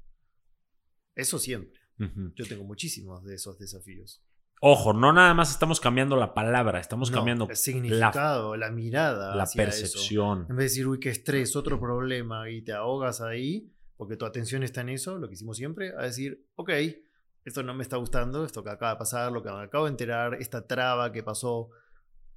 Eso 1.16 1.40
siempre. 1.40 1.80
Yo 2.36 2.46
tengo 2.46 2.64
muchísimos 2.66 3.24
de 3.24 3.34
esos 3.34 3.58
desafíos. 3.58 4.22
Ojo, 4.62 4.94
no 4.94 5.12
nada 5.14 5.34
más 5.34 5.52
estamos 5.52 5.80
cambiando 5.80 6.16
la 6.16 6.34
palabra, 6.34 6.80
estamos 6.80 7.12
cambiando 7.12 7.48
el 7.50 7.56
significado, 7.56 8.56
la, 8.56 8.72
mirada, 8.72 9.36
la 9.36 9.46
percepción. 9.46 10.48
En 10.50 10.56
vez 10.56 10.58
de 10.58 10.64
decir, 10.64 10.88
uy, 10.88 11.00
qué 11.00 11.10
estrés, 11.10 11.56
otro 11.56 11.80
problema, 11.80 12.50
y 12.50 12.62
te 12.62 12.72
ahogas 12.72 13.22
ahí, 13.22 13.72
porque 13.98 14.16
tu 14.16 14.26
atención 14.26 14.64
está 14.64 14.82
en 14.82 14.90
eso, 14.90 15.18
lo 15.18 15.28
que 15.28 15.36
hicimos 15.36 15.58
siempre, 15.58 15.94
a 15.98 16.04
decir, 16.04 16.48
ok, 16.56 16.72
esto 17.44 17.64
no 17.64 17.74
me 17.74 17.84
está 17.84 17.98
gustando, 17.98 18.46
esto 18.46 18.64
que 18.64 18.72
acaba 18.72 18.94
de 18.94 18.98
pasar, 18.98 19.32
lo 19.32 19.44
que 19.44 19.52
me 19.52 19.62
acabo 19.62 19.86
de 19.86 19.92
enterar, 19.92 20.36
esta 20.36 20.66
traba 20.66 21.12
que 21.12 21.22
pasó 21.22 21.70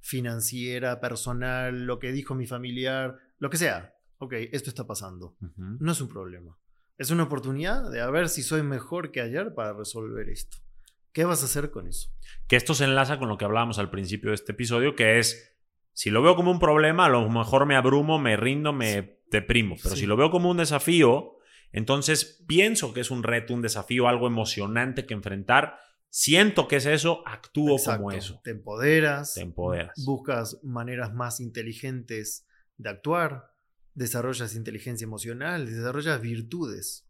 financiera, 0.01 0.99
personal, 0.99 1.85
lo 1.85 1.99
que 1.99 2.11
dijo 2.11 2.35
mi 2.35 2.47
familiar, 2.47 3.17
lo 3.39 3.49
que 3.49 3.57
sea. 3.57 3.95
Ok, 4.19 4.33
esto 4.51 4.69
está 4.69 4.85
pasando. 4.85 5.35
No 5.57 5.91
es 5.91 6.01
un 6.01 6.09
problema. 6.09 6.57
Es 6.97 7.11
una 7.11 7.23
oportunidad 7.23 7.89
de 7.89 8.01
a 8.01 8.09
ver 8.09 8.27
si 8.27 8.43
soy 8.43 8.61
mejor 8.61 9.11
que 9.11 9.21
ayer 9.21 9.53
para 9.53 9.73
resolver 9.73 10.29
esto. 10.29 10.57
¿Qué 11.13 11.25
vas 11.25 11.41
a 11.41 11.45
hacer 11.45 11.71
con 11.71 11.87
eso? 11.87 12.11
Que 12.47 12.55
esto 12.55 12.73
se 12.73 12.85
enlaza 12.85 13.19
con 13.19 13.29
lo 13.29 13.37
que 13.37 13.45
hablábamos 13.45 13.79
al 13.79 13.89
principio 13.89 14.29
de 14.29 14.35
este 14.35 14.51
episodio, 14.51 14.95
que 14.95 15.19
es, 15.19 15.57
si 15.93 16.09
lo 16.09 16.21
veo 16.21 16.35
como 16.35 16.51
un 16.51 16.59
problema, 16.59 17.05
a 17.05 17.09
lo 17.09 17.27
mejor 17.29 17.65
me 17.65 17.75
abrumo, 17.75 18.19
me 18.19 18.37
rindo, 18.37 18.73
me 18.73 19.19
deprimo. 19.31 19.75
Pero 19.81 19.95
si 19.95 20.05
lo 20.05 20.15
veo 20.15 20.31
como 20.31 20.49
un 20.49 20.57
desafío, 20.57 21.37
entonces 21.71 22.43
pienso 22.47 22.93
que 22.93 23.01
es 23.01 23.11
un 23.11 23.23
reto, 23.23 23.53
un 23.53 23.61
desafío, 23.61 24.07
algo 24.07 24.27
emocionante 24.27 25.05
que 25.05 25.13
enfrentar. 25.13 25.77
Siento 26.09 26.67
que 26.67 26.77
es 26.77 26.85
eso, 26.85 27.21
actúo 27.27 27.77
como 27.77 28.11
eso. 28.11 28.41
Te 28.43 28.51
empoderas. 28.51 29.35
Te 29.35 29.41
empoderas. 29.41 29.93
Buscas 30.05 30.59
maneras 30.63 31.13
más 31.13 31.39
inteligentes 31.39 32.47
de 32.77 32.89
actuar. 32.89 33.53
Desarrollas 33.93 34.55
inteligencia 34.55 35.05
emocional, 35.05 35.65
desarrollas 35.65 36.21
virtudes. 36.21 37.08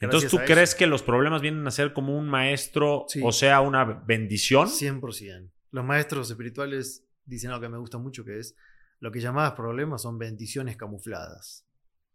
Entonces, 0.00 0.30
¿tú 0.30 0.38
crees 0.46 0.74
que 0.74 0.86
los 0.86 1.02
problemas 1.02 1.42
vienen 1.42 1.66
a 1.66 1.70
ser 1.70 1.92
como 1.92 2.16
un 2.16 2.28
maestro, 2.28 3.06
o 3.22 3.32
sea, 3.32 3.60
una 3.60 3.84
bendición? 3.84 4.68
100%. 4.68 5.50
Los 5.70 5.84
maestros 5.84 6.30
espirituales 6.30 7.04
dicen 7.24 7.50
algo 7.50 7.62
que 7.62 7.68
me 7.68 7.78
gusta 7.78 7.98
mucho, 7.98 8.24
que 8.24 8.38
es 8.38 8.56
lo 9.00 9.10
que 9.10 9.20
llamadas 9.20 9.52
problemas 9.52 10.02
son 10.02 10.18
bendiciones 10.18 10.76
camufladas. 10.76 11.66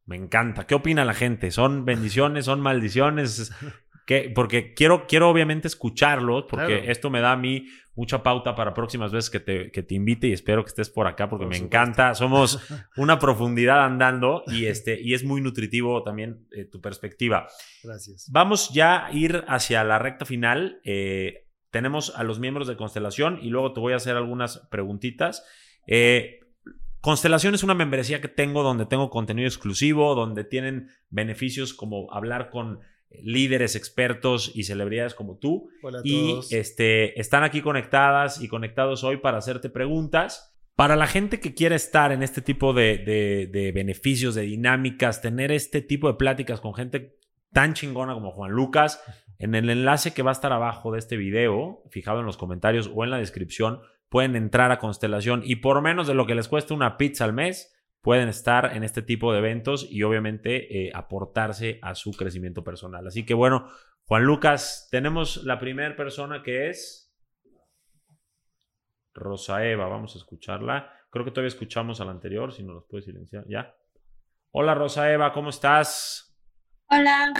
Me 0.06 0.16
encanta. 0.16 0.68
¿Qué 0.68 0.76
opina 0.76 1.06
la 1.06 1.14
gente? 1.14 1.52
¿Son 1.52 1.86
bendiciones? 1.86 2.46
¿Son 2.46 2.60
maldiciones? 2.60 3.52
porque 4.36 4.74
quiero, 4.74 5.08
quiero 5.08 5.30
obviamente 5.30 5.68
escucharlos, 5.68 6.46
porque 6.50 6.92
esto 6.92 7.10
me 7.10 7.22
da 7.22 7.34
a 7.34 7.38
mí 7.38 7.68
mucha 7.96 8.24
pauta 8.24 8.56
para 8.56 8.74
próximas 8.74 9.12
veces 9.12 9.30
que 9.30 9.40
te, 9.40 9.72
que 9.72 9.84
te 9.84 9.96
invite 9.96 10.28
y 10.28 10.34
espero 10.34 10.64
que 10.64 10.70
estés 10.70 10.90
por 10.90 11.08
acá 11.08 11.30
porque 11.30 11.46
me 11.46 11.58
encanta. 11.58 12.16
Somos 12.16 12.60
una 12.98 13.20
profundidad 13.20 13.86
andando 13.86 14.44
y, 14.48 14.66
este, 14.66 15.00
y 15.00 15.14
es 15.14 15.24
muy 15.24 15.42
nutritivo 15.42 16.04
también 16.04 16.48
eh, 16.52 16.66
tu 16.66 16.82
perspectiva. 16.82 17.48
Gracias. 17.84 18.28
Vamos 18.32 18.72
ya 18.74 19.06
a 19.06 19.12
ir 19.12 19.44
hacia 19.48 19.84
la 19.84 20.00
recta 20.00 20.26
final. 20.26 20.80
Eh, 20.84 21.48
tenemos 21.70 22.14
a 22.16 22.24
los 22.24 22.40
miembros 22.40 22.68
de 22.68 22.78
Constelación 22.78 23.40
y 23.42 23.50
luego 23.50 23.74
te 23.74 23.80
voy 23.80 23.94
a 23.94 23.98
hacer 23.98 24.16
algunas 24.16 24.68
preguntitas. 24.72 25.46
Eh, 25.88 26.40
Constelación 27.00 27.54
es 27.54 27.64
una 27.64 27.74
membresía 27.74 28.22
que 28.22 28.30
tengo 28.30 28.64
donde 28.64 28.86
tengo 28.86 29.10
contenido 29.10 29.48
exclusivo, 29.48 30.16
donde 30.16 30.46
tienen 30.46 30.90
beneficios 31.10 31.74
como 31.74 32.12
hablar 32.14 32.50
con 32.50 32.80
líderes, 33.22 33.76
expertos 33.76 34.52
y 34.53 34.64
celebridades 34.64 35.14
como 35.14 35.38
tú. 35.38 35.69
Hola 35.81 35.99
a 35.99 36.02
y 36.03 36.40
Este, 36.52 37.19
están 37.19 37.44
aquí 37.44 37.61
conectadas 37.61 38.41
y 38.41 38.48
conectados 38.48 39.03
hoy 39.03 39.18
para 39.18 39.38
hacerte 39.38 39.69
preguntas. 39.69 40.56
Para 40.76 40.95
la 40.95 41.06
gente 41.06 41.40
que 41.40 41.53
quiere 41.53 41.76
estar 41.76 42.11
en 42.11 42.23
este 42.23 42.41
tipo 42.41 42.73
de, 42.73 42.98
de, 43.52 43.72
beneficios, 43.72 44.34
de 44.34 44.41
dinámicas, 44.41 45.22
tener 45.22 45.52
este 45.52 45.81
tipo 45.81 46.07
de 46.07 46.15
pláticas 46.15 46.61
con 46.61 46.73
gente 46.73 47.18
tan 47.52 47.73
chingona 47.73 48.15
como 48.15 48.31
Juan 48.31 48.52
Lucas, 48.52 48.99
en 49.38 49.53
el 49.53 49.69
enlace 49.69 50.14
que 50.14 50.23
va 50.23 50.31
a 50.31 50.34
estar 50.34 50.52
abajo 50.52 50.91
de 50.91 50.99
este 50.99 51.15
video, 51.15 51.84
fijado 51.91 52.22
en 52.22 52.26
los 52.26 52.38
comentarios 52.38 52.90
o 52.94 53.03
en 53.03 53.11
la 53.11 53.18
descripción, 53.18 53.81
pueden 54.10 54.35
entrar 54.35 54.72
a 54.72 54.80
Constelación 54.80 55.41
y 55.44 55.57
por 55.57 55.81
menos 55.81 56.07
de 56.07 56.14
lo 56.14 56.26
que 56.26 56.35
les 56.35 56.48
cuesta 56.48 56.73
una 56.73 56.98
pizza 56.98 57.26
al 57.26 57.34
mes, 57.34 57.73
pueden 58.04 58.28
estar 58.28 58.76
en 58.76 58.84
este 58.84 59.02
tipo 59.02 59.32
de 59.32 59.40
eventos 59.40 59.88
y 59.90 60.04
obviamente 60.04 60.88
eh, 60.88 60.92
aportarse 60.94 61.80
a 61.82 61.96
su 61.96 62.12
crecimiento 62.12 62.62
personal. 62.62 63.08
Así 63.08 63.26
que 63.26 63.34
bueno, 63.34 63.70
Juan 64.06 64.26
Lucas, 64.26 64.90
tenemos 64.92 65.46
la 65.46 65.58
primera 65.58 65.96
persona 65.96 66.44
que 66.44 66.70
es 66.70 67.16
Rosa 69.14 69.66
Eva, 69.66 69.88
vamos 69.88 70.16
a 70.16 70.18
escucharla. 70.18 70.92
Creo 71.10 71.24
que 71.24 71.32
todavía 71.32 71.48
escuchamos 71.48 72.02
a 72.02 72.06
la 72.06 72.12
anterior, 72.12 72.52
si 72.52 72.64
no 72.64 72.74
los 72.74 72.84
puedes 72.90 73.06
silenciar, 73.06 73.46
¿ya? 73.48 73.74
Hola 74.52 74.76
Rosa 74.76 75.10
Eva, 75.10 75.32
¿cómo 75.32 75.50
estás? 75.50 76.36
Hola. 76.90 77.32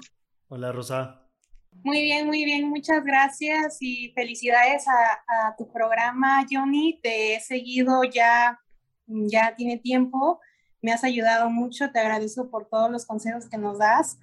Hola 0.48 0.72
Rosa. 0.72 1.28
Muy 1.72 2.04
bien, 2.04 2.26
muy 2.26 2.46
bien, 2.46 2.70
muchas 2.70 3.04
gracias 3.04 3.80
y 3.82 4.14
felicidades 4.14 4.86
a, 4.88 5.48
a 5.50 5.56
tu 5.58 5.70
programa, 5.74 6.46
Johnny. 6.50 7.02
Te 7.04 7.36
he 7.36 7.40
seguido 7.42 8.04
ya, 8.06 8.62
ya 9.08 9.56
tiene 9.58 9.78
tiempo 9.80 10.40
me 10.84 10.92
has 10.92 11.04
ayudado 11.04 11.50
mucho, 11.50 11.92
te 11.92 12.00
agradezco 12.00 12.52
por 12.52 12.68
todos 12.68 12.92
los 12.92 13.06
consejos 13.06 13.50
que 13.50 13.58
nos 13.58 13.80
das. 13.80 14.20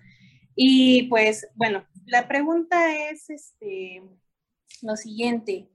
Y 0.55 1.05
pues, 1.05 1.49
bueno, 1.55 1.87
la 2.05 2.28
pregunta 2.28 3.09
es 3.11 3.31
este, 3.31 4.03
lo 4.82 4.95
siguiente. 4.95 5.70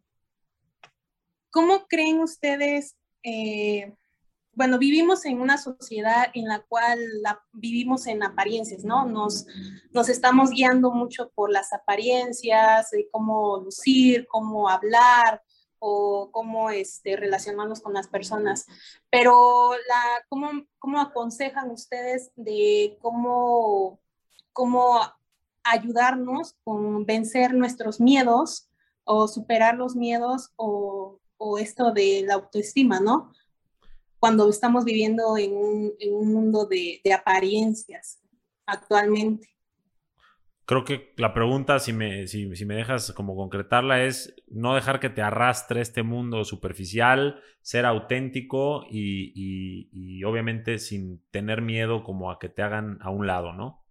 ¿Cómo 1.49 1.87
creen 1.87 2.19
ustedes? 2.19 2.95
Eh, 3.23 3.95
bueno, 4.53 4.77
vivimos 4.77 5.25
en 5.25 5.41
una 5.41 5.57
sociedad 5.57 6.27
en 6.35 6.47
la 6.47 6.59
cual 6.59 6.99
vivimos 7.51 8.05
en 8.05 8.21
apariencias, 8.21 8.85
¿no? 8.85 9.05
Nos, 9.05 9.47
nos 9.91 10.07
estamos 10.07 10.51
guiando 10.51 10.91
mucho 10.91 11.31
por 11.33 11.51
las 11.51 11.73
apariencias, 11.73 12.91
de 12.91 13.09
cómo 13.11 13.57
lucir, 13.57 14.27
cómo 14.29 14.69
hablar, 14.69 15.41
o 15.79 16.29
cómo 16.31 16.69
este, 16.69 17.15
relacionarnos 17.15 17.81
con 17.81 17.93
las 17.93 18.07
personas. 18.07 18.65
Pero 19.09 19.71
la, 19.73 20.25
¿cómo, 20.29 20.49
¿cómo 20.79 20.99
aconsejan 20.99 21.71
ustedes 21.71 22.31
de 22.35 22.97
cómo, 23.01 23.99
cómo 24.53 24.99
ayudarnos 25.63 26.55
con 26.63 27.05
vencer 27.05 27.53
nuestros 27.53 27.99
miedos 27.99 28.69
o 29.03 29.27
superar 29.27 29.75
los 29.75 29.95
miedos 29.95 30.51
o, 30.55 31.19
o 31.37 31.57
esto 31.57 31.91
de 31.91 32.23
la 32.25 32.35
autoestima, 32.35 32.99
¿no? 32.99 33.31
Cuando 34.19 34.49
estamos 34.49 34.85
viviendo 34.85 35.37
en 35.37 35.55
un, 35.55 35.93
mundo 36.33 36.65
de 36.65 37.13
apariencias 37.13 38.19
actualmente. 38.65 39.54
Creo 40.65 40.83
que 40.83 41.13
la 41.17 41.31
pregunta, 41.31 41.77
si 41.77 41.93
me, 41.93 42.27
si, 42.27 42.47
me 42.47 42.75
dejas 42.75 43.11
como 43.11 43.35
concretarla, 43.35 44.03
es 44.03 44.35
no 44.47 44.73
dejar 44.73 44.99
que 44.99 45.11
te 45.11 45.21
arrastre 45.21 45.79
este 45.79 46.01
mundo 46.01 46.43
superficial, 46.43 47.39
ser 47.61 47.85
auténtico 47.85 48.83
y, 48.89 49.31
y, 49.35 50.23
obviamente 50.23 50.79
sin 50.79 51.23
tener 51.29 51.61
miedo 51.61 52.03
como 52.03 52.31
a 52.31 52.39
que 52.39 52.49
te 52.49 52.63
hagan 52.63 52.97
a 53.01 53.11
un 53.11 53.27
lado, 53.27 53.53
¿no? 53.53 53.83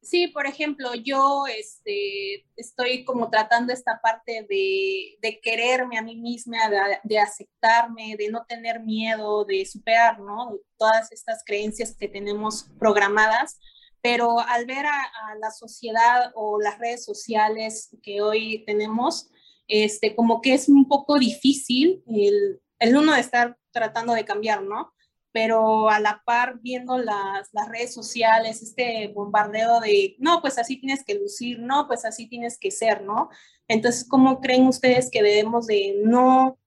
Sí, 0.00 0.28
por 0.28 0.46
ejemplo, 0.46 0.94
yo 0.94 1.44
este, 1.46 2.46
estoy 2.56 3.04
como 3.04 3.28
tratando 3.30 3.72
esta 3.72 4.00
parte 4.02 4.46
de, 4.48 5.18
de 5.20 5.40
quererme 5.40 5.98
a 5.98 6.02
mí 6.02 6.16
misma, 6.16 6.68
de, 6.70 6.78
de, 7.04 7.18
aceptarme, 7.20 8.16
de 8.18 8.30
no 8.30 8.44
tener 8.46 8.80
miedo, 8.80 9.44
de 9.44 9.64
superar, 9.66 10.18
¿no? 10.18 10.58
Todas 10.78 11.12
estas 11.12 11.44
creencias 11.44 11.94
que 11.94 12.08
tenemos 12.08 12.68
programadas 12.80 13.60
pero 14.02 14.40
al 14.40 14.66
ver 14.66 14.84
a, 14.86 15.10
la 15.40 15.50
sociedad 15.50 16.32
o 16.34 16.60
las 16.60 16.78
redes 16.78 17.04
sociales 17.04 17.96
que 18.02 18.20
hoy 18.20 18.64
tenemos, 18.66 19.30
este, 19.68 20.14
como 20.14 20.42
que 20.42 20.54
es 20.54 20.68
un 20.68 20.86
poco 20.88 21.18
difícil 21.18 22.02
el, 22.06 22.60
el 22.80 22.96
uno 22.96 23.14
de 23.14 23.20
estar 23.20 23.56
tratando 23.70 24.12
de 24.12 24.24
cambiar, 24.24 24.62
¿no? 24.62 24.92
Pero 25.32 25.88
a 25.88 26.00
la 26.00 26.22
par 26.26 26.58
viendo 26.60 26.98
las, 26.98 27.48
las 27.52 27.68
redes 27.68 27.94
sociales, 27.94 28.60
este 28.60 29.08
bombardeo 29.14 29.80
de, 29.80 30.16
no, 30.18 30.42
pues 30.42 30.58
así 30.58 30.78
tienes 30.78 31.04
que 31.04 31.14
lucir, 31.14 31.60
no, 31.60 31.86
pues 31.86 32.04
así 32.04 32.28
tienes 32.28 32.58
que 32.58 32.70
ser, 32.70 33.02
¿no? 33.02 33.30
Entonces, 33.68 34.06
¿cómo 34.06 34.40
creen 34.40 34.66
ustedes 34.66 35.10
que 35.10 35.22
debemos 35.22 35.66
de 35.66 36.02
no 36.04 36.58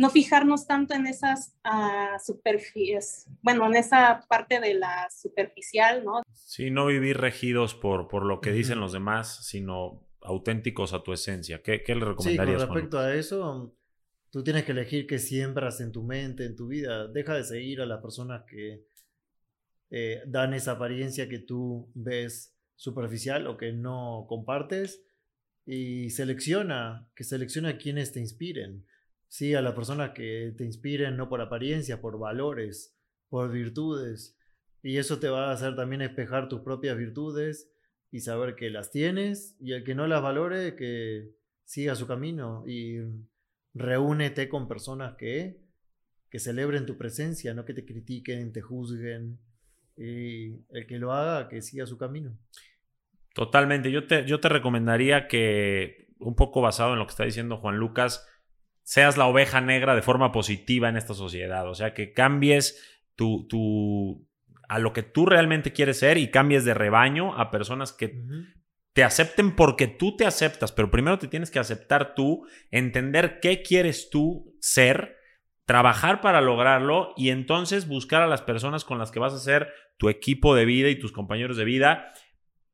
no 0.00 0.08
fijarnos 0.08 0.66
tanto 0.66 0.94
en 0.94 1.06
esas 1.06 1.54
uh, 1.62 2.18
superficies, 2.24 3.26
bueno, 3.42 3.66
en 3.66 3.76
esa 3.76 4.24
parte 4.30 4.58
de 4.58 4.72
la 4.72 5.06
superficial, 5.10 6.02
¿no? 6.06 6.22
Sí, 6.32 6.70
no 6.70 6.86
vivir 6.86 7.18
regidos 7.18 7.74
por, 7.74 8.08
por 8.08 8.24
lo 8.24 8.40
que 8.40 8.50
dicen 8.50 8.80
los 8.80 8.92
demás, 8.92 9.44
sino 9.44 10.08
auténticos 10.22 10.94
a 10.94 11.02
tu 11.02 11.12
esencia. 11.12 11.62
¿Qué, 11.62 11.82
qué 11.82 11.94
le 11.94 12.06
recomendarías? 12.06 12.62
Sí, 12.62 12.66
con 12.66 12.76
respecto 12.76 12.98
a 12.98 13.14
eso, 13.14 13.76
tú 14.30 14.42
tienes 14.42 14.64
que 14.64 14.72
elegir 14.72 15.06
qué 15.06 15.18
siembras 15.18 15.82
en 15.82 15.92
tu 15.92 16.02
mente, 16.02 16.46
en 16.46 16.56
tu 16.56 16.68
vida. 16.68 17.06
Deja 17.06 17.34
de 17.34 17.44
seguir 17.44 17.82
a 17.82 17.86
las 17.86 18.00
personas 18.00 18.44
que 18.48 18.86
eh, 19.90 20.22
dan 20.26 20.54
esa 20.54 20.72
apariencia 20.72 21.28
que 21.28 21.40
tú 21.40 21.92
ves 21.92 22.56
superficial 22.74 23.46
o 23.46 23.58
que 23.58 23.74
no 23.74 24.24
compartes 24.30 25.04
y 25.66 26.08
selecciona, 26.08 27.06
que 27.14 27.24
selecciona 27.24 27.68
a 27.68 27.76
quienes 27.76 28.14
te 28.14 28.20
inspiren 28.20 28.86
Sí, 29.30 29.54
a 29.54 29.62
la 29.62 29.76
persona 29.76 30.12
que 30.12 30.52
te 30.58 30.64
inspiren 30.64 31.16
no 31.16 31.28
por 31.28 31.40
apariencia, 31.40 32.00
por 32.00 32.18
valores, 32.18 32.98
por 33.28 33.52
virtudes. 33.52 34.36
Y 34.82 34.96
eso 34.96 35.20
te 35.20 35.28
va 35.28 35.50
a 35.50 35.52
hacer 35.52 35.76
también 35.76 36.02
espejar 36.02 36.48
tus 36.48 36.62
propias 36.62 36.98
virtudes 36.98 37.70
y 38.10 38.20
saber 38.20 38.56
que 38.56 38.70
las 38.70 38.90
tienes 38.90 39.56
y 39.60 39.72
el 39.72 39.84
que 39.84 39.94
no 39.94 40.08
las 40.08 40.20
valore, 40.20 40.74
que 40.74 41.30
siga 41.64 41.94
su 41.94 42.08
camino 42.08 42.64
y 42.66 42.98
reúnete 43.72 44.48
con 44.48 44.66
personas 44.66 45.14
que, 45.16 45.60
que 46.28 46.40
celebren 46.40 46.84
tu 46.84 46.98
presencia, 46.98 47.54
no 47.54 47.64
que 47.64 47.74
te 47.74 47.86
critiquen, 47.86 48.52
te 48.52 48.62
juzguen. 48.62 49.38
Y 49.96 50.56
el 50.70 50.88
que 50.88 50.98
lo 50.98 51.12
haga, 51.12 51.48
que 51.48 51.62
siga 51.62 51.86
su 51.86 51.96
camino. 51.96 52.36
Totalmente. 53.32 53.92
Yo 53.92 54.08
te, 54.08 54.26
yo 54.26 54.40
te 54.40 54.48
recomendaría 54.48 55.28
que, 55.28 56.08
un 56.18 56.34
poco 56.34 56.60
basado 56.60 56.94
en 56.94 56.98
lo 56.98 57.06
que 57.06 57.10
está 57.10 57.24
diciendo 57.24 57.58
Juan 57.58 57.76
Lucas, 57.76 58.26
seas 58.90 59.16
la 59.16 59.28
oveja 59.28 59.60
negra 59.60 59.94
de 59.94 60.02
forma 60.02 60.32
positiva 60.32 60.88
en 60.88 60.96
esta 60.96 61.14
sociedad. 61.14 61.68
O 61.68 61.76
sea, 61.76 61.94
que 61.94 62.12
cambies 62.12 63.06
tu, 63.14 63.46
tu, 63.46 64.28
a 64.68 64.80
lo 64.80 64.92
que 64.92 65.04
tú 65.04 65.26
realmente 65.26 65.72
quieres 65.72 66.00
ser 66.00 66.18
y 66.18 66.32
cambies 66.32 66.64
de 66.64 66.74
rebaño 66.74 67.38
a 67.38 67.52
personas 67.52 67.92
que 67.92 68.20
te 68.92 69.04
acepten 69.04 69.54
porque 69.54 69.86
tú 69.86 70.16
te 70.16 70.26
aceptas, 70.26 70.72
pero 70.72 70.90
primero 70.90 71.20
te 71.20 71.28
tienes 71.28 71.52
que 71.52 71.60
aceptar 71.60 72.16
tú, 72.16 72.44
entender 72.72 73.38
qué 73.38 73.62
quieres 73.62 74.10
tú 74.10 74.56
ser, 74.58 75.18
trabajar 75.66 76.20
para 76.20 76.40
lograrlo 76.40 77.14
y 77.16 77.30
entonces 77.30 77.86
buscar 77.86 78.22
a 78.22 78.26
las 78.26 78.42
personas 78.42 78.84
con 78.84 78.98
las 78.98 79.12
que 79.12 79.20
vas 79.20 79.34
a 79.34 79.38
ser 79.38 79.72
tu 79.98 80.08
equipo 80.08 80.56
de 80.56 80.64
vida 80.64 80.88
y 80.88 80.98
tus 80.98 81.12
compañeros 81.12 81.56
de 81.56 81.64
vida, 81.64 82.12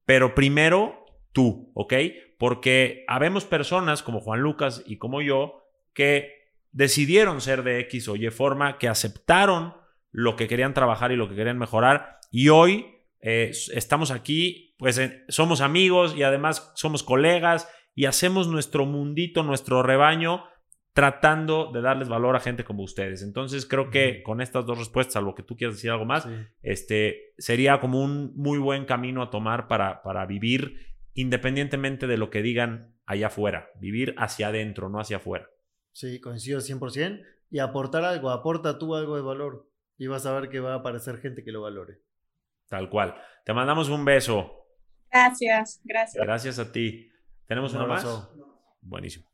pero 0.07 0.35
primero 0.35 1.05
tú, 1.33 1.73
¿ok? 1.75 1.93
Porque 2.39 3.05
habemos 3.07 3.45
personas 3.45 4.03
como 4.03 4.21
Juan 4.21 4.41
Lucas 4.41 4.83
y 4.87 4.97
como 4.97 5.21
yo 5.21 5.66
que 5.97 6.53
decidieron 6.71 7.41
ser 7.41 7.65
de 7.65 7.81
X 7.81 8.09
o 8.09 8.17
Y 8.17 8.31
forma, 8.31 8.79
que 8.79 8.87
aceptaron 8.87 9.75
lo 10.13 10.37
que 10.37 10.47
querían 10.47 10.75
trabajar 10.75 11.11
y 11.11 11.17
lo 11.17 11.29
que 11.29 11.35
querían 11.35 11.59
mejorar. 11.59 12.21
Y 12.31 12.51
hoy 12.51 12.87
eh, 13.21 13.51
estamos 13.73 14.11
aquí, 14.11 14.77
pues 14.79 14.99
eh, 14.99 15.25
somos 15.29 15.63
amigos 15.63 16.15
y 16.15 16.23
además 16.23 16.71
somos 16.77 17.03
colegas 17.03 17.69
y 17.95 18.05
hacemos 18.05 18.47
nuestro 18.47 18.85
mundito, 18.85 19.43
nuestro 19.43 19.83
rebaño, 19.83 20.45
tratando 20.93 21.73
de 21.73 21.81
darles 21.81 22.09
valor 22.09 22.37
a 22.37 22.41
gente 22.41 22.65
como 22.65 22.83
ustedes. 22.83 23.23
Entonces 23.23 23.65
creo 23.67 23.91
que 23.91 24.23
con 24.23 24.43
estas 24.43 24.67
dos 24.67 24.79
respuestas, 24.79 25.17
a 25.17 25.21
lo 25.23 25.35
que 25.35 25.43
tú 25.43 25.57
quieras 25.57 25.77
decir 25.77 25.91
algo 25.91 26.05
más, 26.05 26.29
este, 26.63 27.35
sería 27.39 27.81
como 27.81 28.03
un 28.03 28.33
muy 28.37 28.59
buen 28.59 28.85
camino 28.85 29.23
a 29.23 29.31
tomar 29.31 29.67
para, 29.67 30.03
para 30.03 30.27
vivir 30.27 30.95
independientemente 31.15 32.07
de 32.07 32.19
lo 32.19 32.29
que 32.29 32.43
digan 32.43 32.95
allá 33.07 33.29
afuera, 33.29 33.71
vivir 33.81 34.15
hacia 34.19 34.49
adentro, 34.49 34.91
no 34.91 35.01
hacia 35.01 35.17
afuera. 35.17 35.49
Sí, 35.97 36.21
coincido 36.21 36.61
100%. 36.61 37.25
Y 37.49 37.59
aportar 37.59 38.05
algo, 38.05 38.29
aporta 38.29 38.79
tú 38.79 38.95
algo 38.95 39.17
de 39.17 39.23
valor 39.23 39.67
y 39.97 40.09
vas 40.09 40.27
a 40.27 40.39
ver 40.39 40.51
que 40.51 40.61
va 40.61 40.75
a 40.75 40.77
aparecer 40.77 41.17
gente 41.21 41.43
que 41.43 41.53
lo 41.53 41.63
valore. 41.63 42.03
Tal 42.69 42.91
cual. 42.91 43.15
Te 43.47 43.55
mandamos 43.55 43.89
un 43.89 44.05
beso. 44.05 44.67
Gracias, 45.11 45.81
gracias. 45.85 46.23
Gracias 46.23 46.59
a 46.59 46.71
ti. 46.71 47.11
¿Tenemos 47.47 47.73
un 47.73 47.79
uno 47.79 47.89
más? 47.89 48.05
Buenísimo. 48.83 49.27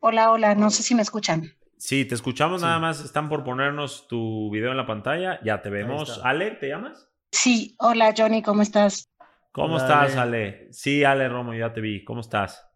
Hola, 0.00 0.32
hola, 0.32 0.56
no 0.56 0.68
sé 0.70 0.82
si 0.82 0.96
me 0.96 1.02
escuchan. 1.02 1.44
Sí, 1.76 2.04
te 2.04 2.16
escuchamos 2.16 2.62
nada 2.62 2.80
más. 2.80 3.04
Están 3.04 3.28
por 3.28 3.44
ponernos 3.44 4.08
tu 4.08 4.50
video 4.50 4.72
en 4.72 4.76
la 4.76 4.86
pantalla. 4.86 5.38
Ya 5.44 5.62
te 5.62 5.70
vemos. 5.70 6.20
Ale, 6.24 6.56
¿te 6.56 6.70
llamas? 6.70 7.08
Sí, 7.30 7.76
hola 7.78 8.12
Johnny, 8.16 8.42
¿cómo 8.42 8.62
estás? 8.62 9.12
¿Cómo 9.52 9.76
estás, 9.76 10.16
Ale? 10.16 10.66
Sí, 10.72 11.04
Ale 11.04 11.28
Romo, 11.28 11.54
ya 11.54 11.72
te 11.72 11.80
vi. 11.80 12.02
¿Cómo 12.04 12.20
estás? 12.20 12.66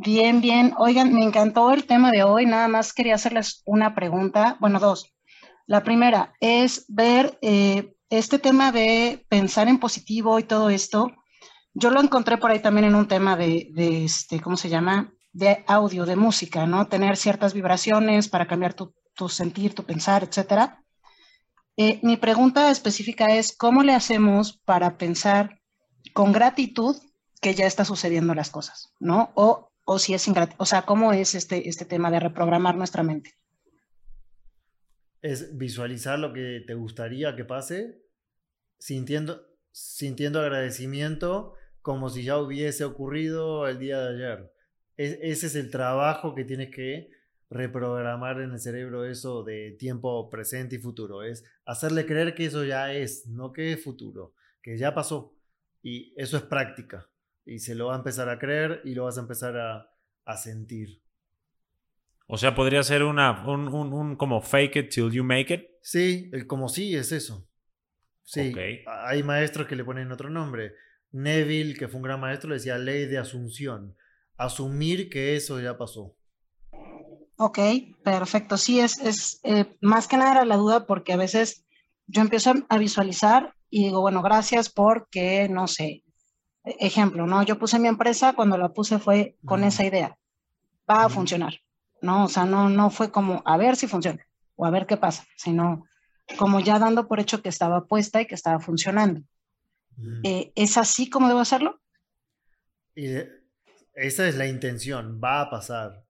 Bien, 0.00 0.40
bien. 0.40 0.74
Oigan, 0.78 1.12
me 1.12 1.24
encantó 1.24 1.72
el 1.72 1.84
tema 1.84 2.12
de 2.12 2.22
hoy. 2.22 2.46
Nada 2.46 2.68
más 2.68 2.92
quería 2.92 3.16
hacerles 3.16 3.62
una 3.66 3.96
pregunta, 3.96 4.56
bueno, 4.60 4.78
dos. 4.78 5.12
La 5.66 5.82
primera 5.82 6.34
es 6.38 6.84
ver 6.86 7.36
eh, 7.42 7.96
este 8.08 8.38
tema 8.38 8.70
de 8.70 9.26
pensar 9.28 9.66
en 9.66 9.80
positivo 9.80 10.38
y 10.38 10.44
todo 10.44 10.70
esto. 10.70 11.10
Yo 11.74 11.90
lo 11.90 12.00
encontré 12.00 12.38
por 12.38 12.52
ahí 12.52 12.60
también 12.60 12.86
en 12.86 12.94
un 12.94 13.08
tema 13.08 13.36
de, 13.36 13.72
este, 14.04 14.40
¿cómo 14.40 14.56
se 14.56 14.68
llama? 14.68 15.12
De 15.32 15.64
audio, 15.66 16.06
de 16.06 16.14
música, 16.14 16.64
¿no? 16.64 16.86
Tener 16.86 17.16
ciertas 17.16 17.52
vibraciones 17.52 18.28
para 18.28 18.46
cambiar 18.46 18.74
tu, 18.74 18.94
sentir, 19.28 19.74
tu 19.74 19.82
pensar, 19.82 20.22
etcétera. 20.22 20.80
Eh, 21.76 21.98
mi 22.04 22.16
pregunta 22.16 22.70
específica 22.70 23.34
es, 23.34 23.56
¿cómo 23.56 23.82
le 23.82 23.94
hacemos 23.94 24.60
para 24.64 24.96
pensar 24.96 25.60
con 26.12 26.30
gratitud 26.30 26.96
que 27.40 27.54
ya 27.54 27.66
está 27.66 27.84
sucediendo 27.84 28.34
las 28.34 28.50
cosas, 28.50 28.94
¿no? 29.00 29.32
O 29.34 29.67
o 29.90 29.98
si 29.98 30.12
es 30.12 30.28
o 30.58 30.66
sea, 30.66 30.82
cómo 30.82 31.14
es 31.14 31.34
este, 31.34 31.66
este 31.66 31.86
tema 31.86 32.10
de 32.10 32.20
reprogramar 32.20 32.76
nuestra 32.76 33.02
mente. 33.02 33.32
Es 35.22 35.56
visualizar 35.56 36.18
lo 36.18 36.34
que 36.34 36.62
te 36.66 36.74
gustaría 36.74 37.34
que 37.34 37.46
pase, 37.46 38.02
sintiendo, 38.78 39.46
sintiendo 39.72 40.40
agradecimiento 40.40 41.54
como 41.80 42.10
si 42.10 42.22
ya 42.22 42.36
hubiese 42.36 42.84
ocurrido 42.84 43.66
el 43.66 43.78
día 43.78 43.98
de 44.00 44.14
ayer. 44.14 44.52
ese 44.96 45.46
es 45.46 45.54
el 45.54 45.70
trabajo 45.70 46.34
que 46.34 46.44
tienes 46.44 46.68
que 46.68 47.08
reprogramar 47.48 48.42
en 48.42 48.52
el 48.52 48.60
cerebro 48.60 49.06
eso 49.06 49.42
de 49.42 49.74
tiempo 49.78 50.28
presente 50.28 50.76
y 50.76 50.80
futuro. 50.80 51.22
Es 51.22 51.44
hacerle 51.64 52.04
creer 52.04 52.34
que 52.34 52.44
eso 52.44 52.62
ya 52.62 52.92
es, 52.92 53.26
no 53.26 53.54
que 53.54 53.72
es 53.72 53.82
futuro, 53.82 54.34
que 54.60 54.76
ya 54.76 54.92
pasó. 54.92 55.34
Y 55.82 56.12
eso 56.20 56.36
es 56.36 56.42
práctica 56.42 57.08
y 57.48 57.58
se 57.60 57.74
lo 57.74 57.86
va 57.86 57.94
a 57.94 57.98
empezar 57.98 58.28
a 58.28 58.38
creer 58.38 58.82
y 58.84 58.94
lo 58.94 59.04
vas 59.04 59.16
a 59.16 59.22
empezar 59.22 59.56
a, 59.56 59.90
a 60.24 60.36
sentir. 60.36 61.02
O 62.26 62.36
sea, 62.36 62.54
podría 62.54 62.82
ser 62.82 63.02
una, 63.04 63.46
un, 63.46 63.68
un, 63.68 64.16
como 64.16 64.42
fake 64.42 64.76
it 64.76 64.90
till 64.90 65.10
you 65.10 65.24
make 65.24 65.52
it. 65.52 65.62
Sí, 65.80 66.28
el 66.32 66.46
como 66.46 66.68
sí 66.68 66.94
es 66.94 67.10
eso. 67.10 67.48
Sí, 68.22 68.54
hay 68.86 69.22
maestros 69.22 69.66
que 69.66 69.74
le 69.74 69.84
ponen 69.84 70.12
otro 70.12 70.28
nombre. 70.28 70.74
Neville, 71.10 71.74
que 71.74 71.88
fue 71.88 71.96
un 71.96 72.02
gran 72.02 72.20
maestro, 72.20 72.50
le 72.50 72.56
decía 72.56 72.76
ley 72.76 73.06
de 73.06 73.16
asunción. 73.16 73.96
Asumir 74.36 75.08
que 75.08 75.34
eso 75.34 75.58
ya 75.58 75.78
pasó. 75.78 76.14
Ok, 77.36 77.58
perfecto. 78.04 78.58
Sí, 78.58 78.80
es, 78.80 78.98
es 78.98 79.40
eh, 79.44 79.74
más 79.80 80.06
que 80.06 80.18
nada 80.18 80.32
era 80.32 80.44
la 80.44 80.56
duda 80.56 80.86
porque 80.86 81.14
a 81.14 81.16
veces 81.16 81.64
yo 82.06 82.20
empiezo 82.20 82.52
a 82.68 82.76
visualizar 82.76 83.54
y 83.70 83.84
digo, 83.84 84.02
bueno, 84.02 84.20
gracias 84.20 84.68
porque, 84.68 85.48
no 85.48 85.66
sé, 85.66 86.04
ejemplo, 86.78 87.26
¿no? 87.26 87.42
Yo 87.42 87.58
puse 87.58 87.78
mi 87.78 87.88
empresa, 87.88 88.34
cuando 88.34 88.56
la 88.58 88.70
puse 88.70 88.98
fue 88.98 89.36
con 89.44 89.64
esa 89.64 89.84
idea. 89.84 90.18
va 90.88 91.04
a 91.04 91.08
funcionar, 91.08 91.54
¿no? 92.00 92.24
O 92.24 92.28
sea, 92.28 92.44
no, 92.44 92.68
no 92.68 92.90
fue 92.90 93.10
como 93.10 93.42
a 93.44 93.56
ver 93.56 93.76
si 93.76 93.86
funciona 93.86 94.26
o 94.56 94.64
a 94.64 94.70
ver 94.70 94.86
qué 94.86 94.96
pasa, 94.96 95.26
sino 95.36 95.84
como 96.36 96.60
ya 96.60 96.78
dando 96.78 97.08
por 97.08 97.20
hecho 97.20 97.42
que 97.42 97.48
estaba 97.48 97.86
puesta 97.86 98.20
y 98.20 98.26
que 98.26 98.34
estaba 98.34 98.60
funcionando. 98.60 99.22
Eh, 100.22 100.52
¿Es 100.54 100.76
así 100.76 101.10
como 101.10 101.28
debo 101.28 101.40
hacerlo? 101.40 101.80
Y 102.94 103.08
esa 103.94 104.28
es 104.28 104.36
la 104.36 104.46
intención, 104.46 105.20
va 105.22 105.40
a 105.40 105.50
pasar. 105.50 106.04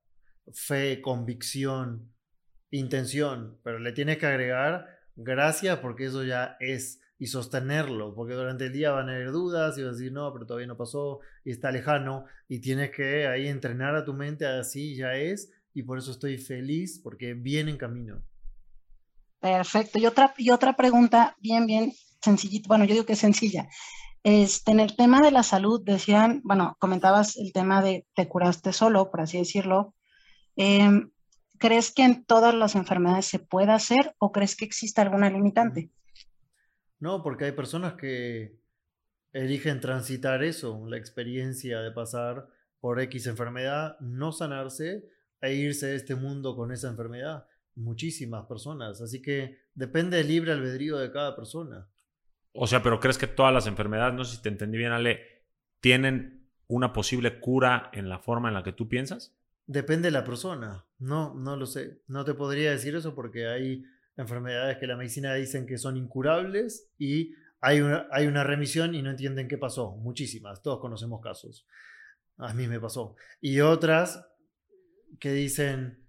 Fe, 0.52 1.00
convicción, 1.02 2.12
intención, 2.70 3.58
pero 3.62 3.78
le 3.78 3.92
tienes 3.92 4.18
que 4.18 4.26
agregar 4.26 4.98
gracias 5.14 5.78
porque 5.78 6.06
eso 6.06 6.24
ya 6.24 6.56
es 6.60 7.00
y 7.18 7.26
sostenerlo, 7.26 8.14
porque 8.14 8.34
durante 8.34 8.66
el 8.66 8.72
día 8.72 8.92
van 8.92 9.08
a 9.08 9.12
haber 9.12 9.32
dudas 9.32 9.76
y 9.76 9.82
vas 9.82 9.90
a 9.90 9.96
decir, 9.96 10.12
no, 10.12 10.32
pero 10.32 10.46
todavía 10.46 10.68
no 10.68 10.76
pasó 10.76 11.20
y 11.44 11.50
está 11.50 11.72
lejano 11.72 12.26
y 12.48 12.60
tienes 12.60 12.90
que 12.90 13.26
ahí 13.26 13.48
entrenar 13.48 13.96
a 13.96 14.04
tu 14.04 14.14
mente 14.14 14.46
así 14.46 14.94
ya 14.94 15.14
es 15.14 15.50
y 15.74 15.82
por 15.82 15.98
eso 15.98 16.12
estoy 16.12 16.38
feliz 16.38 17.00
porque 17.02 17.34
viene 17.34 17.72
en 17.72 17.76
camino. 17.76 18.22
Perfecto. 19.40 19.98
Y 19.98 20.06
otra, 20.06 20.34
y 20.36 20.50
otra 20.50 20.76
pregunta 20.76 21.36
bien, 21.40 21.66
bien 21.66 21.92
sencillita, 22.20 22.68
bueno, 22.68 22.84
yo 22.84 22.94
digo 22.94 23.06
que 23.06 23.12
es 23.12 23.18
sencilla. 23.18 23.68
Este, 24.24 24.72
en 24.72 24.80
el 24.80 24.96
tema 24.96 25.20
de 25.20 25.30
la 25.30 25.42
salud, 25.42 25.80
decían, 25.84 26.40
bueno, 26.44 26.76
comentabas 26.78 27.36
el 27.36 27.52
tema 27.52 27.82
de 27.82 28.06
te 28.14 28.28
curaste 28.28 28.72
solo, 28.72 29.10
por 29.10 29.20
así 29.20 29.38
decirlo. 29.38 29.94
Em, 30.56 31.10
¿Crees 31.58 31.92
que 31.92 32.04
en 32.04 32.24
todas 32.24 32.54
las 32.54 32.74
enfermedades 32.76 33.26
se 33.26 33.38
puede 33.40 33.72
hacer 33.72 34.14
o 34.18 34.30
crees 34.30 34.54
que 34.54 34.64
existe 34.64 35.00
alguna 35.00 35.30
limitante? 35.30 35.90
No, 37.00 37.22
porque 37.22 37.46
hay 37.46 37.52
personas 37.52 37.94
que 37.94 38.58
eligen 39.32 39.80
transitar 39.80 40.42
eso, 40.42 40.84
la 40.88 40.96
experiencia 40.96 41.80
de 41.80 41.92
pasar 41.92 42.48
por 42.80 43.00
X 43.00 43.26
enfermedad, 43.26 43.98
no 44.00 44.32
sanarse 44.32 45.08
e 45.40 45.54
irse 45.54 45.86
de 45.86 45.96
este 45.96 46.14
mundo 46.14 46.56
con 46.56 46.72
esa 46.72 46.88
enfermedad. 46.88 47.46
Muchísimas 47.74 48.46
personas. 48.46 49.00
Así 49.00 49.22
que 49.22 49.58
depende 49.74 50.16
del 50.16 50.28
libre 50.28 50.52
albedrío 50.52 50.98
de 50.98 51.12
cada 51.12 51.36
persona. 51.36 51.88
O 52.52 52.66
sea, 52.66 52.82
pero 52.82 52.98
¿crees 52.98 53.18
que 53.18 53.26
todas 53.26 53.52
las 53.52 53.66
enfermedades, 53.66 54.14
no 54.14 54.24
sé 54.24 54.36
si 54.36 54.42
te 54.42 54.48
entendí 54.48 54.78
bien, 54.78 54.92
Ale, 54.92 55.20
tienen 55.80 56.50
una 56.66 56.92
posible 56.92 57.38
cura 57.40 57.90
en 57.92 58.08
la 58.08 58.18
forma 58.18 58.48
en 58.48 58.54
la 58.54 58.64
que 58.64 58.72
tú 58.72 58.88
piensas? 58.88 59.36
Depende 59.66 60.08
de 60.08 60.12
la 60.12 60.24
persona. 60.24 60.86
No, 60.98 61.34
no 61.34 61.56
lo 61.56 61.66
sé. 61.66 62.02
No 62.08 62.24
te 62.24 62.34
podría 62.34 62.70
decir 62.70 62.96
eso 62.96 63.14
porque 63.14 63.46
hay 63.46 63.84
enfermedades 64.18 64.76
que 64.78 64.86
la 64.86 64.96
medicina 64.96 65.34
dicen 65.34 65.64
que 65.64 65.78
son 65.78 65.96
incurables 65.96 66.90
y 66.98 67.32
hay 67.60 67.80
una, 67.80 68.44
remisión 68.44 68.94
y 68.94 69.02
no 69.02 69.10
entienden 69.10 69.48
qué 69.48 69.58
pasó. 69.58 69.96
Muchísimas, 69.96 70.62
todos 70.62 70.80
conocemos 70.80 71.20
casos. 71.20 71.66
A 72.36 72.52
mí 72.54 72.68
me 72.68 72.80
pasó. 72.80 73.16
Y 73.40 73.60
otras 73.60 74.24
que 75.18 75.32
dicen, 75.32 76.06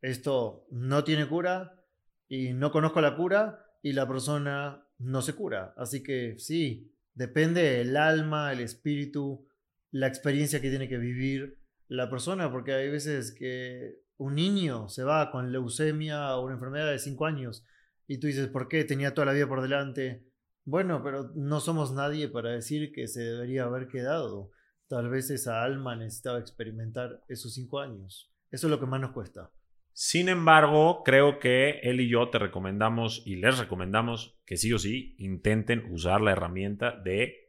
esto 0.00 0.66
no 0.70 1.02
tiene 1.02 1.28
cura 1.28 1.84
y 2.28 2.52
no 2.52 2.70
conozco 2.70 3.00
la 3.00 3.16
cura 3.16 3.64
y 3.82 3.92
la 3.92 4.06
persona 4.06 4.86
no 4.98 5.22
se 5.22 5.34
cura. 5.34 5.74
Así 5.76 6.02
que 6.02 6.38
sí, 6.38 6.94
depende 7.14 7.62
del 7.62 7.96
alma, 7.96 8.52
el 8.52 8.60
espíritu, 8.60 9.48
la 9.90 10.06
experiencia 10.06 10.60
que 10.60 10.70
tiene 10.70 10.88
que 10.88 10.98
vivir 10.98 11.58
la 11.88 12.08
persona, 12.08 12.50
porque 12.50 12.72
hay 12.72 12.90
veces 12.90 13.32
que 13.32 14.03
un 14.16 14.34
niño 14.34 14.88
se 14.88 15.04
va 15.04 15.30
con 15.30 15.52
leucemia 15.52 16.36
o 16.36 16.44
una 16.44 16.54
enfermedad 16.54 16.90
de 16.90 16.98
5 16.98 17.26
años 17.26 17.64
y 18.06 18.18
tú 18.18 18.26
dices, 18.26 18.48
¿por 18.48 18.68
qué? 18.68 18.84
Tenía 18.84 19.14
toda 19.14 19.26
la 19.26 19.32
vida 19.32 19.48
por 19.48 19.62
delante. 19.62 20.24
Bueno, 20.64 21.02
pero 21.02 21.30
no 21.34 21.60
somos 21.60 21.92
nadie 21.92 22.28
para 22.28 22.50
decir 22.50 22.92
que 22.92 23.08
se 23.08 23.22
debería 23.22 23.64
haber 23.64 23.88
quedado. 23.88 24.50
Tal 24.88 25.08
vez 25.08 25.30
esa 25.30 25.62
alma 25.62 25.96
necesitaba 25.96 26.38
experimentar 26.38 27.22
esos 27.28 27.54
5 27.54 27.80
años. 27.80 28.32
Eso 28.50 28.66
es 28.66 28.70
lo 28.70 28.80
que 28.80 28.86
más 28.86 29.00
nos 29.00 29.12
cuesta. 29.12 29.50
Sin 29.92 30.28
embargo, 30.28 31.02
creo 31.04 31.38
que 31.38 31.80
él 31.82 32.00
y 32.00 32.08
yo 32.08 32.28
te 32.28 32.38
recomendamos 32.38 33.22
y 33.24 33.36
les 33.36 33.58
recomendamos 33.58 34.40
que 34.44 34.56
sí 34.56 34.72
o 34.72 34.78
sí 34.78 35.14
intenten 35.18 35.92
usar 35.92 36.20
la 36.20 36.32
herramienta 36.32 37.00
de 37.00 37.43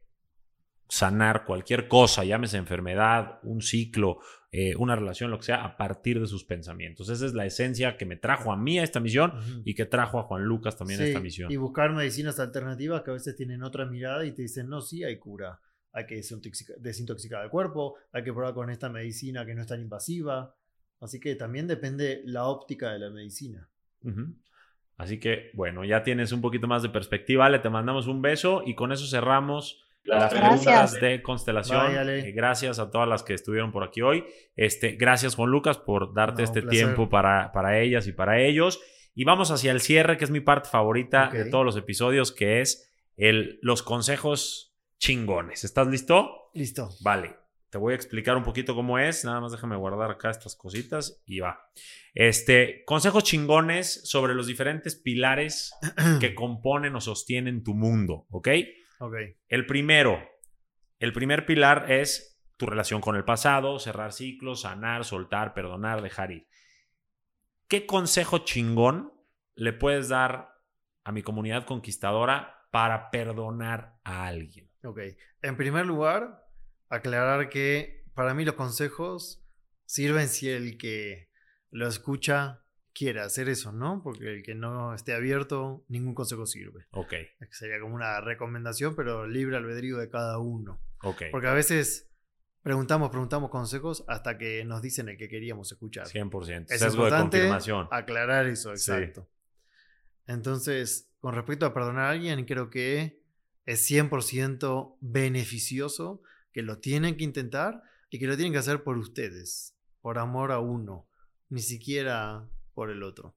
sanar 0.87 1.45
cualquier 1.45 1.87
cosa, 1.87 2.23
llámese 2.23 2.57
enfermedad, 2.57 3.39
un 3.43 3.61
ciclo, 3.61 4.19
eh, 4.51 4.75
una 4.77 4.95
relación, 4.95 5.31
lo 5.31 5.37
que 5.37 5.45
sea, 5.45 5.65
a 5.65 5.77
partir 5.77 6.19
de 6.19 6.27
sus 6.27 6.45
pensamientos. 6.45 7.09
Esa 7.09 7.25
es 7.25 7.33
la 7.33 7.45
esencia 7.45 7.97
que 7.97 8.05
me 8.05 8.15
trajo 8.15 8.51
a 8.51 8.57
mí 8.57 8.79
a 8.79 8.83
esta 8.83 8.99
misión 8.99 9.33
y 9.65 9.73
que 9.73 9.85
trajo 9.85 10.19
a 10.19 10.23
Juan 10.23 10.43
Lucas 10.43 10.77
también 10.77 11.01
a 11.01 11.05
esta 11.05 11.19
misión. 11.19 11.51
Y 11.51 11.57
buscar 11.57 11.91
medicinas 11.91 12.39
alternativas 12.39 13.01
que 13.01 13.11
a 13.11 13.15
veces 13.15 13.35
tienen 13.35 13.63
otra 13.63 13.85
mirada 13.85 14.25
y 14.25 14.31
te 14.31 14.43
dicen, 14.43 14.69
no, 14.69 14.81
sí 14.81 15.03
hay 15.03 15.17
cura. 15.17 15.59
Hay 15.91 16.05
que 16.05 16.21
desintoxicar 16.77 17.43
el 17.43 17.49
cuerpo, 17.49 17.95
hay 18.11 18.23
que 18.23 18.33
probar 18.33 18.53
con 18.53 18.69
esta 18.69 18.89
medicina 18.89 19.45
que 19.45 19.55
no 19.55 19.61
es 19.61 19.67
tan 19.67 19.81
invasiva. 19.81 20.55
Así 20.99 21.19
que 21.19 21.35
también 21.35 21.67
depende 21.67 22.21
la 22.25 22.45
óptica 22.45 22.91
de 22.91 22.99
la 22.99 23.09
medicina. 23.09 23.69
Así 24.97 25.19
que, 25.19 25.51
bueno, 25.53 25.83
ya 25.83 26.03
tienes 26.03 26.31
un 26.31 26.41
poquito 26.41 26.67
más 26.67 26.83
de 26.83 26.89
perspectiva. 26.89 27.49
Le 27.49 27.59
te 27.59 27.69
mandamos 27.69 28.07
un 28.07 28.21
beso 28.21 28.63
y 28.65 28.75
con 28.75 28.91
eso 28.91 29.05
cerramos 29.07 29.84
las 30.05 30.33
preguntas 30.33 30.93
de 30.93 31.21
constelación. 31.21 32.09
Eh, 32.09 32.31
gracias 32.31 32.79
a 32.79 32.89
todas 32.89 33.07
las 33.07 33.23
que 33.23 33.33
estuvieron 33.33 33.71
por 33.71 33.83
aquí 33.83 34.01
hoy. 34.01 34.23
Este, 34.55 34.91
gracias, 34.91 35.35
Juan 35.35 35.49
Lucas, 35.49 35.77
por 35.77 36.13
darte 36.13 36.43
este 36.43 36.61
tiempo 36.61 37.09
para, 37.09 37.51
para 37.51 37.79
ellas 37.79 38.07
y 38.07 38.11
para 38.11 38.41
ellos. 38.41 38.79
Y 39.13 39.23
vamos 39.23 39.51
hacia 39.51 39.71
el 39.71 39.81
cierre, 39.81 40.17
que 40.17 40.25
es 40.25 40.31
mi 40.31 40.41
parte 40.41 40.69
favorita 40.69 41.29
de 41.31 41.45
todos 41.45 41.65
los 41.65 41.77
episodios, 41.77 42.31
que 42.31 42.61
es 42.61 42.91
el, 43.17 43.59
los 43.61 43.81
consejos 43.81 44.75
chingones. 44.99 45.63
¿Estás 45.63 45.87
listo? 45.87 46.49
Listo. 46.53 46.89
Vale. 47.01 47.37
Te 47.69 47.77
voy 47.77 47.93
a 47.93 47.95
explicar 47.95 48.37
un 48.37 48.43
poquito 48.43 48.75
cómo 48.75 48.99
es. 48.99 49.25
Nada 49.25 49.41
más 49.41 49.51
déjame 49.51 49.75
guardar 49.75 50.11
acá 50.11 50.29
estas 50.29 50.55
cositas 50.55 51.21
y 51.25 51.39
va. 51.39 51.59
Este, 52.13 52.83
consejos 52.85 53.23
chingones 53.23 54.07
sobre 54.09 54.33
los 54.33 54.47
diferentes 54.47 54.95
pilares 54.95 55.73
que 56.21 56.35
componen 56.35 56.95
o 56.95 57.01
sostienen 57.01 57.63
tu 57.63 57.73
mundo, 57.73 58.27
¿ok? 58.29 58.49
El 59.47 59.65
primero, 59.65 60.23
el 60.99 61.13
primer 61.13 61.45
pilar 61.45 61.91
es 61.91 62.41
tu 62.57 62.65
relación 62.65 63.01
con 63.01 63.15
el 63.15 63.25
pasado, 63.25 63.79
cerrar 63.79 64.13
ciclos, 64.13 64.61
sanar, 64.61 65.03
soltar, 65.05 65.53
perdonar, 65.53 66.01
dejar 66.01 66.31
ir. 66.31 66.47
¿Qué 67.67 67.85
consejo 67.85 68.39
chingón 68.39 69.13
le 69.55 69.73
puedes 69.73 70.09
dar 70.09 70.53
a 71.03 71.11
mi 71.11 71.21
comunidad 71.21 71.65
conquistadora 71.65 72.67
para 72.71 73.09
perdonar 73.11 73.99
a 74.03 74.27
alguien? 74.27 74.69
Ok. 74.83 74.99
En 75.41 75.57
primer 75.57 75.85
lugar, 75.85 76.45
aclarar 76.89 77.49
que 77.49 78.05
para 78.13 78.33
mí 78.33 78.45
los 78.45 78.55
consejos 78.55 79.43
sirven 79.85 80.27
si 80.29 80.49
el 80.49 80.77
que 80.77 81.29
lo 81.69 81.87
escucha 81.87 82.64
quiere 82.95 83.19
hacer 83.19 83.49
eso, 83.49 83.71
¿no? 83.73 84.01
Porque 84.01 84.35
el 84.35 84.43
que 84.43 84.55
no 84.55 84.95
esté 84.95 85.13
abierto, 85.13 85.83
ningún 85.89 86.15
consejo 86.15 86.45
sirve. 86.45 86.87
Ok. 86.91 87.13
Sería 87.51 87.79
como 87.79 87.93
una 87.93 88.21
recomendación, 88.21 88.95
pero 88.95 89.27
libre 89.27 89.57
albedrío 89.57 89.97
de 89.97 90.09
cada 90.09 90.39
uno. 90.39 90.79
Ok. 91.03 91.23
Porque 91.29 91.47
a 91.47 91.53
veces 91.53 92.09
preguntamos, 92.63 93.09
preguntamos 93.09 93.51
consejos 93.51 94.05
hasta 94.07 94.37
que 94.37 94.63
nos 94.63 94.81
dicen 94.81 95.09
el 95.09 95.17
que 95.17 95.27
queríamos 95.27 95.71
escuchar. 95.71 96.07
100%. 96.07 96.67
Es 96.69 96.81
importante 96.81 97.37
confirmación. 97.37 97.87
aclarar 97.91 98.47
eso, 98.47 98.71
exacto. 98.71 99.29
Entonces, 100.25 101.11
con 101.19 101.35
respecto 101.35 101.65
a 101.65 101.73
perdonar 101.73 102.05
a 102.05 102.09
alguien, 102.11 102.45
creo 102.45 102.69
que 102.69 103.21
es 103.65 103.91
100% 103.91 104.97
beneficioso, 105.01 106.21
que 106.53 106.63
lo 106.63 106.79
tienen 106.79 107.17
que 107.17 107.25
intentar 107.25 107.83
y 108.09 108.19
que 108.19 108.27
lo 108.27 108.35
tienen 108.35 108.53
que 108.53 108.59
hacer 108.59 108.83
por 108.83 108.97
ustedes, 108.97 109.75
por 110.01 110.17
amor 110.17 110.53
a 110.53 110.59
uno. 110.59 111.07
Ni 111.49 111.61
siquiera 111.61 112.49
por 112.75 112.91
el 112.91 113.01
otro. 113.01 113.35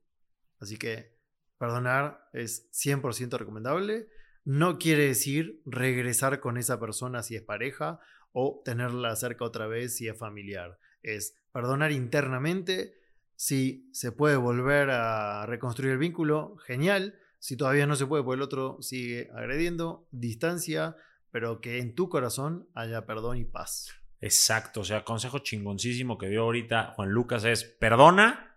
Así 0.60 0.76
que 0.76 1.16
perdonar 1.56 2.28
es 2.34 2.70
100% 2.72 3.38
recomendable. 3.38 4.08
No 4.44 4.78
quiere 4.78 5.06
decir 5.06 5.62
regresar 5.64 6.40
con 6.40 6.58
esa 6.58 6.78
persona 6.78 7.22
si 7.22 7.36
es 7.36 7.42
pareja 7.42 8.00
o 8.32 8.60
tenerla 8.64 9.16
cerca 9.16 9.44
otra 9.44 9.66
vez 9.66 9.96
si 9.96 10.08
es 10.08 10.18
familiar. 10.18 10.78
Es 11.02 11.36
perdonar 11.52 11.92
internamente. 11.92 12.94
Si 13.36 13.88
se 13.92 14.12
puede 14.12 14.36
volver 14.36 14.90
a 14.90 15.46
reconstruir 15.46 15.92
el 15.92 15.98
vínculo, 15.98 16.56
genial. 16.56 17.18
Si 17.38 17.56
todavía 17.56 17.86
no 17.86 17.94
se 17.94 18.06
puede, 18.06 18.24
pues 18.24 18.36
el 18.36 18.42
otro 18.42 18.78
sigue 18.82 19.30
agrediendo, 19.32 20.08
distancia, 20.10 20.96
pero 21.30 21.60
que 21.60 21.78
en 21.78 21.94
tu 21.94 22.08
corazón 22.08 22.68
haya 22.74 23.06
perdón 23.06 23.36
y 23.36 23.44
paz. 23.44 23.90
Exacto, 24.20 24.80
o 24.80 24.84
sea, 24.84 25.04
consejo 25.04 25.38
chingoncísimo 25.38 26.18
que 26.18 26.28
dio 26.28 26.42
ahorita 26.42 26.92
Juan 26.96 27.10
Lucas 27.10 27.44
es 27.44 27.62
perdona, 27.62 28.47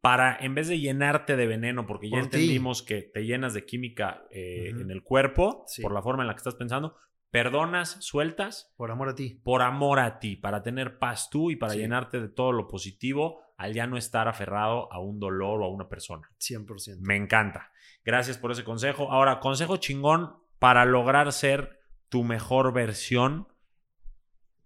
para, 0.00 0.36
en 0.40 0.54
vez 0.54 0.68
de 0.68 0.80
llenarte 0.80 1.36
de 1.36 1.46
veneno, 1.46 1.86
porque 1.86 2.10
ya 2.10 2.18
entendimos 2.18 2.82
que 2.82 3.02
te 3.02 3.24
llenas 3.24 3.54
de 3.54 3.64
química 3.64 4.24
eh, 4.30 4.70
en 4.70 4.90
el 4.90 5.02
cuerpo, 5.02 5.64
por 5.80 5.92
la 5.92 6.02
forma 6.02 6.22
en 6.22 6.28
la 6.28 6.34
que 6.34 6.38
estás 6.38 6.54
pensando, 6.54 6.96
perdonas, 7.30 7.96
sueltas. 8.00 8.72
Por 8.76 8.90
amor 8.90 9.08
a 9.08 9.14
ti. 9.14 9.40
Por 9.42 9.62
amor 9.62 10.00
a 10.00 10.18
ti, 10.18 10.36
para 10.36 10.62
tener 10.62 10.98
paz 10.98 11.30
tú 11.30 11.50
y 11.50 11.56
para 11.56 11.74
llenarte 11.74 12.20
de 12.20 12.28
todo 12.28 12.52
lo 12.52 12.68
positivo 12.68 13.40
al 13.56 13.74
ya 13.74 13.86
no 13.86 13.96
estar 13.96 14.26
aferrado 14.26 14.92
a 14.92 14.98
un 14.98 15.20
dolor 15.20 15.62
o 15.62 15.64
a 15.64 15.70
una 15.70 15.88
persona. 15.88 16.30
100%. 16.40 16.98
Me 17.00 17.16
encanta. 17.16 17.70
Gracias 18.04 18.36
por 18.36 18.50
ese 18.50 18.64
consejo. 18.64 19.12
Ahora, 19.12 19.38
consejo 19.38 19.76
chingón 19.76 20.34
para 20.58 20.84
lograr 20.84 21.32
ser 21.32 21.80
tu 22.08 22.24
mejor 22.24 22.72
versión 22.72 23.48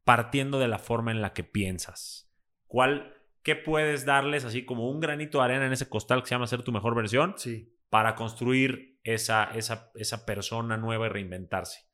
partiendo 0.05 0.59
de 0.59 0.69
la 0.69 0.79
forma 0.79 1.11
en 1.11 1.21
la 1.21 1.33
que 1.35 1.45
piensas. 1.45 2.33
¿Cuál 2.67 3.16
¿qué 3.47 3.55
puedes 3.55 4.05
darles 4.05 4.45
así 4.45 4.65
como 4.65 4.91
un 4.91 4.99
granito 4.99 5.39
de 5.39 5.45
arena 5.45 5.67
en 5.67 5.73
ese 5.73 5.89
costal 5.89 6.21
que 6.21 6.29
se 6.29 6.35
llama 6.35 6.49
ser 6.49 6.65
tu 6.65 6.73
mejor 6.73 6.97
versión? 6.97 7.35
Sí. 7.37 7.73
Para 7.91 8.17
construir 8.17 8.99
esa, 9.05 9.45
esa, 9.45 9.93
esa 9.95 10.27
persona 10.27 10.77
nueva 10.77 11.07
y 11.07 11.11
reinventarse. 11.11 11.87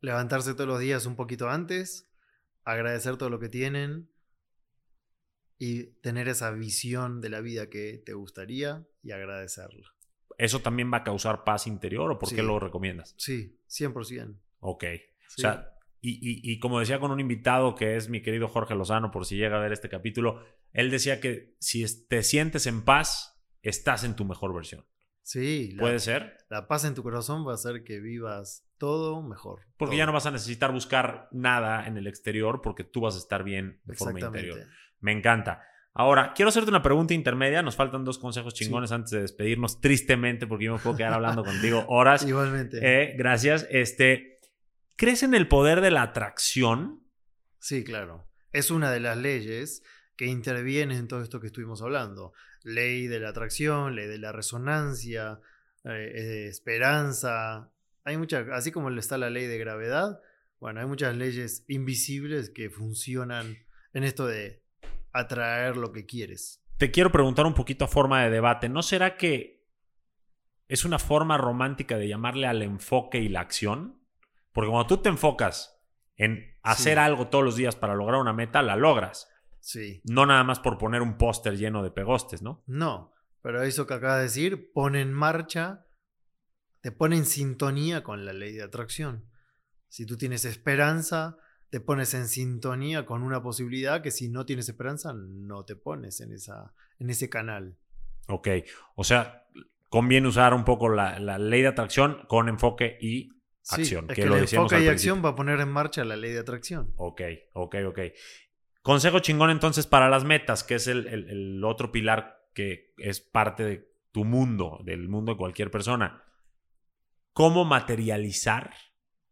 Levantarse 0.00 0.54
todos 0.54 0.66
los 0.66 0.80
días 0.80 1.06
un 1.06 1.14
poquito 1.14 1.48
antes, 1.48 2.10
agradecer 2.64 3.16
todo 3.16 3.30
lo 3.30 3.38
que 3.38 3.48
tienen 3.48 4.10
y 5.56 5.84
tener 6.00 6.26
esa 6.26 6.50
visión 6.50 7.20
de 7.20 7.28
la 7.28 7.40
vida 7.40 7.70
que 7.70 8.02
te 8.04 8.14
gustaría 8.14 8.84
y 9.04 9.12
agradecerla. 9.12 9.86
¿Eso 10.36 10.58
también 10.58 10.92
va 10.92 10.96
a 10.96 11.04
causar 11.04 11.44
paz 11.44 11.68
interior 11.68 12.10
o 12.10 12.18
por 12.18 12.34
qué 12.34 12.42
lo 12.42 12.58
recomiendas? 12.58 13.14
Sí, 13.18 13.56
100%. 13.68 14.36
Ok. 14.58 14.82
Sí. 14.82 14.98
O 15.28 15.40
sea, 15.42 15.77
y, 16.00 16.10
y- 16.12 16.52
y 16.52 16.58
como 16.60 16.80
decía 16.80 17.00
con 17.00 17.10
un 17.10 17.20
invitado 17.20 17.74
que 17.74 17.96
es 17.96 18.08
mi 18.08 18.22
querido 18.22 18.48
Jorge 18.48 18.74
Lozano, 18.74 19.10
por 19.10 19.26
si 19.26 19.36
llega 19.36 19.56
a 19.56 19.60
ver 19.60 19.72
este 19.72 19.88
capítulo, 19.88 20.42
él 20.72 20.90
decía 20.90 21.20
que 21.20 21.54
si 21.58 21.84
te 22.08 22.22
sientes 22.22 22.66
en 22.66 22.82
paz, 22.84 23.40
estás 23.62 24.04
en 24.04 24.14
tu 24.16 24.24
mejor 24.24 24.54
versión. 24.54 24.84
Sí, 25.22 25.72
la, 25.74 25.80
¿Puede 25.82 25.98
ser? 25.98 26.38
la 26.48 26.66
paz 26.68 26.84
en 26.86 26.94
tu 26.94 27.02
corazón 27.02 27.46
va 27.46 27.50
a 27.52 27.54
hacer 27.54 27.84
que 27.84 28.00
vivas 28.00 28.66
todo 28.78 29.20
mejor. 29.22 29.60
Porque 29.76 29.92
todo. 29.92 29.98
ya 29.98 30.06
no 30.06 30.12
vas 30.12 30.24
a 30.26 30.30
necesitar 30.30 30.72
buscar 30.72 31.28
nada 31.32 31.86
en 31.86 31.96
el 31.98 32.06
exterior 32.06 32.60
porque 32.62 32.84
tú 32.84 33.02
vas 33.02 33.14
a 33.14 33.18
estar 33.18 33.44
bien 33.44 33.80
de 33.84 33.94
forma 33.94 34.20
interior. 34.20 34.60
Me 35.00 35.12
encanta. 35.12 35.62
Ahora, 35.92 36.32
quiero 36.34 36.48
hacerte 36.50 36.70
una 36.70 36.80
pregunta 36.82 37.12
intermedia. 37.12 37.60
Nos 37.60 37.74
faltan 37.76 38.04
dos 38.04 38.18
consejos 38.18 38.54
chingones 38.54 38.92
antes 38.92 39.10
de 39.10 39.20
despedirnos, 39.20 39.80
tristemente, 39.80 40.46
porque 40.46 40.66
yo 40.66 40.74
me 40.74 40.78
puedo 40.78 40.96
quedar 40.96 41.12
hablando 41.12 41.44
contigo 41.44 41.84
horas. 41.88 42.22
Igualmente. 42.26 42.78
Eh, 42.80 43.14
gracias. 43.18 43.66
Este, 43.70 44.37
¿Crees 44.98 45.22
en 45.22 45.32
el 45.32 45.46
poder 45.46 45.80
de 45.80 45.92
la 45.92 46.02
atracción? 46.02 47.04
Sí, 47.60 47.84
claro. 47.84 48.26
Es 48.50 48.72
una 48.72 48.90
de 48.90 48.98
las 48.98 49.16
leyes 49.16 49.84
que 50.16 50.26
interviene 50.26 50.96
en 50.96 51.06
todo 51.06 51.22
esto 51.22 51.38
que 51.38 51.46
estuvimos 51.46 51.82
hablando. 51.82 52.32
Ley 52.64 53.06
de 53.06 53.20
la 53.20 53.28
atracción, 53.28 53.94
ley 53.94 54.08
de 54.08 54.18
la 54.18 54.32
resonancia, 54.32 55.38
eh, 55.84 56.48
esperanza. 56.48 57.70
Hay 58.02 58.16
muchas, 58.16 58.48
así 58.48 58.72
como 58.72 58.90
está 58.90 59.18
la 59.18 59.30
ley 59.30 59.46
de 59.46 59.56
gravedad, 59.58 60.20
bueno, 60.58 60.80
hay 60.80 60.86
muchas 60.86 61.16
leyes 61.16 61.64
invisibles 61.68 62.50
que 62.50 62.68
funcionan 62.68 63.56
en 63.92 64.02
esto 64.02 64.26
de 64.26 64.64
atraer 65.12 65.76
lo 65.76 65.92
que 65.92 66.06
quieres. 66.06 66.60
Te 66.76 66.90
quiero 66.90 67.12
preguntar 67.12 67.46
un 67.46 67.54
poquito 67.54 67.84
a 67.84 67.88
forma 67.88 68.24
de 68.24 68.30
debate. 68.30 68.68
¿No 68.68 68.82
será 68.82 69.16
que 69.16 69.64
es 70.66 70.84
una 70.84 70.98
forma 70.98 71.38
romántica 71.38 71.96
de 71.98 72.08
llamarle 72.08 72.48
al 72.48 72.62
enfoque 72.62 73.20
y 73.20 73.28
la 73.28 73.42
acción? 73.42 73.97
Porque 74.52 74.70
cuando 74.70 74.86
tú 74.86 74.98
te 74.98 75.08
enfocas 75.08 75.80
en 76.16 76.44
hacer 76.62 76.94
Sí. 76.94 76.98
algo 77.00 77.28
todos 77.28 77.44
los 77.44 77.56
días 77.56 77.76
para 77.76 77.94
lograr 77.94 78.20
una 78.20 78.32
meta, 78.32 78.62
la 78.62 78.76
logras. 78.76 79.28
Sí. 79.60 80.00
No 80.04 80.26
nada 80.26 80.44
más 80.44 80.58
por 80.60 80.78
poner 80.78 81.02
un 81.02 81.16
póster 81.18 81.56
lleno 81.56 81.82
de 81.82 81.90
pegostes, 81.90 82.42
¿no? 82.42 82.62
No, 82.66 83.12
pero 83.42 83.62
eso 83.62 83.86
que 83.86 83.94
acabas 83.94 84.18
de 84.18 84.22
decir 84.24 84.72
pone 84.72 85.00
en 85.00 85.12
marcha, 85.12 85.86
te 86.80 86.92
pone 86.92 87.16
en 87.16 87.26
sintonía 87.26 88.02
con 88.02 88.24
la 88.24 88.32
ley 88.32 88.52
de 88.52 88.62
atracción. 88.62 89.28
Si 89.88 90.06
tú 90.06 90.16
tienes 90.16 90.44
esperanza, 90.44 91.38
te 91.70 91.80
pones 91.80 92.14
en 92.14 92.28
sintonía 92.28 93.04
con 93.04 93.22
una 93.22 93.42
posibilidad 93.42 94.00
que 94.02 94.10
si 94.10 94.28
no 94.28 94.46
tienes 94.46 94.68
esperanza, 94.68 95.12
no 95.14 95.64
te 95.64 95.76
pones 95.76 96.20
en, 96.20 96.32
esa, 96.32 96.72
en 96.98 97.10
ese 97.10 97.28
canal. 97.28 97.76
Ok. 98.28 98.48
O 98.94 99.04
sea, 99.04 99.46
conviene 99.88 100.28
usar 100.28 100.54
un 100.54 100.64
poco 100.64 100.88
la, 100.88 101.18
la 101.18 101.38
ley 101.38 101.62
de 101.62 101.68
atracción 101.68 102.24
con 102.28 102.48
enfoque 102.48 102.96
y 103.00 103.30
Sí, 103.76 103.80
acción. 103.82 104.06
es 104.08 104.14
que 104.16 104.22
que 104.22 104.28
lo 104.28 104.36
el 104.36 104.42
enfoque 104.42 104.74
al 104.76 104.82
y 104.82 104.86
principio. 104.86 104.92
acción 104.92 105.24
va 105.24 105.28
a 105.30 105.34
poner 105.34 105.60
en 105.60 105.68
marcha 105.70 106.04
la 106.04 106.16
ley 106.16 106.32
de 106.32 106.40
atracción. 106.40 106.92
Ok, 106.96 107.22
ok, 107.54 107.76
ok. 107.88 107.98
Consejo 108.82 109.18
chingón 109.20 109.50
entonces 109.50 109.86
para 109.86 110.08
las 110.08 110.24
metas, 110.24 110.64
que 110.64 110.76
es 110.76 110.86
el, 110.86 111.06
el- 111.08 111.28
el 111.30 111.64
otro 111.64 111.92
pilar 111.92 112.36
que 112.54 112.94
es 112.98 113.20
parte 113.20 113.64
de 113.64 113.88
tu 114.12 114.24
mundo, 114.24 114.80
del 114.84 115.08
mundo 115.08 115.32
de 115.32 115.38
cualquier 115.38 115.70
persona. 115.70 116.22
¿Cómo 117.32 117.64
materializar 117.64 118.72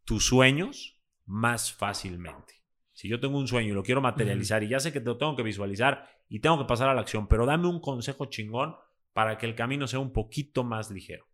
tus 0.04 0.26
sueños 0.26 1.00
más 1.24 1.72
fácilmente? 1.72 2.54
Si 2.92 3.08
yo 3.08 3.20
tengo 3.20 3.38
un 3.38 3.48
sueño 3.48 3.70
y 3.70 3.74
lo 3.74 3.82
quiero 3.82 4.00
materializar 4.00 4.62
y 4.62 4.68
ya 4.68 4.80
sé 4.80 4.92
que 4.92 5.00
te 5.00 5.06
lo 5.06 5.18
tengo 5.18 5.36
que 5.36 5.42
visualizar 5.42 6.08
y 6.28 6.40
tengo 6.40 6.58
que 6.58 6.64
pasar 6.64 6.88
a 6.88 6.94
la 6.94 7.00
acción, 7.02 7.26
pero 7.28 7.44
dame 7.46 7.68
un 7.68 7.80
consejo 7.80 8.26
chingón 8.26 8.74
para 9.12 9.36
que 9.38 9.46
el 9.46 9.54
camino 9.54 9.86
sea 9.86 9.98
un 9.98 10.12
poquito 10.12 10.62
más 10.64 10.90
ligero. 10.90 11.26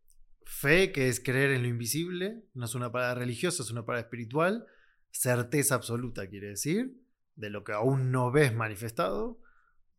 Fe, 0.52 0.92
que 0.92 1.08
es 1.08 1.18
creer 1.18 1.50
en 1.50 1.62
lo 1.62 1.68
invisible, 1.68 2.44
no 2.52 2.66
es 2.66 2.74
una 2.74 2.92
palabra 2.92 3.20
religiosa, 3.20 3.62
es 3.62 3.70
una 3.70 3.86
palabra 3.86 4.04
espiritual. 4.04 4.66
Certeza 5.10 5.74
absoluta 5.74 6.28
quiere 6.28 6.48
decir, 6.48 7.02
de 7.34 7.50
lo 7.50 7.64
que 7.64 7.72
aún 7.72 8.12
no 8.12 8.30
ves 8.30 8.54
manifestado. 8.54 9.40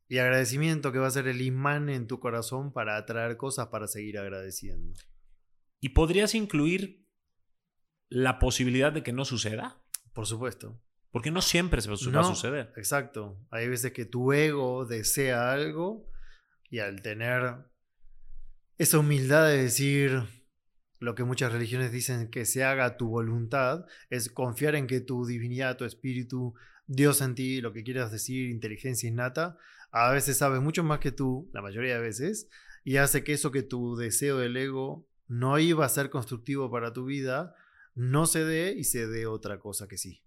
Y 0.08 0.20
agradecimiento, 0.20 0.92
que 0.92 1.00
va 1.00 1.08
a 1.08 1.12
ser 1.12 1.28
el 1.28 1.42
imán 1.42 1.90
en 1.90 2.08
tu 2.08 2.20
corazón 2.20 2.72
para 2.72 2.98
atraer 2.98 3.36
cosas 3.36 3.68
para 3.68 3.88
seguir 3.88 4.20
agradeciendo. 4.20 4.94
¿Y 5.82 5.90
podrías 5.90 6.36
incluir 6.36 7.04
la 8.08 8.38
posibilidad 8.38 8.94
de 8.94 9.02
que 9.02 9.12
no 9.12 9.26
suceda? 9.26 9.84
Por 10.14 10.28
supuesto. 10.28 10.80
Porque 11.10 11.32
no 11.32 11.42
siempre 11.42 11.82
se 11.82 11.90
va 11.90 11.96
a 11.96 12.24
suceder. 12.24 12.72
Exacto. 12.78 13.44
Hay 13.50 13.68
veces 13.68 13.92
que 13.92 14.06
tu 14.06 14.32
ego 14.32 14.86
desea 14.86 15.52
algo 15.52 16.10
y 16.70 16.80
al 16.80 17.02
tener 17.02 17.66
esa 18.78 19.00
humildad 19.00 19.48
de 19.48 19.64
decir 19.64 20.43
lo 21.04 21.16
que 21.16 21.26
muchas 21.26 21.52
religiones 21.52 21.92
dicen 21.92 22.30
que 22.30 22.46
se 22.46 22.64
haga 22.64 22.96
tu 22.96 23.10
voluntad, 23.10 23.86
es 24.10 24.30
confiar 24.30 24.76
en 24.76 24.88
que 24.88 25.02
tu 25.02 25.26
divinidad, 25.26 25.76
tu 25.76 25.84
espíritu, 25.84 26.54
Dios 26.88 27.22
en 27.22 27.36
ti, 27.36 27.60
lo 27.60 27.74
que 27.74 27.84
quieras 27.84 28.12
decir, 28.12 28.50
inteligencia 28.50 29.10
innata, 29.10 29.58
a 29.92 30.12
veces 30.12 30.38
sabe 30.38 30.62
mucho 30.62 30.84
más 30.84 31.00
que 31.00 31.12
tú, 31.12 31.50
la 31.54 31.62
mayoría 31.62 31.96
de 31.96 32.02
veces, 32.02 32.50
y 32.86 32.98
hace 32.98 33.24
que 33.24 33.34
eso 33.34 33.52
que 33.52 33.64
tu 33.64 33.98
deseo 33.98 34.38
del 34.38 34.56
ego 34.56 35.06
no 35.28 35.60
iba 35.60 35.86
a 35.86 35.90
ser 35.90 36.10
constructivo 36.10 36.72
para 36.72 36.94
tu 36.94 37.04
vida, 37.04 37.54
no 37.96 38.26
se 38.26 38.46
dé 38.46 38.74
y 38.74 38.86
se 38.86 39.06
dé 39.06 39.28
otra 39.28 39.60
cosa 39.60 39.90
que 39.90 39.98
sí. 39.98 40.24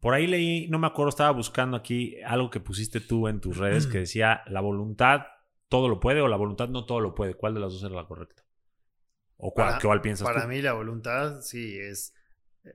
Por 0.00 0.12
ahí 0.14 0.26
leí, 0.26 0.68
no 0.68 0.80
me 0.80 0.88
acuerdo, 0.88 1.10
estaba 1.10 1.30
buscando 1.30 1.76
aquí 1.76 2.20
algo 2.22 2.50
que 2.50 2.60
pusiste 2.60 3.00
tú 3.00 3.28
en 3.28 3.40
tus 3.40 3.56
redes 3.56 3.86
que 3.86 3.98
decía, 3.98 4.42
la 4.46 4.60
voluntad 4.60 5.22
todo 5.68 5.88
lo 5.88 6.00
puede 6.00 6.20
o 6.20 6.28
la 6.28 6.36
voluntad 6.36 6.68
no 6.68 6.84
todo 6.84 7.00
lo 7.00 7.14
puede. 7.14 7.34
¿Cuál 7.34 7.54
de 7.54 7.60
las 7.60 7.72
dos 7.72 7.82
era 7.84 7.94
la 7.94 8.06
correcta? 8.06 8.42
¿O 9.38 9.52
cuál, 9.54 9.68
Para- 9.68 9.80
cuál 9.80 10.00
piensas 10.02 10.26
Para 10.26 10.42
tú? 10.42 10.48
mí 10.48 10.60
la 10.60 10.72
voluntad, 10.74 11.40
sí, 11.42 11.78
es, 11.78 12.12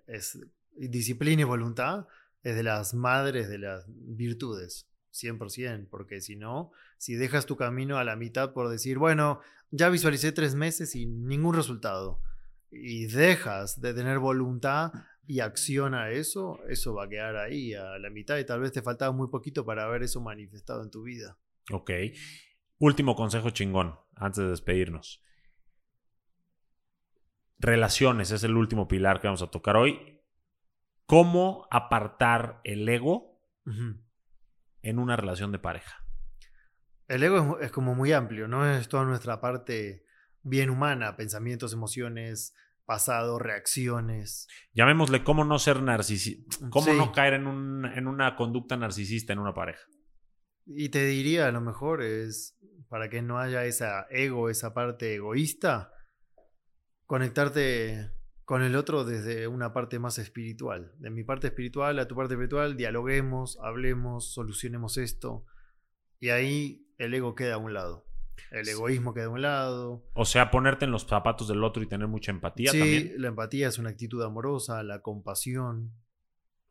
es 0.07 0.39
disciplina 0.75 1.41
y 1.41 1.45
voluntad 1.45 2.07
es 2.41 2.55
de 2.55 2.63
las 2.63 2.93
madres 2.93 3.47
de 3.49 3.57
las 3.59 3.85
virtudes, 3.87 4.87
100%, 5.11 5.87
porque 5.89 6.19
si 6.21 6.35
no, 6.35 6.71
si 6.97 7.15
dejas 7.15 7.45
tu 7.45 7.55
camino 7.57 7.97
a 7.97 8.03
la 8.03 8.15
mitad 8.15 8.53
por 8.53 8.69
decir, 8.69 8.97
bueno, 8.97 9.39
ya 9.71 9.89
visualicé 9.89 10.31
tres 10.31 10.55
meses 10.55 10.95
y 10.95 11.05
ningún 11.05 11.55
resultado, 11.55 12.19
y 12.71 13.05
dejas 13.05 13.79
de 13.81 13.93
tener 13.93 14.19
voluntad 14.19 14.91
y 15.27 15.39
acción 15.41 15.93
a 15.93 16.09
eso, 16.11 16.59
eso 16.67 16.93
va 16.95 17.05
a 17.05 17.09
quedar 17.09 17.37
ahí 17.37 17.73
a 17.75 17.97
la 17.99 18.09
mitad 18.09 18.37
y 18.39 18.45
tal 18.45 18.59
vez 18.61 18.71
te 18.71 18.81
faltaba 18.81 19.11
muy 19.11 19.27
poquito 19.29 19.63
para 19.65 19.87
ver 19.87 20.03
eso 20.03 20.19
manifestado 20.21 20.83
en 20.83 20.89
tu 20.91 21.03
vida. 21.03 21.37
Ok. 21.71 21.91
Último 22.79 23.15
consejo 23.15 23.51
chingón, 23.51 23.95
antes 24.15 24.43
de 24.43 24.49
despedirnos. 24.49 25.23
Relaciones 27.63 28.29
es 28.31 28.43
el 28.43 28.57
último 28.57 28.89
pilar 28.89 29.21
que 29.21 29.27
vamos 29.27 29.41
a 29.41 29.47
tocar 29.47 29.77
hoy. 29.77 30.19
¿Cómo 31.05 31.65
apartar 31.71 32.59
el 32.65 32.87
ego 32.89 33.39
en 34.81 34.99
una 34.99 35.15
relación 35.15 35.53
de 35.53 35.59
pareja? 35.59 36.05
El 37.07 37.23
ego 37.23 37.57
es, 37.61 37.67
es 37.67 37.71
como 37.71 37.95
muy 37.95 38.11
amplio, 38.11 38.49
¿no? 38.49 38.69
Es 38.69 38.89
toda 38.89 39.05
nuestra 39.05 39.39
parte 39.39 40.05
bien 40.41 40.69
humana, 40.69 41.15
pensamientos, 41.15 41.71
emociones, 41.71 42.53
pasado, 42.83 43.39
reacciones. 43.39 44.49
Llamémosle 44.73 45.23
cómo 45.23 45.45
no 45.45 45.57
ser 45.57 45.81
narcisista, 45.81 46.57
cómo 46.69 46.87
Sí. 46.87 46.97
no 46.97 47.13
caer 47.13 47.35
en, 47.35 47.47
un- 47.47 47.85
en 47.85 48.07
una 48.07 48.35
conducta 48.35 48.75
narcisista 48.75 49.31
en 49.31 49.39
una 49.39 49.53
pareja. 49.53 49.83
Y 50.65 50.89
te 50.89 51.05
diría, 51.05 51.47
a 51.47 51.51
lo 51.53 51.61
mejor 51.61 52.01
es, 52.01 52.57
para 52.89 53.09
que 53.09 53.21
no 53.21 53.39
haya 53.39 53.63
esa 53.63 54.05
ego, 54.09 54.49
esa 54.49 54.73
parte 54.73 55.15
egoísta, 55.15 55.92
conectarte 57.13 58.09
con 58.43 58.63
el 58.63 58.75
otro 58.75 59.05
desde 59.05 59.47
una 59.47 59.71
parte 59.71 59.99
más 59.99 60.17
espiritual. 60.17 60.93
De 60.97 61.11
mi 61.11 61.23
parte 61.23 61.45
espiritual 61.45 61.99
a 61.99 62.07
tu 62.07 62.15
parte 62.15 62.33
espiritual, 62.33 62.75
dialoguemos, 62.75 63.59
hablemos, 63.61 64.33
solucionemos 64.33 64.97
esto. 64.97 65.45
Y 66.19 66.29
ahí 66.29 66.87
el 66.97 67.13
ego 67.13 67.35
queda 67.35 67.53
a 67.53 67.57
un 67.59 67.71
lado. 67.71 68.07
El 68.49 68.67
egoísmo 68.67 69.13
queda 69.13 69.25
a 69.25 69.29
un 69.29 69.43
lado. 69.43 70.03
O 70.13 70.25
sea, 70.25 70.49
ponerte 70.49 70.85
en 70.85 70.91
los 70.91 71.05
zapatos 71.05 71.47
del 71.47 71.63
otro 71.63 71.83
y 71.83 71.85
tener 71.85 72.07
mucha 72.07 72.31
empatía 72.31 72.71
sí, 72.71 72.79
también. 72.79 73.13
la 73.17 73.27
empatía 73.27 73.67
es 73.67 73.77
una 73.77 73.91
actitud 73.91 74.23
amorosa, 74.23 74.81
la 74.81 75.03
compasión. 75.03 75.91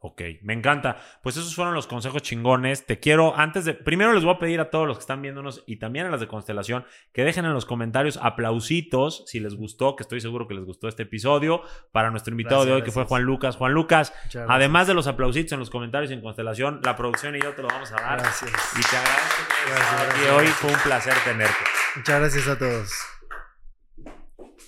Ok, 0.05 0.21
me 0.43 0.53
encanta. 0.53 0.97
Pues 1.23 1.37
esos 1.37 1.55
fueron 1.55 1.75
los 1.75 1.87
consejos 1.87 2.23
chingones. 2.23 2.87
Te 2.87 2.99
quiero, 2.99 3.37
antes 3.37 3.65
de, 3.65 3.73
primero 3.73 4.13
les 4.13 4.25
voy 4.25 4.35
a 4.35 4.39
pedir 4.41 4.59
a 4.59 4.69
todos 4.69 4.85
los 4.85 4.97
que 4.97 5.03
están 5.03 5.23
viéndonos 5.23 5.63
y 5.65 5.77
también 5.77 6.07
a 6.07 6.11
las 6.11 6.19
de 6.19 6.27
Constelación 6.27 6.85
que 7.13 7.23
dejen 7.23 7.45
en 7.45 7.53
los 7.53 7.67
comentarios 7.67 8.19
aplausitos 8.21 9.23
si 9.29 9.39
les 9.39 9.55
gustó, 9.55 9.95
que 9.95 10.03
estoy 10.03 10.21
seguro 10.21 10.49
que 10.49 10.55
les 10.55 10.65
gustó 10.65 10.89
este 10.89 11.05
episodio, 11.05 11.63
para 11.93 12.11
nuestro 12.11 12.33
invitado 12.33 12.65
de 12.65 12.73
hoy 12.73 12.83
que 12.83 12.91
fue 12.91 13.05
Juan 13.05 13.23
Lucas. 13.23 13.55
Juan 13.55 13.75
Lucas, 13.75 14.13
además 14.49 14.89
de 14.89 14.95
los 14.95 15.07
aplausitos 15.07 15.53
en 15.53 15.61
los 15.61 15.71
comentarios 15.71 16.11
y 16.11 16.15
en 16.15 16.21
Constelación, 16.21 16.81
la 16.83 16.97
producción 16.97 17.37
y 17.37 17.41
yo 17.41 17.55
te 17.55 17.63
lo 17.63 17.69
vamos 17.69 17.93
a 17.93 17.95
dar. 17.95 18.19
Gracias. 18.19 18.51
Y 18.77 18.83
te 18.83 18.97
agradezco 18.97 19.43
que 19.67 20.23
aquí 20.23 20.31
hoy. 20.31 20.47
Fue 20.47 20.71
un 20.71 20.81
placer 20.81 21.15
tenerte. 21.25 21.65
Muchas 21.95 22.21
gracias 22.21 22.49
a 22.49 22.59
todos. 22.59 22.93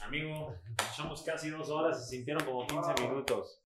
Amigo, 0.00 0.54
somos 0.96 1.22
casi 1.22 1.50
dos 1.50 1.68
horas 1.70 1.98
y 1.98 2.04
se 2.04 2.10
sintieron 2.10 2.44
como 2.44 2.64
15 2.68 3.02
minutos. 3.02 3.60